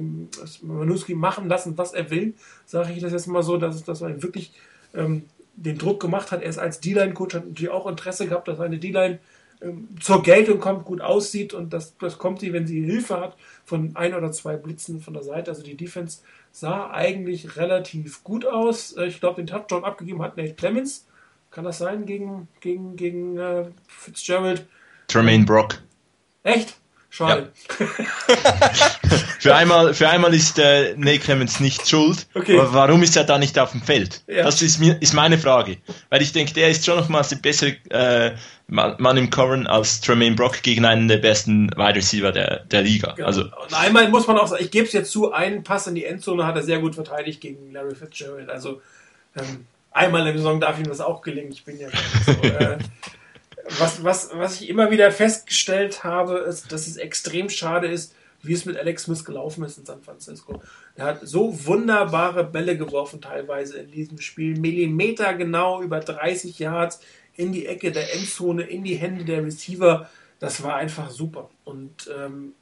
Manuski 0.64 1.16
machen 1.16 1.50
lassen, 1.50 1.78
was 1.78 1.94
er 1.94 2.12
will, 2.12 2.36
sage 2.66 2.94
ich 2.94 3.02
das 3.02 3.14
jetzt 3.14 3.28
mal 3.28 3.42
so, 3.42 3.58
dass, 3.58 3.84
dass 3.84 4.02
man 4.02 4.22
wirklich 4.22 4.54
ähm, 4.94 5.24
den 5.56 5.78
Druck 5.78 6.00
gemacht 6.00 6.32
hat. 6.32 6.44
Er 6.44 6.50
ist 6.50 6.60
als 6.60 6.80
D-Line-Coach, 6.82 7.36
hat 7.36 7.48
natürlich 7.48 7.72
auch 7.72 7.88
Interesse 7.88 8.28
gehabt, 8.28 8.48
dass 8.48 8.58
seine 8.58 8.78
D-Line 8.78 9.20
ähm, 9.62 9.90
zur 10.00 10.24
Geltung 10.24 10.60
kommt, 10.60 10.86
gut 10.86 11.02
aussieht 11.02 11.54
und 11.54 11.72
das, 11.74 11.98
das 11.98 12.18
kommt 12.18 12.40
sie, 12.40 12.52
wenn 12.54 12.68
sie 12.68 12.84
Hilfe 12.84 13.20
hat 13.20 13.38
von 13.64 13.96
ein 13.96 14.14
oder 14.14 14.32
zwei 14.32 14.56
Blitzen 14.56 15.02
von 15.02 15.14
der 15.14 15.24
Seite. 15.24 15.52
Also 15.52 15.64
die 15.64 15.78
Defense 15.78 16.22
sah 16.52 16.90
eigentlich 16.92 17.58
relativ 17.58 18.24
gut 18.24 18.46
aus. 18.46 18.94
Äh, 18.94 19.06
ich 19.06 19.20
glaube, 19.20 19.42
den 19.42 19.48
Touchdown 19.48 19.84
abgegeben 19.84 20.22
hat 20.22 20.38
Nate 20.38 20.54
Clemens. 20.54 21.08
Kann 21.52 21.66
das 21.66 21.80
sein 21.80 22.06
gegen, 22.06 22.48
gegen, 22.60 22.96
gegen 22.96 23.38
äh, 23.38 23.66
Fitzgerald? 23.88 24.66
Tremaine 25.08 25.46
Brock. 25.46 25.82
Echt? 26.44 26.81
Schade. 27.14 27.52
Ja. 27.78 27.86
für, 29.40 29.54
einmal, 29.54 29.94
für 29.94 30.08
einmal 30.08 30.34
ist 30.34 30.58
äh, 30.58 30.96
Nate 30.96 31.20
Clemens 31.20 31.60
nicht 31.60 31.88
schuld. 31.88 32.26
Okay. 32.34 32.58
Aber 32.58 32.74
warum 32.74 33.04
ist 33.04 33.18
er 33.18 33.26
da 33.26 33.38
nicht 33.38 33.60
auf 33.60 33.72
dem 33.72 33.82
Feld? 33.82 34.24
Ja. 34.28 34.44
Das 34.44 34.62
ist, 34.62 34.80
mir, 34.80 34.96
ist 35.02 35.14
meine 35.14 35.38
Frage. 35.38 35.78
Weil 36.10 36.22
ich 36.22 36.32
denke, 36.32 36.54
der 36.54 36.70
ist 36.70 36.86
schon 36.86 36.98
nochmals 36.98 37.28
der 37.28 37.36
bessere 37.36 37.76
äh, 37.90 38.32
Mann 38.68 39.18
im 39.18 39.30
Covern 39.30 39.68
als 39.68 40.00
Tremaine 40.00 40.38
Brock 40.38 40.62
gegen 40.62 40.86
einen 40.86 41.10
der 41.10 41.18
besten 41.18 41.70
Wide 41.72 41.96
Receiver 41.96 42.32
der, 42.32 42.62
der 42.62 42.82
Liga. 42.84 43.12
Genau. 43.12 43.28
Also, 43.28 43.42
Und 43.42 43.74
einmal 43.74 44.08
muss 44.08 44.26
man 44.28 44.38
auch 44.38 44.48
sagen, 44.48 44.64
ich 44.64 44.72
gebe 44.72 44.88
es 44.88 44.94
jetzt 44.94 45.12
zu, 45.12 45.34
einen 45.34 45.64
Pass 45.66 45.88
in 45.88 45.96
die 45.96 46.06
Endzone 46.06 46.48
hat 46.48 46.56
er 46.56 46.64
sehr 46.64 46.80
gut 46.80 46.96
verteidigt 46.96 47.42
gegen 47.42 47.74
Larry 47.74 47.94
Fitzgerald. 47.94 48.50
Also 48.50 48.82
ähm, 49.36 49.66
einmal 49.92 50.22
in 50.22 50.28
der 50.28 50.38
Saison 50.38 50.62
darf 50.62 50.80
ihm 50.80 50.88
das 50.88 51.02
auch 51.02 51.22
gelingen. 51.22 51.52
Ich 51.52 51.66
bin 51.66 51.78
ja 51.78 51.90
so, 52.26 52.32
äh, 52.32 52.78
was, 53.80 54.04
was, 54.04 54.30
was 54.34 54.62
ich 54.62 54.70
immer 54.70 54.92
wieder 54.92 55.12
festgestellt 55.12 56.04
habe, 56.04 56.40
ist, 56.40 56.72
dass 56.72 56.88
es 56.88 56.98
extrem 56.98 57.50
schade 57.50 57.88
ist, 57.88 58.16
wie 58.44 58.54
es 58.54 58.66
mit 58.66 58.78
Alex 58.78 59.04
Smith 59.04 59.24
gelaufen 59.24 59.64
ist 59.64 59.78
in 59.78 59.86
San 59.86 60.02
Francisco. 60.02 60.62
Er 60.96 61.06
hat 61.06 61.20
so 61.24 61.66
wunderbare 61.66 62.44
Bälle 62.44 62.78
geworfen, 62.78 63.22
teilweise 63.22 63.80
in 63.80 63.92
diesem 63.92 64.20
Spiel. 64.20 64.60
Millimeter 64.60 65.34
genau 65.34 65.82
über 65.82 66.00
30 66.00 66.58
Yards 66.60 67.00
in 67.36 67.52
die 67.52 67.68
Ecke 67.68 67.92
der 67.92 68.14
Endzone, 68.16 68.64
in 68.64 68.84
die 68.84 68.96
Hände 68.96 69.26
der 69.26 69.44
Receiver. 69.44 70.10
Das 70.40 70.64
war 70.64 70.76
einfach 70.76 71.12
super. 71.12 71.50
Und 71.64 72.10
ähm, 72.18 72.54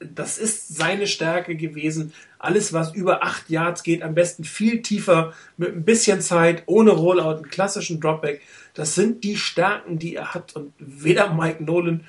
das 0.00 0.38
ist 0.38 0.76
seine 0.76 1.06
Stärke 1.06 1.56
gewesen. 1.56 2.12
Alles, 2.38 2.72
was 2.72 2.94
über 2.94 3.24
8 3.24 3.50
Yards 3.50 3.82
geht, 3.82 4.02
am 4.02 4.14
besten 4.14 4.44
viel 4.44 4.82
tiefer, 4.82 5.32
mit 5.56 5.74
ein 5.74 5.84
bisschen 5.84 6.20
Zeit, 6.20 6.62
ohne 6.66 6.92
Rollout, 6.92 7.38
einen 7.38 7.50
klassischen 7.50 8.00
Dropback. 8.00 8.40
Das 8.78 8.94
sind 8.94 9.24
die 9.24 9.36
Stärken, 9.36 9.98
die 9.98 10.14
er 10.14 10.34
hat. 10.34 10.54
Und 10.54 10.72
weder 10.78 11.34
Mike 11.34 11.64
Nolan 11.64 12.04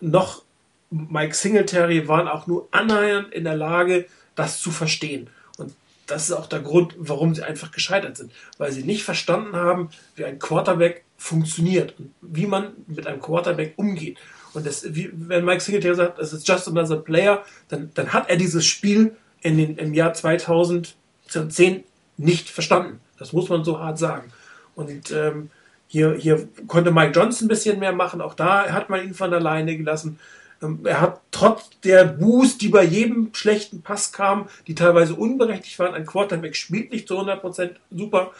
noch 0.00 0.42
Mike 0.90 1.32
Singletary 1.32 2.08
waren 2.08 2.26
auch 2.26 2.48
nur 2.48 2.66
annähernd 2.72 3.32
in 3.32 3.44
der 3.44 3.54
Lage, 3.54 4.06
das 4.34 4.58
zu 4.58 4.72
verstehen. 4.72 5.30
Und 5.58 5.74
das 6.08 6.24
ist 6.24 6.32
auch 6.32 6.46
der 6.46 6.58
Grund, 6.58 6.96
warum 6.98 7.36
sie 7.36 7.44
einfach 7.44 7.70
gescheitert 7.70 8.16
sind. 8.16 8.32
Weil 8.56 8.72
sie 8.72 8.82
nicht 8.82 9.04
verstanden 9.04 9.54
haben, 9.54 9.90
wie 10.16 10.24
ein 10.24 10.40
Quarterback 10.40 11.04
funktioniert 11.16 11.94
und 12.00 12.12
wie 12.20 12.48
man 12.48 12.72
mit 12.88 13.06
einem 13.06 13.20
Quarterback 13.20 13.74
umgeht. 13.76 14.18
Und 14.54 14.66
das, 14.66 14.92
wie, 14.92 15.10
wenn 15.12 15.44
Mike 15.44 15.60
Singletary 15.60 15.94
sagt, 15.94 16.18
es 16.18 16.32
ist 16.32 16.48
just 16.48 16.66
another 16.66 16.96
player, 16.96 17.44
dann, 17.68 17.92
dann 17.94 18.12
hat 18.12 18.28
er 18.28 18.36
dieses 18.36 18.66
Spiel 18.66 19.14
in 19.40 19.56
den, 19.56 19.76
im 19.76 19.94
Jahr 19.94 20.14
2010 20.14 21.84
nicht 22.16 22.50
verstanden. 22.50 22.98
Das 23.20 23.32
muss 23.32 23.48
man 23.48 23.62
so 23.62 23.78
hart 23.78 24.00
sagen. 24.00 24.32
Und 24.74 25.12
ähm, 25.12 25.50
hier, 25.88 26.14
hier 26.14 26.48
konnte 26.66 26.92
Mike 26.92 27.18
Johnson 27.18 27.46
ein 27.46 27.48
bisschen 27.48 27.80
mehr 27.80 27.92
machen. 27.92 28.20
Auch 28.20 28.34
da 28.34 28.70
hat 28.70 28.90
man 28.90 29.02
ihn 29.02 29.14
von 29.14 29.32
alleine 29.32 29.76
gelassen. 29.76 30.18
Ähm, 30.62 30.80
er 30.84 31.00
hat 31.00 31.20
trotz 31.30 31.70
der 31.82 32.04
Boost, 32.04 32.60
die 32.60 32.68
bei 32.68 32.84
jedem 32.84 33.30
schlechten 33.32 33.82
Pass 33.82 34.12
kamen, 34.12 34.48
die 34.66 34.74
teilweise 34.74 35.14
unberechtigt 35.14 35.78
waren, 35.78 35.94
ein 35.94 36.06
Quarterback 36.06 36.56
spielt 36.56 36.92
nicht 36.92 37.08
zu 37.08 37.18
100% 37.18 37.70
super. 37.90 38.32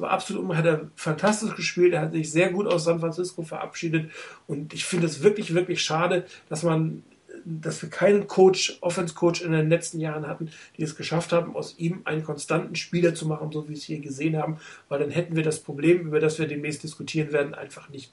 Absolut, 0.00 0.54
hat 0.54 0.66
er 0.66 0.88
fantastisch 0.94 1.56
gespielt. 1.56 1.94
Er 1.94 2.02
hat 2.02 2.12
sich 2.12 2.30
sehr 2.30 2.50
gut 2.50 2.66
aus 2.68 2.84
San 2.84 3.00
Francisco 3.00 3.42
verabschiedet. 3.42 4.10
Und 4.46 4.72
ich 4.72 4.84
finde 4.84 5.06
es 5.06 5.22
wirklich, 5.22 5.52
wirklich 5.54 5.82
schade, 5.82 6.26
dass 6.48 6.62
man 6.62 7.02
dass 7.44 7.82
wir 7.82 7.90
keinen 7.90 8.26
Coach, 8.26 8.78
Offense-Coach 8.80 9.42
in 9.42 9.52
den 9.52 9.68
letzten 9.68 10.00
Jahren 10.00 10.26
hatten, 10.26 10.50
die 10.76 10.82
es 10.82 10.96
geschafft 10.96 11.32
haben, 11.32 11.54
aus 11.56 11.74
ihm 11.78 12.00
einen 12.04 12.24
konstanten 12.24 12.76
Spieler 12.76 13.14
zu 13.14 13.26
machen, 13.26 13.50
so 13.52 13.64
wie 13.64 13.70
wir 13.70 13.76
es 13.76 13.84
hier 13.84 14.00
gesehen 14.00 14.36
haben, 14.36 14.58
weil 14.88 15.00
dann 15.00 15.10
hätten 15.10 15.36
wir 15.36 15.42
das 15.42 15.60
Problem, 15.60 16.00
über 16.00 16.20
das 16.20 16.38
wir 16.38 16.46
demnächst 16.46 16.82
diskutieren 16.82 17.32
werden, 17.32 17.54
einfach 17.54 17.88
nicht. 17.88 18.12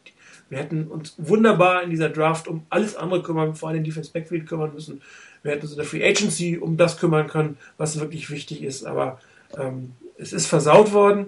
Wir 0.50 0.60
hätten 0.60 0.88
uns 0.88 1.16
wunderbar 1.18 1.84
in 1.84 1.90
dieser 1.90 2.10
Draft 2.10 2.48
um 2.48 2.66
alles 2.70 2.96
andere 2.96 3.22
kümmern, 3.22 3.56
vor 3.56 3.70
allem 3.70 3.84
Defense 3.84 4.12
Backfield 4.12 4.48
kümmern 4.48 4.74
müssen. 4.74 5.02
Wir 5.44 5.52
hätten 5.52 5.64
uns 5.64 5.72
in 5.72 5.78
der 5.78 5.86
Free 5.86 6.08
Agency 6.08 6.58
um 6.58 6.78
das 6.78 6.98
kümmern 6.98 7.28
können, 7.28 7.58
was 7.78 8.00
wirklich 8.00 8.30
wichtig 8.30 8.64
ist, 8.64 8.86
aber 8.86 9.20
ähm, 9.58 9.94
es 10.18 10.34
ist 10.34 10.48
versaut 10.48 10.94
worden. 10.94 11.28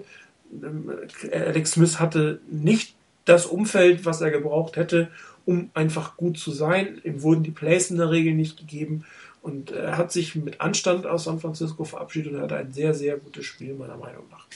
Ähm, 0.52 0.90
Alex 1.32 1.72
Smith 1.72 2.00
hatte 2.00 2.40
nicht 2.50 2.94
das 3.24 3.46
Umfeld, 3.46 4.04
was 4.04 4.20
er 4.20 4.30
gebraucht 4.30 4.76
hätte, 4.76 5.08
um 5.50 5.68
einfach 5.74 6.16
gut 6.16 6.38
zu 6.38 6.52
sein. 6.52 7.00
Ihm 7.02 7.22
wurden 7.22 7.42
die 7.42 7.50
Plays 7.50 7.90
in 7.90 7.96
der 7.96 8.12
Regel 8.12 8.34
nicht 8.34 8.56
gegeben 8.56 9.04
und 9.42 9.72
er 9.72 9.98
hat 9.98 10.12
sich 10.12 10.36
mit 10.36 10.60
Anstand 10.60 11.06
aus 11.06 11.24
San 11.24 11.40
Francisco 11.40 11.82
verabschiedet 11.82 12.32
und 12.32 12.40
hatte 12.40 12.56
ein 12.56 12.72
sehr, 12.72 12.94
sehr 12.94 13.16
gutes 13.16 13.46
Spiel, 13.46 13.74
meiner 13.74 13.96
Meinung 13.96 14.22
nach. 14.30 14.46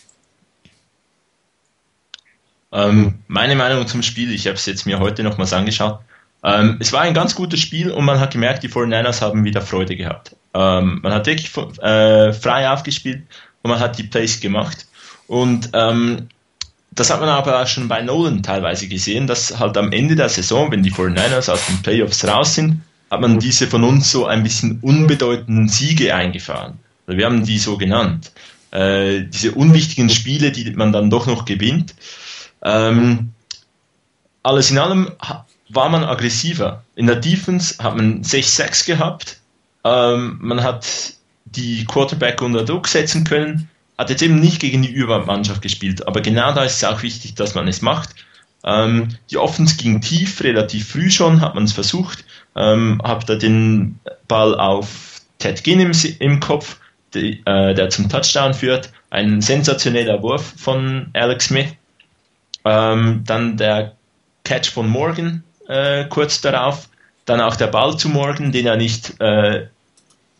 Ähm, 2.71 3.15
meine 3.27 3.57
Meinung 3.57 3.89
zum 3.89 4.03
Spiel, 4.03 4.33
ich 4.33 4.47
habe 4.47 4.55
es 4.55 4.66
jetzt 4.66 4.87
mir 4.87 5.01
heute 5.01 5.25
nochmals 5.25 5.53
angeschaut. 5.53 5.99
Ähm, 6.45 6.77
es 6.79 6.93
war 6.93 7.01
ein 7.01 7.15
ganz 7.15 7.35
gutes 7.35 7.59
Spiel 7.59 7.91
und 7.91 8.05
man 8.05 8.21
hat 8.21 8.33
gemerkt, 8.33 8.62
die 8.62 8.69
49ers 8.69 9.21
haben 9.21 9.43
wieder 9.45 9.62
Freude 9.62 9.97
gehabt. 9.97 10.37
Ähm, 10.55 11.01
man 11.03 11.12
hat 11.12 11.27
wirklich 11.27 11.51
äh, 11.83 12.33
frei 12.33 12.71
aufgespielt 12.71 13.25
und 13.62 13.71
man 13.73 13.81
hat 13.81 13.99
die 13.99 14.05
Plays 14.05 14.39
gemacht. 14.39 14.87
Und 15.27 15.71
ähm, 15.73 16.29
das 16.95 17.11
hat 17.11 17.21
man 17.21 17.29
aber 17.29 17.66
schon 17.66 17.89
bei 17.89 18.03
Nolan 18.03 18.43
teilweise 18.43 18.89
gesehen, 18.89 19.27
dass 19.27 19.59
halt 19.59 19.77
am 19.77 19.93
Ende 19.93 20.16
der 20.16 20.29
Saison, 20.29 20.71
wenn 20.71 20.83
die 20.83 20.93
49ers 20.93 21.51
aus 21.51 21.66
den 21.66 21.83
Playoffs 21.83 22.25
raus 22.25 22.55
sind, 22.55 22.83
hat 23.11 23.21
man 23.21 23.39
diese 23.39 23.66
von 23.66 23.85
uns 23.85 24.11
so 24.11 24.27
ein 24.27 24.43
bisschen 24.43 24.79
unbedeutenden 24.81 25.69
Siege 25.69 26.15
eingefahren. 26.15 26.79
Wir 27.07 27.27
haben 27.27 27.45
die 27.45 27.59
so 27.59 27.77
genannt. 27.77 28.33
Äh, 28.71 29.25
diese 29.25 29.53
unwichtigen 29.53 30.09
Spiele, 30.09 30.53
die 30.53 30.71
man 30.73 30.93
dann 30.93 31.11
doch 31.11 31.27
noch 31.27 31.45
gewinnt. 31.45 31.95
Ähm, 32.62 33.33
alles 34.43 34.71
in 34.71 34.79
allem 34.79 35.11
war 35.69 35.89
man 35.89 36.05
aggressiver. 36.05 36.83
In 36.95 37.07
der 37.07 37.16
Defense 37.16 37.83
hat 37.83 37.97
man 37.97 38.23
6-6 38.23 38.87
gehabt. 38.87 39.39
Ähm, 39.85 40.39
man 40.41 40.62
hat 40.62 40.87
die 41.45 41.85
Quarterback 41.85 42.41
unter 42.43 42.65
Druck 42.65 42.89
setzen 42.89 43.25
können 43.25 43.69
hat 43.99 44.11
jetzt 44.11 44.23
eben 44.23 44.41
nicht 44.41 44.61
gegen 44.61 44.83
die 44.83 44.91
Übermannschaft 44.91 45.62
gespielt, 45.62 46.07
aber 46.07 46.21
genau 46.21 46.53
da 46.53 46.65
ist 46.65 46.77
es 46.77 46.85
auch 46.85 47.03
wichtig, 47.03 47.35
dass 47.35 47.55
man 47.55 47.69
es 47.69 47.83
macht. 47.83 48.11
Ähm, 48.65 49.09
die 49.31 49.37
Offense 49.37 49.77
ging 49.77 50.01
tief, 50.01 50.43
relativ 50.43 50.89
früh 50.89 51.11
schon, 51.11 51.41
hat 51.41 51.55
man 51.55 51.65
es 51.65 51.73
versucht, 51.73 52.25
ähm, 52.57 53.01
habe 53.05 53.25
da 53.27 53.35
den 53.35 53.99
Ball 54.27 54.59
auf 54.59 55.21
Ted 55.39 55.62
Ginn 55.62 55.81
im, 55.81 55.93
im 56.19 56.41
Kopf, 56.41 56.79
die, 57.12 57.43
äh, 57.45 57.75
der 57.75 57.91
zum 57.91 58.09
Touchdown 58.09 58.55
führt, 58.55 58.91
ein 59.11 59.41
sensationeller 59.41 60.23
Wurf 60.23 60.55
von 60.57 61.09
Alex 61.12 61.47
Smith, 61.47 61.69
ähm, 62.65 63.23
dann 63.27 63.57
der 63.57 63.95
Catch 64.45 64.71
von 64.71 64.89
Morgan 64.89 65.45
äh, 65.69 66.07
kurz 66.07 66.41
darauf, 66.41 66.89
dann 67.27 67.41
auch 67.41 67.57
der 67.57 67.69
Ball 67.69 67.97
zu 67.97 68.09
Morgan, 68.09 68.53
den 68.53 68.66
er 68.66 68.77
nicht 68.77 69.21
äh, 69.21 69.66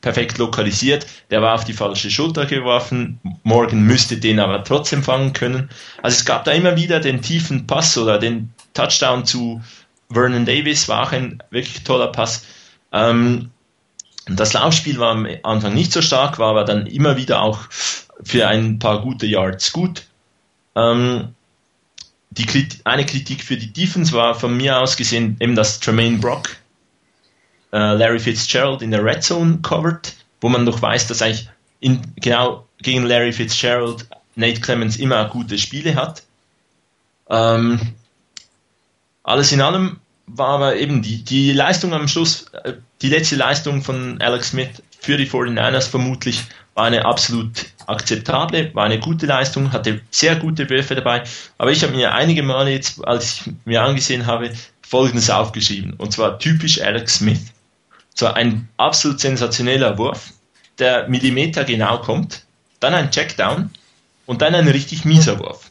perfekt 0.05 0.37
lokalisiert. 0.37 1.07
Der 1.31 1.41
war 1.41 1.55
auf 1.55 1.65
die 1.65 1.73
falsche 1.73 2.11
Schulter 2.11 2.45
geworfen. 2.45 3.19
Morgan 3.43 3.81
müsste 3.81 4.19
den 4.19 4.39
aber 4.39 4.63
trotzdem 4.63 5.03
fangen 5.03 5.33
können. 5.33 5.71
Also 6.03 6.19
es 6.19 6.27
gab 6.27 6.45
da 6.45 6.53
immer 6.53 6.77
wieder 6.77 7.01
den 7.01 7.23
tiefen 7.23 7.67
Pass 7.67 7.97
oder 7.97 8.19
den 8.19 8.53
Touchdown 8.75 9.25
zu 9.25 9.63
Vernon 10.11 10.45
Davis, 10.45 10.89
war 10.89 11.09
auch 11.09 11.13
ein 11.13 11.43
wirklich 11.49 11.85
toller 11.85 12.09
Pass. 12.09 12.45
Ähm, 12.93 13.51
das 14.27 14.53
Laufspiel 14.53 14.99
war 14.99 15.13
am 15.13 15.27
Anfang 15.43 15.73
nicht 15.73 15.91
so 15.91 16.03
stark, 16.03 16.39
war 16.39 16.51
aber 16.51 16.65
dann 16.65 16.87
immer 16.87 17.17
wieder 17.17 17.41
auch 17.41 17.61
für 18.23 18.47
ein 18.47 18.79
paar 18.79 19.01
gute 19.01 19.25
Yards 19.25 19.73
gut. 19.73 20.05
Ähm, 20.77 21.35
die 22.31 22.45
Kritik, 22.45 22.81
eine 22.85 23.07
Kritik 23.07 23.43
für 23.43 23.57
die 23.57 23.73
Defense 23.73 24.13
war 24.13 24.35
von 24.35 24.55
mir 24.55 24.81
aus 24.81 24.99
gesehen 24.99 25.39
eben, 25.41 25.55
dass 25.55 25.81
Tremaine 25.81 26.19
Brock 26.19 26.57
Larry 27.79 28.21
Fitzgerald 28.21 28.83
in 28.83 28.91
der 28.91 29.05
Red 29.05 29.23
Zone 29.23 29.59
covered, 29.63 30.15
wo 30.41 30.49
man 30.49 30.67
doch 30.67 30.81
weiß, 30.81 31.07
dass 31.09 31.23
eigentlich 31.23 31.49
in, 31.81 32.01
genau 32.17 32.67
gegen 32.83 33.05
Larry 33.05 33.33
Fitzgerald, 33.33 34.07
Nate 34.37 34.61
Clemens 34.61 34.97
immer 34.97 35.29
gute 35.29 35.59
Spiele 35.59 35.95
hat. 35.95 36.23
Ähm, 37.31 37.81
alles 39.23 39.53
in 39.53 39.61
allem 39.61 39.99
war 40.27 40.49
aber 40.49 40.77
eben 40.77 41.03
die, 41.03 41.23
die 41.23 41.53
Leistung 41.53 41.93
am 41.93 42.09
Schluss, 42.09 42.47
äh, 42.65 42.75
die 43.03 43.09
letzte 43.09 43.37
Leistung 43.37 43.83
von 43.83 44.21
Alex 44.21 44.51
Smith 44.51 44.83
für 45.01 45.17
die 45.17 45.29
49ers 45.29 45.89
vermutlich 45.89 46.43
war 46.75 46.87
eine 46.87 47.05
absolut 47.05 47.67
akzeptable, 47.87 48.75
war 48.75 48.85
eine 48.85 48.99
gute 48.99 49.27
Leistung, 49.27 49.73
hatte 49.73 50.01
sehr 50.11 50.37
gute 50.37 50.69
Würfe 50.71 50.95
dabei. 50.95 51.23
Aber 51.59 51.71
ich 51.71 51.83
habe 51.83 51.95
mir 51.95 52.15
einige 52.15 52.43
Male 52.43 52.71
jetzt, 52.71 53.05
als 53.07 53.41
ich 53.47 53.53
mir 53.65 53.83
angesehen 53.83 54.27
habe, 54.27 54.51
Folgendes 54.83 55.31
aufgeschrieben. 55.31 55.95
Und 55.95 56.13
zwar 56.13 56.39
typisch 56.39 56.81
Alex 56.81 57.17
Smith. 57.17 57.54
So 58.15 58.27
ein 58.27 58.69
absolut 58.77 59.20
sensationeller 59.20 59.99
Wurf, 59.99 60.32
der 60.78 61.09
Millimeter 61.09 61.65
genau 61.65 61.99
kommt, 61.99 62.45
dann 62.81 62.95
ein 62.95 63.11
Checkdown 63.11 63.70
und 64.27 64.43
dann 64.43 64.55
ein 64.55 64.69
richtig 64.69 65.05
mieser 65.05 65.39
Wurf. 65.39 65.70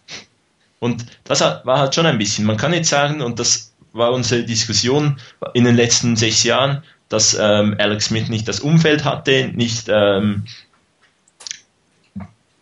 Und 0.80 1.06
das 1.24 1.40
war 1.42 1.80
halt 1.80 1.96
schon 1.96 2.06
ein 2.06 2.18
bisschen. 2.18 2.46
Man 2.46 2.58
kann 2.58 2.74
jetzt 2.74 2.90
sagen, 2.90 3.22
und 3.22 3.40
das 3.40 3.74
war 3.94 4.12
unsere 4.12 4.44
Diskussion 4.44 5.20
in 5.54 5.64
den 5.64 5.76
letzten 5.76 6.16
sechs 6.16 6.44
Jahren, 6.44 6.84
dass 7.10 7.38
ähm, 7.40 7.76
Alex 7.80 8.06
Smith 8.06 8.28
nicht 8.28 8.48
das 8.48 8.60
Umfeld 8.60 9.06
hatte, 9.06 9.52
nicht 9.54 9.88
ähm, 9.88 10.46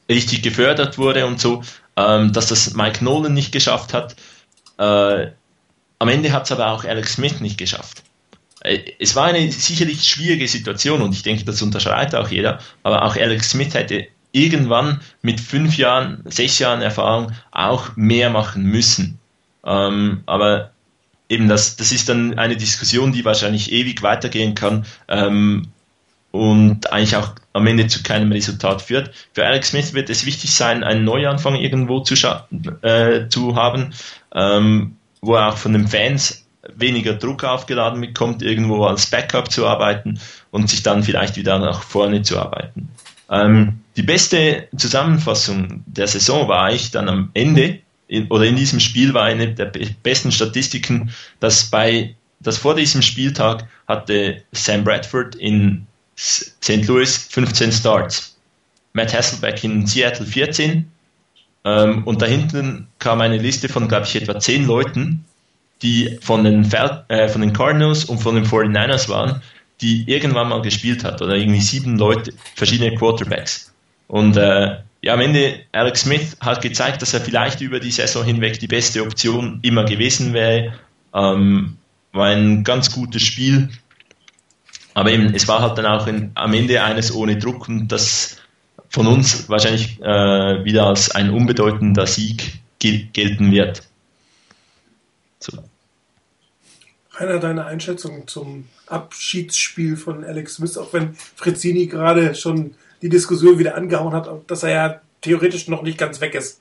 richtig 0.10 0.44
gefördert 0.44 0.98
wurde 0.98 1.26
und 1.26 1.40
so, 1.40 1.64
ähm, 1.96 2.34
dass 2.34 2.48
das 2.48 2.74
Mike 2.74 3.04
Nolan 3.04 3.34
nicht 3.34 3.52
geschafft 3.52 3.94
hat. 3.94 4.16
Äh, 4.78 5.32
am 6.00 6.10
Ende 6.10 6.32
hat 6.32 6.44
es 6.46 6.52
aber 6.52 6.68
auch 6.68 6.84
Alex 6.84 7.14
Smith 7.14 7.40
nicht 7.40 7.58
geschafft. 7.58 8.01
Äh, 8.62 8.80
es 9.00 9.16
war 9.16 9.26
eine 9.26 9.52
sicherlich 9.52 10.08
schwierige 10.08 10.48
Situation 10.48 11.02
und 11.02 11.14
ich 11.14 11.24
denke, 11.24 11.46
das 11.46 11.62
unterschreibt 11.62 12.16
auch 12.16 12.30
jeder, 12.30 12.60
aber 12.84 13.04
auch 13.04 13.16
Alex 13.16 13.52
Smith 13.52 13.74
hätte 13.74 14.08
irgendwann 14.32 15.02
mit 15.22 15.40
fünf 15.40 15.78
Jahren, 15.78 16.24
sechs 16.26 16.60
Jahren 16.60 16.82
Erfahrung 16.82 17.34
auch 17.52 17.96
mehr 17.96 18.30
machen 18.30 18.64
müssen. 18.64 19.20
Ähm, 19.66 20.24
aber 20.26 20.72
eben 21.30 21.48
das, 21.48 21.76
das 21.76 21.92
ist 21.92 22.10
dann 22.10 22.38
eine 22.38 22.56
Diskussion, 22.56 23.12
die 23.12 23.26
wahrscheinlich 23.26 23.72
ewig 23.72 24.04
weitergehen 24.04 24.56
kann. 24.56 24.86
Ähm, 25.08 25.68
und 26.32 26.92
eigentlich 26.94 27.18
auch 27.18 27.36
am 27.54 27.68
Ende 27.68 27.88
zu 27.88 28.04
keinem 28.04 28.32
Resultat 28.32 28.82
führt. 28.82 29.12
Für 29.34 29.46
Alex 29.46 29.70
Smith 29.70 29.94
wird 29.94 30.10
es 30.10 30.26
wichtig 30.26 30.54
sein, 30.54 30.84
einen 30.84 31.04
Neuanfang 31.04 31.56
irgendwo 31.56 32.00
zu, 32.00 32.16
äh, 32.82 33.28
zu 33.28 33.56
haben, 33.56 33.94
ähm, 34.34 34.96
wo 35.20 35.36
er 35.36 35.50
auch 35.50 35.58
von 35.58 35.74
den 35.74 35.90
Fans 35.90 36.46
weniger 36.82 37.14
Druck 37.14 37.44
aufgeladen 37.44 38.02
bekommt, 38.02 38.42
irgendwo 38.42 38.84
als 38.86 39.06
Backup 39.06 39.52
zu 39.52 39.68
arbeiten 39.68 40.20
und 40.52 40.70
sich 40.70 40.84
dann 40.84 41.04
vielleicht 41.04 41.38
wieder 41.38 41.60
nach 41.60 41.84
vorne 41.84 42.22
zu 42.22 42.40
arbeiten. 42.40 42.90
Ähm, 43.30 43.80
die 43.96 44.04
beste 44.04 44.68
Zusammenfassung 44.76 45.84
der 45.86 46.08
Saison 46.08 46.48
war 46.48 46.66
eigentlich 46.66 46.92
dann 46.92 47.08
am 47.10 47.30
Ende 47.34 47.80
in, 48.08 48.28
oder 48.28 48.46
in 48.46 48.58
diesem 48.58 48.80
Spiel 48.80 49.14
war 49.14 49.24
eine 49.24 49.54
der 49.54 49.72
besten 50.04 50.32
Statistiken, 50.32 51.12
dass 51.40 51.70
bei 51.70 52.16
dass 52.42 52.58
vor 52.58 52.76
diesem 52.76 53.04
Spieltag 53.04 53.68
hatte 53.88 54.42
Sam 54.52 54.84
Bradford 54.84 55.36
in 55.36 55.86
St. 56.18 56.88
Louis 56.88 57.28
15 57.30 57.72
Starts, 57.72 58.36
Matt 58.94 59.14
Hasselbeck 59.14 59.64
in 59.64 59.86
Seattle 59.86 60.26
14 60.26 60.92
ähm, 61.64 62.04
und 62.06 62.22
da 62.22 62.26
hinten 62.26 62.88
kam 63.00 63.22
eine 63.22 63.38
Liste 63.38 63.70
von, 63.70 63.88
glaube 63.88 64.06
ich, 64.06 64.16
etwa 64.16 64.40
10 64.40 64.66
Leuten, 64.66 65.24
die 65.82 66.18
von 66.22 66.44
den, 66.44 66.66
Fel 66.66 67.04
äh, 67.08 67.28
von 67.28 67.42
den 67.42 67.54
Cardinals 67.54 68.06
und 68.06 68.20
von 68.20 68.36
den 68.36 68.46
49ers 68.46 69.10
waren, 69.10 69.42
die 69.82 70.04
irgendwann 70.08 70.50
mal 70.50 70.62
gespielt 70.62 71.04
hat 71.04 71.22
oder 71.22 71.36
irgendwie 71.36 71.62
sieben 71.62 71.98
Leute, 71.98 72.34
verschiedene 72.56 72.96
Quarterbacks. 72.96 73.74
Und 74.08 74.38
äh, 74.38 74.78
ja, 75.02 75.14
am 75.14 75.20
Ende 75.20 75.62
Alex 75.72 76.02
Smith 76.02 76.38
hat 76.40 76.62
gezeigt, 76.62 77.02
dass 77.02 77.14
er 77.14 77.22
vielleicht 77.22 77.62
über 77.62 77.80
die 77.80 77.92
Saison 77.92 78.24
hinweg 78.24 78.60
die 78.60 78.68
beste 78.68 79.02
Option 79.02 79.60
immer 79.64 79.86
gewesen 79.86 80.34
wäre. 80.34 80.74
Ähm, 81.14 81.78
war 82.12 82.28
ein 82.28 82.64
ganz 82.64 82.92
gutes 82.92 83.24
Spiel. 83.24 83.70
Aber 84.94 85.12
eben, 85.12 85.34
es 85.34 85.48
war 85.48 85.62
halt 85.62 85.78
dann 85.78 85.86
auch 85.86 86.06
in, 86.06 86.32
am 86.36 86.54
Ende 86.54 86.84
eines 86.84 87.14
ohne 87.14 87.38
Druck 87.38 87.68
und 87.68 87.88
das 87.88 88.38
von 88.90 89.08
uns 89.08 89.50
wahrscheinlich 89.50 90.00
äh, 90.02 90.66
wieder 90.66 90.86
als 90.86 91.12
ein 91.12 91.30
unbedeutender 91.30 92.06
Sieg 92.06 92.60
gel 92.80 93.08
gelten 93.14 93.52
wird. 93.52 93.84
So. 95.40 95.64
Rainer, 97.22 97.40
deine 97.40 97.66
Einschätzung 97.66 98.28
zum 98.28 98.66
Abschiedsspiel 98.88 99.96
von 99.96 100.24
Alex 100.24 100.56
Smith, 100.56 100.78
auch 100.78 100.92
wenn 100.94 101.16
Frizzini 101.36 101.88
gerade 101.88 102.36
schon 102.36 102.76
die 103.02 103.10
Diskussion 103.10 103.60
wieder 103.60 103.76
angehauen 103.76 104.14
hat, 104.14 104.30
dass 104.48 104.64
er 104.64 104.70
ja 104.70 105.02
theoretisch 105.22 105.68
noch 105.68 105.84
nicht 105.84 105.98
ganz 105.98 106.20
weg 106.20 106.36
ist. 106.36 106.60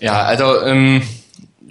Ja, 0.00 0.22
also 0.22 0.62
ähm, 0.62 1.02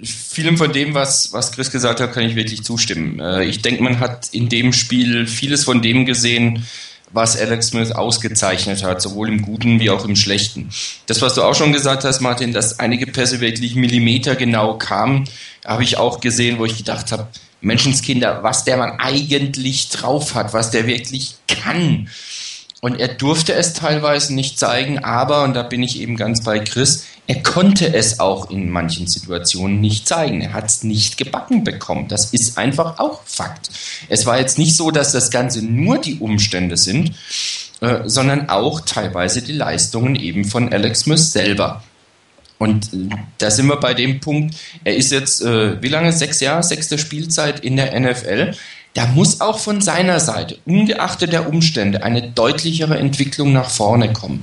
vielem 0.02 0.58
von 0.58 0.72
dem, 0.72 0.94
was, 0.94 1.32
was 1.32 1.52
Chris 1.52 1.70
gesagt 1.70 2.00
hat, 2.00 2.12
kann 2.12 2.24
ich 2.24 2.36
wirklich 2.36 2.64
zustimmen. 2.64 3.20
Äh, 3.20 3.44
ich 3.44 3.62
denke, 3.62 3.82
man 3.82 4.00
hat 4.00 4.28
in 4.32 4.48
dem 4.48 4.72
Spiel 4.72 5.26
vieles 5.26 5.64
von 5.64 5.80
dem 5.80 6.04
gesehen, 6.06 6.66
was 7.10 7.36
Alex 7.36 7.68
Smith 7.68 7.92
ausgezeichnet 7.92 8.82
hat, 8.82 9.00
sowohl 9.00 9.28
im 9.28 9.42
Guten 9.42 9.80
wie 9.80 9.90
auch 9.90 10.04
im 10.04 10.16
Schlechten. 10.16 10.70
Das, 11.06 11.22
was 11.22 11.34
du 11.34 11.42
auch 11.42 11.54
schon 11.54 11.72
gesagt 11.72 12.04
hast, 12.04 12.20
Martin, 12.20 12.52
dass 12.52 12.78
einige 12.78 13.06
Pässe 13.06 13.40
wirklich 13.40 13.74
millimetergenau 13.74 14.76
kamen, 14.78 15.24
habe 15.64 15.82
ich 15.82 15.96
auch 15.96 16.20
gesehen, 16.20 16.58
wo 16.58 16.64
ich 16.64 16.76
gedacht 16.76 17.12
habe, 17.12 17.28
Menschenskinder, 17.60 18.42
was 18.42 18.64
der 18.64 18.76
Mann 18.76 18.98
eigentlich 18.98 19.88
drauf 19.88 20.34
hat, 20.34 20.52
was 20.52 20.70
der 20.70 20.86
wirklich 20.86 21.34
kann. 21.48 22.08
Und 22.80 23.00
er 23.00 23.08
durfte 23.08 23.54
es 23.54 23.72
teilweise 23.72 24.34
nicht 24.34 24.58
zeigen, 24.58 25.00
aber, 25.00 25.42
und 25.42 25.54
da 25.54 25.64
bin 25.64 25.82
ich 25.82 26.00
eben 26.00 26.16
ganz 26.16 26.44
bei 26.44 26.60
Chris, 26.60 27.06
er 27.26 27.42
konnte 27.42 27.92
es 27.92 28.20
auch 28.20 28.50
in 28.50 28.70
manchen 28.70 29.06
Situationen 29.06 29.80
nicht 29.80 30.06
zeigen. 30.06 30.40
Er 30.40 30.52
hat 30.52 30.66
es 30.66 30.84
nicht 30.84 31.18
gebacken 31.18 31.64
bekommen. 31.64 32.08
Das 32.08 32.32
ist 32.32 32.56
einfach 32.56 32.98
auch 32.98 33.20
Fakt. 33.24 33.68
Es 34.08 34.24
war 34.24 34.38
jetzt 34.38 34.58
nicht 34.58 34.76
so, 34.76 34.90
dass 34.90 35.12
das 35.12 35.30
Ganze 35.30 35.62
nur 35.62 35.98
die 35.98 36.20
Umstände 36.20 36.76
sind, 36.76 37.12
äh, 37.80 38.00
sondern 38.06 38.48
auch 38.48 38.80
teilweise 38.80 39.42
die 39.42 39.52
Leistungen 39.52 40.14
eben 40.14 40.44
von 40.44 40.72
Alex 40.72 41.00
Smith 41.00 41.32
selber. 41.32 41.82
Und 42.58 42.94
äh, 42.94 43.08
da 43.38 43.50
sind 43.50 43.66
wir 43.66 43.76
bei 43.76 43.92
dem 43.92 44.20
Punkt, 44.20 44.54
er 44.84 44.96
ist 44.96 45.12
jetzt, 45.12 45.42
äh, 45.42 45.82
wie 45.82 45.88
lange? 45.88 46.12
Sechs 46.12 46.40
Jahre, 46.40 46.62
sechste 46.62 46.96
Spielzeit 46.96 47.60
in 47.60 47.76
der 47.76 47.98
NFL 47.98 48.54
da 48.94 49.06
muss 49.06 49.40
auch 49.40 49.58
von 49.58 49.80
seiner 49.80 50.18
Seite, 50.18 50.58
ungeachtet 50.66 51.32
der 51.32 51.48
Umstände, 51.48 52.02
eine 52.02 52.30
deutlichere 52.30 52.98
Entwicklung 52.98 53.52
nach 53.52 53.70
vorne 53.70 54.12
kommen. 54.12 54.40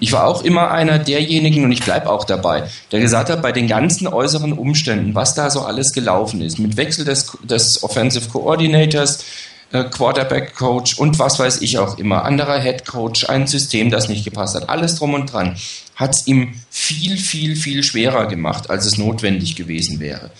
Ich 0.00 0.12
war 0.12 0.26
auch 0.26 0.42
immer 0.42 0.70
einer 0.70 0.98
derjenigen, 0.98 1.64
und 1.64 1.72
ich 1.72 1.82
bleibe 1.82 2.08
auch 2.08 2.24
dabei, 2.24 2.64
der 2.92 3.00
gesagt 3.00 3.28
hat, 3.28 3.42
bei 3.42 3.52
den 3.52 3.66
ganzen 3.66 4.06
äußeren 4.06 4.52
Umständen, 4.52 5.14
was 5.14 5.34
da 5.34 5.50
so 5.50 5.62
alles 5.62 5.92
gelaufen 5.92 6.40
ist, 6.40 6.58
mit 6.58 6.76
Wechsel 6.76 7.04
des, 7.04 7.36
des 7.42 7.82
Offensive 7.82 8.28
Coordinators, 8.30 9.24
äh, 9.72 9.84
Quarterback 9.84 10.54
Coach 10.54 10.98
und 10.98 11.18
was 11.18 11.38
weiß 11.38 11.60
ich 11.60 11.78
auch 11.78 11.98
immer, 11.98 12.24
anderer 12.24 12.58
Head 12.58 12.86
Coach, 12.86 13.28
ein 13.28 13.46
System, 13.46 13.90
das 13.90 14.08
nicht 14.08 14.24
gepasst 14.24 14.54
hat, 14.54 14.70
alles 14.70 14.94
drum 14.94 15.12
und 15.12 15.30
dran, 15.32 15.56
hat 15.94 16.14
es 16.14 16.26
ihm 16.26 16.54
viel, 16.70 17.18
viel, 17.18 17.56
viel 17.56 17.82
schwerer 17.82 18.26
gemacht, 18.26 18.70
als 18.70 18.86
es 18.86 18.96
notwendig 18.96 19.56
gewesen 19.56 20.00
wäre. 20.00 20.30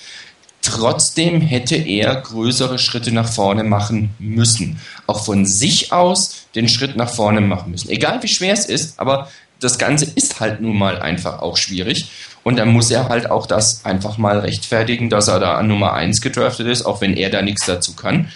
Trotzdem 0.68 1.40
hätte 1.40 1.76
er 1.76 2.14
größere 2.14 2.78
Schritte 2.78 3.10
nach 3.10 3.26
vorne 3.26 3.64
machen 3.64 4.10
müssen. 4.18 4.78
Auch 5.06 5.24
von 5.24 5.46
sich 5.46 5.92
aus 5.92 6.44
den 6.54 6.68
Schritt 6.68 6.94
nach 6.94 7.08
vorne 7.08 7.40
machen 7.40 7.70
müssen. 7.70 7.88
Egal 7.88 8.22
wie 8.22 8.28
schwer 8.28 8.52
es 8.52 8.66
ist, 8.66 9.00
aber 9.00 9.30
das 9.60 9.78
Ganze 9.78 10.04
ist 10.04 10.40
halt 10.40 10.60
nun 10.60 10.76
mal 10.76 11.00
einfach 11.00 11.40
auch 11.40 11.56
schwierig. 11.56 12.10
Und 12.44 12.56
dann 12.56 12.68
muss 12.68 12.90
er 12.90 13.08
halt 13.08 13.30
auch 13.30 13.46
das 13.46 13.86
einfach 13.86 14.18
mal 14.18 14.40
rechtfertigen, 14.40 15.08
dass 15.08 15.28
er 15.28 15.40
da 15.40 15.56
an 15.56 15.68
Nummer 15.68 15.94
1 15.94 16.20
gedraftet 16.20 16.66
ist, 16.66 16.84
auch 16.84 17.00
wenn 17.00 17.16
er 17.16 17.30
da 17.30 17.40
nichts 17.40 17.64
dazu 17.64 17.94
kann. 17.94 18.28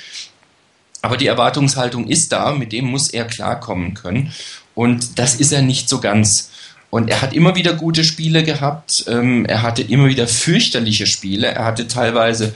Aber 1.03 1.19
die 1.19 1.27
Erwartungshaltung 1.27 2.09
ist 2.09 2.33
da, 2.33 2.53
mit 2.53 2.73
dem 2.73 2.87
muss 2.87 3.11
er 3.11 3.27
klarkommen 3.27 3.93
können. 3.93 4.33
Und 4.75 5.19
das 5.19 5.35
ist 5.35 5.53
er 5.53 5.61
nicht 5.61 5.91
so 5.91 6.01
ganz. 6.01 6.51
Und 6.93 7.09
er 7.09 7.23
hat 7.23 7.33
immer 7.33 7.55
wieder 7.55 7.73
gute 7.73 8.05
Spiele 8.05 8.45
gehabt. 8.45 9.07
Ähm, 9.09 9.47
er 9.47 9.63
hatte 9.63 9.81
immer 9.81 10.09
wieder 10.09 10.29
fürchterliche 10.29 11.07
Spiele. 11.07 11.47
Er 11.47 11.65
hatte 11.65 11.89
teilweise 11.89 12.53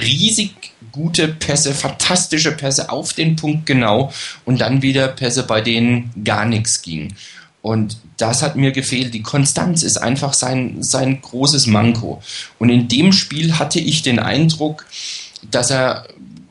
riesig 0.00 0.52
gute 0.92 1.26
Pässe, 1.26 1.74
fantastische 1.74 2.52
Pässe 2.52 2.90
auf 2.90 3.12
den 3.12 3.34
Punkt 3.34 3.66
genau 3.66 4.12
und 4.44 4.60
dann 4.60 4.82
wieder 4.82 5.08
Pässe, 5.08 5.42
bei 5.42 5.60
denen 5.60 6.12
gar 6.24 6.44
nichts 6.44 6.82
ging. 6.82 7.12
Und 7.60 7.96
das 8.18 8.42
hat 8.42 8.54
mir 8.54 8.70
gefehlt. 8.70 9.14
Die 9.14 9.22
Konstanz 9.22 9.82
ist 9.82 9.96
einfach 9.96 10.32
sein, 10.32 10.80
sein 10.80 11.20
großes 11.20 11.66
Manko. 11.66 12.22
Und 12.60 12.68
in 12.68 12.86
dem 12.86 13.12
Spiel 13.12 13.58
hatte 13.58 13.80
ich 13.80 14.02
den 14.02 14.20
Eindruck, 14.20 14.86
dass 15.50 15.72
er 15.72 16.06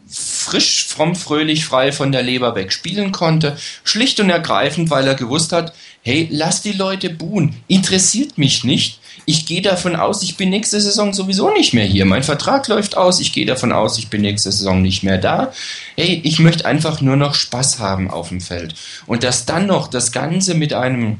frisch, 0.10 0.86
fromm, 0.86 1.16
fröhlich, 1.16 1.64
frei 1.64 1.94
von 1.94 2.12
der 2.12 2.24
Leber 2.24 2.56
weg 2.56 2.74
spielen 2.74 3.14
konnte. 3.14 3.56
Schlicht 3.86 4.20
und 4.20 4.30
ergreifend, 4.30 4.90
weil 4.90 5.08
er 5.08 5.16
gewusst 5.16 5.54
hat, 5.54 5.74
hey, 6.04 6.28
lass 6.32 6.62
die 6.62 6.72
Leute 6.72 7.10
buhen. 7.10 7.56
Interessiert 7.68 8.38
mich 8.38 8.64
nicht. 8.64 9.00
Ich 9.26 9.46
gehe 9.46 9.62
davon 9.62 9.96
aus, 9.96 10.24
ich 10.24 10.36
bin 10.36 10.50
nächste 10.50 10.82
Saison 10.82 11.14
sowieso 11.14 11.52
nicht 11.52 11.74
mehr 11.74 11.86
hier. 11.86 12.06
Mein 12.06 12.24
Vertrag 12.24 12.68
läuft 12.68 12.98
aus. 12.98 13.20
Ich 13.20 13.34
gehe 13.34 13.46
davon 13.46 13.72
aus, 13.72 13.98
ich 14.00 14.10
bin 14.10 14.22
nächste 14.22 14.52
Saison 14.52 14.82
nicht 14.82 15.04
mehr 15.04 15.18
da. 15.18 15.54
Hey, 15.96 16.22
ich 16.24 16.40
möchte 16.40 16.66
einfach 16.66 17.02
nur 17.02 17.18
noch 17.18 17.36
Spaß 17.36 17.80
haben 17.80 18.10
auf 18.10 18.30
dem 18.30 18.42
Feld. 18.42 18.74
Und 19.06 19.24
dass 19.24 19.46
dann 19.46 19.68
noch 19.68 19.88
das 19.88 20.12
Ganze 20.12 20.54
mit 20.56 20.74
einem 20.74 21.20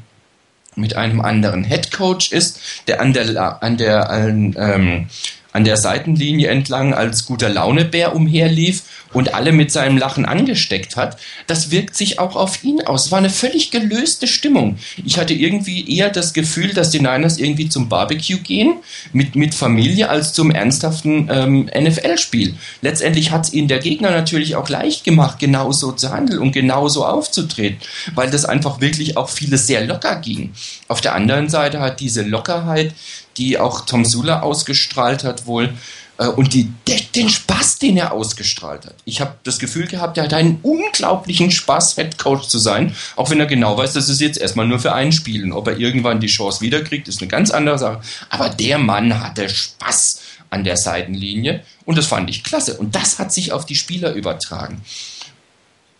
mit 0.74 0.96
einem 0.96 1.20
anderen 1.20 1.64
Head 1.64 1.92
Coach 1.92 2.32
ist, 2.32 2.58
der 2.86 3.00
an 3.00 3.12
der 3.12 3.62
an 3.62 3.76
der 3.76 4.08
ähm, 4.56 5.08
an 5.52 5.64
der 5.64 5.76
Seitenlinie 5.76 6.48
entlang 6.48 6.94
als 6.94 7.26
guter 7.26 7.48
Launebär 7.48 8.14
umherlief 8.14 8.82
und 9.12 9.34
alle 9.34 9.52
mit 9.52 9.70
seinem 9.70 9.98
Lachen 9.98 10.24
angesteckt 10.24 10.96
hat, 10.96 11.18
das 11.46 11.70
wirkt 11.70 11.94
sich 11.94 12.18
auch 12.18 12.36
auf 12.36 12.64
ihn 12.64 12.80
aus. 12.82 13.06
Es 13.06 13.12
war 13.12 13.18
eine 13.18 13.30
völlig 13.30 13.70
gelöste 13.70 14.26
Stimmung. 14.26 14.78
Ich 15.04 15.18
hatte 15.18 15.34
irgendwie 15.34 15.96
eher 15.96 16.10
das 16.10 16.32
Gefühl, 16.32 16.72
dass 16.72 16.90
die 16.90 17.00
Niners 17.00 17.38
irgendwie 17.38 17.68
zum 17.68 17.88
Barbecue 17.88 18.38
gehen 18.38 18.76
mit, 19.12 19.36
mit 19.36 19.54
Familie 19.54 20.08
als 20.08 20.32
zum 20.32 20.50
ernsthaften 20.50 21.28
ähm, 21.30 21.70
NFL-Spiel. 21.78 22.54
Letztendlich 22.80 23.30
hat 23.30 23.46
es 23.46 23.52
ihnen 23.52 23.68
der 23.68 23.80
Gegner 23.80 24.10
natürlich 24.10 24.56
auch 24.56 24.68
leicht 24.68 25.04
gemacht, 25.04 25.38
genauso 25.38 25.92
zu 25.92 26.10
handeln 26.10 26.38
und 26.38 26.52
genauso 26.52 27.04
aufzutreten, 27.04 27.78
weil 28.14 28.30
das 28.30 28.44
einfach 28.44 28.80
wirklich 28.80 29.16
auch 29.16 29.28
vieles 29.28 29.66
sehr 29.66 29.84
locker 29.84 30.16
ging. 30.16 30.52
Auf 30.88 31.00
der 31.00 31.14
anderen 31.14 31.48
Seite 31.48 31.80
hat 31.80 32.00
diese 32.00 32.22
Lockerheit, 32.22 32.94
die 33.36 33.58
auch 33.58 33.86
Tom 33.86 34.04
Sula 34.04 34.40
ausgestrahlt 34.40 35.24
hat, 35.24 35.46
wohl 35.46 35.72
äh, 36.18 36.26
und 36.26 36.54
die, 36.54 36.70
den 37.14 37.28
Spaß, 37.28 37.78
den 37.78 37.96
er 37.96 38.12
ausgestrahlt 38.12 38.86
hat. 38.86 38.94
Ich 39.04 39.20
habe 39.20 39.34
das 39.44 39.58
Gefühl 39.58 39.86
gehabt, 39.86 40.18
er 40.18 40.24
hat 40.24 40.34
einen 40.34 40.58
unglaublichen 40.62 41.50
Spaß, 41.50 41.96
Head 41.96 42.18
Coach 42.18 42.48
zu 42.48 42.58
sein, 42.58 42.94
auch 43.16 43.30
wenn 43.30 43.40
er 43.40 43.46
genau 43.46 43.76
weiß, 43.76 43.92
dass 43.94 44.08
es 44.08 44.20
jetzt 44.20 44.38
erstmal 44.38 44.66
nur 44.66 44.78
für 44.78 44.92
ein 44.92 45.12
Spiel. 45.12 45.44
Und 45.44 45.52
ob 45.52 45.68
er 45.68 45.78
irgendwann 45.78 46.20
die 46.20 46.26
Chance 46.26 46.60
wiederkriegt, 46.60 47.08
ist 47.08 47.20
eine 47.20 47.28
ganz 47.28 47.50
andere 47.50 47.78
Sache. 47.78 48.00
Aber 48.30 48.48
der 48.48 48.78
Mann 48.78 49.20
hatte 49.20 49.48
Spaß 49.48 50.20
an 50.50 50.64
der 50.64 50.76
Seitenlinie 50.76 51.62
und 51.84 51.96
das 51.96 52.06
fand 52.06 52.28
ich 52.28 52.44
klasse. 52.44 52.76
Und 52.76 52.94
das 52.94 53.18
hat 53.18 53.32
sich 53.32 53.52
auf 53.52 53.66
die 53.66 53.74
Spieler 53.74 54.12
übertragen. 54.12 54.82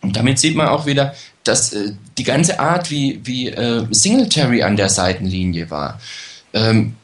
Und 0.01 0.15
damit 0.17 0.37
sieht 0.37 0.55
man 0.55 0.67
auch 0.67 0.85
wieder, 0.85 1.15
dass 1.43 1.73
äh, 1.73 1.93
die 2.17 2.23
ganze 2.23 2.59
Art, 2.59 2.91
wie, 2.91 3.21
wie 3.23 3.49
äh, 3.49 3.85
Singletary 3.89 4.63
an 4.63 4.75
der 4.75 4.89
Seitenlinie 4.89 5.69
war, 5.71 5.99
ähm, 6.53 6.95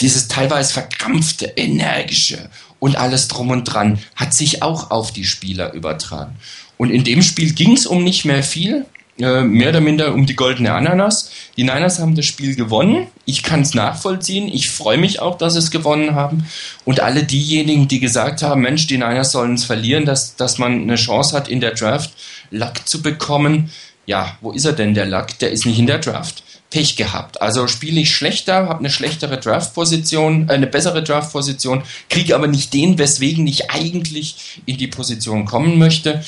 dieses 0.00 0.28
teilweise 0.28 0.72
verkrampfte, 0.72 1.46
energische 1.56 2.50
und 2.78 2.96
alles 2.96 3.28
drum 3.28 3.50
und 3.50 3.64
dran 3.64 3.98
hat 4.16 4.34
sich 4.34 4.62
auch 4.62 4.90
auf 4.90 5.12
die 5.12 5.24
Spieler 5.24 5.72
übertragen. 5.72 6.36
Und 6.76 6.90
in 6.90 7.04
dem 7.04 7.22
Spiel 7.22 7.52
ging 7.52 7.72
es 7.72 7.86
um 7.86 8.02
nicht 8.02 8.24
mehr 8.24 8.42
viel, 8.42 8.86
äh, 9.18 9.42
mehr 9.42 9.68
oder 9.68 9.80
minder 9.80 10.12
um 10.12 10.26
die 10.26 10.34
goldene 10.34 10.72
Ananas. 10.72 11.30
Die 11.56 11.62
Niners 11.62 12.00
haben 12.00 12.16
das 12.16 12.26
Spiel 12.26 12.56
gewonnen. 12.56 13.06
Ich 13.26 13.44
kann 13.44 13.60
es 13.60 13.72
nachvollziehen. 13.72 14.48
Ich 14.52 14.70
freue 14.70 14.98
mich 14.98 15.20
auch, 15.20 15.38
dass 15.38 15.52
sie 15.52 15.60
es 15.60 15.70
gewonnen 15.70 16.16
haben. 16.16 16.44
Und 16.84 16.98
alle 16.98 17.22
diejenigen, 17.22 17.86
die 17.86 18.00
gesagt 18.00 18.42
haben, 18.42 18.62
Mensch, 18.62 18.88
die 18.88 18.98
Niners 18.98 19.30
sollen 19.30 19.54
es 19.54 19.64
verlieren, 19.64 20.04
dass, 20.04 20.34
dass 20.34 20.58
man 20.58 20.82
eine 20.82 20.96
Chance 20.96 21.36
hat, 21.36 21.48
in 21.48 21.60
der 21.60 21.74
Draft 21.74 22.10
Luck 22.50 22.88
zu 22.88 23.02
bekommen. 23.02 23.70
Ja, 24.04 24.36
wo 24.40 24.50
ist 24.50 24.64
er 24.64 24.72
denn, 24.72 24.94
der 24.94 25.06
Luck? 25.06 25.38
Der 25.38 25.52
ist 25.52 25.64
nicht 25.64 25.78
in 25.78 25.86
der 25.86 25.98
Draft. 25.98 26.42
Pech 26.74 26.96
gehabt. 26.96 27.40
Also 27.40 27.68
spiele 27.68 28.00
ich 28.00 28.12
schlechter, 28.12 28.68
habe 28.68 28.80
eine 28.80 28.90
schlechtere 28.90 29.38
Draft-Position, 29.38 30.48
äh, 30.48 30.54
eine 30.54 30.66
bessere 30.66 31.04
Draft-Position, 31.04 31.84
kriege 32.08 32.34
aber 32.34 32.48
nicht 32.48 32.74
den, 32.74 32.98
weswegen 32.98 33.46
ich 33.46 33.70
eigentlich 33.70 34.60
in 34.66 34.76
die 34.76 34.88
Position 34.88 35.44
kommen 35.44 35.78
möchte. 35.78 36.24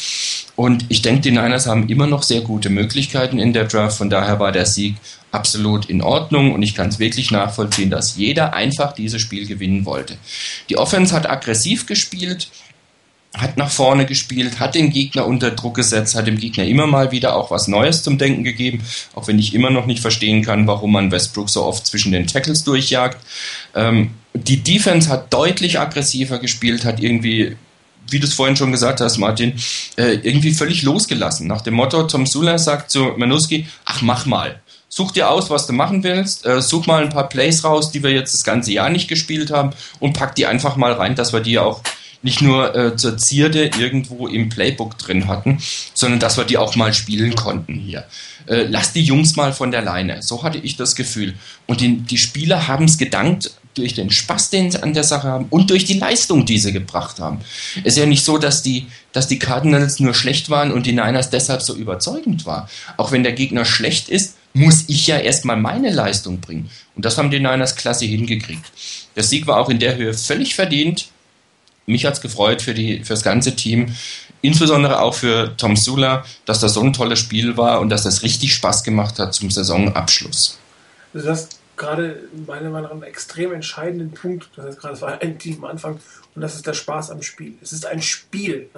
Und 0.55 0.85
ich 0.89 1.03
denke, 1.03 1.23
die 1.23 1.33
Niners 1.33 1.67
haben 1.67 1.89
immer 1.89 2.07
noch 2.07 2.23
sehr 2.23 2.43
gute 2.43 2.71
Möglichkeiten 2.71 3.41
in 3.41 3.53
der 3.53 3.65
Draft. 3.65 3.99
Von 3.99 4.09
daher 4.09 4.39
war 4.39 4.53
der 4.53 4.67
Sieg 4.67 4.95
absolut 5.33 5.87
in 5.87 6.01
Ordnung 6.01 6.53
und 6.55 6.63
ich 6.63 6.77
kann 6.77 6.91
es 6.91 7.01
wirklich 7.01 7.33
nachvollziehen, 7.33 7.91
dass 7.91 8.17
jeder 8.17 8.55
einfach 8.55 8.93
dieses 8.93 9.21
Spiel 9.21 9.49
gewinnen 9.49 9.85
wollte. 9.85 10.17
Die 10.69 10.79
Offense 10.79 11.13
hat 11.13 11.29
aggressiv 11.29 11.87
gespielt 11.87 12.47
hat 13.37 13.57
nach 13.57 13.71
vorne 13.71 14.07
gespielt, 14.07 14.61
hat 14.61 14.75
den 14.75 14.91
Gegner 14.91 15.27
unter 15.27 15.51
Druck 15.51 15.75
gesetzt, 15.75 16.15
hat 16.15 16.27
dem 16.27 16.39
Gegner 16.39 16.65
immer 16.65 16.87
mal 16.87 17.13
wieder 17.13 17.37
auch 17.37 17.51
was 17.51 17.69
Neues 17.69 18.03
zum 18.03 18.19
Denken 18.19 18.45
gegeben, 18.45 18.83
auch 19.15 19.29
wenn 19.29 19.39
ich 19.39 19.55
immer 19.55 19.71
noch 19.71 19.87
nicht 19.87 20.01
verstehen 20.01 20.43
kann, 20.43 20.67
warum 20.67 20.93
man 20.93 21.11
Westbrook 21.11 21.51
so 21.51 21.65
oft 21.65 21.87
zwischen 21.87 22.13
den 22.13 22.27
Tackles 22.27 22.65
durchjagt. 22.65 23.19
Ähm, 23.75 24.11
die 24.35 24.63
Defense 24.63 25.09
hat 25.09 25.33
deutlich 25.33 25.79
aggressiver 25.79 26.39
gespielt, 26.39 26.85
hat 26.85 27.01
irgendwie 27.01 27.57
wie 28.09 28.21
du 28.21 28.27
es 28.27 28.35
vorhin 28.35 28.57
schon 28.57 28.73
gesagt 28.73 29.01
hast, 29.01 29.19
Martin, 29.19 29.55
äh, 29.97 30.15
irgendwie 30.23 30.53
völlig 30.53 30.83
losgelassen. 30.83 31.47
Nach 31.47 31.61
dem 31.61 31.75
Motto, 31.75 32.05
Tom 32.05 32.25
Sula 32.25 32.59
sagt 32.59 32.91
zu 32.91 33.15
Manuski, 33.17 33.67
ach 33.85 34.03
mach 34.03 34.27
mal. 34.27 34.61
Such 34.89 35.11
dir 35.11 35.29
aus, 35.29 35.51
was 35.51 35.67
du 35.67 35.73
machen 35.73 36.05
willst. 36.05 36.47
Äh, 36.47 36.63
such 36.63 36.87
mal 36.87 37.03
ein 37.03 37.11
paar 37.11 37.29
Plays 37.29 37.65
raus, 37.65 37.91
die 37.91 38.03
wir 38.03 38.13
jetzt 38.13 38.33
das 38.33 38.45
ganze 38.45 38.73
Jahr 38.73 38.91
nicht 38.91 39.09
gespielt 39.09 39.51
haben 39.51 39.73
und 39.99 40.13
pack 40.13 40.37
die 40.37 40.47
einfach 40.47 40.77
mal 40.77 40.93
rein, 40.93 41.17
dass 41.17 41.33
wir 41.33 41.41
die 41.41 41.59
auch 41.59 41.83
nicht 42.23 42.43
nur 42.43 42.75
äh, 42.75 42.97
zur 42.97 43.19
Zierde 43.19 43.71
irgendwo 43.79 44.27
im 44.27 44.49
Playbook 44.49 44.99
drin 44.99 45.29
hatten, 45.29 45.59
sondern 45.95 46.21
dass 46.21 46.37
wir 46.37 46.45
die 46.45 46.59
auch 46.59 46.77
mal 46.77 46.93
spielen 46.93 47.35
konnten 47.35 47.75
hier. 47.75 48.05
Äh, 48.47 48.67
lass 48.69 48.93
die 48.93 49.03
Jungs 49.03 49.37
mal 49.37 49.53
von 49.53 49.71
der 49.71 49.83
Leine. 49.83 50.23
So 50.23 50.43
hatte 50.43 50.59
ich 50.59 50.77
das 50.77 50.97
Gefühl. 50.97 51.35
Und 51.67 51.81
die, 51.81 51.99
die 51.99 52.19
Spieler 52.19 52.69
haben 52.69 52.85
es 52.85 52.99
gedankt 52.99 53.53
durch 53.75 53.95
den 53.95 54.11
Spaß, 54.11 54.51
den 54.51 54.71
sie 54.71 54.83
an 54.83 54.95
der 54.95 55.05
Sache 55.05 55.29
haben 55.29 55.47
und 55.51 55.71
durch 55.71 55.85
die 55.85 55.99
Leistung, 55.99 56.47
die 56.47 56.59
sie 56.59 56.73
gebracht 56.73 57.21
haben. 57.21 57.41
Es 57.85 57.95
ist 57.95 57.99
ja 57.99 58.07
nicht 58.07 58.25
so, 58.25 58.39
dass 58.39 58.63
die, 58.63 58.87
dass 59.13 59.29
die 59.29 59.39
Cardinals 59.39 60.01
nur 60.01 60.15
schlecht 60.15 60.49
waren 60.49 60.73
und 60.73 60.87
die 60.87 60.93
Niners 60.93 61.31
deshalb 61.31 61.63
so 61.63 61.75
überzeugend 61.75 62.47
war. 62.47 62.71
Auch 62.97 63.13
wenn 63.13 63.23
der 63.23 63.33
Gegner 63.33 63.65
schlecht 63.65 64.09
ist, 64.09 64.37
muss 64.55 64.85
ich 64.89 65.07
ja 65.07 65.19
erstmal 65.19 65.57
meine 65.57 65.91
Leistung 65.91 66.41
bringen. 66.41 66.71
Und 66.95 67.05
das 67.05 67.19
haben 67.19 67.31
die 67.31 67.41
Niners 67.41 67.77
klasse 67.77 68.07
hingekriegt. 68.07 68.65
Der 69.15 69.23
Sieg 69.23 69.47
war 69.47 69.59
auch 69.59 69.69
in 69.69 69.79
der 69.79 69.97
Höhe 69.97 70.15
völlig 70.15 70.55
verdient 70.55 71.09
mich 71.87 72.05
hat 72.05 72.15
es 72.15 72.21
gefreut 72.21 72.63
für, 72.63 72.75
die, 72.75 73.05
für 73.05 73.15
das 73.15 73.23
ganze 73.23 73.57
Team, 73.57 73.95
insbesondere 74.43 75.01
auch 75.01 75.15
für 75.15 75.57
Tom 75.57 75.77
Sula, 75.77 76.25
dass 76.45 76.61
das 76.61 76.75
so 76.75 76.83
ein 76.83 76.93
tolles 76.93 77.19
Spiel 77.19 77.57
war 77.57 77.81
und 77.81 77.89
dass 77.89 78.03
das 78.03 78.23
richtig 78.23 78.55
Spaß 78.55 78.85
gemacht 78.85 79.19
hat 79.19 79.35
zum 79.35 79.51
Saisonabschluss. 79.51 80.59
Also 81.15 81.27
das 81.27 81.49
gerade 81.77 82.29
meiner 82.47 82.71
Meinung 82.71 82.83
nach 82.83 82.91
einen 82.91 83.03
extrem 83.03 83.53
entscheidenden 83.53 84.13
Punkt, 84.13 84.49
das 84.57 84.65
heißt 84.67 84.79
gerade, 84.79 84.95
es 84.95 85.03
war 85.03 85.21
ein 85.21 85.39
Team 85.39 85.59
am 85.59 85.71
Anfang 85.71 85.99
und 86.35 86.43
das 86.43 86.55
ist 86.55 86.67
der 86.67 86.75
Spaß 86.75 87.11
am 87.11 87.23
Spiel. 87.23 87.55
Es 87.63 87.73
ist 87.73 87.87
ein 87.87 88.03
Spiel, 88.03 88.69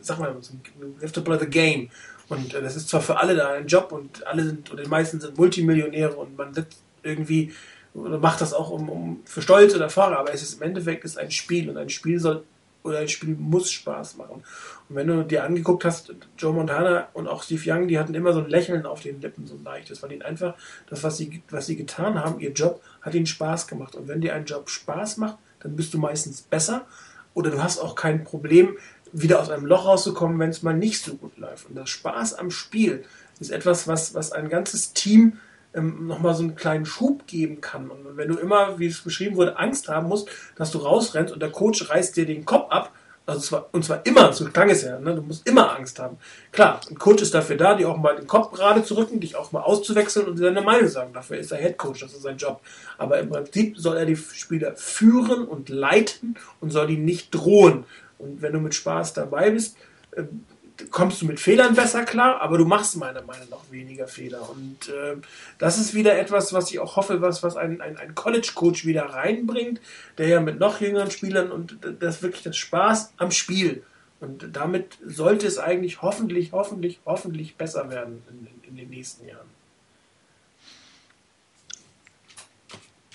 sag 0.00 0.18
mal, 0.18 0.34
you 0.80 0.94
have 1.02 1.12
to 1.12 1.20
play 1.20 1.38
the 1.38 1.46
game. 1.46 1.88
Und 2.28 2.54
äh, 2.54 2.62
das 2.62 2.76
ist 2.76 2.88
zwar 2.88 3.00
für 3.00 3.18
alle 3.18 3.34
da 3.34 3.52
ein 3.52 3.66
Job 3.66 3.92
und 3.92 4.26
alle 4.26 4.44
sind, 4.44 4.72
oder 4.72 4.82
die 4.82 4.88
meisten 4.88 5.20
sind 5.20 5.36
Multimillionäre 5.36 6.14
und 6.14 6.36
man 6.36 6.54
sitzt 6.54 6.78
irgendwie 7.02 7.52
oder 7.94 8.18
macht 8.18 8.40
das 8.40 8.54
auch 8.54 8.70
um, 8.70 8.88
um 8.88 9.20
für 9.24 9.42
Stolz 9.42 9.74
oder 9.74 9.90
Fahrer, 9.90 10.18
aber 10.18 10.32
es 10.32 10.42
ist 10.42 10.54
im 10.54 10.62
Endeffekt 10.62 11.04
ist 11.04 11.18
ein 11.18 11.30
Spiel 11.30 11.68
und 11.68 11.76
ein 11.76 11.90
Spiel 11.90 12.18
soll 12.18 12.44
oder 12.82 12.98
ein 12.98 13.08
Spiel 13.08 13.36
muss 13.38 13.70
Spaß 13.70 14.16
machen. 14.16 14.42
Und 14.88 14.96
wenn 14.96 15.06
du 15.06 15.24
dir 15.24 15.44
angeguckt 15.44 15.84
hast, 15.84 16.12
Joe 16.36 16.52
Montana 16.52 17.08
und 17.12 17.28
auch 17.28 17.42
Steve 17.42 17.62
Young, 17.64 17.88
die 17.88 17.98
hatten 17.98 18.14
immer 18.14 18.32
so 18.32 18.40
ein 18.40 18.48
Lächeln 18.48 18.86
auf 18.86 19.00
den 19.00 19.20
Lippen, 19.20 19.46
so 19.46 19.54
ein 19.54 19.64
leichtes, 19.64 20.02
weil 20.02 20.12
ihnen 20.12 20.22
einfach 20.22 20.54
das, 20.88 21.02
was 21.04 21.16
sie, 21.16 21.42
was 21.50 21.66
sie 21.66 21.76
getan 21.76 22.18
haben, 22.22 22.40
ihr 22.40 22.52
Job, 22.52 22.82
hat 23.00 23.14
ihnen 23.14 23.26
Spaß 23.26 23.68
gemacht. 23.68 23.94
Und 23.94 24.08
wenn 24.08 24.20
dir 24.20 24.34
ein 24.34 24.46
Job 24.46 24.68
Spaß 24.68 25.18
macht, 25.18 25.38
dann 25.60 25.76
bist 25.76 25.94
du 25.94 25.98
meistens 25.98 26.42
besser 26.42 26.86
oder 27.34 27.50
du 27.50 27.62
hast 27.62 27.78
auch 27.78 27.94
kein 27.94 28.24
Problem, 28.24 28.76
wieder 29.12 29.40
aus 29.40 29.50
einem 29.50 29.66
Loch 29.66 29.84
rauszukommen, 29.84 30.38
wenn 30.38 30.50
es 30.50 30.62
mal 30.62 30.74
nicht 30.74 31.04
so 31.04 31.14
gut 31.14 31.36
läuft. 31.36 31.68
Und 31.68 31.76
das 31.76 31.90
Spaß 31.90 32.34
am 32.34 32.50
Spiel 32.50 33.04
ist 33.40 33.50
etwas, 33.50 33.86
was, 33.86 34.14
was 34.14 34.32
ein 34.32 34.48
ganzes 34.48 34.92
Team 34.92 35.38
ähm, 35.74 36.06
nochmal 36.06 36.34
so 36.34 36.42
einen 36.42 36.54
kleinen 36.54 36.86
Schub 36.86 37.26
geben 37.26 37.60
kann. 37.60 37.90
Und 37.90 38.16
wenn 38.16 38.28
du 38.28 38.36
immer, 38.36 38.78
wie 38.78 38.86
es 38.86 39.00
beschrieben 39.00 39.36
wurde, 39.36 39.58
Angst 39.58 39.88
haben 39.88 40.08
musst, 40.08 40.28
dass 40.56 40.70
du 40.70 40.78
rausrennst 40.78 41.32
und 41.32 41.40
der 41.40 41.50
Coach 41.50 41.88
reißt 41.88 42.16
dir 42.16 42.26
den 42.26 42.44
Kopf 42.44 42.70
ab, 42.70 42.92
also 43.24 43.40
zwar, 43.40 43.68
und 43.70 43.84
zwar 43.84 44.04
immer, 44.04 44.32
so 44.32 44.44
klang 44.46 44.68
es 44.68 44.82
ja, 44.82 44.98
ne? 44.98 45.14
du 45.14 45.22
musst 45.22 45.46
immer 45.46 45.76
Angst 45.76 45.98
haben. 46.00 46.16
Klar, 46.50 46.80
ein 46.90 46.98
Coach 46.98 47.22
ist 47.22 47.32
dafür 47.32 47.56
da, 47.56 47.74
dir 47.74 47.88
auch 47.88 47.96
mal 47.96 48.16
den 48.16 48.26
Kopf 48.26 48.50
gerade 48.52 48.82
zu 48.82 48.96
rücken, 48.96 49.20
dich 49.20 49.36
auch 49.36 49.52
mal 49.52 49.60
auszuwechseln 49.60 50.26
und 50.26 50.38
seine 50.38 50.60
Meinung 50.60 50.88
sagen. 50.88 51.12
Dafür 51.12 51.38
ist 51.38 51.52
er 51.52 51.58
Head 51.58 51.78
Coach, 51.78 52.00
das 52.00 52.14
ist 52.14 52.22
sein 52.22 52.36
Job. 52.36 52.60
Aber 52.98 53.20
im 53.20 53.28
Prinzip 53.28 53.78
soll 53.78 53.96
er 53.96 54.06
die 54.06 54.16
Spieler 54.16 54.74
führen 54.74 55.46
und 55.46 55.68
leiten 55.68 56.36
und 56.60 56.70
soll 56.70 56.88
die 56.88 56.96
nicht 56.96 57.32
drohen. 57.32 57.84
Und 58.18 58.42
wenn 58.42 58.52
du 58.52 58.58
mit 58.58 58.74
Spaß 58.74 59.14
dabei 59.14 59.50
bist, 59.50 59.76
ähm, 60.16 60.44
kommst 60.90 61.22
du 61.22 61.26
mit 61.26 61.40
Fehlern 61.40 61.74
besser 61.74 62.04
klar, 62.04 62.40
aber 62.40 62.58
du 62.58 62.64
machst 62.64 62.96
meiner 62.96 63.22
Meinung 63.22 63.48
nach 63.50 63.70
weniger 63.70 64.08
Fehler. 64.08 64.48
Und 64.50 64.88
äh, 64.88 65.16
das 65.58 65.78
ist 65.78 65.94
wieder 65.94 66.18
etwas, 66.18 66.52
was 66.52 66.70
ich 66.70 66.78
auch 66.78 66.96
hoffe, 66.96 67.20
was, 67.20 67.42
was 67.42 67.56
ein, 67.56 67.80
ein, 67.80 67.96
ein 67.96 68.14
College-Coach 68.14 68.84
wieder 68.84 69.04
reinbringt, 69.06 69.80
der 70.18 70.28
ja 70.28 70.40
mit 70.40 70.58
noch 70.58 70.80
jüngeren 70.80 71.10
Spielern 71.10 71.50
und 71.50 71.78
das 72.00 72.22
wirklich 72.22 72.42
das 72.42 72.56
Spaß 72.56 73.14
am 73.16 73.30
Spiel. 73.30 73.82
Und 74.20 74.50
damit 74.52 74.98
sollte 75.04 75.46
es 75.46 75.58
eigentlich 75.58 76.02
hoffentlich, 76.02 76.52
hoffentlich, 76.52 77.00
hoffentlich 77.04 77.56
besser 77.56 77.90
werden 77.90 78.22
in, 78.30 78.46
in, 78.46 78.70
in 78.70 78.76
den 78.76 78.90
nächsten 78.90 79.26
Jahren. 79.26 79.48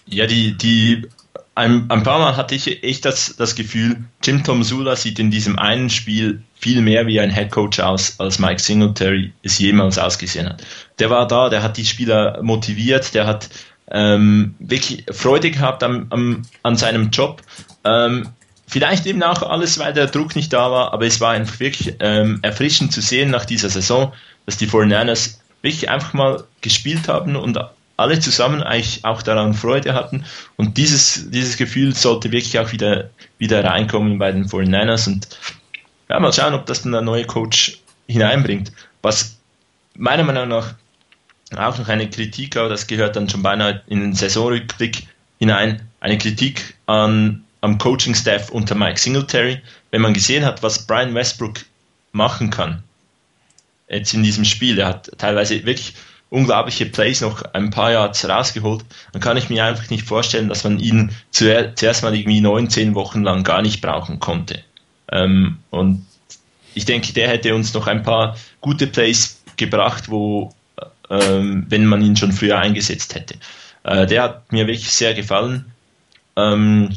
Ja, 0.05 0.25
die, 0.25 0.57
die 0.57 1.07
ein, 1.55 1.89
ein 1.89 2.03
paar 2.03 2.19
Mal 2.19 2.37
hatte 2.37 2.55
ich 2.55 2.83
echt 2.83 3.03
das, 3.05 3.35
das 3.35 3.55
Gefühl, 3.55 4.03
Tom 4.21 4.63
Sula 4.63 4.95
sieht 4.95 5.19
in 5.19 5.31
diesem 5.31 5.57
einen 5.57 5.89
Spiel 5.89 6.43
viel 6.59 6.81
mehr 6.81 7.07
wie 7.07 7.19
ein 7.19 7.33
Head 7.33 7.51
Coach 7.51 7.79
aus, 7.79 8.19
als 8.19 8.39
Mike 8.39 8.59
Singletary 8.59 9.33
es 9.43 9.59
jemals 9.59 9.97
ausgesehen 9.97 10.49
hat. 10.49 10.63
Der 10.99 11.09
war 11.09 11.27
da, 11.27 11.49
der 11.49 11.61
hat 11.61 11.77
die 11.77 11.85
Spieler 11.85 12.41
motiviert, 12.41 13.13
der 13.13 13.27
hat 13.27 13.49
ähm, 13.91 14.55
wirklich 14.59 15.05
Freude 15.11 15.51
gehabt 15.51 15.83
am, 15.83 16.07
am, 16.09 16.41
an 16.63 16.75
seinem 16.75 17.09
Job. 17.11 17.41
Ähm, 17.83 18.29
vielleicht 18.67 19.05
eben 19.05 19.23
auch 19.23 19.43
alles, 19.43 19.79
weil 19.79 19.93
der 19.93 20.07
Druck 20.07 20.35
nicht 20.35 20.51
da 20.51 20.71
war, 20.71 20.93
aber 20.93 21.05
es 21.05 21.21
war 21.21 21.31
einfach 21.31 21.59
wirklich 21.59 21.95
ähm, 21.99 22.39
erfrischend 22.41 22.91
zu 22.91 23.01
sehen 23.01 23.29
nach 23.29 23.45
dieser 23.45 23.69
Saison, 23.69 24.13
dass 24.45 24.57
die 24.57 24.67
49ers 24.67 25.37
wirklich 25.61 25.89
einfach 25.89 26.13
mal 26.13 26.43
gespielt 26.61 27.07
haben 27.07 27.35
und 27.35 27.57
alle 27.97 28.19
zusammen 28.19 28.61
eigentlich 28.61 29.03
auch 29.05 29.21
daran 29.21 29.53
Freude 29.53 29.93
hatten. 29.93 30.23
Und 30.55 30.77
dieses, 30.77 31.29
dieses 31.31 31.57
Gefühl 31.57 31.95
sollte 31.95 32.31
wirklich 32.31 32.59
auch 32.59 32.71
wieder, 32.71 33.09
wieder 33.39 33.63
reinkommen 33.63 34.19
bei 34.19 34.31
den 34.31 34.47
49ers. 34.47 35.07
Und 35.07 35.27
ja, 36.09 36.19
mal 36.19 36.33
schauen, 36.33 36.53
ob 36.53 36.65
das 36.65 36.83
dann 36.83 36.91
der 36.91 37.01
neue 37.01 37.25
Coach 37.25 37.79
hineinbringt. 38.07 38.71
Was 39.01 39.37
meiner 39.95 40.23
Meinung 40.23 40.47
nach 40.47 40.73
auch 41.55 41.77
noch 41.77 41.87
eine 41.87 42.09
Kritik, 42.09 42.57
aber 42.57 42.69
das 42.69 42.87
gehört 42.87 43.15
dann 43.15 43.29
schon 43.29 43.41
beinahe 43.43 43.81
in 43.87 44.01
den 44.01 44.13
Saisonrückblick 44.13 45.07
hinein, 45.39 45.81
eine 45.99 46.17
Kritik 46.17 46.75
an, 46.85 47.43
am 47.61 47.77
Coaching-Staff 47.77 48.49
unter 48.49 48.75
Mike 48.75 48.99
Singletary. 48.99 49.61
Wenn 49.91 50.01
man 50.01 50.13
gesehen 50.13 50.45
hat, 50.45 50.61
was 50.61 50.85
Brian 50.85 51.13
Westbrook 51.13 51.59
machen 52.11 52.49
kann, 52.49 52.83
jetzt 53.89 54.13
in 54.13 54.23
diesem 54.23 54.45
Spiel, 54.45 54.77
er 54.79 54.87
hat 54.87 55.11
teilweise 55.17 55.65
wirklich 55.65 55.93
unglaubliche 56.29 56.85
Plays 56.85 57.21
noch 57.21 57.41
ein 57.53 57.69
paar 57.69 57.93
Yards 57.93 58.27
rausgeholt, 58.27 58.83
dann 59.13 59.21
kann 59.21 59.37
ich 59.37 59.49
mir 59.49 59.63
einfach 59.63 59.89
nicht 59.89 60.05
vorstellen, 60.05 60.49
dass 60.49 60.65
man 60.65 60.79
ihn 60.79 61.11
zuerst 61.31 62.03
mal 62.03 62.13
irgendwie 62.13 62.41
neun, 62.41 62.69
zehn 62.69 62.95
Wochen 62.95 63.23
lang 63.23 63.43
gar 63.45 63.61
nicht 63.61 63.81
brauchen 63.81 64.19
konnte. 64.19 64.61
Ähm, 65.11 65.59
und 65.69 66.05
ich 66.73 66.85
denke, 66.85 67.13
der 67.13 67.29
hätte 67.29 67.55
uns 67.55 67.73
noch 67.73 67.87
ein 67.87 68.03
paar 68.03 68.37
gute 68.61 68.87
Plays 68.87 69.41
gebracht, 69.55 70.09
wo, 70.09 70.53
ähm, 71.09 71.65
wenn 71.69 71.85
man 71.85 72.01
ihn 72.01 72.15
schon 72.15 72.31
früher 72.31 72.59
eingesetzt 72.59 73.15
hätte. 73.15 73.35
Äh, 73.83 74.05
der 74.05 74.23
hat 74.23 74.51
mir 74.51 74.67
wirklich 74.67 74.91
sehr 74.91 75.13
gefallen. 75.13 75.65
Ähm, 76.35 76.95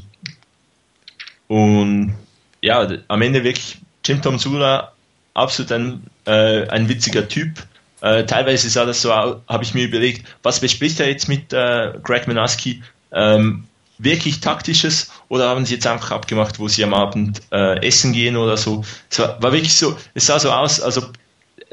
und 1.49 2.15
ja, 2.63 2.89
am 3.09 3.23
Ende 3.23 3.43
wirklich 3.43 3.79
Jim 4.05 4.21
Tom 4.23 4.39
Sula, 4.39 4.93
absolut 5.35 5.73
ein, 5.73 6.03
äh, 6.27 6.69
ein 6.69 6.89
witziger 6.89 7.27
Typ. 7.29 7.63
Äh, 8.03 8.25
teilweise 8.25 8.71
sah 8.71 8.85
das 8.85 9.03
so 9.03 9.13
habe 9.13 9.63
ich 9.63 9.75
mir 9.75 9.85
überlegt, 9.85 10.27
was 10.43 10.61
bespricht 10.61 11.01
er 11.01 11.09
jetzt 11.09 11.29
mit 11.29 11.53
äh, 11.53 11.93
Greg 12.03 12.27
Manaski? 12.27 12.83
Ähm, 13.13 13.65
wirklich 14.03 14.41
taktisches 14.41 15.11
oder 15.29 15.49
haben 15.49 15.67
sie 15.67 15.75
jetzt 15.75 15.87
einfach 15.87 16.11
abgemacht, 16.13 16.59
wo 16.59 16.69
sie 16.69 16.85
am 16.85 16.95
Abend 16.95 17.43
äh, 17.53 17.87
essen 17.87 18.13
gehen 18.13 18.37
oder 18.37 18.57
so? 18.57 18.85
Es 19.11 19.19
war, 19.19 19.43
war, 19.43 19.53
wirklich 19.53 19.75
so, 19.75 19.97
es 20.15 20.27
sah 20.27 20.39
so 20.39 20.51
aus, 20.51 20.81
also 20.81 21.03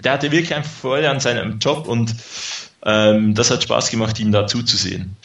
der 0.04 0.14
hatte 0.14 0.32
wirklich 0.32 0.54
einfach 0.54 0.72
Freude 0.72 1.10
an 1.10 1.20
seinem 1.20 1.60
Job 1.60 1.88
und 1.88 2.14
ähm, 2.84 3.34
das 3.34 3.52
hat 3.52 3.64
Spaß 3.64 3.90
gemacht, 3.90 4.20
ihm 4.20 4.32
da 4.32 4.48
zuzusehen. 4.48 5.16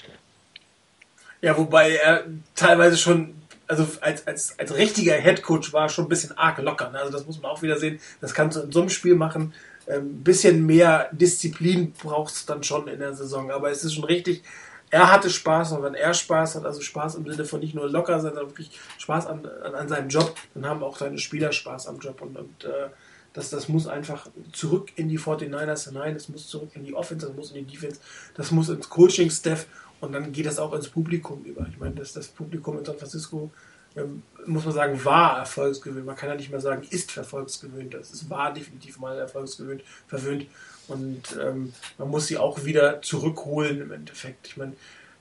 Ja, 1.42 1.56
wobei 1.56 1.96
er 1.96 2.24
teilweise 2.54 2.96
schon, 2.96 3.34
also 3.66 3.86
als, 4.00 4.26
als, 4.26 4.58
als 4.58 4.74
richtiger 4.74 5.14
Headcoach 5.14 5.72
war, 5.72 5.88
schon 5.88 6.06
ein 6.06 6.08
bisschen 6.08 6.36
arg 6.38 6.58
locker. 6.58 6.90
Ne? 6.90 7.00
Also 7.00 7.12
das 7.12 7.26
muss 7.26 7.42
man 7.42 7.50
auch 7.50 7.62
wieder 7.62 7.78
sehen. 7.78 8.00
Das 8.20 8.32
kannst 8.32 8.56
du 8.56 8.62
in 8.62 8.72
so 8.72 8.80
einem 8.80 8.90
Spiel 8.90 9.16
machen. 9.16 9.52
Ein 9.88 9.94
ähm, 9.94 10.22
bisschen 10.22 10.64
mehr 10.64 11.08
Disziplin 11.10 11.92
brauchst 12.00 12.48
du 12.48 12.52
dann 12.52 12.62
schon 12.62 12.86
in 12.86 13.00
der 13.00 13.14
Saison. 13.14 13.50
Aber 13.50 13.70
es 13.70 13.82
ist 13.82 13.94
schon 13.94 14.04
richtig, 14.04 14.44
er 14.92 15.10
hatte 15.10 15.30
Spaß 15.30 15.72
und 15.72 15.82
wenn 15.82 15.94
er 15.94 16.12
Spaß 16.12 16.56
hat, 16.56 16.66
also 16.66 16.82
Spaß 16.82 17.14
im 17.14 17.26
Sinne 17.26 17.46
von 17.46 17.60
nicht 17.60 17.74
nur 17.74 17.90
locker 17.90 18.20
sein, 18.20 18.34
sondern 18.34 18.50
wirklich 18.50 18.70
Spaß 18.98 19.26
an, 19.26 19.46
an, 19.64 19.74
an 19.74 19.88
seinem 19.88 20.10
Job, 20.10 20.36
dann 20.52 20.66
haben 20.66 20.82
auch 20.82 20.98
seine 20.98 21.16
Spieler 21.16 21.50
Spaß 21.50 21.88
am 21.88 21.98
Job 21.98 22.20
und, 22.20 22.36
und 22.36 22.64
äh, 22.64 22.90
das, 23.32 23.48
das 23.48 23.70
muss 23.70 23.86
einfach 23.86 24.28
zurück 24.52 24.92
in 24.96 25.08
die 25.08 25.18
49ers 25.18 25.88
hinein, 25.88 26.12
das 26.12 26.28
muss 26.28 26.46
zurück 26.46 26.72
in 26.74 26.84
die 26.84 26.94
Offense, 26.94 27.26
das 27.26 27.34
muss 27.34 27.52
in 27.52 27.66
die 27.66 27.72
Defense, 27.72 28.00
das 28.34 28.50
muss 28.50 28.68
ins 28.68 28.90
Coaching-Staff 28.90 29.66
und 30.00 30.12
dann 30.12 30.30
geht 30.30 30.44
das 30.44 30.58
auch 30.58 30.74
ins 30.74 30.88
Publikum 30.88 31.42
über. 31.44 31.66
Ich 31.70 31.78
meine, 31.78 31.94
das, 31.94 32.12
das 32.12 32.28
Publikum 32.28 32.78
in 32.78 32.84
San 32.84 32.98
Francisco, 32.98 33.50
ähm, 33.96 34.22
muss 34.44 34.66
man 34.66 34.74
sagen, 34.74 35.04
war 35.06 35.38
erfolgsgewöhnt. 35.38 36.04
Man 36.04 36.16
kann 36.16 36.28
ja 36.28 36.34
nicht 36.34 36.50
mehr 36.50 36.60
sagen, 36.60 36.86
ist 36.90 37.16
erfolgsgewöhnt. 37.16 37.94
Das 37.94 38.10
ist, 38.10 38.28
war 38.28 38.52
definitiv 38.52 38.98
mal 38.98 39.16
erfolgsgewöhnt, 39.16 39.82
verwöhnt. 40.06 40.46
Und 40.88 41.38
ähm, 41.40 41.72
man 41.98 42.08
muss 42.10 42.26
sie 42.26 42.38
auch 42.38 42.64
wieder 42.64 43.02
zurückholen 43.02 43.80
im 43.80 43.92
Endeffekt. 43.92 44.48
Ich 44.48 44.56
meine, 44.56 44.72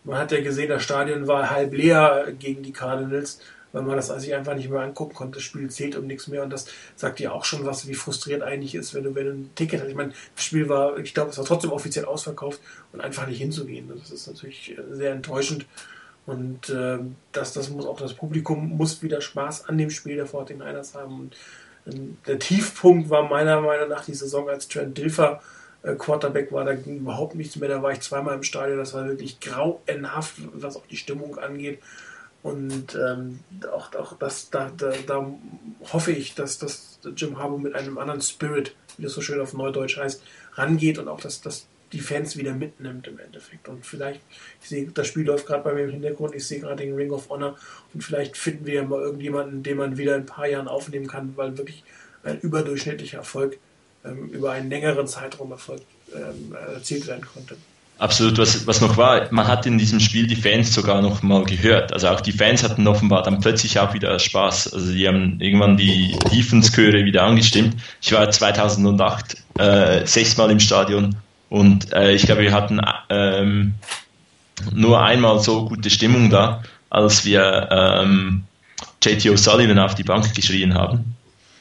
man 0.03 0.17
hat 0.17 0.31
ja 0.31 0.41
gesehen, 0.41 0.69
das 0.69 0.83
Stadion 0.83 1.27
war 1.27 1.49
halb 1.49 1.73
leer 1.73 2.33
gegen 2.38 2.63
die 2.63 2.73
Cardinals 2.73 3.39
weil 3.71 3.83
man 3.83 3.95
das 3.95 4.07
sich 4.07 4.33
einfach 4.35 4.55
nicht 4.55 4.69
mehr 4.69 4.81
angucken 4.81 5.13
konnte. 5.13 5.35
Das 5.35 5.43
Spiel 5.43 5.69
zählt 5.69 5.95
um 5.95 6.07
nichts 6.07 6.27
mehr 6.27 6.43
und 6.43 6.49
das 6.49 6.65
sagt 6.95 7.19
ja 7.19 7.31
auch 7.31 7.45
schon 7.45 7.65
was, 7.65 7.88
wie 7.88 7.93
frustriert 7.93 8.41
eigentlich 8.41 8.75
ist, 8.75 8.93
wenn 8.93 9.03
du, 9.03 9.15
wenn 9.15 9.25
du 9.25 9.31
ein 9.31 9.51
Ticket 9.55 9.81
hast. 9.81 9.89
Ich 9.89 9.95
meine, 9.95 10.13
das 10.35 10.43
Spiel 10.43 10.69
war, 10.69 10.97
ich 10.97 11.13
glaube, 11.13 11.31
es 11.31 11.38
war 11.38 11.45
trotzdem 11.45 11.71
offiziell 11.71 12.05
ausverkauft 12.05 12.59
und 12.91 13.01
einfach 13.01 13.27
nicht 13.27 13.39
hinzugehen. 13.39 13.91
Das 13.97 14.11
ist 14.11 14.27
natürlich 14.27 14.75
sehr 14.91 15.11
enttäuschend. 15.11 15.65
Und 16.25 16.69
äh, 16.69 16.99
das, 17.31 17.53
das 17.53 17.69
muss 17.69 17.85
auch 17.85 17.99
das 17.99 18.13
Publikum 18.13 18.77
muss 18.77 19.01
wieder 19.01 19.21
Spaß 19.21 19.67
an 19.67 19.77
dem 19.77 19.89
Spiel 19.89 20.17
der 20.17 20.27
49ers 20.27 20.93
haben. 20.93 21.19
Und, 21.19 21.35
der 21.85 22.39
Tiefpunkt 22.39 23.09
war 23.09 23.27
meiner 23.27 23.61
Meinung 23.61 23.89
nach 23.89 24.05
die 24.05 24.13
Saison, 24.13 24.49
als 24.49 24.67
Trent 24.67 24.97
Dilfer 24.97 25.41
äh, 25.83 25.95
Quarterback 25.95 26.51
war, 26.51 26.65
da 26.65 26.75
ging 26.75 26.99
überhaupt 26.99 27.35
nichts 27.35 27.55
mehr. 27.55 27.69
Da 27.69 27.81
war 27.81 27.91
ich 27.91 28.01
zweimal 28.01 28.35
im 28.35 28.43
Stadion, 28.43 28.77
das 28.77 28.93
war 28.93 29.07
wirklich 29.07 29.39
grauenhaft, 29.39 30.35
was 30.53 30.75
auch 30.75 30.85
die 30.85 30.97
Stimmung 30.97 31.37
angeht. 31.37 31.79
Und 32.43 32.95
ähm, 32.95 33.39
auch, 33.71 33.93
auch 33.95 34.13
das, 34.17 34.49
da, 34.49 34.71
da, 34.75 34.93
da 35.05 35.31
hoffe 35.93 36.11
ich, 36.11 36.33
dass, 36.33 36.57
dass 36.57 36.99
Jim 37.15 37.37
Harbour 37.37 37.59
mit 37.59 37.75
einem 37.75 37.97
anderen 37.99 38.21
Spirit, 38.21 38.75
wie 38.97 39.03
das 39.03 39.13
so 39.13 39.21
schön 39.21 39.39
auf 39.39 39.53
Neudeutsch 39.53 39.97
heißt, 39.97 40.23
rangeht 40.53 40.97
und 40.97 41.07
auch, 41.07 41.21
dass, 41.21 41.41
dass 41.41 41.67
die 41.93 41.99
Fans 41.99 42.38
wieder 42.38 42.53
mitnimmt 42.53 43.07
im 43.07 43.19
Endeffekt. 43.19 43.68
Und 43.68 43.85
vielleicht, 43.85 44.22
ich 44.61 44.69
sehe, 44.69 44.88
das 44.93 45.07
Spiel 45.07 45.26
läuft 45.26 45.45
gerade 45.45 45.63
bei 45.63 45.73
mir 45.73 45.84
im 45.84 45.91
Hintergrund, 45.91 46.35
ich 46.35 46.45
sehe 46.45 46.59
gerade 46.59 46.84
den 46.84 46.95
Ring 46.95 47.11
of 47.11 47.30
Honor 47.30 47.57
und 47.93 48.03
vielleicht 48.03 48.38
finden 48.38 48.65
wir 48.65 48.76
ja 48.76 48.84
mal 48.84 49.01
irgendjemanden, 49.01 49.63
den 49.63 49.77
man 49.77 49.97
wieder 49.97 50.15
in 50.15 50.22
ein 50.22 50.26
paar 50.26 50.47
Jahren 50.47 50.68
aufnehmen 50.68 51.07
kann, 51.07 51.34
weil 51.35 51.57
wirklich 51.57 51.84
ein 52.23 52.39
überdurchschnittlicher 52.39 53.18
Erfolg 53.18 53.57
ähm, 54.05 54.30
über 54.30 54.51
einen 54.51 54.69
längeren 54.69 55.07
Zeitraum 55.07 55.51
Erfolg 55.51 55.81
ähm, 56.13 56.55
erzielt 56.76 57.07
werden 57.07 57.26
konnte. 57.26 57.55
Absolut, 58.01 58.39
was, 58.39 58.65
was 58.65 58.81
noch 58.81 58.97
war, 58.97 59.27
man 59.31 59.47
hat 59.47 59.68
in 59.68 59.77
diesem 59.77 59.99
Spiel 59.99 60.26
die 60.26 60.35
Fans 60.35 60.73
sogar 60.73 61.03
noch 61.03 61.22
mal 61.22 61.43
gehört. 61.43 61.93
Also 61.93 62.07
auch 62.07 62.19
die 62.19 62.31
Fans 62.31 62.63
hatten 62.63 62.88
offenbar 62.88 63.22
dann 63.22 63.39
plötzlich 63.39 63.77
auch 63.77 63.93
wieder 63.93 64.18
Spaß. 64.18 64.73
Also 64.73 64.91
die 64.91 65.07
haben 65.07 65.39
irgendwann 65.39 65.77
die 65.77 66.18
Defense-Chöre 66.34 67.05
wieder 67.05 67.22
angestimmt. 67.22 67.76
Ich 68.01 68.11
war 68.11 68.27
2008 68.31 69.38
äh, 69.59 70.05
sechsmal 70.07 70.49
im 70.49 70.59
Stadion 70.59 71.15
und 71.52 71.91
äh, 71.91 72.14
ich 72.14 72.22
glaube, 72.22 72.44
wir 72.44 72.53
hatten 72.53 72.80
ähm, 73.10 73.73
nur 74.72 75.03
einmal 75.03 75.38
so 75.41 75.65
gute 75.65 75.90
Stimmung 75.90 76.30
da, 76.30 76.64
als 76.90 77.26
wir 77.26 77.68
ähm, 77.69 78.44
JT 79.03 79.26
O'Sullivan 79.26 79.78
auf 79.78 79.94
die 79.94 80.06
Bank 80.06 80.34
geschrien 80.34 80.76
haben. 80.76 81.18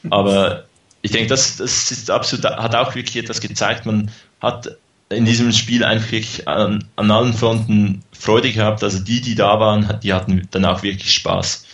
Aber 0.09 0.63
ich 1.01 1.11
denke, 1.11 1.27
das, 1.27 1.57
das 1.57 1.91
ist 1.91 2.09
absolut, 2.09 2.45
hat 2.45 2.73
auch 2.73 2.95
wirklich 2.95 3.17
etwas 3.17 3.41
gezeigt. 3.41 3.85
Man 3.85 4.09
hat 4.39 4.77
in 5.09 5.25
diesem 5.25 5.51
Spiel 5.51 5.83
einfach 5.83 6.13
wirklich 6.13 6.47
an, 6.47 6.85
an 6.95 7.11
allen 7.11 7.33
Fronten 7.33 8.01
Freude 8.17 8.53
gehabt. 8.53 8.85
Also 8.85 8.99
die, 8.99 9.19
die 9.19 9.35
da 9.35 9.59
waren, 9.59 9.99
die 10.01 10.13
hatten 10.13 10.47
dann 10.51 10.63
auch 10.63 10.83
wirklich 10.83 11.13
Spaß. 11.13 11.65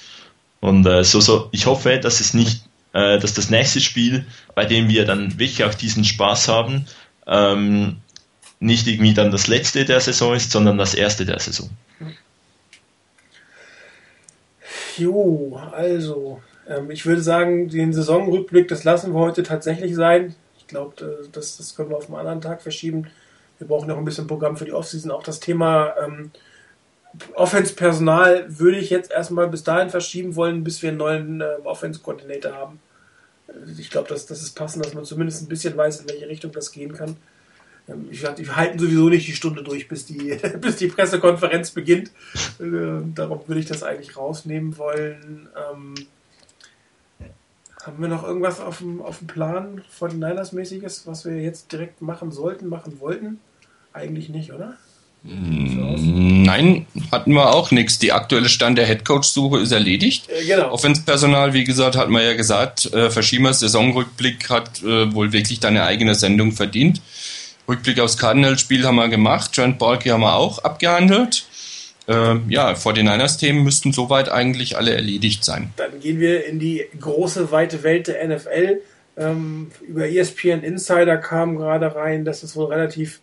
Und 0.59 0.87
äh, 0.87 1.03
so, 1.03 1.21
so, 1.21 1.49
ich 1.51 1.67
hoffe, 1.67 1.99
dass 1.99 2.19
es 2.19 2.33
nicht, 2.33 2.63
äh, 2.93 3.19
dass 3.19 3.35
das 3.35 3.51
nächste 3.51 3.79
Spiel, 3.79 4.25
bei 4.55 4.65
dem 4.65 4.89
wir 4.89 5.05
dann 5.05 5.37
wirklich 5.37 5.63
auch 5.65 5.75
diesen 5.75 6.03
Spaß 6.03 6.47
haben, 6.47 6.87
ähm, 7.27 7.97
nicht 8.59 8.87
irgendwie 8.87 9.13
dann 9.13 9.31
das 9.31 9.47
letzte 9.47 9.85
der 9.85 9.99
Saison 9.99 10.35
ist, 10.35 10.51
sondern 10.51 10.77
das 10.77 10.93
erste 10.93 11.25
der 11.25 11.39
Saison. 11.39 11.69
Jo, 14.97 15.61
also, 15.71 16.41
ähm, 16.67 16.89
ich 16.89 17.05
würde 17.05 17.21
sagen, 17.21 17.69
den 17.69 17.93
Saisonrückblick, 17.93 18.67
das 18.67 18.83
lassen 18.83 19.13
wir 19.13 19.19
heute 19.19 19.43
tatsächlich 19.43 19.95
sein. 19.95 20.35
Ich 20.57 20.67
glaube, 20.67 21.05
äh, 21.05 21.27
das, 21.31 21.57
das 21.57 21.75
können 21.75 21.89
wir 21.89 21.97
auf 21.97 22.07
einen 22.07 22.17
anderen 22.17 22.41
Tag 22.41 22.61
verschieben. 22.61 23.07
Wir 23.59 23.67
brauchen 23.67 23.87
noch 23.87 23.97
ein 23.97 24.05
bisschen 24.05 24.27
Programm 24.27 24.57
für 24.57 24.65
die 24.65 24.73
Offseason. 24.73 25.11
Auch 25.11 25.23
das 25.23 25.39
Thema 25.39 25.93
ähm, 26.03 26.31
Offense-Personal 27.35 28.45
würde 28.59 28.77
ich 28.77 28.89
jetzt 28.89 29.11
erstmal 29.11 29.47
bis 29.47 29.63
dahin 29.63 29.89
verschieben 29.89 30.35
wollen, 30.35 30.63
bis 30.63 30.81
wir 30.81 30.89
einen 30.89 30.97
neuen 30.97 31.41
äh, 31.41 31.45
Offense-Koordinator 31.63 32.53
haben. 32.53 32.79
Ich 33.77 33.89
glaube, 33.89 34.09
das, 34.09 34.25
das 34.25 34.41
ist 34.41 34.55
passend, 34.55 34.85
dass 34.85 34.93
man 34.93 35.05
zumindest 35.05 35.41
ein 35.41 35.47
bisschen 35.47 35.77
weiß, 35.77 36.01
in 36.01 36.09
welche 36.09 36.27
Richtung 36.27 36.51
das 36.51 36.71
gehen 36.71 36.93
kann. 36.93 37.17
Ähm, 37.87 38.07
ich 38.11 38.21
wir 38.21 38.55
halten 38.55 38.79
sowieso 38.79 39.09
nicht 39.09 39.27
die 39.27 39.35
Stunde 39.35 39.63
durch, 39.63 39.87
bis 39.87 40.05
die, 40.05 40.39
bis 40.61 40.77
die 40.77 40.87
Pressekonferenz 40.87 41.71
beginnt. 41.71 42.11
Äh, 42.59 43.03
darum 43.15 43.41
würde 43.47 43.59
ich 43.59 43.65
das 43.65 43.83
eigentlich 43.83 44.17
rausnehmen 44.17 44.77
wollen. 44.77 45.49
Ähm, 45.71 45.95
haben 47.83 48.01
wir 48.01 48.09
noch 48.09 48.23
irgendwas 48.23 48.59
auf 48.59 48.79
dem, 48.79 49.01
auf 49.01 49.19
dem 49.19 49.27
Plan 49.27 49.81
von 49.89 50.19
Niners-mäßiges, 50.19 51.07
was 51.07 51.23
wir 51.23 51.41
jetzt 51.41 51.71
direkt 51.71 52.01
machen 52.01 52.31
sollten, 52.31 52.67
machen 52.67 52.99
wollten? 52.99 53.39
Eigentlich 53.93 54.29
nicht, 54.29 54.51
oder? 54.51 54.75
Nein, 55.23 56.85
hatten 57.11 57.33
wir 57.33 57.53
auch 57.53 57.71
nichts. 57.71 57.99
Die 57.99 58.13
aktuelle 58.13 58.49
Stand 58.49 58.77
der 58.77 58.85
Headcoach-Suche 58.85 59.59
ist 59.59 59.71
erledigt. 59.71 60.29
Äh, 60.29 60.45
genau. 60.45 60.71
Offenspersonal, 60.71 61.53
wie 61.53 61.63
gesagt, 61.63 61.97
hat 61.97 62.09
man 62.09 62.23
ja 62.23 62.33
gesagt, 62.33 62.93
äh, 62.93 63.09
Verschiemers 63.09 63.59
Saisonrückblick 63.59 64.49
hat 64.49 64.83
äh, 64.83 65.13
wohl 65.13 65.33
wirklich 65.33 65.59
deine 65.59 65.83
eigene 65.83 66.15
Sendung 66.15 66.51
verdient. 66.51 67.01
Rückblick 67.67 67.99
aufs 67.99 68.17
Cardinals-Spiel 68.17 68.85
haben 68.85 68.95
wir 68.95 69.09
gemacht. 69.09 69.53
Trent 69.53 69.77
Balky 69.77 70.09
haben 70.09 70.21
wir 70.21 70.35
auch 70.35 70.59
abgehandelt. 70.59 71.45
Äh, 72.07 72.37
ja, 72.47 72.71
49ers-Themen 72.71 73.63
müssten 73.63 73.91
soweit 73.91 74.29
eigentlich 74.29 74.77
alle 74.77 74.93
erledigt 74.93 75.43
sein. 75.43 75.73
Dann 75.75 75.99
gehen 75.99 76.19
wir 76.19 76.45
in 76.45 76.59
die 76.59 76.85
große, 76.99 77.51
weite 77.51 77.83
Welt 77.83 78.07
der 78.07 78.25
NFL. 78.25 78.81
Ähm, 79.17 79.71
über 79.85 80.07
ESPN 80.07 80.63
Insider 80.63 81.17
kam 81.17 81.57
gerade 81.57 81.93
rein, 81.95 82.23
dass 82.23 82.43
es 82.43 82.55
wohl 82.55 82.67
relativ 82.67 83.19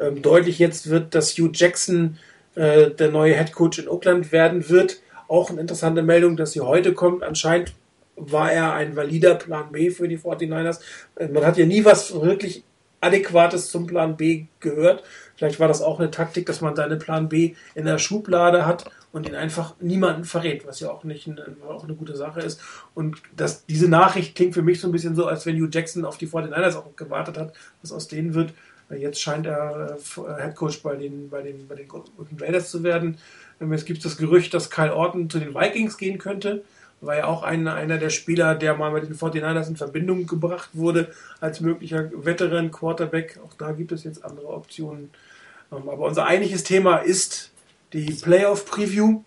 ähm, 0.00 0.22
deutlich 0.22 0.58
jetzt 0.58 0.90
wird, 0.90 1.14
dass 1.14 1.38
Hugh 1.38 1.52
Jackson 1.54 2.18
äh, 2.56 2.90
der 2.90 3.10
neue 3.10 3.34
Head 3.34 3.52
Coach 3.52 3.78
in 3.78 3.88
Oakland 3.88 4.32
werden 4.32 4.68
wird. 4.68 5.00
Auch 5.28 5.50
eine 5.50 5.60
interessante 5.60 6.02
Meldung, 6.02 6.36
dass 6.36 6.52
sie 6.52 6.60
heute 6.60 6.94
kommt. 6.94 7.22
Anscheinend 7.22 7.74
war 8.16 8.50
er 8.50 8.72
ein 8.72 8.96
valider 8.96 9.34
Plan 9.34 9.70
B 9.70 9.90
für 9.90 10.08
die 10.08 10.18
49ers. 10.18 10.80
Äh, 11.16 11.28
man 11.28 11.44
hat 11.44 11.58
ja 11.58 11.66
nie 11.66 11.84
was 11.84 12.12
wirklich 12.20 12.64
Adäquates 13.00 13.70
zum 13.70 13.86
Plan 13.86 14.16
B 14.16 14.46
gehört. 14.60 15.04
Vielleicht 15.36 15.60
war 15.60 15.68
das 15.68 15.82
auch 15.82 16.00
eine 16.00 16.10
Taktik, 16.10 16.46
dass 16.46 16.60
man 16.60 16.76
seine 16.76 16.96
Plan 16.96 17.28
B 17.28 17.54
in 17.74 17.84
der 17.84 17.98
Schublade 17.98 18.66
hat 18.66 18.90
und 19.12 19.28
ihn 19.28 19.34
einfach 19.34 19.74
niemanden 19.80 20.24
verrät, 20.24 20.66
was 20.66 20.80
ja 20.80 20.90
auch 20.90 21.04
nicht 21.04 21.26
eine, 21.28 21.56
auch 21.68 21.84
eine 21.84 21.94
gute 21.94 22.16
Sache 22.16 22.40
ist. 22.40 22.60
Und 22.94 23.22
das, 23.36 23.66
diese 23.66 23.88
Nachricht 23.88 24.34
klingt 24.34 24.54
für 24.54 24.62
mich 24.62 24.80
so 24.80 24.88
ein 24.88 24.92
bisschen 24.92 25.14
so, 25.14 25.26
als 25.26 25.46
wenn 25.46 25.56
Hugh 25.56 25.70
Jackson 25.70 26.04
auf 26.04 26.18
die 26.18 26.28
49ers 26.28 26.76
auch 26.76 26.96
gewartet 26.96 27.38
hat, 27.38 27.52
was 27.82 27.92
aus 27.92 28.08
denen 28.08 28.34
wird. 28.34 28.52
Jetzt 28.90 29.20
scheint 29.20 29.46
er 29.46 29.96
äh, 29.96 30.42
Head 30.42 30.54
Coach 30.54 30.82
bei 30.82 30.96
den, 30.96 31.28
bei 31.28 31.42
den, 31.42 31.66
bei 31.66 31.74
den 31.74 31.88
Raiders 32.38 32.70
zu 32.70 32.82
werden. 32.82 33.18
Jetzt 33.58 33.86
gibt 33.86 33.98
es 33.98 34.04
das 34.04 34.16
Gerücht, 34.16 34.54
dass 34.54 34.70
Kyle 34.70 34.94
Orton 34.94 35.28
zu 35.28 35.38
den 35.38 35.54
Vikings 35.54 35.96
gehen 35.96 36.18
könnte. 36.18 36.62
War 37.00 37.16
ja 37.16 37.26
auch 37.26 37.42
ein, 37.42 37.68
einer 37.68 37.98
der 37.98 38.10
Spieler, 38.10 38.54
der 38.54 38.74
mal 38.74 38.90
mit 38.90 39.04
den 39.04 39.14
49ers 39.14 39.68
in 39.68 39.76
Verbindung 39.76 40.26
gebracht 40.26 40.70
wurde 40.72 41.12
als 41.40 41.60
möglicher 41.60 42.10
Veteran 42.12 42.70
Quarterback. 42.70 43.38
Auch 43.44 43.52
da 43.54 43.72
gibt 43.72 43.92
es 43.92 44.04
jetzt 44.04 44.24
andere 44.24 44.48
Optionen. 44.48 45.10
Ähm, 45.70 45.88
aber 45.88 46.06
unser 46.06 46.26
eigentliches 46.26 46.64
Thema 46.64 46.98
ist 46.98 47.50
die 47.92 48.12
Playoff 48.12 48.64
Preview. 48.66 49.22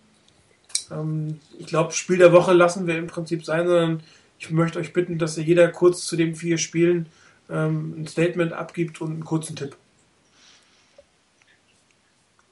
Ähm, 0.90 1.40
ich 1.58 1.66
glaube, 1.66 1.92
Spiel 1.92 2.18
der 2.18 2.32
Woche 2.32 2.52
lassen 2.52 2.86
wir 2.86 2.98
im 2.98 3.06
Prinzip 3.06 3.44
sein, 3.44 3.66
sondern 3.66 4.02
ich 4.38 4.50
möchte 4.50 4.78
euch 4.78 4.92
bitten, 4.92 5.18
dass 5.18 5.38
ihr 5.38 5.44
jeder 5.44 5.68
kurz 5.68 6.06
zu 6.06 6.16
den 6.16 6.34
vier 6.34 6.58
Spielen 6.58 7.06
ähm, 7.50 7.94
ein 7.98 8.06
Statement 8.06 8.52
abgibt 8.52 9.00
und 9.00 9.10
einen 9.10 9.24
kurzen 9.24 9.54
Tipp. 9.56 9.76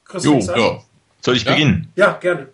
Chris, 0.05 0.25
jo, 0.25 0.39
ja. 0.39 0.83
Soll 1.21 1.37
ich 1.37 1.45
ja? 1.45 1.53
beginnen? 1.53 1.93
Ja, 1.97 2.13
gerne. 2.13 2.49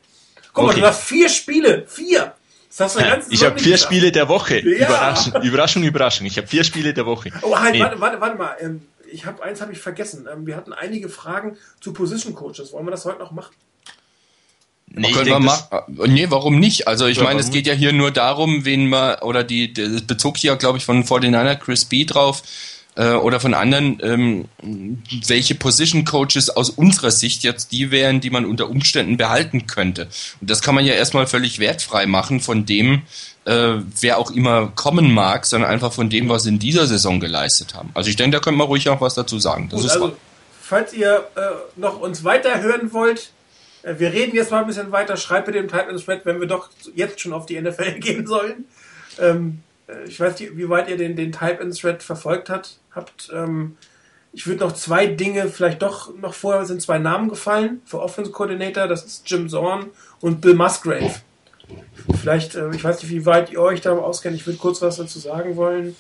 Guck 0.53 0.65
okay. 0.65 0.75
mal, 0.75 0.81
du 0.81 0.87
hast 0.87 1.05
vier 1.05 1.29
Spiele. 1.29 1.85
Vier. 1.87 2.34
Das 2.77 2.97
hast 2.97 3.29
du 3.29 3.33
ich 3.33 3.45
habe 3.45 3.59
vier 3.59 3.73
gesagt. 3.73 3.93
Spiele 3.93 4.11
der 4.11 4.29
Woche. 4.29 4.61
Ja. 4.61 4.87
Überraschung, 4.87 5.43
Überraschung, 5.43 5.83
Überraschung. 5.85 6.27
Ich 6.27 6.37
habe 6.37 6.47
vier 6.47 6.65
Spiele 6.65 6.93
der 6.93 7.07
Woche. 7.07 7.31
Oh, 7.43 7.57
halt, 7.57 7.75
nee. 7.75 7.81
warte, 7.81 8.01
warte, 8.01 8.21
warte 8.21 8.37
mal. 8.37 8.57
Ähm, 8.61 8.83
ich 9.13 9.27
habe 9.27 9.43
eins 9.45 9.61
habe 9.61 9.73
ich 9.73 9.79
vergessen. 9.79 10.29
Ähm, 10.33 10.47
wir 10.47 10.57
hatten 10.57 10.73
einige 10.73 11.09
Fragen 11.09 11.57
zu 11.81 11.93
Position 11.93 12.35
Coaches. 12.35 12.73
Wollen 12.73 12.87
wir 12.87 12.91
das 12.91 13.05
heute 13.05 13.21
noch 13.21 13.31
machen? 13.31 13.55
Nee, 14.97 15.13
können 15.13 15.27
wir 15.27 15.41
mal, 15.41 15.59
nee, 15.89 16.27
warum 16.29 16.61
nicht? 16.61 16.87
Also 16.87 17.07
ich 17.07 17.19
ja, 17.19 17.25
meine, 17.25 17.41
es 17.41 17.51
geht 17.51 17.67
ja 17.67 17.73
hier 17.73 17.93
nur 17.93 18.13
darum, 18.13 18.65
wen 18.65 18.89
man, 18.89 19.19
oder 19.23 19.43
die, 19.43 19.73
das 19.73 20.03
bezog 20.03 20.37
sich 20.37 20.45
ja, 20.45 20.55
glaube 20.55 20.79
ich, 20.79 20.85
von 20.85 21.03
49er 21.03 21.57
Chris 21.57 21.85
B 21.85 22.05
drauf, 22.05 22.43
äh, 22.97 23.13
oder 23.15 23.41
von 23.41 23.55
anderen, 23.55 23.99
ähm, 24.03 24.49
welche 25.27 25.55
Position 25.55 26.05
Coaches 26.05 26.51
aus 26.51 26.71
unserer 26.71 27.11
Sicht 27.11 27.43
jetzt 27.43 27.73
die 27.73 27.91
wären, 27.91 28.21
die 28.21 28.31
man 28.31 28.45
unter 28.45 28.69
Umständen 28.69 29.17
behalten 29.17 29.67
könnte. 29.67 30.09
Und 30.41 30.51
das 30.51 30.63
kann 30.63 30.75
man 30.75 30.85
ja 30.85 30.95
erstmal 30.95 31.27
völlig 31.27 31.59
wertfrei 31.59 32.07
machen 32.07 32.41
von 32.41 32.67
dem, 32.67 33.03
äh, 33.45 33.75
wer 34.01 34.19
auch 34.19 34.31
immer 34.31 34.73
kommen 34.75 35.13
mag, 35.13 35.47
sondern 35.47 35.71
einfach 35.71 35.93
von 35.93 36.09
dem, 36.09 36.29
was 36.29 36.45
sie 36.45 36.51
in 36.51 36.59
dieser 36.59 36.87
Saison 36.87 37.21
geleistet 37.21 37.75
haben. 37.75 37.91
Also 37.95 38.11
ich 38.11 38.17
denke, 38.17 38.37
da 38.37 38.41
können 38.41 38.57
wir 38.57 38.65
ruhig 38.65 38.89
auch 38.89 39.01
was 39.01 39.15
dazu 39.15 39.39
sagen. 39.39 39.69
Das 39.71 39.81
Gut, 39.81 39.87
ist 39.87 39.97
also, 39.97 40.17
falls 40.63 40.93
ihr 40.93 41.27
äh, 41.37 41.41
noch 41.77 42.01
uns 42.01 42.25
weiterhören 42.25 42.93
wollt, 42.93 43.31
äh, 43.83 43.95
wir 43.99 44.13
reden 44.13 44.35
jetzt 44.35 44.51
mal 44.51 44.61
ein 44.61 44.67
bisschen 44.67 44.93
weiter. 44.93 45.17
Schreibt 45.17 45.47
bitte 45.47 45.59
im 45.59 45.69
Titan 45.69 45.97
Thread, 45.99 46.25
wenn 46.25 46.41
wir 46.41 46.47
doch 46.47 46.71
jetzt 46.95 47.21
schon 47.21 47.33
auf 47.33 47.47
die 47.47 47.61
NFL 47.61 47.93
gehen 48.01 48.27
sollen. 48.27 48.67
Ähm, 49.19 49.63
äh, 49.89 50.05
ich 50.09 50.19
weiß 50.19 50.39
nicht, 50.41 50.57
wie 50.57 50.69
weit 50.69 50.89
ihr 50.89 50.97
den, 50.97 51.17
den 51.17 51.33
Type-In-Thread 51.33 52.03
verfolgt 52.03 52.49
hat, 52.49 52.77
habt. 52.95 53.31
Ähm, 53.33 53.77
ich 54.33 54.47
würde 54.47 54.65
noch 54.65 54.73
zwei 54.73 55.07
Dinge, 55.07 55.49
vielleicht 55.49 55.83
doch 55.83 56.13
noch 56.17 56.35
vorher 56.35 56.65
sind 56.65 56.83
zwei 56.83 56.99
Namen 56.99 57.29
gefallen 57.29 57.83
für 57.85 58.01
Offense 58.01 58.33
Coordinator. 58.33 58.89
Das 58.89 59.05
ist 59.05 59.31
Jim 59.31 59.49
Zorn 59.49 59.91
und 60.21 60.41
Bill 60.41 60.55
Musgrave. 60.55 61.15
Vielleicht, 62.21 62.57
äh, 62.57 62.71
ich 62.71 62.83
weiß 62.83 63.03
nicht, 63.03 63.13
wie 63.13 63.27
weit 63.27 63.53
ihr 63.53 63.61
euch 63.61 63.81
da 63.81 63.93
auskennt. 63.93 64.37
Ich 64.37 64.47
würde 64.47 64.59
kurz 64.59 64.83
was 64.83 64.97
dazu 64.97 65.19
sagen 65.19 65.57
wollen. 65.57 65.97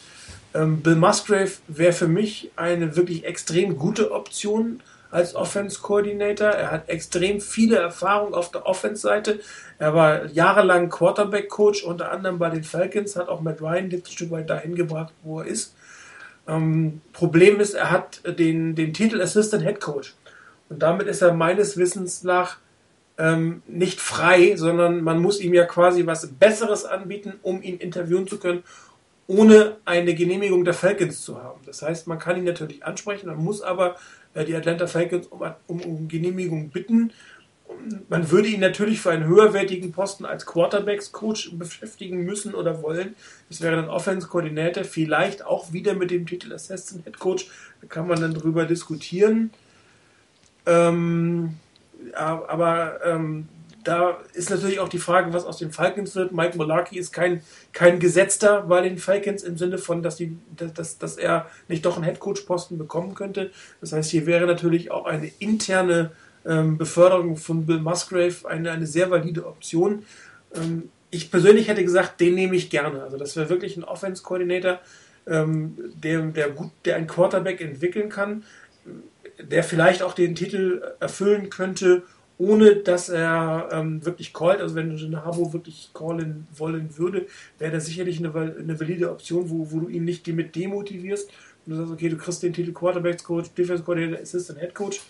Ähm, 0.52 0.82
Bill 0.82 0.96
Musgrave 0.96 1.52
wäre 1.68 1.92
für 1.92 2.08
mich 2.08 2.50
eine 2.56 2.96
wirklich 2.96 3.24
extrem 3.24 3.78
gute 3.78 4.12
Option 4.12 4.80
als 5.10 5.36
Offense 5.36 5.80
Coordinator. 5.80 6.48
Er 6.48 6.72
hat 6.72 6.88
extrem 6.88 7.40
viele 7.40 7.76
Erfahrungen 7.76 8.34
auf 8.34 8.50
der 8.50 8.66
Offense-Seite. 8.66 9.40
Er 9.78 9.94
war 9.94 10.26
jahrelang 10.26 10.90
Quarterback-Coach, 10.90 11.84
unter 11.84 12.10
anderem 12.10 12.38
bei 12.38 12.50
den 12.50 12.64
Falcons, 12.64 13.14
hat 13.14 13.28
auch 13.28 13.40
Matt 13.40 13.62
Ryan 13.62 13.90
ein 13.92 14.02
Stück 14.08 14.32
weit 14.32 14.50
dahin 14.50 14.74
gebracht, 14.74 15.12
wo 15.22 15.40
er 15.40 15.46
ist. 15.46 15.74
Ähm, 16.46 17.00
Problem 17.12 17.60
ist, 17.60 17.74
er 17.74 17.90
hat 17.90 18.20
den, 18.38 18.74
den 18.74 18.92
Titel 18.92 19.20
Assistant 19.20 19.64
Head 19.64 19.80
Coach. 19.80 20.14
Und 20.68 20.82
damit 20.82 21.06
ist 21.06 21.22
er 21.22 21.32
meines 21.32 21.76
Wissens 21.76 22.22
nach 22.22 22.58
ähm, 23.16 23.62
nicht 23.66 24.00
frei, 24.00 24.56
sondern 24.56 25.02
man 25.02 25.20
muss 25.20 25.40
ihm 25.40 25.54
ja 25.54 25.64
quasi 25.64 26.06
was 26.06 26.26
Besseres 26.26 26.84
anbieten, 26.84 27.34
um 27.42 27.62
ihn 27.62 27.78
interviewen 27.78 28.26
zu 28.26 28.38
können, 28.38 28.64
ohne 29.26 29.76
eine 29.84 30.14
Genehmigung 30.14 30.64
der 30.64 30.74
Falcons 30.74 31.22
zu 31.22 31.42
haben. 31.42 31.60
Das 31.64 31.82
heißt, 31.82 32.06
man 32.06 32.18
kann 32.18 32.36
ihn 32.36 32.44
natürlich 32.44 32.84
ansprechen, 32.84 33.28
man 33.28 33.42
muss 33.42 33.62
aber 33.62 33.96
äh, 34.34 34.44
die 34.44 34.54
Atlanta 34.54 34.86
Falcons 34.86 35.28
um, 35.28 35.40
um, 35.66 35.80
um 35.80 36.08
Genehmigung 36.08 36.70
bitten. 36.70 37.12
Man 38.08 38.30
würde 38.30 38.48
ihn 38.48 38.60
natürlich 38.60 39.00
für 39.00 39.10
einen 39.10 39.26
höherwertigen 39.26 39.92
Posten 39.92 40.24
als 40.24 40.46
Quarterbacks-Coach 40.46 41.52
beschäftigen 41.54 42.24
müssen 42.24 42.54
oder 42.54 42.82
wollen. 42.82 43.14
Das 43.48 43.60
wäre 43.60 43.76
dann 43.76 43.88
Offense-Koordinator, 43.88 44.84
vielleicht 44.84 45.44
auch 45.44 45.72
wieder 45.72 45.94
mit 45.94 46.10
dem 46.10 46.26
Titel 46.26 46.52
Assistant 46.52 47.04
Head 47.04 47.18
Coach. 47.18 47.48
Da 47.80 47.86
kann 47.86 48.06
man 48.06 48.20
dann 48.20 48.34
drüber 48.34 48.64
diskutieren. 48.64 49.50
Ähm, 50.66 51.54
aber 52.14 53.00
ähm, 53.04 53.48
da 53.84 54.18
ist 54.32 54.50
natürlich 54.50 54.80
auch 54.80 54.88
die 54.88 54.98
Frage, 54.98 55.32
was 55.32 55.44
aus 55.44 55.58
den 55.58 55.70
Falcons 55.70 56.16
wird. 56.16 56.32
Mike 56.32 56.56
Mularkey 56.56 56.98
ist 56.98 57.12
kein, 57.12 57.42
kein 57.72 58.00
Gesetzter 58.00 58.62
bei 58.62 58.80
den 58.80 58.98
Falcons 58.98 59.42
im 59.42 59.58
Sinne 59.58 59.78
von, 59.78 60.02
dass, 60.02 60.16
die, 60.16 60.38
dass, 60.56 60.98
dass 60.98 61.16
er 61.16 61.50
nicht 61.68 61.84
doch 61.84 61.96
einen 61.96 62.04
Headcoach-Posten 62.04 62.78
bekommen 62.78 63.14
könnte. 63.14 63.50
Das 63.80 63.92
heißt, 63.92 64.10
hier 64.10 64.26
wäre 64.26 64.46
natürlich 64.46 64.90
auch 64.90 65.04
eine 65.04 65.30
interne 65.38 66.12
ähm, 66.46 66.78
Beförderung 66.78 67.36
von 67.36 67.66
Bill 67.66 67.80
Musgrave 67.80 68.48
eine, 68.48 68.70
eine 68.70 68.86
sehr 68.86 69.10
valide 69.10 69.46
Option. 69.46 70.04
Ähm, 70.54 70.90
ich 71.10 71.30
persönlich 71.30 71.68
hätte 71.68 71.84
gesagt, 71.84 72.20
den 72.20 72.34
nehme 72.34 72.56
ich 72.56 72.70
gerne. 72.70 73.02
Also 73.02 73.16
das 73.16 73.36
wäre 73.36 73.48
wirklich 73.48 73.76
ein 73.76 73.84
Offense-Coordinator, 73.84 74.80
ähm, 75.26 75.76
der, 75.94 76.22
der, 76.22 76.50
gut, 76.50 76.70
der 76.84 76.96
ein 76.96 77.06
Quarterback 77.06 77.60
entwickeln 77.60 78.08
kann, 78.08 78.44
der 79.40 79.64
vielleicht 79.64 80.02
auch 80.02 80.12
den 80.12 80.34
Titel 80.34 80.82
erfüllen 81.00 81.50
könnte 81.50 82.02
ohne 82.38 82.76
dass 82.76 83.08
er 83.08 83.68
ähm, 83.72 84.04
wirklich 84.04 84.32
callt. 84.32 84.60
Also 84.60 84.74
wenn 84.74 84.96
du 84.96 85.24
Habo 85.24 85.52
wirklich 85.52 85.90
callen 85.94 86.46
wollen 86.56 86.96
würde, 86.98 87.26
wäre 87.58 87.72
das 87.72 87.86
sicherlich 87.86 88.18
eine, 88.18 88.32
eine 88.34 88.78
valide 88.80 89.10
Option, 89.10 89.48
wo, 89.50 89.70
wo 89.70 89.80
du 89.80 89.88
ihn 89.88 90.04
nicht 90.04 90.26
mit 90.28 90.56
demotivierst. 90.56 91.30
Und 91.66 91.72
du 91.72 91.76
sagst, 91.76 91.92
okay, 91.92 92.08
du 92.08 92.16
kriegst 92.16 92.42
den 92.42 92.52
Titel 92.52 92.72
Quarterbacks 92.72 93.24
Coach, 93.24 93.50
Defense 93.56 93.82
Coordinator, 93.82 94.20
Assistant 94.20 94.58
Head 94.58 94.74
Coach. 94.74 95.00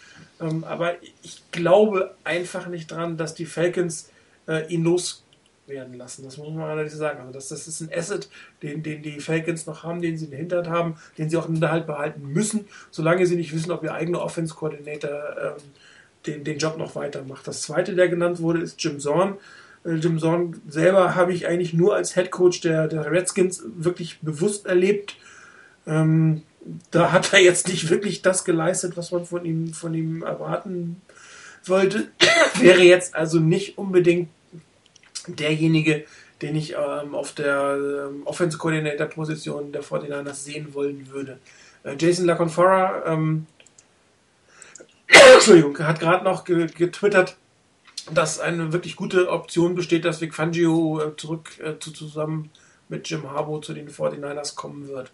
Ähm, 0.41 0.65
aber 0.65 0.95
ich 1.23 1.43
glaube 1.53 2.15
einfach 2.25 2.67
nicht 2.67 2.91
dran, 2.91 3.17
dass 3.17 3.35
die 3.35 3.47
Falcons 3.47 4.11
äh, 4.49 4.67
ihn 4.73 4.85
loswerden 4.85 5.95
lassen. 5.95 6.25
Das 6.25 6.37
muss 6.37 6.53
man 6.53 6.71
allerdings 6.71 6.97
sagen. 6.97 7.21
Also 7.21 7.33
das, 7.33 7.49
das 7.49 7.69
ist 7.69 7.81
ein 7.81 7.91
Asset, 7.97 8.29
den, 8.63 8.83
den 8.83 9.03
die 9.03 9.21
Falcons 9.21 9.67
noch 9.67 9.83
haben, 9.83 10.03
den 10.03 10.19
sie 10.19 10.27
in 10.27 10.31
der 10.31 10.41
Hinterhand 10.41 10.69
haben, 10.69 10.97
den 11.19 11.31
sie 11.31 11.37
auch 11.37 11.49
im 11.49 11.55
Unterhalt 11.55 11.87
behalten 11.87 12.33
müssen, 12.33 12.67
solange 12.91 13.27
sie 13.27 13.37
nicht 13.37 13.55
wissen, 13.55 13.71
ob 13.71 13.83
ihr 13.85 13.95
eigener 13.95 14.23
Offense 14.23 14.55
Coordinator 14.55 15.11
ähm, 15.41 15.53
den, 16.27 16.45
den 16.45 16.59
Job 16.59 16.79
noch 16.79 16.95
weitermacht. 16.95 17.47
Das 17.47 17.63
zweite, 17.63 17.95
der 17.95 18.09
genannt 18.09 18.41
wurde, 18.41 18.61
ist 18.61 18.83
Jim 18.83 18.99
Zorn. 18.99 19.37
Äh, 19.85 19.95
Jim 19.95 20.19
Zorn 20.19 20.61
selber 20.69 21.15
habe 21.15 21.33
ich 21.33 21.47
eigentlich 21.47 21.75
nur 21.75 21.95
als 21.95 22.15
Head 22.15 22.31
Coach 22.31 22.61
der, 22.61 22.89
der 22.89 23.11
Redskins 23.11 23.63
wirklich 23.77 24.21
bewusst 24.21 24.67
erlebt. 24.67 25.17
Ähm, 25.87 26.43
da 26.91 27.13
hat 27.13 27.33
er 27.33 27.41
jetzt 27.41 27.69
nicht 27.69 27.91
wirklich 27.91 28.23
das 28.23 28.45
geleistet, 28.45 28.97
was 28.97 29.11
man 29.13 29.25
von 29.27 29.45
ihm, 29.45 29.75
von 29.75 29.95
ihm 29.95 30.23
erwarten 30.23 31.01
wollte. 31.65 32.09
Wäre 32.59 32.83
jetzt 32.83 33.15
also 33.15 33.39
nicht 33.39 33.79
unbedingt 33.79 34.29
derjenige, 35.27 36.05
den 36.43 36.57
ich 36.57 36.75
ähm, 36.75 37.15
auf 37.15 37.33
der 37.33 38.09
ähm, 38.09 38.23
Offensive 38.27 38.61
Coordinator 38.61 39.07
Position 39.07 39.73
der 39.73 39.83
49ers 39.83 40.35
sehen 40.35 40.75
wollen 40.75 41.09
würde. 41.11 41.39
Äh, 41.85 41.97
Jason 41.99 42.27
LaConfora 42.27 43.05
ähm, 43.07 43.47
hat 45.79 46.01
gerade 46.01 46.25
noch 46.25 46.45
getwittert, 46.45 47.37
dass 48.13 48.41
eine 48.41 48.73
wirklich 48.73 48.97
gute 48.97 49.31
Option 49.31 49.75
besteht, 49.75 50.05
dass 50.05 50.21
Vic 50.21 50.35
Fangio 50.35 51.01
äh, 51.01 51.17
zurück 51.17 51.59
äh, 51.61 51.79
zu, 51.79 51.93
zusammen 51.93 52.51
mit 52.89 53.09
Jim 53.09 53.31
Harbaugh 53.31 53.63
zu 53.63 53.73
den 53.73 53.89
49ers 53.89 54.55
kommen 54.55 54.89
wird. 54.89 55.11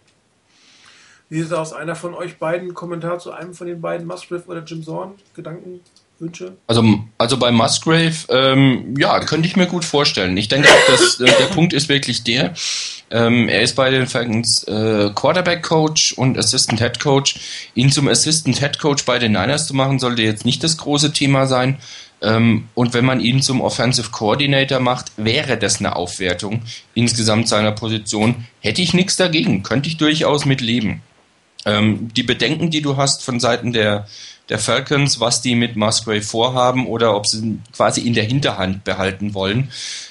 Wie 1.31 1.39
ist 1.39 1.53
aus 1.53 1.73
einer 1.73 1.95
von 1.95 2.15
euch 2.15 2.39
beiden 2.39 2.75
Kommentar 2.75 3.21
zu 3.21 3.31
einem 3.33 3.55
von 3.55 3.69
den 3.69 3.81
beiden, 3.81 4.07
Musgrave 4.07 4.43
oder 4.47 4.65
Jim 4.65 4.83
Zorn? 4.83 5.13
Gedanken, 5.35 5.81
Wünsche? 6.19 6.57
Also, 6.67 6.85
also 7.19 7.39
bei 7.39 7.53
Musgrave, 7.53 8.17
ähm, 8.29 8.95
ja, 8.99 9.21
könnte 9.21 9.47
ich 9.47 9.57
mir 9.57 9.67
gut 9.67 9.85
vorstellen. 9.85 10.37
Ich 10.37 10.49
denke 10.49 10.69
auch, 10.69 10.87
dass 10.89 11.21
äh, 11.21 11.27
der 11.27 11.47
Punkt 11.47 11.73
ist 11.73 11.89
wirklich 11.89 12.25
der, 12.25 12.53
Ähm, 13.13 13.49
er 13.49 13.63
ist 13.63 13.75
bei 13.75 13.91
den 13.91 14.07
Falcons 14.07 14.63
äh, 14.65 15.11
Quarterback 15.15 15.63
Coach 15.65 16.13
und 16.13 16.39
Assistant 16.39 16.81
Head 16.81 17.01
Coach. 17.01 17.41
Ihn 17.75 17.91
zum 17.91 18.07
Assistant 18.07 18.61
Head 18.61 18.79
Coach 18.79 19.05
bei 19.05 19.19
den 19.19 19.33
Niners 19.33 19.67
zu 19.67 19.75
machen, 19.75 19.99
sollte 19.99 20.23
jetzt 20.23 20.45
nicht 20.45 20.63
das 20.63 20.77
große 20.77 21.13
Thema 21.13 21.47
sein. 21.47 21.79
Ähm, 22.23 22.69
und 22.75 22.95
wenn 22.95 23.05
man 23.05 23.21
ihn 23.21 23.43
zum 23.43 23.61
Offensive 23.61 24.11
Coordinator 24.11 24.79
macht, 24.79 25.11
wäre 25.17 25.57
das 25.59 25.81
eine 25.81 25.97
Aufwertung 25.97 26.63
insgesamt 26.95 27.49
seiner 27.49 27.73
Position. 27.73 28.47
Hätte 28.61 28.83
ich 28.83 28.95
nichts 28.95 29.17
dagegen, 29.17 29.63
könnte 29.63 29.89
ich 29.89 29.97
durchaus 29.97 30.45
mit 30.45 30.61
leben. 30.61 31.03
Ähm, 31.67 32.09
die 32.15 32.23
Bedenken, 32.23 32.71
die 32.71 32.83
du 32.83 32.97
hast 32.97 33.23
von 33.23 33.41
Seiten 33.41 33.73
der, 33.73 34.07
der 34.49 34.59
Falcons, 34.59 35.21
was 35.21 35.43
die 35.43 35.55
mit 35.55 35.77
Musgrave 35.77 36.23
vorhaben 36.23 36.87
oder 36.87 37.15
ob 37.17 37.27
sie 37.27 37.39
ihn 37.39 37.63
quasi 37.75 38.01
in 38.01 38.15
der 38.15 38.25
Hinterhand 38.25 38.85
behalten 38.85 39.35
wollen, 39.35 39.71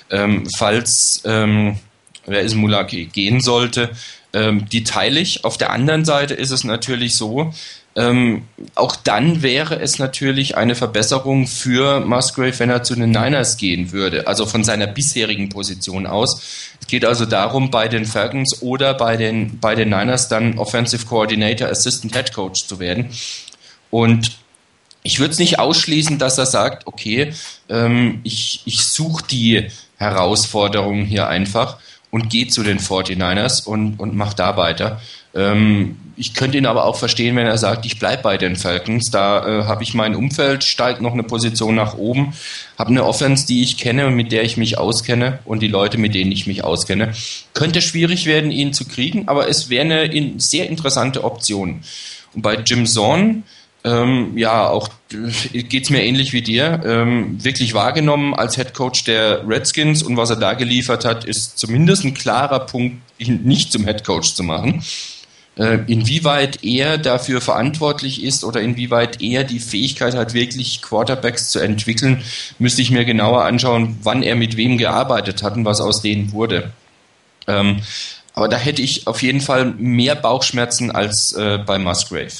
ähm, 0.10 0.48
falls 0.58 1.22
ähm, 1.26 1.80
wer 2.26 2.42
ist 2.42 2.56
Mulaki 2.56 3.06
gehen 3.06 3.42
sollte, 3.42 3.90
ähm, 4.34 4.68
die 4.70 4.84
teile 4.84 5.20
ich. 5.20 5.44
Auf 5.44 5.58
der 5.58 5.72
anderen 5.72 6.06
Seite 6.06 6.34
ist 6.34 6.52
es 6.52 6.64
natürlich 6.64 7.16
so, 7.16 7.54
ähm, 8.00 8.44
auch 8.76 8.96
dann 8.96 9.42
wäre 9.42 9.78
es 9.78 10.00
natürlich 10.00 10.56
eine 10.56 10.74
Verbesserung 10.74 11.48
für 11.48 12.00
Musgrave, 12.00 12.58
wenn 12.58 12.70
er 12.70 12.82
zu 12.82 12.96
den 12.96 13.12
Niners 13.12 13.58
gehen 13.58 13.92
würde, 13.92 14.26
also 14.26 14.46
von 14.46 14.64
seiner 14.64 14.88
bisherigen 14.88 15.50
Position 15.50 16.08
aus. 16.08 16.42
Es 16.80 16.88
geht 16.88 17.04
also 17.04 17.26
darum, 17.26 17.72
bei 17.72 17.90
den 17.90 18.06
Falcons 18.06 18.62
oder 18.62 18.94
bei 18.94 19.18
den, 19.18 19.60
bei 19.60 19.76
den 19.76 19.90
Niners 19.90 20.30
dann 20.30 20.58
Offensive 20.58 21.08
Coordinator, 21.08 21.68
Assistant 21.68 22.16
Head 22.16 22.34
Coach 22.34 22.68
zu 22.68 22.80
werden. 22.80 23.10
Und 23.92 24.32
ich 25.04 25.20
würde 25.20 25.34
es 25.34 25.40
nicht 25.40 25.60
ausschließen, 25.60 26.20
dass 26.20 26.38
er 26.38 26.46
sagt, 26.46 26.88
okay, 26.88 27.34
ähm, 27.68 28.22
ich, 28.24 28.62
ich 28.64 28.86
suche 28.86 29.26
die 29.28 29.68
Herausforderung 29.98 31.04
hier 31.04 31.28
einfach 31.28 31.80
und 32.12 32.30
gehe 32.30 32.48
zu 32.48 32.64
den 32.64 32.80
49ers 32.80 33.66
und, 33.66 34.00
und 34.00 34.16
mache 34.16 34.38
da 34.38 34.56
weiter. 34.56 35.02
Ähm, 35.36 35.98
ich 36.20 36.34
könnte 36.34 36.58
ihn 36.58 36.66
aber 36.66 36.84
auch 36.84 36.98
verstehen, 36.98 37.38
wenn 37.38 37.48
er 37.48 37.58
sagt, 37.58 37.86
ich 37.86 37.98
bleibe 37.98 38.24
bei 38.24 38.38
den 38.38 38.58
Falcons. 38.58 39.10
Da 39.10 39.62
äh, 39.62 39.64
habe 39.64 39.84
ich 39.84 39.94
mein 39.94 40.16
Umfeld, 40.16 40.66
steigt 40.66 41.02
noch 41.02 41.14
eine 41.14 41.24
Position 41.24 41.76
nach 41.76 41.98
oben, 41.98 42.34
habe 42.78 42.90
eine 42.90 43.06
Offense, 43.06 43.48
die 43.48 43.64
ich 43.64 43.78
kenne 43.78 44.06
und 44.06 44.16
mit 44.16 44.34
der 44.34 44.44
ich 44.44 44.58
mich 44.58 44.78
auskenne 44.78 45.40
und 45.46 45.62
die 45.62 45.70
Leute, 45.70 45.98
mit 45.98 46.14
denen 46.14 46.34
ich 46.34 46.46
mich 46.46 46.66
auskenne. 46.66 47.14
Könnte 47.54 47.82
schwierig 47.82 48.26
werden, 48.26 48.52
ihn 48.52 48.74
zu 48.74 48.86
kriegen, 48.86 49.30
aber 49.30 49.48
es 49.48 49.70
wäre 49.70 49.86
eine 49.86 50.04
in, 50.06 50.40
sehr 50.40 50.68
interessante 50.68 51.24
Option. 51.24 51.84
Und 52.36 52.42
bei 52.42 52.56
Jim 52.66 52.86
Zorn, 52.86 53.44
ähm, 53.86 54.38
ja, 54.38 54.68
auch 54.68 54.90
äh, 55.14 55.64
geht's 55.64 55.90
mir 55.90 56.04
ähnlich 56.04 56.34
wie 56.34 56.42
dir. 56.42 56.82
Ähm, 56.86 57.42
wirklich 57.42 57.74
wahrgenommen 57.74 58.34
als 58.34 58.58
Head 58.58 58.74
Coach 58.74 59.06
der 59.06 59.48
Redskins 59.48 60.04
und 60.04 60.18
was 60.18 60.32
er 60.32 60.36
da 60.36 60.54
geliefert 60.54 61.06
hat, 61.06 61.24
ist 61.24 61.58
zumindest 61.58 62.04
ein 62.04 62.14
klarer 62.14 62.60
Punkt, 62.60 62.98
ihn 63.18 63.44
nicht 63.44 63.72
zum 63.72 63.86
Head 63.86 64.04
Coach 64.04 64.34
zu 64.34 64.44
machen. 64.44 64.84
Äh, 65.60 65.84
inwieweit 65.88 66.64
er 66.64 66.98
dafür 66.98 67.42
verantwortlich 67.42 68.24
ist 68.24 68.46
oder 68.46 68.62
inwieweit 68.62 69.22
er 69.22 69.44
die 69.44 69.60
Fähigkeit 69.60 70.16
hat, 70.16 70.34
wirklich 70.34 70.82
Quarterbacks 70.82 71.52
zu 71.52 71.60
entwickeln, 71.60 72.24
müsste 72.60 72.82
ich 72.82 72.92
mir 72.92 73.04
genauer 73.04 73.44
anschauen, 73.44 73.98
wann 74.02 74.24
er 74.24 74.38
mit 74.38 74.56
wem 74.56 74.78
gearbeitet 74.78 75.44
hat 75.44 75.58
und 75.58 75.66
was 75.66 75.82
aus 75.82 76.02
denen 76.02 76.32
wurde. 76.32 76.72
Ähm, 77.46 77.82
aber 78.34 78.48
da 78.48 78.56
hätte 78.56 78.82
ich 78.82 79.06
auf 79.06 79.22
jeden 79.22 79.42
Fall 79.42 79.74
mehr 79.78 80.16
Bauchschmerzen 80.16 80.92
als 80.92 81.34
äh, 81.34 81.58
bei 81.58 81.78
Musgrave. 81.78 82.32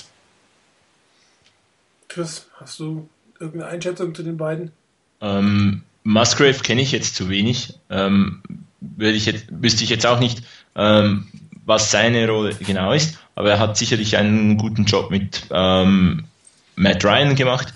Chris, 2.08 2.48
hast 2.56 2.80
du 2.80 3.10
irgendeine 3.38 3.70
Einschätzung 3.70 4.16
zu 4.16 4.24
den 4.24 4.38
beiden? 4.38 4.72
Ähm, 5.20 5.84
Musgrave 6.04 6.60
kenne 6.60 6.82
ich 6.82 6.94
jetzt 6.94 7.16
zu 7.16 7.28
wenig. 7.28 7.74
Ähm, 7.90 8.42
würde 8.80 9.18
ich 9.18 9.26
jetzt, 9.26 9.48
wüsste 9.50 9.84
ich 9.84 9.90
jetzt 9.90 10.06
auch 10.06 10.22
nicht, 10.22 10.42
ähm, 10.78 11.28
was 11.70 11.92
seine 11.92 12.28
Rolle 12.28 12.56
genau 12.56 12.92
ist, 12.92 13.20
aber 13.36 13.52
er 13.52 13.60
hat 13.60 13.78
sicherlich 13.78 14.18
einen 14.18 14.58
guten 14.58 14.86
Job 14.86 15.12
mit 15.12 15.44
ähm, 15.52 16.26
Matt 16.76 17.06
Ryan 17.06 17.36
gemacht. 17.36 17.74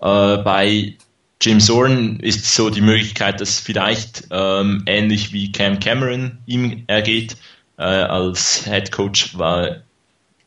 Äh, 0.00 0.38
bei 0.38 0.94
Jim 1.40 1.60
Zorn 1.60 2.18
ist 2.20 2.54
so 2.54 2.70
die 2.70 2.80
Möglichkeit, 2.80 3.40
dass 3.40 3.60
vielleicht 3.60 4.24
ähm, 4.30 4.82
ähnlich 4.86 5.34
wie 5.34 5.52
Cam 5.52 5.78
Cameron 5.78 6.38
ihm 6.46 6.84
ergeht, 6.86 7.36
äh, 7.78 7.82
als 7.82 8.64
Head 8.64 8.90
Coach 8.90 9.36
war, 9.38 9.82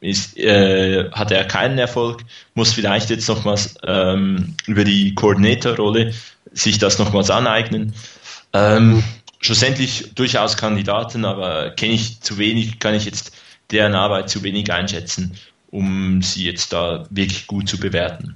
ist, 0.02 0.36
äh, 0.38 1.12
hatte 1.12 1.36
er 1.36 1.46
keinen 1.46 1.78
Erfolg, 1.78 2.22
muss 2.56 2.74
vielleicht 2.74 3.12
jetzt 3.12 3.30
nochmals 3.30 3.76
ähm, 3.84 4.56
über 4.66 4.84
die 4.84 5.14
Koordinatorrolle 5.14 6.14
sich 6.54 6.80
das 6.80 6.98
nochmals 6.98 7.30
aneignen. 7.30 7.94
Ähm, 8.54 9.04
schlussendlich 9.40 10.14
durchaus 10.16 10.58
Kandidaten, 10.58 11.26
aber 11.26 11.72
kenne 11.72 11.94
ich 11.94 12.22
zu 12.22 12.38
wenig, 12.38 12.80
kann 12.80 12.94
ich 12.94 13.06
jetzt 13.06 13.32
deren 13.72 13.96
Arbeit 13.96 14.30
zu 14.30 14.44
wenig 14.44 14.72
einschätzen, 14.72 15.36
um 15.72 16.22
sie 16.22 16.46
jetzt 16.46 16.74
da 16.74 17.06
wirklich 17.10 17.48
gut 17.48 17.70
zu 17.70 17.80
bewerten. 17.80 18.36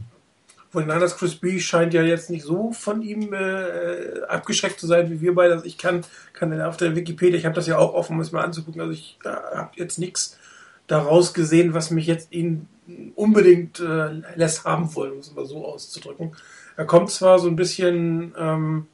Von 0.72 0.88
Chris 0.88 1.36
B 1.36 1.60
scheint 1.60 1.94
ja 1.94 2.02
jetzt 2.02 2.32
nicht 2.32 2.46
so 2.46 2.72
von 2.72 3.04
ihm 3.04 3.32
äh, 3.32 4.22
abgeschreckt 4.28 4.80
zu 4.80 4.88
sein 4.88 5.12
wie 5.12 5.22
wir 5.22 5.36
beide. 5.36 5.54
Also 5.54 5.66
ich 5.66 5.78
kann, 5.78 6.04
kann 6.34 6.60
auf 6.62 6.78
der 6.78 6.96
Wikipedia, 6.96 7.38
ich 7.38 7.46
habe 7.46 7.54
das 7.54 7.68
ja 7.68 7.78
auch 7.78 7.94
offen, 7.94 8.16
um 8.16 8.22
es 8.22 8.32
mal 8.32 8.44
anzugucken, 8.44 8.82
also 8.82 8.92
ich 8.92 9.20
äh, 9.24 9.30
habe 9.30 9.72
jetzt 9.76 10.00
nichts 10.00 10.40
daraus 10.88 11.34
gesehen, 11.34 11.76
was 11.76 11.92
mich 11.92 12.08
jetzt 12.08 12.32
ihn 12.32 12.68
unbedingt 13.16 13.80
äh, 13.80 14.22
lässt 14.36 14.66
haben 14.66 14.94
wollen, 14.96 15.14
um 15.14 15.20
es 15.20 15.34
mal 15.34 15.46
so 15.46 15.66
auszudrücken. 15.66 16.36
Er 16.76 16.86
kommt 16.86 17.12
zwar 17.12 17.38
so 17.38 17.48
ein 17.48 17.56
bisschen 17.56 18.34
ähm, 18.38 18.88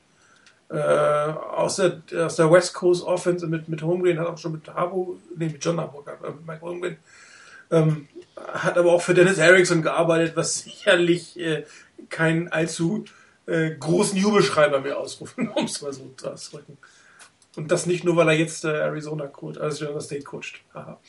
äh, 0.69 0.77
aus, 0.77 1.77
der, 1.77 2.01
aus 2.25 2.35
der 2.35 2.51
West 2.51 2.73
Coast 2.73 3.03
Offense 3.03 3.47
mit, 3.47 3.67
mit 3.69 3.81
Holmgren, 3.81 4.19
hat 4.19 4.27
auch 4.27 4.37
schon 4.37 4.53
mit 4.53 4.67
Harbo, 4.67 5.17
nee, 5.35 5.47
mit 5.47 5.63
John 5.63 5.79
Harbo, 5.79 6.05
äh, 6.07 6.31
Mike 6.45 6.61
Holmgren, 6.61 6.97
ähm, 7.71 8.07
hat 8.35 8.77
aber 8.77 8.93
auch 8.93 9.01
für 9.01 9.13
Dennis 9.13 9.37
Erickson 9.37 9.81
gearbeitet, 9.81 10.35
was 10.35 10.59
sicherlich 10.63 11.39
äh, 11.39 11.65
keinen 12.09 12.49
allzu 12.49 13.05
äh, 13.45 13.71
großen 13.71 14.17
Jubelschreiber 14.17 14.81
mehr 14.81 14.99
ausrufen, 14.99 15.49
um 15.55 15.65
es 15.65 15.81
mal 15.81 15.93
so 15.93 16.13
auszudrücken. 16.23 16.77
Und 17.55 17.71
das 17.71 17.87
nicht 17.87 18.03
nur, 18.03 18.15
weil 18.15 18.27
er 18.29 18.35
jetzt 18.35 18.63
äh, 18.63 18.69
Arizona 18.69 19.25
coacht, 19.27 19.57
also 19.57 19.85
Arizona 19.85 20.01
State 20.01 20.23
coacht. 20.23 20.61
Aha. 20.73 20.99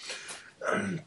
Ähm, 0.72 1.00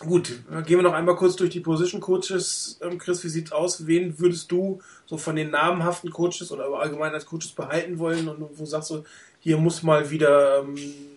Gut, 0.00 0.32
gehen 0.66 0.78
wir 0.78 0.82
noch 0.82 0.92
einmal 0.92 1.14
kurz 1.14 1.36
durch 1.36 1.50
die 1.50 1.60
Position 1.60 2.00
Coaches. 2.00 2.78
Ähm, 2.82 2.98
Chris, 2.98 3.22
wie 3.22 3.28
sieht's 3.28 3.52
aus? 3.52 3.86
Wen 3.86 4.18
würdest 4.18 4.50
du 4.50 4.80
so 5.06 5.16
von 5.16 5.36
den 5.36 5.50
namhaften 5.50 6.10
Coaches 6.10 6.50
oder 6.50 6.64
allgemein 6.64 7.12
als 7.12 7.26
Coaches 7.26 7.52
behalten 7.52 7.98
wollen 7.98 8.28
und 8.28 8.58
wo 8.58 8.66
sagst 8.66 8.90
du, 8.90 9.04
hier 9.40 9.56
muss 9.56 9.82
mal 9.82 10.10
wieder 10.10 10.60
ähm, 10.60 10.76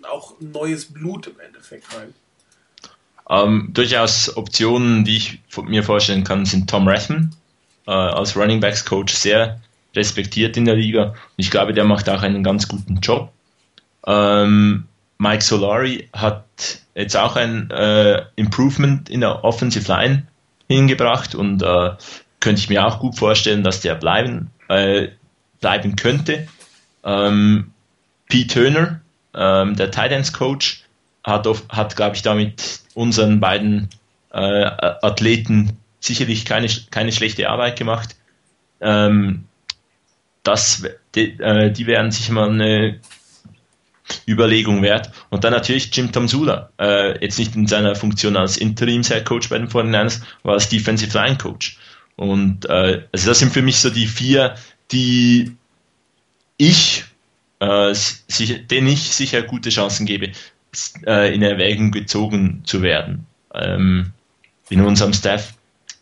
auch 0.10 0.36
neues 0.40 0.86
Blut 0.86 1.28
im 1.28 1.40
Endeffekt 1.40 1.86
rein? 1.96 2.14
Ähm, 3.30 3.70
durchaus 3.74 4.38
Optionen, 4.38 5.04
die 5.04 5.18
ich 5.18 5.42
mir 5.66 5.84
vorstellen 5.84 6.24
kann, 6.24 6.46
sind 6.46 6.70
Tom 6.70 6.88
Rathman 6.88 7.36
äh, 7.88 7.92
als 7.92 8.38
Running 8.38 8.60
Backs 8.60 8.86
Coach 8.86 9.14
sehr 9.14 9.60
respektiert 9.96 10.56
in 10.56 10.66
der 10.66 10.76
Liga. 10.76 11.16
Ich 11.36 11.50
glaube, 11.50 11.74
der 11.74 11.84
macht 11.84 12.10
auch 12.10 12.22
einen 12.22 12.44
ganz 12.44 12.68
guten 12.68 12.98
Job. 12.98 13.32
Ähm, 14.06 14.88
Mike 15.18 15.44
Solari 15.44 16.10
hat 16.14 16.46
jetzt 16.96 17.16
auch 17.16 17.36
ein 17.36 17.70
äh, 17.72 18.24
Improvement 18.36 19.10
in 19.10 19.22
der 19.22 19.44
Offensive 19.44 19.92
Line 19.92 20.28
hingebracht 20.68 21.36
und 21.36 21.64
äh, 21.64 21.92
könnte 22.40 22.62
ich 22.62 22.70
mir 22.70 22.86
auch 22.86 23.00
gut 23.00 23.18
vorstellen, 23.18 23.64
dass 23.64 23.82
der 23.82 23.96
bleiben, 23.96 24.52
äh, 24.70 25.10
bleiben 25.60 25.96
könnte. 25.96 26.48
Ähm, 27.04 27.72
Pete 28.30 28.54
Turner, 28.54 29.02
ähm, 29.34 29.76
der 29.76 29.92
Titans 29.92 30.34
Coach, 30.34 30.84
hat, 31.24 31.48
hat 31.70 31.96
glaube 31.96 32.16
ich, 32.16 32.22
damit 32.22 32.82
unseren 32.94 33.40
beiden 33.40 33.90
äh, 34.32 34.66
Athleten 35.02 35.78
sicherlich 36.00 36.46
keine, 36.46 36.68
keine 36.92 37.12
schlechte 37.12 37.50
Arbeit 37.50 37.78
gemacht. 37.78 38.16
Ähm, 38.80 39.46
das, 40.44 40.84
die, 41.16 41.40
äh, 41.40 41.72
die 41.72 41.88
werden 41.88 42.12
sich 42.12 42.30
mal 42.30 42.50
eine 42.50 43.00
Überlegung 44.28 44.82
wert. 44.82 45.12
Und 45.30 45.44
dann 45.44 45.54
natürlich 45.54 45.96
Jim 45.96 46.12
Tomsula, 46.12 46.70
äh, 46.80 47.20
jetzt 47.24 47.40
nicht 47.40 47.56
in 47.56 47.68
seiner 47.68 47.96
Funktion 47.96 48.38
als 48.38 48.58
Interims-Head-Coach 48.58 49.50
bei 49.50 49.58
den 49.58 49.70
49ers, 49.70 50.22
aber 50.44 50.54
als 50.54 50.70
Defensive 50.70 51.18
Line-Coach. 51.18 51.78
Und 52.16 52.66
äh, 52.66 53.04
also 53.12 53.28
das 53.28 53.40
sind 53.40 53.54
für 53.54 53.62
mich 53.62 53.78
so 53.78 53.90
die 53.90 54.08
vier, 54.08 54.56
die 54.92 55.56
ich, 56.58 57.06
äh, 57.60 57.94
sich, 57.94 58.68
denen 58.68 58.88
ich 58.88 59.02
sicher 59.14 59.42
gute 59.44 59.70
Chancen 59.70 60.06
gebe, 60.06 60.32
äh, 61.06 61.34
in 61.34 61.42
Erwägung 61.42 61.92
gezogen 61.92 62.62
zu 62.66 62.82
werden 62.82 63.26
ähm, 63.54 64.12
in 64.70 64.82
unserem 64.82 65.14
Staff. 65.14 65.54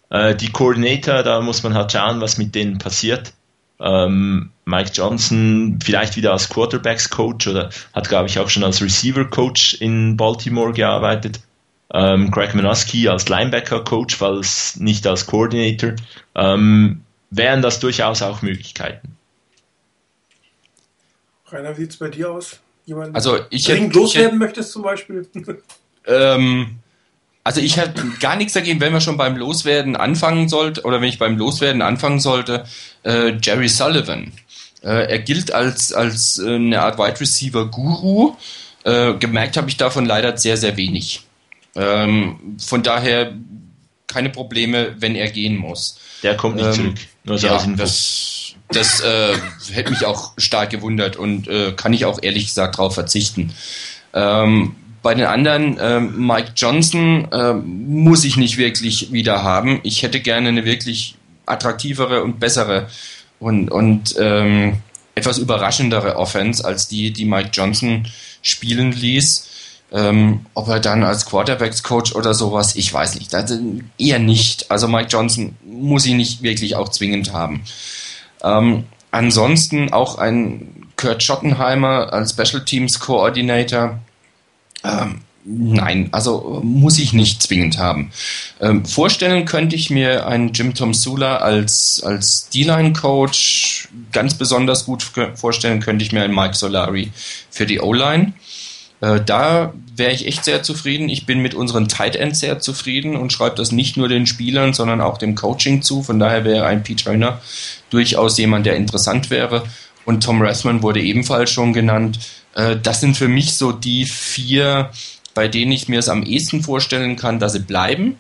Äh, 0.10 0.36
die 0.36 0.52
Coordinator, 0.52 1.23
da 1.23 1.41
muss 1.41 1.64
man 1.64 1.73
halt 1.73 1.91
schauen, 1.91 2.22
was 2.22 2.38
mit 2.38 2.56
denen 2.56 2.77
passiert. 2.77 3.34
Ähm, 3.80 4.52
Mike 4.66 4.92
Johnson 4.94 5.80
vielleicht 5.84 6.16
wieder 6.16 6.32
als 6.34 6.50
Quarterbacks 6.50 7.10
Coach 7.10 7.48
oder 7.48 7.70
hat, 7.94 8.10
glaube 8.10 8.28
ich, 8.28 8.40
auch 8.40 8.50
schon 8.50 8.64
als 8.64 8.82
Receiver 8.82 9.26
Coach 9.26 9.76
in 9.76 10.18
Baltimore 10.18 10.74
gearbeitet. 10.74 11.40
Ähm, 11.94 12.32
Greg 12.32 12.56
Manoski 12.56 13.08
als 13.08 13.30
Linebacker 13.30 13.84
Coach, 13.84 14.16
falls 14.16 14.76
nicht 14.78 15.06
als 15.06 15.28
Coordinator. 15.28 15.94
Ähm, 16.34 17.02
wären 17.30 17.62
das 17.62 17.80
durchaus 17.80 18.22
auch 18.24 18.42
Möglichkeiten. 18.42 19.16
Rainer, 21.48 21.78
wie 21.78 21.82
sieht 21.82 21.92
es 21.92 21.98
bei 21.98 22.10
dir 22.10 22.32
aus? 22.32 22.60
jemanden 22.86 23.16
Also 23.16 23.40
ich 23.50 23.66
dringend 23.66 23.90
hätte- 23.90 24.00
loswerden 24.00 24.40
möchtest 24.40 24.72
zum 24.72 24.82
Beispiel? 24.84 25.28
Ähm, 26.08 26.76
also 27.44 27.62
ich 27.62 27.80
habe 27.80 27.94
gar 28.20 28.36
nichts 28.36 28.54
dagegen, 28.54 28.80
wenn 28.80 28.94
wir 28.94 29.02
schon 29.02 29.18
beim 29.18 29.36
Loswerden 29.38 29.96
anfangen 29.96 30.50
sollte, 30.50 30.84
oder 30.84 31.02
wenn 31.02 31.10
ich 31.10 31.18
beim 31.18 31.36
Loswerden 31.36 31.82
anfangen 31.82 32.20
sollte, 32.20 32.64
äh, 33.02 33.34
Jerry 33.42 33.68
Sullivan. 33.70 34.32
Äh, 34.86 35.12
er 35.12 35.20
gilt 35.20 35.52
als, 35.52 35.91
als 35.91 36.38
äh, 36.40 36.56
eine 36.56 36.82
Art 36.82 36.99
Wide 36.99 37.20
Receiver 37.20 37.66
Guru. 37.66 38.36
Äh, 38.84 39.16
gemerkt 39.16 39.57
habe 39.57 39.68
ich 39.68 39.78
davon 39.78 40.06
leider 40.06 40.38
sehr, 40.38 40.57
sehr 40.57 40.78
wenig. 40.78 41.24
Ähm, 41.76 42.56
von 42.60 42.84
daher 42.84 43.34
keine 44.07 44.30
Probleme, 44.30 44.95
wenn 44.99 45.16
er 45.16 45.30
gehen 45.30 45.57
muss. 45.57 45.99
Der 46.24 46.38
kommt 46.38 46.57
nicht 46.57 46.68
Ähm, 46.68 46.74
zurück. 46.74 46.95
Nur 47.24 47.38
Ja, 47.38 47.66
das, 47.76 48.53
das 48.70 49.02
äh, 49.02 49.34
hätte 49.74 49.90
mich 49.90 50.06
auch 50.06 50.34
stark 50.38 50.70
gewundert 50.70 51.16
und 51.18 51.48
äh, 51.48 51.74
kann 51.76 51.91
ich 51.91 52.06
auch 52.06 52.20
ehrlich 52.22 52.45
gesagt 52.45 52.78
darauf 52.78 52.94
verzichten. 52.94 53.53
Ähm, 54.14 54.76
bei 55.02 55.16
den 55.16 55.26
anderen, 55.26 55.78
ähm, 55.82 56.26
Mike 56.26 56.52
Johnson, 56.56 57.28
ähm, 57.32 57.88
muss 57.88 58.24
ich 58.24 58.38
nicht 58.38 58.57
wirklich 58.57 59.12
wieder 59.12 59.44
haben. 59.44 59.80
Ich 59.84 60.03
hätte 60.03 60.20
gerne 60.20 60.49
eine 60.49 60.66
wirklich 60.66 61.16
attraktivere 61.45 62.24
und 62.24 62.40
bessere 62.40 62.88
und, 63.40 63.70
und 63.70 64.16
ähm, 64.18 64.78
etwas 65.16 65.38
überraschendere 65.38 66.18
Offense 66.18 66.64
als 66.64 66.88
die, 66.88 67.12
die 67.12 67.26
Mike 67.26 67.49
Johnson 67.53 68.07
spielen 68.41 68.91
ließ. 68.91 69.49
Ähm, 69.91 70.45
ob 70.56 70.68
er 70.68 70.80
dann 70.80 71.03
als 71.03 71.26
Quarterbacks-Coach 71.26 72.16
oder 72.16 72.34
sowas, 72.34 72.76
ich 72.76 72.94
weiß 72.94 73.16
nicht. 73.16 73.34
Also 73.34 73.57
eher 73.98 74.20
nicht. 74.20 74.70
Also 74.70 74.88
Mike 74.88 75.07
Johnson 75.10 75.56
muss 75.64 76.06
ich 76.06 76.14
nicht 76.14 76.41
wirklich 76.41 76.76
auch 76.76 76.90
zwingend 76.90 77.32
haben. 77.34 77.64
Ähm, 78.44 78.86
ansonsten 79.12 79.94
auch 79.94 80.18
ein 80.18 80.88
Kurt 80.98 81.24
Schottenheimer 81.24 82.12
als 82.12 82.32
Special 82.32 82.66
Teams 82.66 82.99
Coordinator. 82.99 83.99
Ähm, 84.84 85.22
nein, 85.46 86.10
also 86.12 86.60
muss 86.64 86.98
ich 86.98 87.14
nicht 87.14 87.42
zwingend 87.42 87.78
haben. 87.78 88.12
Ähm, 88.60 88.86
vorstellen 88.86 89.46
könnte 89.46 89.76
ich 89.76 89.90
mir 89.90 90.28
einen 90.28 90.54
Jim 90.54 90.74
Tom 90.74 90.94
Sula 90.94 91.38
als, 91.38 92.02
als 92.04 92.50
D-Line-Coach. 92.50 93.88
Ganz 94.12 94.34
besonders 94.34 94.86
gut 94.86 95.04
vorstellen 95.36 95.80
könnte 95.80 96.04
ich 96.04 96.12
mir 96.12 96.24
einen 96.24 96.36
Mike 96.36 96.56
Solari 96.56 97.12
für 97.50 97.66
die 97.66 97.80
O-Line. 97.80 98.34
Äh, 99.02 99.22
da 99.24 99.74
wäre 99.96 100.14
ich 100.14 100.26
echt 100.26 100.46
sehr 100.46 100.64
zufrieden. 100.64 101.10
Ich 101.10 101.26
bin 101.26 101.42
mit 101.42 101.54
unseren 101.54 101.88
Tight 101.88 102.16
Ends 102.16 102.40
sehr 102.40 102.60
zufrieden 102.60 103.16
und 103.16 103.32
schreibe 103.32 103.56
das 103.56 103.72
nicht 103.72 103.98
nur 103.98 104.08
den 104.08 104.26
Spielern, 104.26 104.74
sondern 104.74 105.02
auch 105.02 105.18
dem 105.18 105.36
Coaching 105.36 105.82
zu. 105.82 106.02
Von 106.02 106.20
daher 106.20 106.44
wäre 106.44 106.66
ein 106.66 106.84
Pete 106.84 107.04
Turner 107.04 107.40
durchaus 107.90 108.38
jemand, 108.38 108.66
der 108.66 108.76
interessant 108.76 109.30
wäre. 109.30 109.64
Und 110.06 110.24
Tom 110.24 110.42
Rathman 110.42 110.82
wurde 110.82 111.02
ebenfalls 111.02 111.52
schon 111.52 111.74
genannt. 111.74 112.20
Äh, 112.56 112.78
das 112.82 113.02
sind 113.02 113.16
für 113.18 113.28
mich 113.28 113.56
so 113.56 113.72
die 113.72 114.06
vier, 114.06 114.90
bei 115.36 115.48
denen 115.48 115.72
ich 115.72 115.88
mir 115.88 115.99
es 115.99 116.10
am 116.10 116.24
ehesten 116.24 116.64
vorstellen 116.64 117.16
kann, 117.16 117.40
dass 117.40 117.53
sie 117.53 117.60
bleiben. 117.60 118.18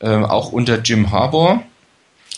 Äh, 0.00 0.08
auch 0.08 0.50
unter 0.50 0.80
Jim 0.80 1.12
Harbour. 1.12 1.62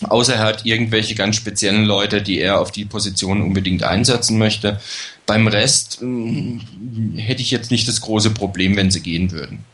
Außer 0.02 0.34
er 0.34 0.44
hat 0.44 0.66
irgendwelche 0.66 1.14
ganz 1.14 1.36
speziellen 1.36 1.84
Leute, 1.84 2.20
die 2.20 2.38
er 2.38 2.60
auf 2.60 2.70
die 2.70 2.84
Position 2.84 3.42
unbedingt 3.42 3.82
einsetzen 3.82 4.38
möchte. 4.38 4.80
Beim 5.26 5.48
Rest 5.48 6.02
mh, 6.02 6.60
hätte 7.16 7.42
ich 7.42 7.50
jetzt 7.50 7.70
nicht 7.70 7.88
das 7.88 8.00
große 8.00 8.30
Problem, 8.30 8.76
wenn 8.76 8.90
sie 8.90 9.00
gehen 9.00 9.32
würden. 9.32 9.64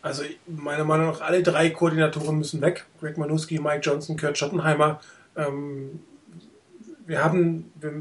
Also 0.00 0.22
meiner 0.46 0.84
Meinung 0.84 1.06
nach, 1.06 1.20
alle 1.20 1.42
drei 1.42 1.70
Koordinatoren 1.70 2.38
müssen 2.38 2.60
weg. 2.60 2.84
Greg 3.00 3.18
Manuski, 3.18 3.58
Mike 3.58 3.80
Johnson, 3.82 4.16
Kurt 4.16 4.36
Schottenheimer. 4.36 5.00
Ähm, 5.36 6.00
wir 7.06 7.22
haben, 7.24 7.70
wir, 7.80 7.92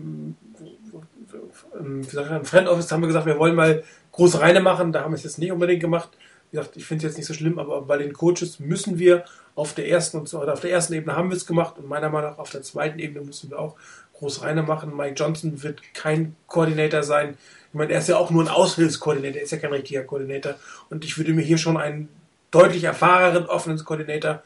wie 1.80 2.06
gesagt, 2.06 2.32
im 2.32 2.46
Friend 2.46 2.68
Office 2.68 2.92
haben 2.92 3.02
wir 3.02 3.08
gesagt, 3.08 3.26
wir 3.26 3.40
wollen 3.40 3.56
mal 3.56 3.84
große 4.12 4.40
Reine 4.40 4.62
machen. 4.62 4.92
Da 4.92 5.04
haben 5.04 5.12
wir 5.12 5.18
es 5.18 5.24
jetzt 5.24 5.40
nicht 5.40 5.52
unbedingt 5.52 5.82
gemacht. 5.82 6.10
Wie 6.52 6.58
gesagt, 6.58 6.76
ich 6.78 6.86
finde 6.86 7.06
es 7.06 7.12
jetzt 7.12 7.18
nicht 7.18 7.28
so 7.28 7.34
schlimm, 7.34 7.60
aber 7.60 7.82
bei 7.82 7.98
den 7.98 8.14
Coaches 8.14 8.60
müssen 8.60 9.00
wir 9.00 9.24
auf 9.56 9.74
der 9.74 9.88
ersten 9.90 10.18
und 10.18 10.34
auf 10.34 10.60
der 10.60 10.72
ersten 10.72 10.94
Ebene 10.94 11.16
haben 11.16 11.30
wir 11.30 11.38
es 11.38 11.46
gemacht 11.46 11.78
und 11.78 11.88
meiner 11.88 12.10
Meinung 12.10 12.32
nach 12.32 12.38
auf 12.40 12.50
der 12.50 12.62
zweiten 12.62 13.00
Ebene 13.00 13.26
müssen 13.26 13.50
wir 13.50 13.60
auch 13.60 13.76
groß 14.14 14.44
Reine 14.44 14.64
machen. 14.64 14.96
Mike 14.96 15.16
Johnson 15.16 15.64
wird 15.64 15.82
kein 15.94 16.36
Koordinator 16.48 17.04
sein. 17.04 17.38
Ich 17.70 17.74
meine, 17.74 17.94
er 17.94 18.00
ist 18.00 18.10
ja 18.10 18.18
auch 18.18 18.32
nur 18.32 18.44
ein 18.44 18.50
Aushilfskoordinator, 18.50 19.38
er 19.38 19.44
ist 19.44 19.52
ja 19.52 19.58
kein 19.58 19.74
richtiger 19.74 20.04
Koordinator. 20.04 20.56
Und 20.90 21.06
ich 21.06 21.18
würde 21.18 21.34
mir 21.34 21.42
hier 21.42 21.58
schon 21.58 21.78
einen 21.78 22.10
deutlich 22.52 22.84
erfahreneren 22.84 23.46
Offense-Koordinator 23.48 24.44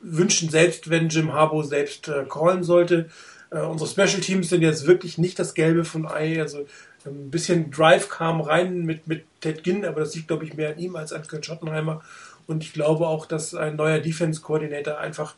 wünschen, 0.00 0.48
selbst 0.48 0.90
wenn 0.90 1.08
Jim 1.08 1.32
Harbaugh 1.32 1.64
selbst 1.64 2.08
äh, 2.08 2.24
callen 2.28 2.62
sollte. 2.62 3.10
Äh, 3.50 3.60
unsere 3.60 3.88
Special 3.88 4.20
Teams 4.20 4.48
sind 4.48 4.62
jetzt 4.62 4.86
wirklich 4.86 5.18
nicht 5.18 5.38
das 5.38 5.54
Gelbe 5.54 5.84
von 5.84 6.06
Ei. 6.06 6.40
Also 6.40 6.66
ein 7.04 7.30
bisschen 7.30 7.70
Drive 7.70 8.08
kam 8.08 8.40
rein 8.40 8.84
mit, 8.84 9.06
mit 9.06 9.24
Ted 9.40 9.62
Ginn, 9.64 9.84
aber 9.84 10.00
das 10.00 10.14
liegt, 10.14 10.28
glaube 10.28 10.44
ich, 10.44 10.54
mehr 10.54 10.70
an 10.70 10.78
ihm 10.78 10.96
als 10.96 11.12
an 11.12 11.26
Kurt 11.26 11.46
Schottenheimer. 11.46 12.02
Und 12.46 12.62
ich 12.62 12.72
glaube 12.72 13.06
auch, 13.06 13.26
dass 13.26 13.54
ein 13.54 13.76
neuer 13.76 13.98
Defense-Koordinator 13.98 14.98
einfach 14.98 15.34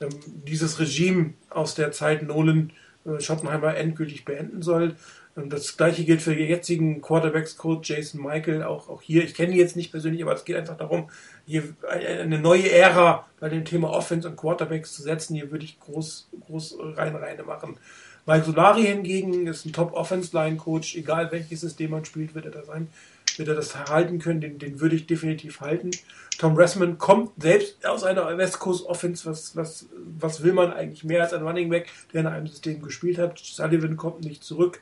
ähm, 0.00 0.10
dieses 0.46 0.78
Regime 0.78 1.34
aus 1.50 1.74
der 1.74 1.92
Zeit 1.92 2.22
Nolan 2.22 2.70
äh, 3.04 3.20
Schottenheimer 3.20 3.76
endgültig 3.76 4.24
beenden 4.24 4.62
soll. 4.62 4.96
Das 5.34 5.78
gleiche 5.78 6.04
gilt 6.04 6.20
für 6.20 6.34
den 6.34 6.46
jetzigen 6.46 7.00
Quarterbacks-Coach 7.00 7.88
Jason 7.88 8.22
Michael, 8.22 8.62
auch, 8.64 8.90
auch 8.90 9.00
hier. 9.00 9.24
Ich 9.24 9.34
kenne 9.34 9.52
ihn 9.52 9.58
jetzt 9.58 9.76
nicht 9.76 9.90
persönlich, 9.90 10.22
aber 10.22 10.34
es 10.34 10.44
geht 10.44 10.56
einfach 10.56 10.76
darum, 10.76 11.08
hier 11.46 11.74
eine 11.88 12.38
neue 12.38 12.70
Ära 12.70 13.26
bei 13.40 13.48
dem 13.48 13.64
Thema 13.64 13.90
Offense 13.90 14.28
und 14.28 14.36
Quarterbacks 14.36 14.92
zu 14.92 15.02
setzen. 15.02 15.34
Hier 15.34 15.50
würde 15.50 15.64
ich 15.64 15.80
groß, 15.80 16.28
groß 16.46 16.76
rein, 16.96 17.16
reine 17.16 17.44
machen. 17.44 17.78
Mike 18.26 18.44
Solari 18.44 18.82
hingegen 18.82 19.46
ist 19.46 19.64
ein 19.64 19.72
Top-Offense-Line-Coach, 19.72 20.96
egal 20.96 21.32
welches 21.32 21.62
System 21.62 21.90
man 21.90 22.04
spielt, 22.04 22.34
wird 22.34 22.44
er 22.44 22.52
da 22.52 22.62
sein, 22.62 22.88
wird 23.36 23.48
er 23.48 23.54
das 23.54 23.74
halten 23.74 24.18
können, 24.18 24.40
den, 24.40 24.58
den 24.58 24.80
würde 24.80 24.94
ich 24.94 25.06
definitiv 25.06 25.60
halten. 25.60 25.90
Tom 26.38 26.54
Ressman 26.54 26.98
kommt 26.98 27.42
selbst 27.42 27.84
aus 27.86 28.04
einer 28.04 28.36
West 28.36 28.60
Coast 28.60 28.86
Offense, 28.86 29.28
was, 29.28 29.56
was, 29.56 29.88
was 30.18 30.42
will 30.42 30.52
man 30.52 30.72
eigentlich 30.72 31.04
mehr 31.04 31.22
als 31.22 31.32
ein 31.32 31.42
Running 31.42 31.70
Back, 31.70 31.88
der 32.12 32.20
in 32.20 32.26
einem 32.26 32.46
System 32.46 32.82
gespielt 32.82 33.18
hat. 33.18 33.38
Sullivan 33.38 33.96
kommt 33.96 34.22
nicht 34.24 34.44
zurück. 34.44 34.80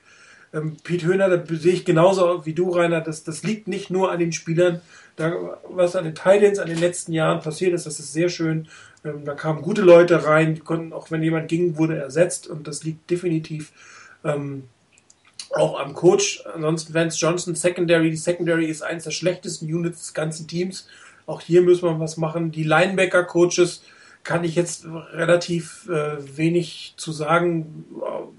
Ähm, 0.53 0.77
Pete 0.83 1.07
Höhner, 1.07 1.29
da 1.29 1.43
sehe 1.55 1.73
ich 1.73 1.85
genauso 1.85 2.45
wie 2.45 2.55
du, 2.55 2.71
Rainer, 2.71 3.01
das, 3.01 3.23
das 3.25 3.43
liegt 3.43 3.69
nicht 3.69 3.91
nur 3.91 4.11
an 4.11 4.19
den 4.19 4.33
Spielern, 4.33 4.81
da, 5.17 5.59
was 5.69 5.97
an 5.97 6.05
den 6.05 6.15
Titans 6.15 6.59
an 6.59 6.69
den 6.69 6.79
letzten 6.79 7.13
Jahren 7.13 7.41
passiert 7.41 7.73
ist, 7.73 7.87
das 7.87 8.01
ist 8.01 8.13
sehr 8.13 8.29
schön. 8.29 8.69
Ähm, 9.05 9.25
da 9.25 9.35
kamen 9.35 9.63
gute 9.63 9.83
Leute 9.83 10.25
rein, 10.25 10.55
die 10.55 10.61
konnten, 10.61 10.93
auch 10.93 11.11
wenn 11.11 11.23
jemand 11.23 11.49
ging, 11.49 11.77
wurde 11.77 11.97
ersetzt 11.97 12.47
und 12.49 12.67
das 12.67 12.85
liegt 12.85 13.11
definitiv 13.11 13.73
ähm, 14.25 14.65
auch 15.51 15.79
am 15.79 15.95
Coach. 15.95 16.45
Ansonsten 16.55 16.95
Vance 16.95 17.19
Johnson, 17.19 17.55
Secondary. 17.55 18.11
Die 18.11 18.17
Secondary 18.17 18.67
ist 18.67 18.83
eines 18.83 19.05
der 19.05 19.11
schlechtesten 19.11 19.67
Units 19.67 20.01
des 20.01 20.15
ganzen 20.15 20.47
Teams. 20.47 20.87
Auch 21.27 21.41
hier 21.41 21.63
müssen 21.63 21.85
wir 21.85 21.99
was 22.01 22.17
machen. 22.17 22.51
Die 22.51 22.65
Linebacker-Coaches 22.65 23.83
kann 24.23 24.45
ich 24.45 24.55
jetzt 24.55 24.87
relativ 25.13 25.89
äh, 25.89 26.37
wenig 26.37 26.95
zu 26.97 27.13
sagen. 27.13 27.87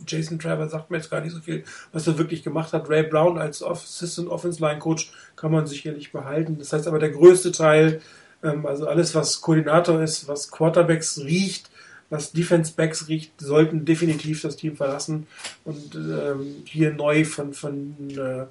Jason 0.07 0.39
Trevor 0.39 0.69
sagt 0.69 0.91
mir 0.91 0.97
jetzt 0.97 1.09
gar 1.09 1.21
nicht 1.21 1.33
so 1.33 1.39
viel, 1.39 1.63
was 1.91 2.07
er 2.07 2.17
wirklich 2.17 2.43
gemacht 2.43 2.73
hat. 2.73 2.89
Ray 2.89 3.03
Brown 3.03 3.37
als 3.37 3.63
Assistant 3.63 4.29
Offense 4.29 4.61
Line 4.61 4.79
Coach 4.79 5.11
kann 5.35 5.51
man 5.51 5.65
sicherlich 5.65 6.11
behalten. 6.11 6.57
Das 6.59 6.71
heißt 6.73 6.87
aber, 6.87 6.99
der 6.99 7.09
größte 7.09 7.51
Teil, 7.51 8.01
ähm, 8.43 8.65
also 8.65 8.87
alles, 8.87 9.15
was 9.15 9.41
Koordinator 9.41 10.01
ist, 10.01 10.27
was 10.27 10.51
Quarterbacks 10.51 11.19
riecht, 11.19 11.69
was 12.09 12.31
Defense 12.31 12.73
Backs 12.75 13.07
riecht, 13.07 13.39
sollten 13.39 13.85
definitiv 13.85 14.41
das 14.41 14.57
Team 14.57 14.75
verlassen 14.75 15.27
und 15.63 15.95
ähm, 15.95 16.63
hier 16.65 16.93
neu 16.93 17.25
von, 17.25 17.53
von 17.53 17.95
äh, 18.09 18.45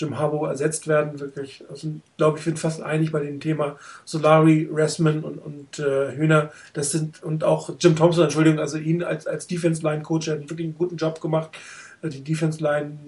Jim 0.00 0.18
Harbaugh 0.18 0.48
ersetzt 0.48 0.88
werden. 0.88 1.20
Wirklich, 1.20 1.64
also 1.68 1.88
glaube 2.16 2.38
ich, 2.38 2.44
bin 2.44 2.56
fast 2.56 2.82
einig 2.82 3.12
bei 3.12 3.20
dem 3.20 3.40
Thema 3.40 3.76
Solari, 4.04 4.68
Ressman 4.72 5.22
und, 5.22 5.38
und 5.38 5.78
äh, 5.78 6.16
Hühner. 6.16 6.50
Das 6.72 6.90
sind 6.90 7.22
und 7.22 7.44
auch 7.44 7.70
Jim 7.78 7.96
Thompson, 7.96 8.24
Entschuldigung, 8.24 8.58
also 8.58 8.78
ihn 8.78 9.02
als, 9.02 9.26
als 9.26 9.46
Defense 9.46 9.82
Line 9.82 10.02
Coach 10.02 10.28
hat 10.28 10.48
wirklich 10.48 10.66
einen 10.66 10.78
guten 10.78 10.96
Job 10.96 11.20
gemacht. 11.20 11.50
Die 12.02 12.24
Defense 12.24 12.62
Line, 12.62 12.98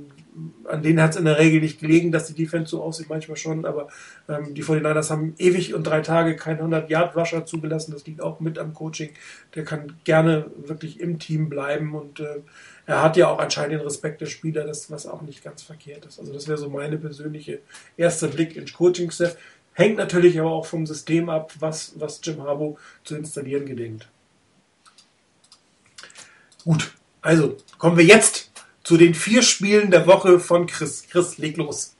an 0.64 0.82
denen 0.82 1.00
hat 1.00 1.12
es 1.12 1.16
in 1.16 1.24
der 1.24 1.38
Regel 1.38 1.62
nicht 1.62 1.80
gelegen, 1.80 2.12
dass 2.12 2.26
die 2.26 2.34
Defense 2.34 2.70
so 2.70 2.82
aussieht, 2.82 3.08
manchmal 3.08 3.38
schon, 3.38 3.64
aber 3.64 3.88
ähm, 4.28 4.54
die 4.54 4.62
49ers 4.62 5.08
haben 5.08 5.34
ewig 5.38 5.72
und 5.72 5.84
drei 5.84 6.02
Tage 6.02 6.36
keinen 6.36 6.60
100-Yard-Rusher 6.60 7.46
zugelassen. 7.46 7.92
Das 7.92 8.06
liegt 8.06 8.20
auch 8.20 8.40
mit 8.40 8.58
am 8.58 8.74
Coaching. 8.74 9.10
Der 9.54 9.64
kann 9.64 9.94
gerne 10.04 10.50
wirklich 10.66 11.00
im 11.00 11.18
Team 11.18 11.48
bleiben 11.48 11.94
und 11.94 12.20
äh, 12.20 12.42
er 12.86 13.02
hat 13.02 13.16
ja 13.16 13.28
auch 13.28 13.38
anscheinend 13.38 13.72
den 13.72 13.80
Respekt 13.80 14.20
der 14.20 14.26
Spieler, 14.26 14.64
das, 14.64 14.90
was 14.90 15.06
auch 15.06 15.22
nicht 15.22 15.44
ganz 15.44 15.62
verkehrt 15.62 16.04
ist. 16.04 16.18
Also 16.18 16.32
das 16.32 16.48
wäre 16.48 16.58
so 16.58 16.68
meine 16.68 16.98
persönliche 16.98 17.60
erster 17.96 18.28
Blick 18.28 18.56
ins 18.56 18.72
Coaching-Staff. 18.72 19.36
Hängt 19.74 19.96
natürlich 19.96 20.38
aber 20.38 20.50
auch 20.50 20.66
vom 20.66 20.86
System 20.86 21.28
ab, 21.28 21.52
was, 21.58 21.92
was 21.96 22.20
Jim 22.22 22.42
Harbaugh 22.42 22.76
zu 23.04 23.16
installieren 23.16 23.66
gedenkt. 23.66 24.08
Gut, 26.64 26.92
also 27.20 27.56
kommen 27.78 27.96
wir 27.96 28.04
jetzt 28.04 28.50
zu 28.82 28.96
den 28.96 29.14
vier 29.14 29.42
Spielen 29.42 29.90
der 29.90 30.06
Woche 30.06 30.40
von 30.40 30.66
Chris. 30.66 31.06
Chris, 31.08 31.38
leg 31.38 31.56
los. 31.56 31.96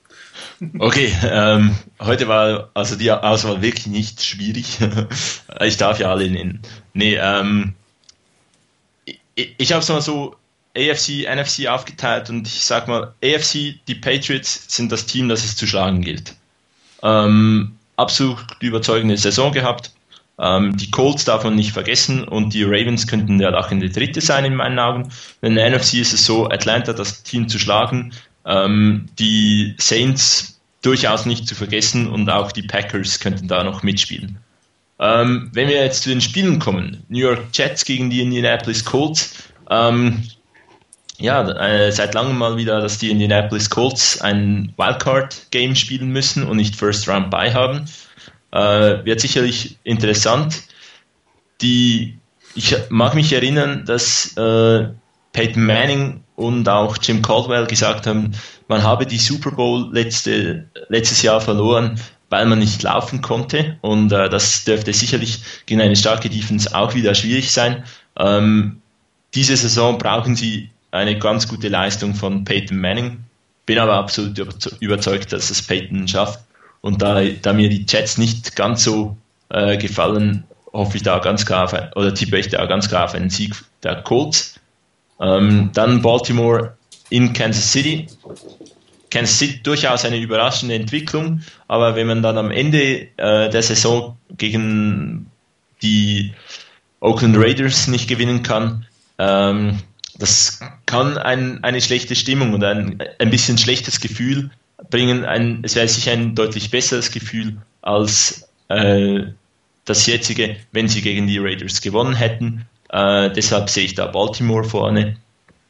Okay, 0.79 1.13
ähm, 1.25 1.77
heute 2.01 2.29
war 2.29 2.71
also 2.75 2.97
die 2.97 3.11
Auswahl 3.11 3.63
wirklich 3.63 3.87
nicht 3.87 4.23
schwierig. 4.23 4.79
ich 5.61 5.77
darf 5.77 5.99
ja 5.99 6.11
alle 6.11 6.31
nennen. 6.31 6.63
Nee, 6.93 7.17
ähm, 7.21 7.75
ich, 9.35 9.55
ich 9.59 9.73
habe 9.73 9.83
es 9.83 9.89
mal 9.89 10.01
so 10.01 10.37
AFC, 10.77 11.27
NFC 11.29 11.67
aufgeteilt 11.69 12.31
und 12.31 12.47
ich 12.47 12.65
sag 12.65 12.89
mal, 12.89 13.15
AFC, 13.23 13.81
die 13.87 13.95
Patriots 13.95 14.65
sind 14.69 14.91
das 14.91 15.07
Team, 15.07 15.29
das 15.29 15.45
es 15.45 15.57
zu 15.57 15.67
schlagen 15.67 16.01
gilt. 16.01 16.35
Ähm, 17.03 17.77
absolut 17.97 18.39
überzeugende 18.61 19.17
Saison 19.17 19.53
gehabt. 19.53 19.93
Ähm, 20.39 20.77
die 20.77 20.91
Colts 20.91 21.25
darf 21.25 21.45
man 21.45 21.55
nicht 21.55 21.73
vergessen 21.73 22.25
und 22.25 22.55
die 22.55 22.65
Ravens 22.65 23.07
könnten 23.07 23.39
der 23.39 23.53
Dritte 23.53 24.21
sein 24.21 24.45
in 24.45 24.55
meinen 24.55 24.79
Augen. 24.79 25.13
In 25.43 25.57
der 25.57 25.71
NFC 25.71 25.95
ist 25.95 26.15
es 26.15 26.25
so, 26.25 26.49
Atlanta 26.49 26.93
das 26.93 27.23
Team 27.23 27.49
zu 27.49 27.59
schlagen, 27.59 28.13
ähm, 28.47 29.09
die 29.19 29.75
Saints 29.79 30.61
durchaus 30.81 31.27
nicht 31.27 31.47
zu 31.47 31.55
vergessen 31.55 32.09
und 32.09 32.29
auch 32.31 32.51
die 32.51 32.63
Packers 32.63 33.21
könnten 33.21 33.47
da 33.47 33.63
noch 33.63 33.83
mitspielen. 33.83 34.39
Ähm, 34.99 35.51
wenn 35.53 35.69
wir 35.69 35.77
jetzt 35.77 36.03
zu 36.03 36.09
den 36.09 36.21
Spielen 36.21 36.59
kommen, 36.59 37.05
New 37.09 37.19
York 37.19 37.45
Jets 37.53 37.85
gegen 37.85 38.11
die 38.11 38.21
Indianapolis 38.21 38.85
Colts, 38.85 39.45
ähm, 39.71 40.25
ja, 41.23 41.49
äh, 41.49 41.93
seit 41.93 42.15
langem 42.15 42.37
mal 42.37 42.57
wieder, 42.57 42.81
dass 42.81 42.99
die 42.99 43.11
Indianapolis 43.11 43.71
Colts 43.71 44.21
ein 44.21 44.75
Wildcard-Game 44.77 45.77
spielen 45.77 46.11
müssen 46.11 46.43
und 46.43 46.57
nicht 46.57 46.75
First 46.75 47.09
Round 47.09 47.31
bei 47.31 47.55
haben. 47.55 47.85
Äh, 48.51 49.05
wird 49.05 49.21
sicherlich 49.21 49.79
interessant. 49.85 50.63
Die, 51.61 52.19
ich 52.57 52.77
mag 52.89 53.15
mich 53.15 53.33
erinnern, 53.33 53.85
dass 53.87 54.37
äh, 54.37 54.89
Peyton 55.33 55.65
Manning 55.65 56.25
und 56.35 56.69
auch 56.69 56.99
Jim 57.01 57.23
Caldwell 57.23 57.67
gesagt 57.67 58.09
haben, 58.09 58.33
man 58.67 58.83
habe 58.83 59.07
die 59.07 59.19
Super 59.19 59.53
Bowl 59.53 59.89
letzte, 59.93 60.67
letztes 60.89 61.23
Jahr 61.23 61.41
verloren, 61.41 62.01
weil 62.31 62.47
man 62.47 62.59
nicht 62.59 62.83
laufen 62.83 63.23
konnte. 63.23 63.79
Und 63.81 64.11
äh, 64.11 64.29
das 64.29 64.65
dürfte 64.65 64.93
sicherlich 64.93 65.41
gegen 65.67 65.81
eine 65.81 65.95
starke 65.95 66.29
Defense 66.29 66.75
auch 66.75 66.95
wieder 66.95 67.15
schwierig 67.15 67.53
sein. 67.53 67.85
Ähm, 68.19 68.83
diese 69.35 69.57
Saison 69.57 69.99
brauchen 69.99 70.35
sie 70.35 70.71
eine 70.93 71.19
ganz 71.19 71.49
gute 71.49 71.69
Leistung 71.69 72.15
von 72.15 72.45
Peyton 72.45 72.79
Manning. 72.79 73.25
Bin 73.67 73.79
aber 73.79 73.95
absolut 73.95 74.39
überzeugt, 74.81 75.33
dass 75.33 75.51
es 75.51 75.63
Peyton 75.63 76.07
schafft. 76.07 76.41
Und 76.81 77.03
da, 77.03 77.23
da 77.25 77.53
mir 77.53 77.69
die 77.69 77.85
Jets 77.89 78.19
nicht 78.19 78.55
ganz 78.55 78.85
so 78.85 79.17
äh, 79.49 79.77
gefallen, 79.79 80.45
hoffe 80.73 80.97
ich 80.97 81.03
da 81.03 81.19
ganz 81.19 81.47
klar 81.47 81.65
auf 81.65 81.75
ein, 81.75 81.93
oder 81.95 82.15
tippe 82.15 82.39
ich 82.39 82.49
da 82.49 82.65
ganz 82.67 82.89
klar 82.89 83.05
auf 83.05 83.15
einen 83.15 83.31
Sieg 83.31 83.55
der 83.83 84.03
Colts. 84.03 84.59
Ähm, 85.21 85.71
dann 85.73 86.03
Baltimore 86.03 86.77
in 87.09 87.33
Kansas 87.33 87.71
City. 87.73 88.07
Kansas 89.11 89.39
City 89.39 89.63
durchaus 89.63 90.05
eine 90.05 90.19
überraschende 90.19 90.75
Entwicklung, 90.75 91.43
aber 91.69 91.97
wenn 91.97 92.07
man 92.07 92.23
dann 92.23 92.39
am 92.39 92.51
Ende 92.51 93.09
äh, 93.17 93.51
der 93.51 93.63
Saison 93.63 94.17
gegen 94.37 95.31
die 95.83 96.33
Oakland 97.01 97.37
Raiders 97.37 97.89
nicht 97.89 98.09
gewinnen 98.09 98.43
kann, 98.43 98.87
ähm, 99.19 99.79
das 100.19 100.61
kann 100.87 101.19
ein, 101.19 101.63
eine 101.65 101.81
schlechte 101.81 102.15
Stimmung 102.15 102.55
und 102.55 102.65
ein, 102.65 103.03
ein 103.19 103.31
bisschen 103.31 103.59
schlechtes 103.59 104.01
Gefühl 104.01 104.51
bringen. 104.91 105.25
Ein, 105.25 105.61
es 105.63 105.75
wäre 105.75 105.89
sicher 105.89 106.13
ein 106.13 106.35
deutlich 106.35 106.71
besseres 106.71 107.11
Gefühl 107.11 107.57
als 107.81 108.49
äh, 108.69 109.23
das 109.85 110.07
jetzige, 110.07 110.57
wenn 110.73 110.89
sie 110.89 111.03
gegen 111.03 111.27
die 111.27 111.39
Raiders 111.39 111.81
gewonnen 111.81 112.15
hätten. 112.15 112.67
Äh, 112.91 113.31
deshalb 113.31 113.71
sehe 113.71 113.85
ich 113.85 113.95
da 113.95 114.07
Baltimore 114.07 114.65
vorne. 114.65 115.17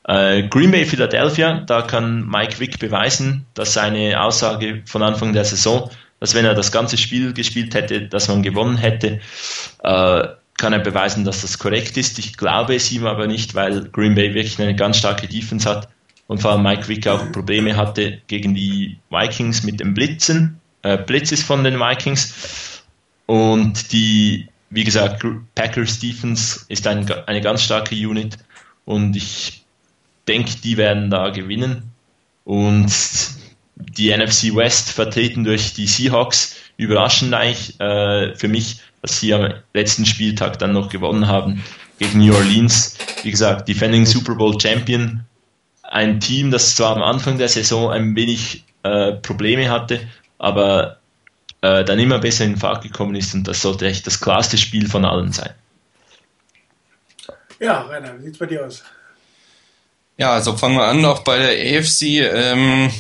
Äh, 0.04 0.48
Green 0.48 0.72
Bay 0.72 0.84
Philadelphia, 0.84 1.60
da 1.66 1.82
kann 1.82 2.28
Mike 2.28 2.58
Wick 2.58 2.78
beweisen, 2.78 3.46
dass 3.54 3.74
seine 3.74 4.20
Aussage 4.20 4.82
von 4.84 5.02
Anfang 5.02 5.32
der 5.32 5.44
Saison, 5.44 5.90
dass 6.18 6.34
wenn 6.34 6.44
er 6.44 6.54
das 6.54 6.72
ganze 6.72 6.98
Spiel 6.98 7.32
gespielt 7.32 7.74
hätte, 7.74 8.02
dass 8.02 8.28
man 8.28 8.42
gewonnen 8.42 8.76
hätte, 8.76 9.20
äh, 9.84 10.24
kann 10.56 10.72
er 10.72 10.78
beweisen, 10.78 11.24
dass 11.24 11.42
das 11.42 11.58
korrekt 11.58 11.96
ist. 11.96 12.18
Ich 12.18 12.36
glaube 12.36 12.74
es 12.74 12.92
ihm 12.92 13.06
aber 13.06 13.26
nicht, 13.26 13.54
weil 13.54 13.88
Green 13.90 14.14
Bay 14.14 14.34
wirklich 14.34 14.60
eine 14.60 14.76
ganz 14.76 14.98
starke 14.98 15.26
Defense 15.26 15.68
hat 15.68 15.88
und 16.26 16.38
vor 16.38 16.52
allem 16.52 16.62
Mike 16.62 16.88
Wick 16.88 17.06
auch 17.08 17.32
Probleme 17.32 17.76
hatte 17.76 18.20
gegen 18.26 18.54
die 18.54 18.98
Vikings 19.10 19.62
mit 19.64 19.80
dem 19.80 19.94
Blitzen, 19.94 20.60
äh, 20.82 20.96
Blitzes 20.96 21.42
von 21.42 21.64
den 21.64 21.78
Vikings. 21.78 22.82
Und 23.26 23.92
die, 23.92 24.48
wie 24.70 24.84
gesagt, 24.84 25.24
Packers 25.54 25.98
Defense 25.98 26.64
ist 26.68 26.86
ein, 26.86 27.10
eine 27.26 27.40
ganz 27.40 27.62
starke 27.62 27.94
Unit 27.94 28.38
und 28.84 29.16
ich 29.16 29.64
denke, 30.28 30.52
die 30.62 30.76
werden 30.76 31.10
da 31.10 31.30
gewinnen. 31.30 31.92
Und 32.44 32.92
die 33.76 34.16
NFC 34.16 34.54
West 34.54 34.90
vertreten 34.90 35.44
durch 35.44 35.74
die 35.74 35.86
Seahawks 35.86 36.56
überraschend 36.76 37.34
eigentlich 37.34 37.78
äh, 37.80 38.34
für 38.34 38.48
mich 38.48 38.80
dass 39.02 39.20
sie 39.20 39.34
am 39.34 39.52
letzten 39.74 40.06
Spieltag 40.06 40.58
dann 40.58 40.72
noch 40.72 40.88
gewonnen 40.88 41.26
haben 41.26 41.62
gegen 41.98 42.24
New 42.24 42.34
Orleans. 42.34 42.96
Wie 43.22 43.30
gesagt, 43.30 43.68
Defending 43.68 44.06
Super 44.06 44.34
Bowl 44.36 44.58
Champion. 44.58 45.24
Ein 45.82 46.20
Team, 46.20 46.50
das 46.50 46.74
zwar 46.76 46.96
am 46.96 47.02
Anfang 47.02 47.36
der 47.36 47.48
Saison 47.48 47.90
ein 47.90 48.16
wenig 48.16 48.64
äh, 48.82 49.12
Probleme 49.12 49.68
hatte, 49.68 50.00
aber 50.38 50.98
äh, 51.60 51.84
dann 51.84 51.98
immer 51.98 52.18
besser 52.18 52.44
in 52.44 52.56
Fahrt 52.56 52.82
gekommen 52.82 53.14
ist 53.14 53.34
und 53.34 53.46
das 53.46 53.60
sollte 53.60 53.86
echt 53.86 54.06
das 54.06 54.20
klarste 54.20 54.56
Spiel 54.56 54.88
von 54.88 55.04
allen 55.04 55.32
sein. 55.32 55.50
Ja, 57.60 57.82
Rainer, 57.82 58.18
wie 58.18 58.22
sieht 58.22 58.32
es 58.32 58.38
bei 58.38 58.46
dir 58.46 58.66
aus? 58.66 58.82
Ja, 60.16 60.32
also 60.32 60.56
fangen 60.56 60.76
wir 60.76 60.84
an, 60.84 61.04
auch 61.04 61.22
bei 61.22 61.38
der 61.38 61.78
AFC. 61.78 62.02
Ähm 62.32 62.90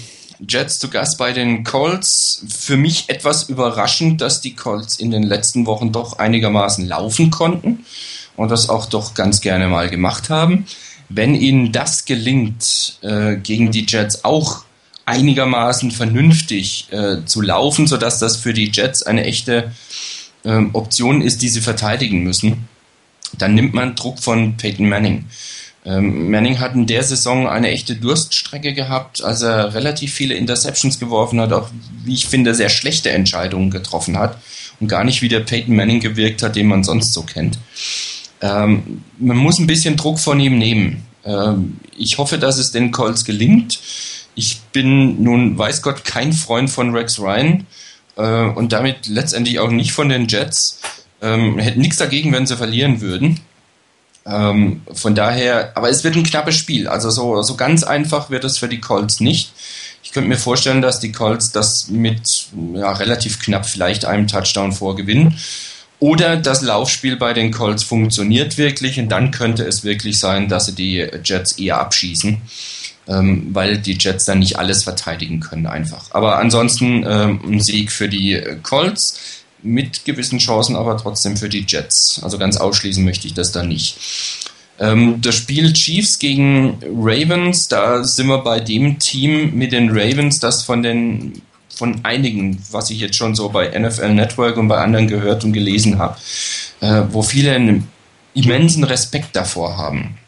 Jets 0.46 0.78
zu 0.78 0.88
Gast 0.88 1.18
bei 1.18 1.32
den 1.32 1.64
Colts. 1.64 2.44
Für 2.48 2.76
mich 2.76 3.08
etwas 3.08 3.48
überraschend, 3.48 4.20
dass 4.20 4.40
die 4.40 4.54
Colts 4.54 4.98
in 4.98 5.10
den 5.10 5.22
letzten 5.22 5.66
Wochen 5.66 5.92
doch 5.92 6.18
einigermaßen 6.18 6.86
laufen 6.86 7.30
konnten 7.30 7.84
und 8.36 8.50
das 8.50 8.68
auch 8.68 8.86
doch 8.86 9.14
ganz 9.14 9.40
gerne 9.40 9.68
mal 9.68 9.88
gemacht 9.88 10.30
haben. 10.30 10.66
Wenn 11.08 11.34
ihnen 11.34 11.72
das 11.72 12.04
gelingt, 12.04 12.98
äh, 13.02 13.36
gegen 13.36 13.70
die 13.70 13.86
Jets 13.86 14.24
auch 14.24 14.64
einigermaßen 15.04 15.90
vernünftig 15.90 16.86
äh, 16.90 17.24
zu 17.24 17.40
laufen, 17.40 17.86
sodass 17.86 18.18
das 18.18 18.36
für 18.36 18.54
die 18.54 18.70
Jets 18.72 19.02
eine 19.02 19.24
echte 19.24 19.72
äh, 20.44 20.62
Option 20.72 21.22
ist, 21.22 21.42
die 21.42 21.48
sie 21.48 21.60
verteidigen 21.60 22.22
müssen, 22.22 22.68
dann 23.36 23.54
nimmt 23.54 23.74
man 23.74 23.94
Druck 23.94 24.20
von 24.20 24.56
Peyton 24.56 24.88
Manning. 24.88 25.26
Ähm, 25.84 26.30
Manning 26.30 26.60
hat 26.60 26.74
in 26.74 26.86
der 26.86 27.02
Saison 27.02 27.48
eine 27.48 27.70
echte 27.70 27.96
Durststrecke 27.96 28.72
gehabt, 28.72 29.22
als 29.22 29.42
er 29.42 29.74
relativ 29.74 30.12
viele 30.12 30.34
Interceptions 30.34 31.00
geworfen 31.00 31.40
hat, 31.40 31.52
auch 31.52 31.70
wie 32.04 32.14
ich 32.14 32.26
finde 32.26 32.54
sehr 32.54 32.68
schlechte 32.68 33.10
Entscheidungen 33.10 33.70
getroffen 33.70 34.18
hat 34.18 34.38
und 34.78 34.88
gar 34.88 35.02
nicht 35.04 35.22
wie 35.22 35.28
der 35.28 35.40
Peyton 35.40 35.74
Manning 35.74 36.00
gewirkt 36.00 36.42
hat, 36.42 36.54
den 36.54 36.68
man 36.68 36.84
sonst 36.84 37.12
so 37.12 37.22
kennt. 37.22 37.58
Ähm, 38.40 39.02
man 39.18 39.36
muss 39.36 39.58
ein 39.58 39.66
bisschen 39.66 39.96
Druck 39.96 40.20
von 40.20 40.38
ihm 40.38 40.58
nehmen. 40.58 41.06
Ähm, 41.24 41.78
ich 41.96 42.18
hoffe, 42.18 42.38
dass 42.38 42.58
es 42.58 42.72
den 42.72 42.92
Colts 42.92 43.24
gelingt. 43.24 43.80
Ich 44.34 44.60
bin 44.72 45.22
nun, 45.22 45.58
weiß 45.58 45.82
Gott, 45.82 46.04
kein 46.04 46.32
Freund 46.32 46.70
von 46.70 46.94
Rex 46.94 47.18
Ryan 47.18 47.66
äh, 48.16 48.44
und 48.44 48.72
damit 48.72 49.08
letztendlich 49.08 49.58
auch 49.58 49.70
nicht 49.70 49.92
von 49.92 50.08
den 50.08 50.28
Jets. 50.28 50.80
Ähm, 51.20 51.58
hätte 51.58 51.80
nichts 51.80 51.98
dagegen, 51.98 52.32
wenn 52.32 52.46
sie 52.46 52.56
verlieren 52.56 53.00
würden. 53.00 53.40
Ähm, 54.24 54.82
von 54.92 55.14
daher, 55.14 55.72
aber 55.76 55.90
es 55.90 56.04
wird 56.04 56.16
ein 56.16 56.22
knappes 56.22 56.56
Spiel. 56.56 56.88
Also 56.88 57.10
so, 57.10 57.42
so 57.42 57.56
ganz 57.56 57.82
einfach 57.82 58.30
wird 58.30 58.44
es 58.44 58.58
für 58.58 58.68
die 58.68 58.80
Colts 58.80 59.20
nicht. 59.20 59.52
Ich 60.02 60.12
könnte 60.12 60.28
mir 60.28 60.36
vorstellen, 60.36 60.82
dass 60.82 61.00
die 61.00 61.12
Colts 61.12 61.52
das 61.52 61.88
mit 61.88 62.48
ja, 62.74 62.92
relativ 62.92 63.40
knapp 63.40 63.66
vielleicht 63.66 64.04
einem 64.04 64.28
Touchdown 64.28 64.72
vorgewinnen. 64.72 65.36
Oder 65.98 66.36
das 66.36 66.62
Laufspiel 66.62 67.16
bei 67.16 67.32
den 67.32 67.52
Colts 67.52 67.84
funktioniert 67.84 68.58
wirklich 68.58 68.98
und 68.98 69.08
dann 69.08 69.30
könnte 69.30 69.64
es 69.64 69.84
wirklich 69.84 70.18
sein, 70.18 70.48
dass 70.48 70.66
sie 70.66 70.74
die 70.74 71.06
Jets 71.24 71.52
eher 71.52 71.78
abschießen, 71.78 72.42
ähm, 73.06 73.48
weil 73.52 73.78
die 73.78 73.96
Jets 73.98 74.24
dann 74.24 74.40
nicht 74.40 74.58
alles 74.58 74.82
verteidigen 74.82 75.38
können 75.38 75.68
einfach. 75.68 76.06
Aber 76.10 76.38
ansonsten 76.38 77.04
ähm, 77.06 77.40
ein 77.46 77.60
Sieg 77.60 77.92
für 77.92 78.08
die 78.08 78.40
Colts 78.64 79.41
mit 79.62 80.04
gewissen 80.04 80.38
Chancen, 80.38 80.76
aber 80.76 80.96
trotzdem 80.96 81.36
für 81.36 81.48
die 81.48 81.64
Jets. 81.66 82.20
Also 82.22 82.38
ganz 82.38 82.56
ausschließen 82.56 83.04
möchte 83.04 83.26
ich 83.26 83.34
das 83.34 83.52
da 83.52 83.62
nicht. 83.62 83.96
Ähm, 84.78 85.20
das 85.20 85.34
Spiel 85.34 85.72
Chiefs 85.72 86.18
gegen 86.18 86.78
Ravens, 86.82 87.68
da 87.68 88.04
sind 88.04 88.26
wir 88.26 88.38
bei 88.38 88.60
dem 88.60 88.98
Team 88.98 89.54
mit 89.54 89.72
den 89.72 89.90
Ravens, 89.90 90.40
das 90.40 90.62
von 90.62 90.82
den 90.82 91.42
von 91.74 92.04
einigen, 92.04 92.62
was 92.70 92.90
ich 92.90 93.00
jetzt 93.00 93.16
schon 93.16 93.34
so 93.34 93.48
bei 93.48 93.68
NFL 93.78 94.12
Network 94.12 94.58
und 94.58 94.68
bei 94.68 94.76
anderen 94.76 95.08
gehört 95.08 95.42
und 95.42 95.52
gelesen 95.52 95.98
habe, 95.98 96.18
äh, 96.80 97.02
wo 97.10 97.22
viele 97.22 97.52
einen 97.52 97.88
immensen 98.34 98.84
Respekt 98.84 99.34
davor 99.34 99.78
haben 99.78 100.18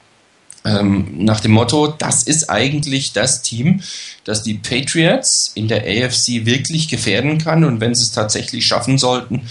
ähm, 0.65 1.07
nach 1.19 1.41
dem 1.41 1.53
Motto, 1.53 1.89
das 1.89 2.23
ist 2.23 2.49
eigentlich 2.49 3.13
das 3.13 3.43
Team, 3.43 3.83
das 4.25 4.43
die 4.43 4.55
Patriots 4.55 5.53
in 5.55 5.69
der 5.69 5.83
AFC 5.83 6.47
wirklich 6.47 6.89
gefährden 6.89 7.39
kann. 7.39 7.65
Und 7.65 7.81
wenn 7.81 7.95
sie 7.95 8.03
es 8.03 8.13
tatsächlich 8.13 8.67
schaffen 8.67 8.97
sollten, 8.97 9.43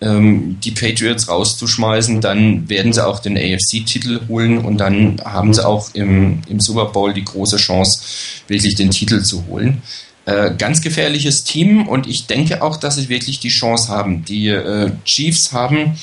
ähm, 0.00 0.58
die 0.64 0.70
Patriots 0.70 1.28
rauszuschmeißen, 1.28 2.20
dann 2.20 2.68
werden 2.68 2.92
sie 2.92 3.06
auch 3.06 3.20
den 3.20 3.36
AFC-Titel 3.36 4.22
holen 4.28 4.58
und 4.58 4.78
dann 4.78 5.20
haben 5.24 5.52
sie 5.52 5.66
auch 5.66 5.94
im, 5.94 6.40
im 6.48 6.60
Super 6.60 6.86
Bowl 6.86 7.12
die 7.12 7.24
große 7.24 7.56
Chance, 7.56 8.00
wirklich 8.48 8.74
den 8.74 8.90
Titel 8.90 9.22
zu 9.22 9.46
holen. 9.46 9.82
Äh, 10.26 10.54
ganz 10.56 10.80
gefährliches 10.80 11.44
Team 11.44 11.86
und 11.86 12.06
ich 12.06 12.26
denke 12.26 12.62
auch, 12.62 12.78
dass 12.78 12.96
sie 12.96 13.10
wirklich 13.10 13.40
die 13.40 13.50
Chance 13.50 13.88
haben. 13.88 14.24
Die 14.24 14.48
äh, 14.48 14.90
Chiefs 15.04 15.52
haben 15.52 15.98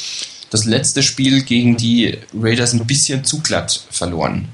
das 0.52 0.66
letzte 0.66 1.02
Spiel 1.02 1.42
gegen 1.42 1.78
die 1.78 2.18
Raiders 2.34 2.74
ein 2.74 2.86
bisschen 2.86 3.24
zu 3.24 3.40
glatt 3.42 3.86
verloren. 3.90 4.50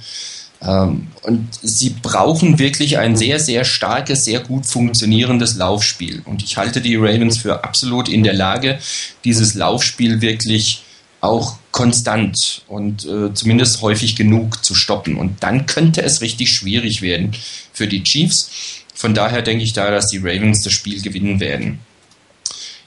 Ähm, 0.61 1.07
und 1.23 1.49
sie 1.61 1.89
brauchen 2.01 2.59
wirklich 2.59 2.97
ein 2.97 3.17
sehr, 3.17 3.39
sehr 3.39 3.65
starkes, 3.65 4.23
sehr 4.23 4.39
gut 4.39 4.65
funktionierendes 4.65 5.55
Laufspiel. 5.55 6.21
Und 6.25 6.43
ich 6.43 6.55
halte 6.55 6.81
die 6.81 6.95
Ravens 6.95 7.37
für 7.37 7.63
absolut 7.63 8.07
in 8.07 8.23
der 8.23 8.33
Lage, 8.33 8.79
dieses 9.25 9.55
Laufspiel 9.55 10.21
wirklich 10.21 10.83
auch 11.19 11.57
konstant 11.71 12.61
und 12.67 13.05
äh, 13.05 13.33
zumindest 13.33 13.81
häufig 13.81 14.15
genug 14.15 14.63
zu 14.63 14.75
stoppen. 14.75 15.17
Und 15.17 15.43
dann 15.43 15.65
könnte 15.65 16.03
es 16.03 16.21
richtig 16.21 16.53
schwierig 16.53 17.01
werden 17.01 17.35
für 17.73 17.87
die 17.87 18.03
Chiefs. 18.03 18.49
Von 18.93 19.13
daher 19.13 19.41
denke 19.41 19.63
ich 19.63 19.73
da, 19.73 19.89
dass 19.91 20.07
die 20.07 20.19
Ravens 20.19 20.61
das 20.61 20.73
Spiel 20.73 21.01
gewinnen 21.01 21.39
werden. 21.39 21.79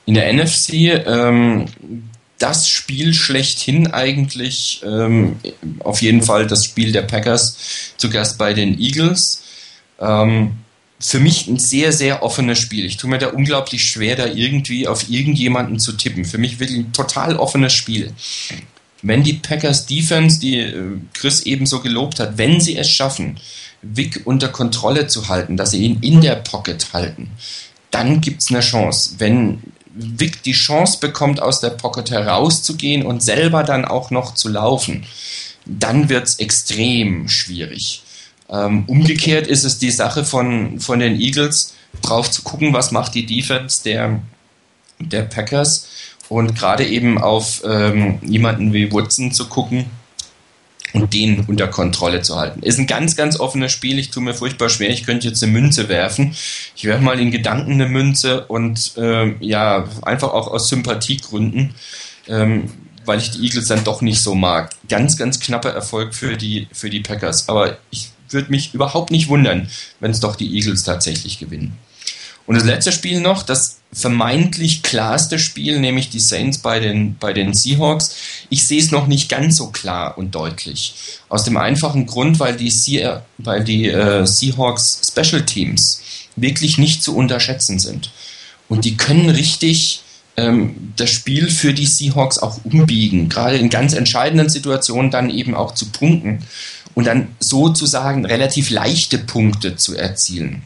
In 0.07 0.15
der 0.15 0.33
NFC 0.33 0.73
ähm, 1.07 1.67
das 2.41 2.69
Spiel 2.69 3.15
schlechthin 3.15 3.89
eigentlich. 3.89 4.83
Ähm, 4.85 5.37
auf 5.79 6.03
jeden 6.03 6.23
Fall 6.23 6.47
das 6.47 6.65
Spiel 6.65 6.91
der 6.91 7.03
Packers 7.03 7.57
zu 7.97 8.11
Gast 8.11 8.39
bei 8.39 8.55
den 8.55 8.81
Eagles. 8.81 9.43
Ähm, 10.01 10.53
für 10.99 11.21
mich 11.21 11.47
ein 11.47 11.59
sehr, 11.59 11.93
sehr 11.93 12.23
offenes 12.23 12.59
Spiel. 12.59 12.85
Ich 12.85 12.97
tue 12.97 13.09
mir 13.09 13.19
da 13.19 13.29
unglaublich 13.29 13.85
schwer, 13.85 14.17
da 14.17 14.27
irgendwie 14.27 14.89
auf 14.89 15.09
irgendjemanden 15.09 15.79
zu 15.79 15.93
tippen. 15.93 16.25
Für 16.25 16.39
mich 16.39 16.59
wirklich 16.61 16.79
ein 16.79 16.93
total 16.93 17.37
offenes 17.37 17.73
Spiel. 17.73 18.13
Wenn 19.03 19.23
die 19.23 19.35
Packers 19.35 19.87
Defense, 19.87 20.41
die 20.41 20.59
äh, 20.59 20.99
Chris 21.15 21.43
ebenso 21.43 21.81
gelobt 21.81 22.21
hat, 22.21 22.39
wenn 22.39 22.61
sie 22.61 22.77
es 22.77 22.91
schaffen, 22.91 23.39
Vic 23.83 24.23
unter 24.25 24.49
Kontrolle 24.49 25.07
zu 25.07 25.29
halten, 25.29 25.57
dass 25.57 25.71
sie 25.71 25.83
ihn 25.83 25.99
in 26.03 26.21
der 26.21 26.37
Pocket 26.37 26.93
halten, 26.93 27.31
dann 27.91 28.21
gibt 28.21 28.43
es 28.43 28.51
eine 28.51 28.61
Chance. 28.61 29.15
Wenn 29.19 29.63
Vic 29.95 30.43
die 30.43 30.53
Chance 30.53 30.99
bekommt, 31.01 31.43
aus 31.43 31.61
der 31.61 31.71
Pocket 31.71 32.11
herauszugehen 32.11 33.05
und 33.05 33.23
selber 33.23 33.65
dann 33.65 33.85
auch 33.85 34.11
noch 34.11 34.35
zu 34.35 34.49
laufen, 34.49 35.05
dann 35.67 36.09
wird 36.09 36.27
es 36.27 36.39
extrem 36.39 37.29
schwierig. 37.29 38.03
Ähm, 38.49 38.85
umgekehrt 38.87 39.47
ist 39.47 39.65
es 39.65 39.79
die 39.79 39.91
Sache 39.91 40.25
von, 40.25 40.81
von 40.81 40.99
den 40.99 41.21
Eagles, 41.21 41.75
drauf 42.03 42.31
zu 42.31 42.43
gucken, 42.43 42.73
was 42.73 42.93
macht 42.93 43.15
die 43.15 43.27
Defense 43.27 43.83
der, 43.83 44.21
der 44.99 45.23
Packers 45.23 45.89
und 46.29 46.57
gerade 46.57 46.87
eben 46.87 47.19
auf 47.19 47.63
ähm, 47.65 48.21
jemanden 48.23 48.73
wie 48.73 48.93
Woodson 48.93 49.33
zu 49.33 49.49
gucken, 49.49 49.87
und 50.93 51.13
den 51.15 51.45
unter 51.47 51.69
Kontrolle 51.69 52.23
zu 52.23 52.37
halten. 52.37 52.63
Ist 52.63 52.79
ein 52.79 52.87
ganz, 52.87 53.17
ganz 53.17 53.39
offenes 53.39 53.73
Spiel. 53.73 53.99
Ich 53.99 54.11
tue 54.11 54.23
mir 54.23 54.35
furchtbar 54.35 54.69
schwer. 54.69 54.91
Ich 54.91 55.05
könnte 55.05 55.29
jetzt 55.29 55.43
eine 55.43 55.53
Münze 55.53 55.89
werfen. 55.89 56.35
Ich 56.77 56.85
werfe 56.85 57.03
mal 57.03 57.21
in 57.21 57.31
Gedanken 57.31 57.73
eine 57.73 57.89
Münze 57.89 58.47
und 58.47 58.93
äh, 58.97 59.35
ja, 59.41 59.89
einfach 60.03 60.33
auch 60.33 60.49
aus 60.49 60.69
Sympathiegründen, 60.69 61.75
ähm, 62.29 62.71
weil 63.05 63.19
ich 63.19 63.31
die 63.31 63.43
Eagles 63.43 63.69
dann 63.69 63.85
doch 63.85 64.03
nicht 64.03 64.21
so 64.21 64.35
mag. 64.35 64.71
Ganz, 64.89 65.17
ganz 65.17 65.41
knapper 65.41 65.71
Erfolg 65.71 66.15
für 66.15 66.37
die, 66.37 66.69
für 66.73 66.91
die 66.91 67.01
Packers. 67.01 67.49
Aber 67.49 67.79
ich 67.91 68.11
würde 68.29 68.51
mich 68.51 68.75
überhaupt 68.75 69.11
nicht 69.11 69.29
wundern, 69.29 69.69
wenn 70.01 70.11
es 70.11 70.21
doch 70.21 70.37
die 70.37 70.55
Eagles 70.57 70.85
tatsächlich 70.85 71.39
gewinnen. 71.39 71.77
Und 72.47 72.57
das 72.57 72.65
letzte 72.65 72.93
Spiel 72.93 73.21
noch, 73.21 73.43
das 73.43 73.81
vermeintlich 73.93 74.83
klarste 74.83 75.39
Spiel, 75.39 75.81
nämlich 75.81 76.11
die 76.11 76.21
Saints 76.21 76.59
bei 76.59 76.79
den, 76.79 77.17
bei 77.19 77.33
den 77.33 77.55
Seahawks. 77.55 78.15
Ich 78.49 78.67
sehe 78.67 78.81
es 78.81 78.91
noch 78.91 79.07
nicht 79.07 79.29
ganz 79.29 79.57
so 79.57 79.69
klar 79.69 80.17
und 80.17 80.35
deutlich. 80.35 80.95
Aus 81.29 81.45
dem 81.45 81.57
einfachen 81.57 82.07
Grund, 82.07 82.39
weil 82.39 82.57
die, 82.57 82.71
Se 82.71 83.23
weil 83.39 83.65
die 83.65 83.89
äh, 83.89 84.27
Seahawks 84.27 85.13
Special 85.13 85.45
Teams 85.45 86.03
wirklich 86.37 86.79
nicht 86.79 87.03
zu 87.03 87.17
unterschätzen 87.17 87.79
sind. 87.79 88.11
Und 88.69 88.85
die 88.85 88.97
können 88.97 89.31
richtig 89.31 90.03
ähm, 90.37 90.93
das 90.97 91.11
Spiel 91.11 91.51
für 91.51 91.75
die 91.75 91.87
Seahawks 91.87 92.39
auch 92.39 92.65
umbiegen, 92.65 93.29
gerade 93.29 93.57
in 93.57 93.71
ganz 93.71 93.93
entscheidenden 93.93 94.49
Situationen 94.49 95.11
dann 95.11 95.31
eben 95.31 95.55
auch 95.55 95.75
zu 95.75 95.87
punkten 95.87 96.45
und 96.95 97.07
dann 97.07 97.29
sozusagen 97.41 98.25
relativ 98.25 98.71
leichte 98.71 99.19
Punkte 99.19 99.77
zu 99.77 99.97
erzielen. 99.97 100.63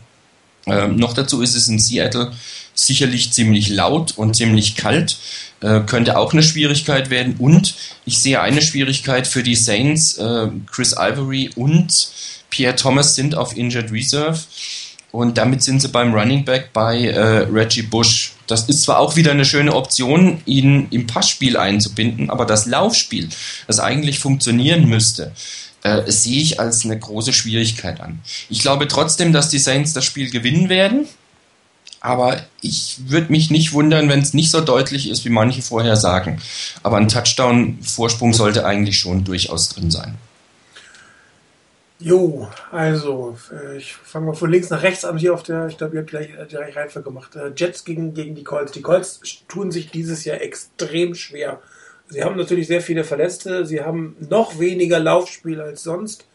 Ähm, 0.66 0.96
noch 0.96 1.12
dazu 1.12 1.42
ist 1.42 1.54
es 1.54 1.68
in 1.68 1.78
Seattle 1.78 2.32
sicherlich 2.74 3.32
ziemlich 3.32 3.68
laut 3.68 4.16
und 4.16 4.34
ziemlich 4.34 4.76
kalt. 4.76 5.16
Äh, 5.60 5.80
könnte 5.86 6.18
auch 6.18 6.32
eine 6.32 6.42
Schwierigkeit 6.42 7.10
werden. 7.10 7.36
Und 7.38 7.74
ich 8.04 8.18
sehe 8.18 8.40
eine 8.40 8.62
Schwierigkeit 8.62 9.26
für 9.26 9.42
die 9.42 9.54
Saints. 9.54 10.18
Äh, 10.18 10.48
Chris 10.70 10.94
Ivory 10.98 11.50
und 11.56 12.08
Pierre 12.50 12.76
Thomas 12.76 13.14
sind 13.14 13.34
auf 13.34 13.56
Injured 13.56 13.90
Reserve. 13.90 14.38
Und 15.10 15.38
damit 15.38 15.62
sind 15.62 15.80
sie 15.80 15.88
beim 15.88 16.12
Running 16.12 16.44
Back 16.44 16.72
bei 16.72 17.06
äh, 17.06 17.46
Reggie 17.50 17.82
Bush. 17.82 18.32
Das 18.48 18.68
ist 18.68 18.82
zwar 18.82 18.98
auch 18.98 19.14
wieder 19.14 19.30
eine 19.30 19.44
schöne 19.44 19.72
Option, 19.72 20.40
ihn 20.44 20.88
im 20.90 21.06
Passspiel 21.06 21.56
einzubinden, 21.56 22.30
aber 22.30 22.44
das 22.44 22.66
Laufspiel, 22.66 23.28
das 23.68 23.78
eigentlich 23.78 24.18
funktionieren 24.18 24.88
müsste, 24.88 25.32
äh, 25.84 26.10
sehe 26.10 26.40
ich 26.40 26.58
als 26.58 26.84
eine 26.84 26.98
große 26.98 27.32
Schwierigkeit 27.32 28.00
an. 28.00 28.20
Ich 28.48 28.60
glaube 28.60 28.88
trotzdem, 28.88 29.32
dass 29.32 29.50
die 29.50 29.58
Saints 29.58 29.92
das 29.92 30.04
Spiel 30.04 30.30
gewinnen 30.30 30.68
werden. 30.68 31.06
Aber 32.00 32.42
ich 32.60 32.98
würde 33.06 33.32
mich 33.32 33.50
nicht 33.50 33.72
wundern, 33.72 34.10
wenn 34.10 34.20
es 34.20 34.34
nicht 34.34 34.50
so 34.50 34.60
deutlich 34.60 35.08
ist, 35.08 35.24
wie 35.24 35.30
manche 35.30 35.62
vorher 35.62 35.96
sagen. 35.96 36.40
Aber 36.82 36.98
ein 36.98 37.08
Touchdown-Vorsprung 37.08 38.34
sollte 38.34 38.66
eigentlich 38.66 38.98
schon 38.98 39.24
durchaus 39.24 39.70
drin 39.70 39.90
sein. 39.90 40.16
Jo, 41.98 42.48
also 42.72 43.38
äh, 43.50 43.78
ich 43.78 43.94
fange 43.94 44.26
mal 44.26 44.34
von 44.34 44.50
links 44.50 44.68
nach 44.68 44.82
rechts 44.82 45.04
an 45.06 45.16
hier 45.16 45.32
auf 45.32 45.42
der, 45.42 45.68
ich 45.68 45.78
glaube, 45.78 45.94
ihr 45.94 46.00
habt 46.00 46.10
gleich, 46.10 46.28
äh, 46.30 46.44
gleich 46.46 46.76
Reihenfolge 46.76 47.08
gemacht. 47.08 47.36
Äh, 47.36 47.52
Jets 47.56 47.84
gegen, 47.84 48.12
gegen 48.12 48.34
die 48.34 48.44
Colts. 48.44 48.72
Die 48.72 48.82
Colts 48.82 49.20
tun 49.48 49.70
sich 49.70 49.90
dieses 49.90 50.24
Jahr 50.24 50.42
extrem 50.42 51.14
schwer. 51.14 51.62
Sie 52.08 52.22
haben 52.22 52.36
natürlich 52.36 52.66
sehr 52.66 52.80
viele 52.80 53.04
Verletzte, 53.04 53.64
sie 53.64 53.80
haben 53.80 54.16
noch 54.28 54.58
weniger 54.58 55.00
Laufspiel 55.00 55.60
als 55.60 55.82
sonst 55.82 56.26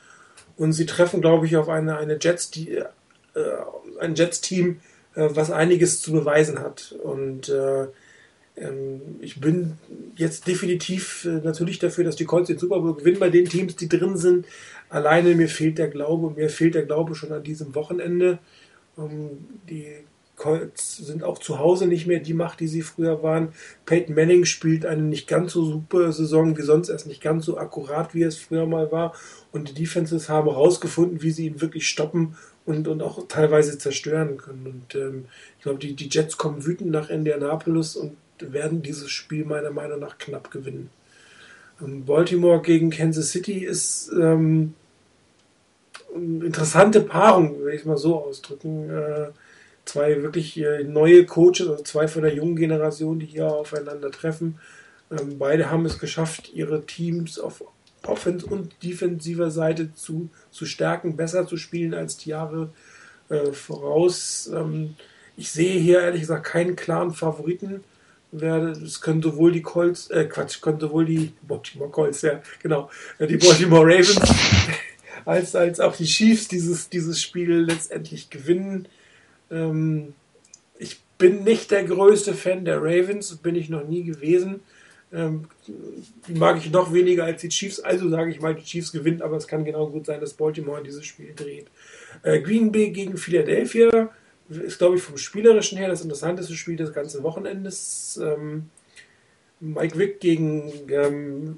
und 0.58 0.74
sie 0.74 0.86
treffen, 0.86 1.22
glaube 1.22 1.46
ich, 1.46 1.58
auf 1.58 1.70
eine, 1.70 1.98
eine 1.98 2.18
Jets, 2.20 2.52
die, 2.52 2.72
äh, 2.72 2.86
ein 4.00 4.16
Jets-Team, 4.16 4.80
äh, 5.16 5.30
was 5.32 5.52
einiges 5.52 6.02
zu 6.02 6.12
beweisen 6.12 6.60
hat. 6.60 6.96
Und 7.04 7.50
äh, 7.50 7.88
ähm, 8.58 9.02
ich 9.22 9.40
bin 9.40 9.78
jetzt 10.16 10.48
definitiv 10.48 11.26
äh, 11.26 11.40
natürlich 11.44 11.80
dafür, 11.80 12.04
dass 12.04 12.16
die 12.16 12.26
Colts 12.26 12.48
den 12.48 12.58
Super 12.58 12.80
Bowl 12.80 12.96
gewinnen 12.96 13.20
bei 13.20 13.30
den 13.30 13.46
Teams, 13.46 13.76
die 13.76 13.90
drin 13.90 14.18
sind. 14.18 14.46
Alleine 14.90 15.36
mir 15.36 15.50
fehlt 15.50 15.78
der 15.78 15.88
Glaube, 15.88 16.32
mir 16.32 16.50
fehlt 16.50 16.76
der 16.76 16.86
Glaube 16.86 17.16
schon 17.16 17.32
an 17.32 17.44
diesem 17.44 17.76
Wochenende. 17.76 18.40
Ähm, 18.98 19.48
die 19.70 19.88
Colts 20.40 20.98
sind 20.98 21.24
auch 21.24 21.38
zu 21.38 21.60
Hause 21.60 21.86
nicht 21.86 22.08
mehr 22.08 22.20
die 22.20 22.34
Macht, 22.34 22.62
die 22.62 22.68
sie 22.68 22.82
früher 22.82 23.22
waren. 23.22 23.50
Peyton 23.86 24.16
Manning 24.16 24.46
spielt 24.46 24.86
eine 24.86 25.04
nicht 25.04 25.28
ganz 25.28 25.52
so 25.52 25.64
super 25.64 26.12
Saison 26.12 26.58
wie 26.58 26.64
sonst, 26.64 26.90
erst 26.90 27.06
nicht 27.06 27.22
ganz 27.22 27.46
so 27.46 27.58
akkurat, 27.58 28.16
wie 28.16 28.24
es 28.24 28.38
früher 28.38 28.66
mal 28.66 28.92
war. 28.92 29.14
Und 29.52 29.70
die 29.70 29.74
Defenses 29.74 30.30
haben 30.30 30.50
herausgefunden, 30.50 31.22
wie 31.22 31.32
sie 31.32 31.46
ihn 31.46 31.62
wirklich 31.62 31.88
stoppen 31.88 32.38
und, 32.66 32.88
und 32.88 33.04
auch 33.04 33.28
teilweise 33.28 33.78
zerstören 33.78 34.38
können. 34.38 34.66
Und 34.66 34.96
ähm, 34.96 35.26
ich 35.58 35.64
glaube, 35.64 35.80
die, 35.80 35.94
die 35.94 36.10
Jets 36.10 36.38
kommen 36.38 36.66
wütend 36.66 36.90
nach 36.90 37.10
Indianapolis 37.10 37.96
und 37.96 38.16
werden 38.40 38.82
dieses 38.82 39.12
Spiel 39.12 39.44
meiner 39.44 39.72
Meinung 39.72 40.00
nach 40.00 40.18
knapp 40.18 40.50
gewinnen. 40.50 40.90
Ähm, 41.82 42.06
Baltimore 42.06 42.62
gegen 42.62 42.90
Kansas 42.90 43.32
City 43.32 43.66
ist 43.66 44.10
ähm, 44.14 44.74
eine 46.16 46.46
interessante 46.46 47.02
Paarung, 47.02 47.60
will 47.64 47.74
ich 47.74 47.82
es 47.82 47.86
mal 47.86 47.98
so 47.98 48.24
ausdrücken. 48.24 48.90
Äh, 48.90 49.28
zwei 49.90 50.22
wirklich 50.22 50.64
neue 50.86 51.26
Coaches, 51.26 51.68
also 51.68 51.84
zwei 51.84 52.08
von 52.08 52.24
der 52.24 52.34
jungen 52.34 52.56
Generation, 52.56 53.20
die 53.20 53.26
hier 53.26 53.48
aufeinander 53.48 54.12
treffen. 54.12 54.60
Ähm, 55.12 55.38
beide 55.38 55.70
haben 55.70 55.86
es 55.86 56.00
geschafft, 56.00 56.52
ihre 56.54 56.86
Teams 56.86 57.40
auf 57.40 57.64
Offens- 58.04 58.44
und 58.44 58.82
defensiver 58.84 59.52
Seite 59.52 59.94
zu, 59.94 60.30
zu 60.52 60.66
stärken, 60.66 61.18
besser 61.18 61.48
zu 61.48 61.58
spielen 61.58 61.94
als 61.94 62.18
die 62.18 62.30
Jahre 62.30 62.70
äh, 63.30 63.52
voraus. 63.52 64.50
Ähm, 64.54 64.96
ich 65.36 65.52
sehe 65.52 65.80
hier 65.80 66.02
ehrlich 66.02 66.22
gesagt 66.22 66.46
keinen 66.46 66.76
klaren 66.76 67.12
Favoriten. 67.12 67.84
Es 68.32 69.02
können 69.02 69.24
sowohl 69.24 69.52
die 69.52 69.64
Colts, 69.64 70.10
äh, 70.12 70.26
Quatsch, 70.26 70.62
können 70.62 70.80
sowohl 70.80 71.06
die 71.06 71.32
Baltimore 71.42 71.90
Colts, 71.90 72.22
ja, 72.22 72.42
genau, 72.62 72.92
äh, 73.18 73.26
die 73.26 73.38
Baltimore 73.38 73.84
Ravens 73.84 74.22
als, 75.26 75.56
als 75.56 75.80
auch 75.80 75.96
die 75.96 76.06
Chiefs 76.06 76.48
dieses, 76.48 76.90
dieses 76.90 77.20
Spiel 77.20 77.52
letztendlich 77.62 78.30
gewinnen. 78.30 78.88
Ähm, 79.52 80.14
ich 80.78 81.02
bin 81.18 81.44
nicht 81.44 81.72
der 81.72 81.84
größte 81.84 82.34
Fan 82.34 82.66
der 82.66 82.78
Ravens, 82.82 83.36
bin 83.38 83.56
ich 83.56 83.70
noch 83.70 83.88
nie 83.88 84.04
gewesen. 84.04 84.62
Ähm, 85.12 85.46
die 86.28 86.34
mag 86.34 86.58
ich 86.58 86.72
noch 86.72 86.94
weniger 86.94 87.24
als 87.24 87.42
die 87.42 87.50
Chiefs, 87.50 87.80
also 87.80 88.10
sage 88.10 88.32
ich 88.32 88.42
mal, 88.42 88.54
die 88.54 88.64
Chiefs 88.64 88.92
gewinnen, 88.92 89.24
aber 89.24 89.38
es 89.38 89.48
kann 89.48 89.66
genau 89.66 89.88
gut 89.88 90.06
sein, 90.06 90.20
dass 90.20 90.34
Baltimore 90.34 90.84
dieses 90.84 91.06
Spiel 91.06 91.34
dreht. 91.36 91.66
Äh, 92.22 92.42
Green 92.42 92.72
Bay 92.72 92.92
gegen 92.92 93.18
Philadelphia 93.18 94.10
ist, 94.50 94.78
glaube 94.78 94.98
ich, 94.98 95.02
vom 95.02 95.18
Spielerischen 95.18 95.78
her 95.78 95.90
das 95.90 96.02
interessanteste 96.02 96.54
Spiel 96.54 96.76
des 96.76 96.94
ganzen 96.94 97.24
Wochenendes. 97.24 98.20
Ähm, 98.22 98.70
Mike 99.60 99.98
Wick 99.98 100.20
gegen 100.20 100.72
ähm, 100.90 101.58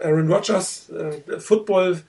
Aaron 0.00 0.32
Rodgers, 0.32 0.90
äh, 0.90 1.38
Football 1.38 2.00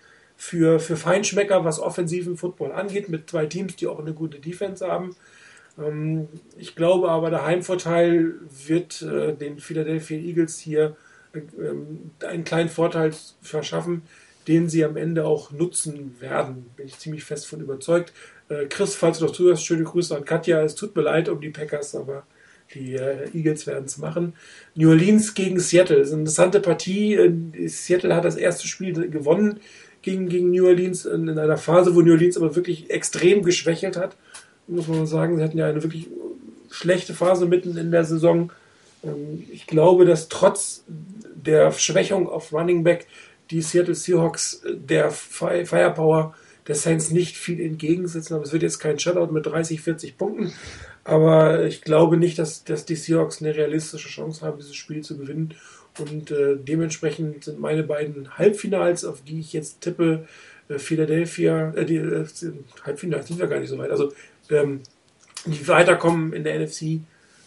für, 0.44 0.82
für 0.82 0.98
Feinschmecker, 0.98 1.64
was 1.64 1.80
offensiven 1.80 2.36
Football 2.36 2.74
angeht, 2.74 3.08
mit 3.08 3.30
zwei 3.30 3.46
Teams, 3.46 3.78
die 3.78 3.88
auch 3.88 4.00
eine 4.00 4.14
gute 4.14 4.40
Defense 4.40 4.86
haben. 4.86 5.16
Ähm, 5.80 6.28
ich 6.58 6.76
glaube 6.76 7.10
aber, 7.10 7.30
der 7.30 7.46
Heimvorteil 7.46 8.34
wird 8.68 9.02
äh, 9.04 9.34
den 9.34 9.60
Philadelphia 9.60 10.18
Eagles 10.18 10.60
hier 10.60 10.98
äh, 11.34 12.26
einen 12.28 12.44
kleinen 12.44 12.68
Vorteil 12.68 13.14
verschaffen. 13.42 14.02
den 14.50 14.68
sie 14.68 14.84
am 14.84 14.98
Ende 14.98 15.24
auch 15.24 15.52
nutzen 15.52 16.20
werden. 16.20 16.66
Bin 16.76 16.88
ich 16.88 17.00
ziemlich 17.00 17.24
fest 17.24 17.48
von 17.48 17.62
überzeugt. 17.62 18.12
Äh, 18.50 18.66
Chris, 18.66 18.96
falls 18.96 19.20
du 19.20 19.26
noch 19.26 19.32
zuhörst, 19.32 19.66
schöne 19.66 19.86
Grüße 19.86 20.14
an 20.14 20.26
Katja. 20.26 20.62
Es 20.62 20.76
tut 20.76 20.94
mir 20.94 21.04
leid 21.04 21.30
um 21.30 21.40
die 21.40 21.52
Packers, 21.52 21.96
aber 21.96 22.28
die 22.74 22.96
äh, 22.96 23.30
Eagles 23.34 23.66
werden 23.66 23.86
es 23.86 23.98
machen. 23.98 24.34
New 24.76 24.90
Orleans 24.90 25.34
gegen 25.36 25.62
Seattle. 25.62 26.00
Das 26.00 26.08
ist 26.08 26.14
eine 26.14 26.24
interessante 26.24 26.60
Partie. 26.60 27.16
Äh, 27.16 27.70
Seattle 27.70 28.14
hat 28.14 28.26
das 28.26 28.36
erste 28.36 28.68
Spiel 28.68 29.10
gewonnen 29.10 29.62
gegen, 30.04 30.30
gegen 30.30 30.52
New 30.52 30.68
Orleans 30.68 31.06
in, 31.06 31.28
in 31.28 31.40
einer 31.40 31.58
Phase, 31.58 31.96
wo 31.96 32.02
New 32.02 32.12
Orleans 32.12 32.38
aber 32.38 32.56
wirklich 32.56 32.92
extrem 32.92 33.42
geschwächelt 33.42 33.98
hat. 33.98 34.16
Muss 34.68 34.88
man 34.88 35.08
sagen, 35.08 35.38
sie 35.38 35.44
hatten 35.44 35.58
ja 35.58 35.68
eine 35.68 35.82
wirklich 35.82 36.08
schlechte 36.70 37.14
Phase 37.14 37.48
mitten 37.48 37.78
in 37.78 37.92
der 37.92 38.04
Saison. 38.04 38.52
Ähm, 39.04 39.44
ich 39.52 39.66
glaube, 39.66 40.06
dass 40.06 40.30
trotz 40.30 40.84
der 40.88 41.72
Schwächung 41.72 42.30
auf 42.30 42.54
Running 42.54 42.84
Back 42.84 43.08
die 43.50 43.62
Seattle 43.62 43.96
Seahawks 43.96 44.64
äh, 44.66 44.76
der 44.76 45.12
Firepower 45.12 46.36
der 46.68 46.76
Saints 46.76 47.12
nicht 47.12 47.36
viel 47.38 47.60
entgegensetzen. 47.60 48.36
Aber 48.36 48.46
es 48.46 48.54
wird 48.54 48.64
jetzt 48.64 48.80
kein 48.80 49.00
Shutout 49.00 49.32
mit 49.32 49.46
30, 49.46 49.82
40 49.82 50.18
Punkten. 50.18 50.54
Aber 51.04 51.66
ich 51.66 51.82
glaube 51.82 52.16
nicht, 52.18 52.40
dass, 52.40 52.64
dass 52.64 52.86
die 52.86 52.96
Seahawks 52.96 53.42
eine 53.42 53.56
realistische 53.56 54.08
Chance 54.08 54.46
haben, 54.46 54.60
dieses 54.60 54.76
Spiel 54.76 55.02
zu 55.02 55.18
gewinnen. 55.18 55.54
Und 56.00 56.32
äh, 56.32 56.56
dementsprechend 56.58 57.44
sind 57.44 57.60
meine 57.60 57.84
beiden 57.84 58.38
Halbfinals, 58.38 59.06
auf 59.06 59.22
die 59.22 59.40
ich 59.40 59.54
jetzt 59.54 59.82
tippe, 59.82 60.28
äh, 60.70 60.80
Philadelphia, 60.80 61.72
äh, 61.76 61.86
die 61.86 61.98
äh, 61.98 62.26
Halbfinals 62.84 63.28
sind 63.28 63.40
wir 63.40 63.48
gar 63.48 63.60
nicht 63.60 63.70
so 63.70 63.78
weit. 63.78 63.92
Also 63.92 64.12
ähm, 64.50 64.82
die 65.46 65.68
weiterkommen 65.68 66.34
in 66.34 66.44
der 66.44 66.60
NFC, 66.60 67.02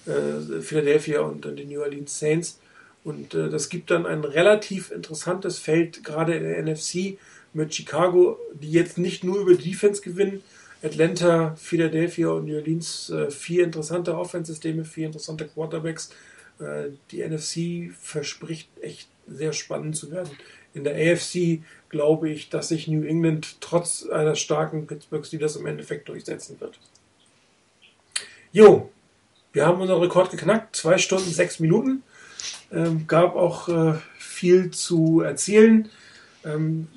äh, 0.07 0.61
Philadelphia 0.61 1.21
und 1.21 1.45
die 1.59 1.65
New 1.65 1.81
Orleans 1.81 2.19
Saints. 2.19 2.61
Und 3.05 3.35
äh, 3.35 3.49
das 3.49 3.69
gibt 3.69 3.91
dann 3.91 4.07
ein 4.07 4.25
relativ 4.25 4.91
interessantes 4.91 5.59
Feld, 5.59 6.05
gerade 6.05 6.35
in 6.35 6.45
der 6.45 6.63
NFC 6.63 7.19
mit 7.53 7.75
Chicago, 7.75 8.39
die 8.53 8.71
jetzt 8.71 8.99
nicht 8.99 9.25
nur 9.25 9.39
über 9.41 9.55
Defense 9.55 10.03
gewinnen, 10.03 10.43
Atlanta, 10.83 11.55
Philadelphia 11.57 12.29
und 12.29 12.47
New 12.47 12.57
Orleans 12.57 13.11
äh, 13.11 13.31
vier 13.31 13.65
interessante 13.65 14.17
Offense-Systeme, 14.17 14.85
vier 14.85 15.07
interessante 15.07 15.47
Quarterbacks. 15.47 16.11
Äh, 16.59 16.91
die 17.11 17.27
NFC 17.27 17.95
verspricht 17.99 18.69
echt 18.81 19.09
sehr 19.27 19.53
spannend 19.53 19.97
zu 19.97 20.11
werden. 20.11 20.31
In 20.75 20.85
der 20.85 20.95
AFC 20.95 21.63
glaube 21.89 22.31
ich, 22.31 22.51
dass 22.51 22.69
sich 22.69 22.89
New 22.89 23.05
England 23.05 23.61
trotz 23.61 24.07
einer 24.07 24.35
starken 24.35 24.87
Pittsburghs, 24.87 25.31
die 25.31 25.39
das 25.39 25.57
im 25.57 25.67
Endeffekt 25.67 26.09
durchsetzen 26.09 26.61
wird. 26.61 26.79
Jo, 28.53 28.91
wir 29.53 29.67
haben 29.67 29.81
unseren 29.81 30.01
Rekord 30.03 30.31
geknackt, 30.31 30.77
zwei 30.77 30.99
Stunden, 30.99 31.31
sechs 31.31 31.61
Minuten. 31.61 32.03
Ähm, 32.73 33.07
gab 33.07 33.37
auch 33.37 33.69
äh, 33.69 33.95
viel 34.19 34.71
zu 34.71 35.21
erzählen. 35.21 35.89
Ähm, 36.45 36.89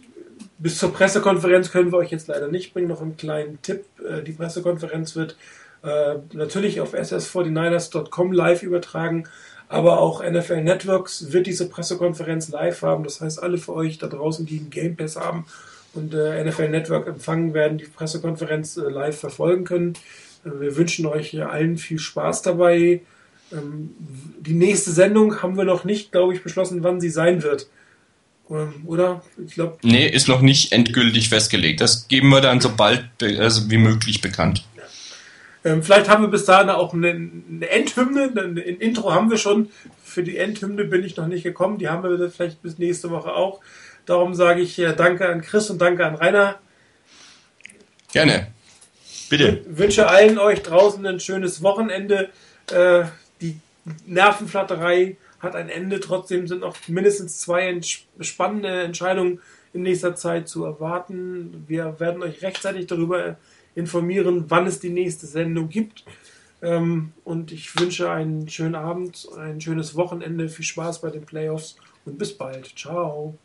bis 0.57 0.77
zur 0.77 0.91
Pressekonferenz 0.91 1.71
können 1.71 1.91
wir 1.91 1.97
euch 1.97 2.11
jetzt 2.11 2.27
leider 2.27 2.49
nicht 2.49 2.73
bringen. 2.73 2.89
Noch 2.89 3.01
einen 3.01 3.17
kleinen 3.17 3.61
Tipp. 3.61 3.85
Äh, 4.05 4.23
die 4.23 4.33
Pressekonferenz 4.33 5.15
wird 5.15 5.37
äh, 5.83 6.15
natürlich 6.33 6.81
auf 6.81 6.93
ss49ers.com 6.93 8.31
live 8.31 8.63
übertragen, 8.63 9.27
aber 9.67 9.99
auch 9.99 10.23
NFL 10.23 10.61
Networks 10.63 11.31
wird 11.31 11.47
diese 11.47 11.69
Pressekonferenz 11.69 12.49
live 12.49 12.81
haben. 12.81 13.03
Das 13.03 13.21
heißt, 13.21 13.41
alle 13.41 13.57
für 13.57 13.73
euch 13.73 13.97
da 13.97 14.07
draußen, 14.07 14.45
die 14.45 14.59
einen 14.59 14.69
Game 14.69 14.95
Pass 14.95 15.15
haben 15.15 15.45
und 15.93 16.13
äh, 16.13 16.43
NFL 16.43 16.69
Network 16.69 17.07
empfangen, 17.07 17.53
werden 17.53 17.77
die 17.77 17.85
Pressekonferenz 17.85 18.77
live 18.77 19.19
verfolgen 19.19 19.63
können. 19.63 19.93
wir 20.43 20.75
wünschen 20.75 21.05
euch 21.05 21.41
allen 21.43 21.77
viel 21.77 21.99
Spaß 21.99 22.41
dabei. 22.41 23.01
Ähm, 23.51 23.95
die 24.39 24.53
nächste 24.53 24.91
Sendung 24.91 25.41
haben 25.41 25.57
wir 25.57 25.65
noch 25.65 25.83
nicht, 25.83 26.11
glaube 26.11 26.33
ich, 26.33 26.43
beschlossen, 26.43 26.83
wann 26.83 26.99
sie 26.99 27.09
sein 27.09 27.43
wird. 27.43 27.67
Oder? 28.85 29.21
Ich 29.45 29.53
glaube. 29.53 29.77
Nee, 29.83 30.07
ist 30.07 30.27
noch 30.27 30.41
nicht 30.41 30.71
endgültig 30.71 31.29
festgelegt. 31.29 31.81
Das 31.81 32.07
geben 32.07 32.29
wir 32.29 32.41
dann 32.41 32.59
so 32.59 32.75
bald 32.75 33.05
also 33.21 33.69
wie 33.69 33.77
möglich 33.77 34.21
bekannt. 34.21 34.65
Ähm, 35.65 35.83
vielleicht 35.83 36.09
haben 36.09 36.23
wir 36.23 36.29
bis 36.29 36.45
dahin 36.45 36.69
auch 36.69 36.93
eine, 36.93 37.09
eine 37.09 37.69
Endhymne. 37.69 38.31
Ein 38.35 38.57
Intro 38.57 39.13
haben 39.13 39.29
wir 39.29 39.37
schon. 39.37 39.69
Für 40.03 40.23
die 40.23 40.37
Endhymne 40.37 40.85
bin 40.85 41.03
ich 41.03 41.17
noch 41.17 41.27
nicht 41.27 41.43
gekommen. 41.43 41.77
Die 41.77 41.89
haben 41.89 42.03
wir 42.03 42.31
vielleicht 42.31 42.61
bis 42.61 42.77
nächste 42.77 43.09
Woche 43.11 43.33
auch. 43.33 43.59
Darum 44.05 44.33
sage 44.33 44.61
ich 44.61 44.79
äh, 44.79 44.93
Danke 44.93 45.27
an 45.27 45.41
Chris 45.41 45.69
und 45.69 45.79
Danke 45.79 46.05
an 46.05 46.15
Rainer. 46.15 46.59
Gerne. 48.11 48.47
Bitte. 49.29 49.61
Ich 49.69 49.77
wünsche 49.77 50.07
allen 50.07 50.39
euch 50.39 50.63
draußen 50.63 51.05
ein 51.05 51.19
schönes 51.19 51.61
Wochenende. 51.61 52.29
Äh, 52.71 53.03
die 53.41 53.59
Nervenflatterei 54.07 55.17
hat 55.39 55.55
ein 55.55 55.69
Ende. 55.69 55.99
Trotzdem 55.99 56.47
sind 56.47 56.61
noch 56.61 56.75
mindestens 56.87 57.39
zwei 57.39 57.79
spannende 58.19 58.81
Entscheidungen 58.81 59.41
in 59.73 59.83
nächster 59.83 60.15
Zeit 60.15 60.47
zu 60.47 60.65
erwarten. 60.65 61.65
Wir 61.67 61.99
werden 61.99 62.23
euch 62.23 62.41
rechtzeitig 62.41 62.87
darüber 62.87 63.37
informieren, 63.75 64.45
wann 64.47 64.67
es 64.67 64.79
die 64.79 64.89
nächste 64.89 65.27
Sendung 65.27 65.69
gibt. 65.69 66.05
Ähm, 66.61 67.13
und 67.23 67.51
ich 67.51 67.79
wünsche 67.79 68.11
einen 68.11 68.49
schönen 68.49 68.75
Abend, 68.75 69.27
ein 69.37 69.61
schönes 69.61 69.95
Wochenende, 69.95 70.49
viel 70.49 70.65
Spaß 70.65 71.01
bei 71.01 71.09
den 71.09 71.25
Playoffs 71.25 71.77
und 72.05 72.17
bis 72.17 72.37
bald. 72.37 72.77
Ciao. 72.77 73.37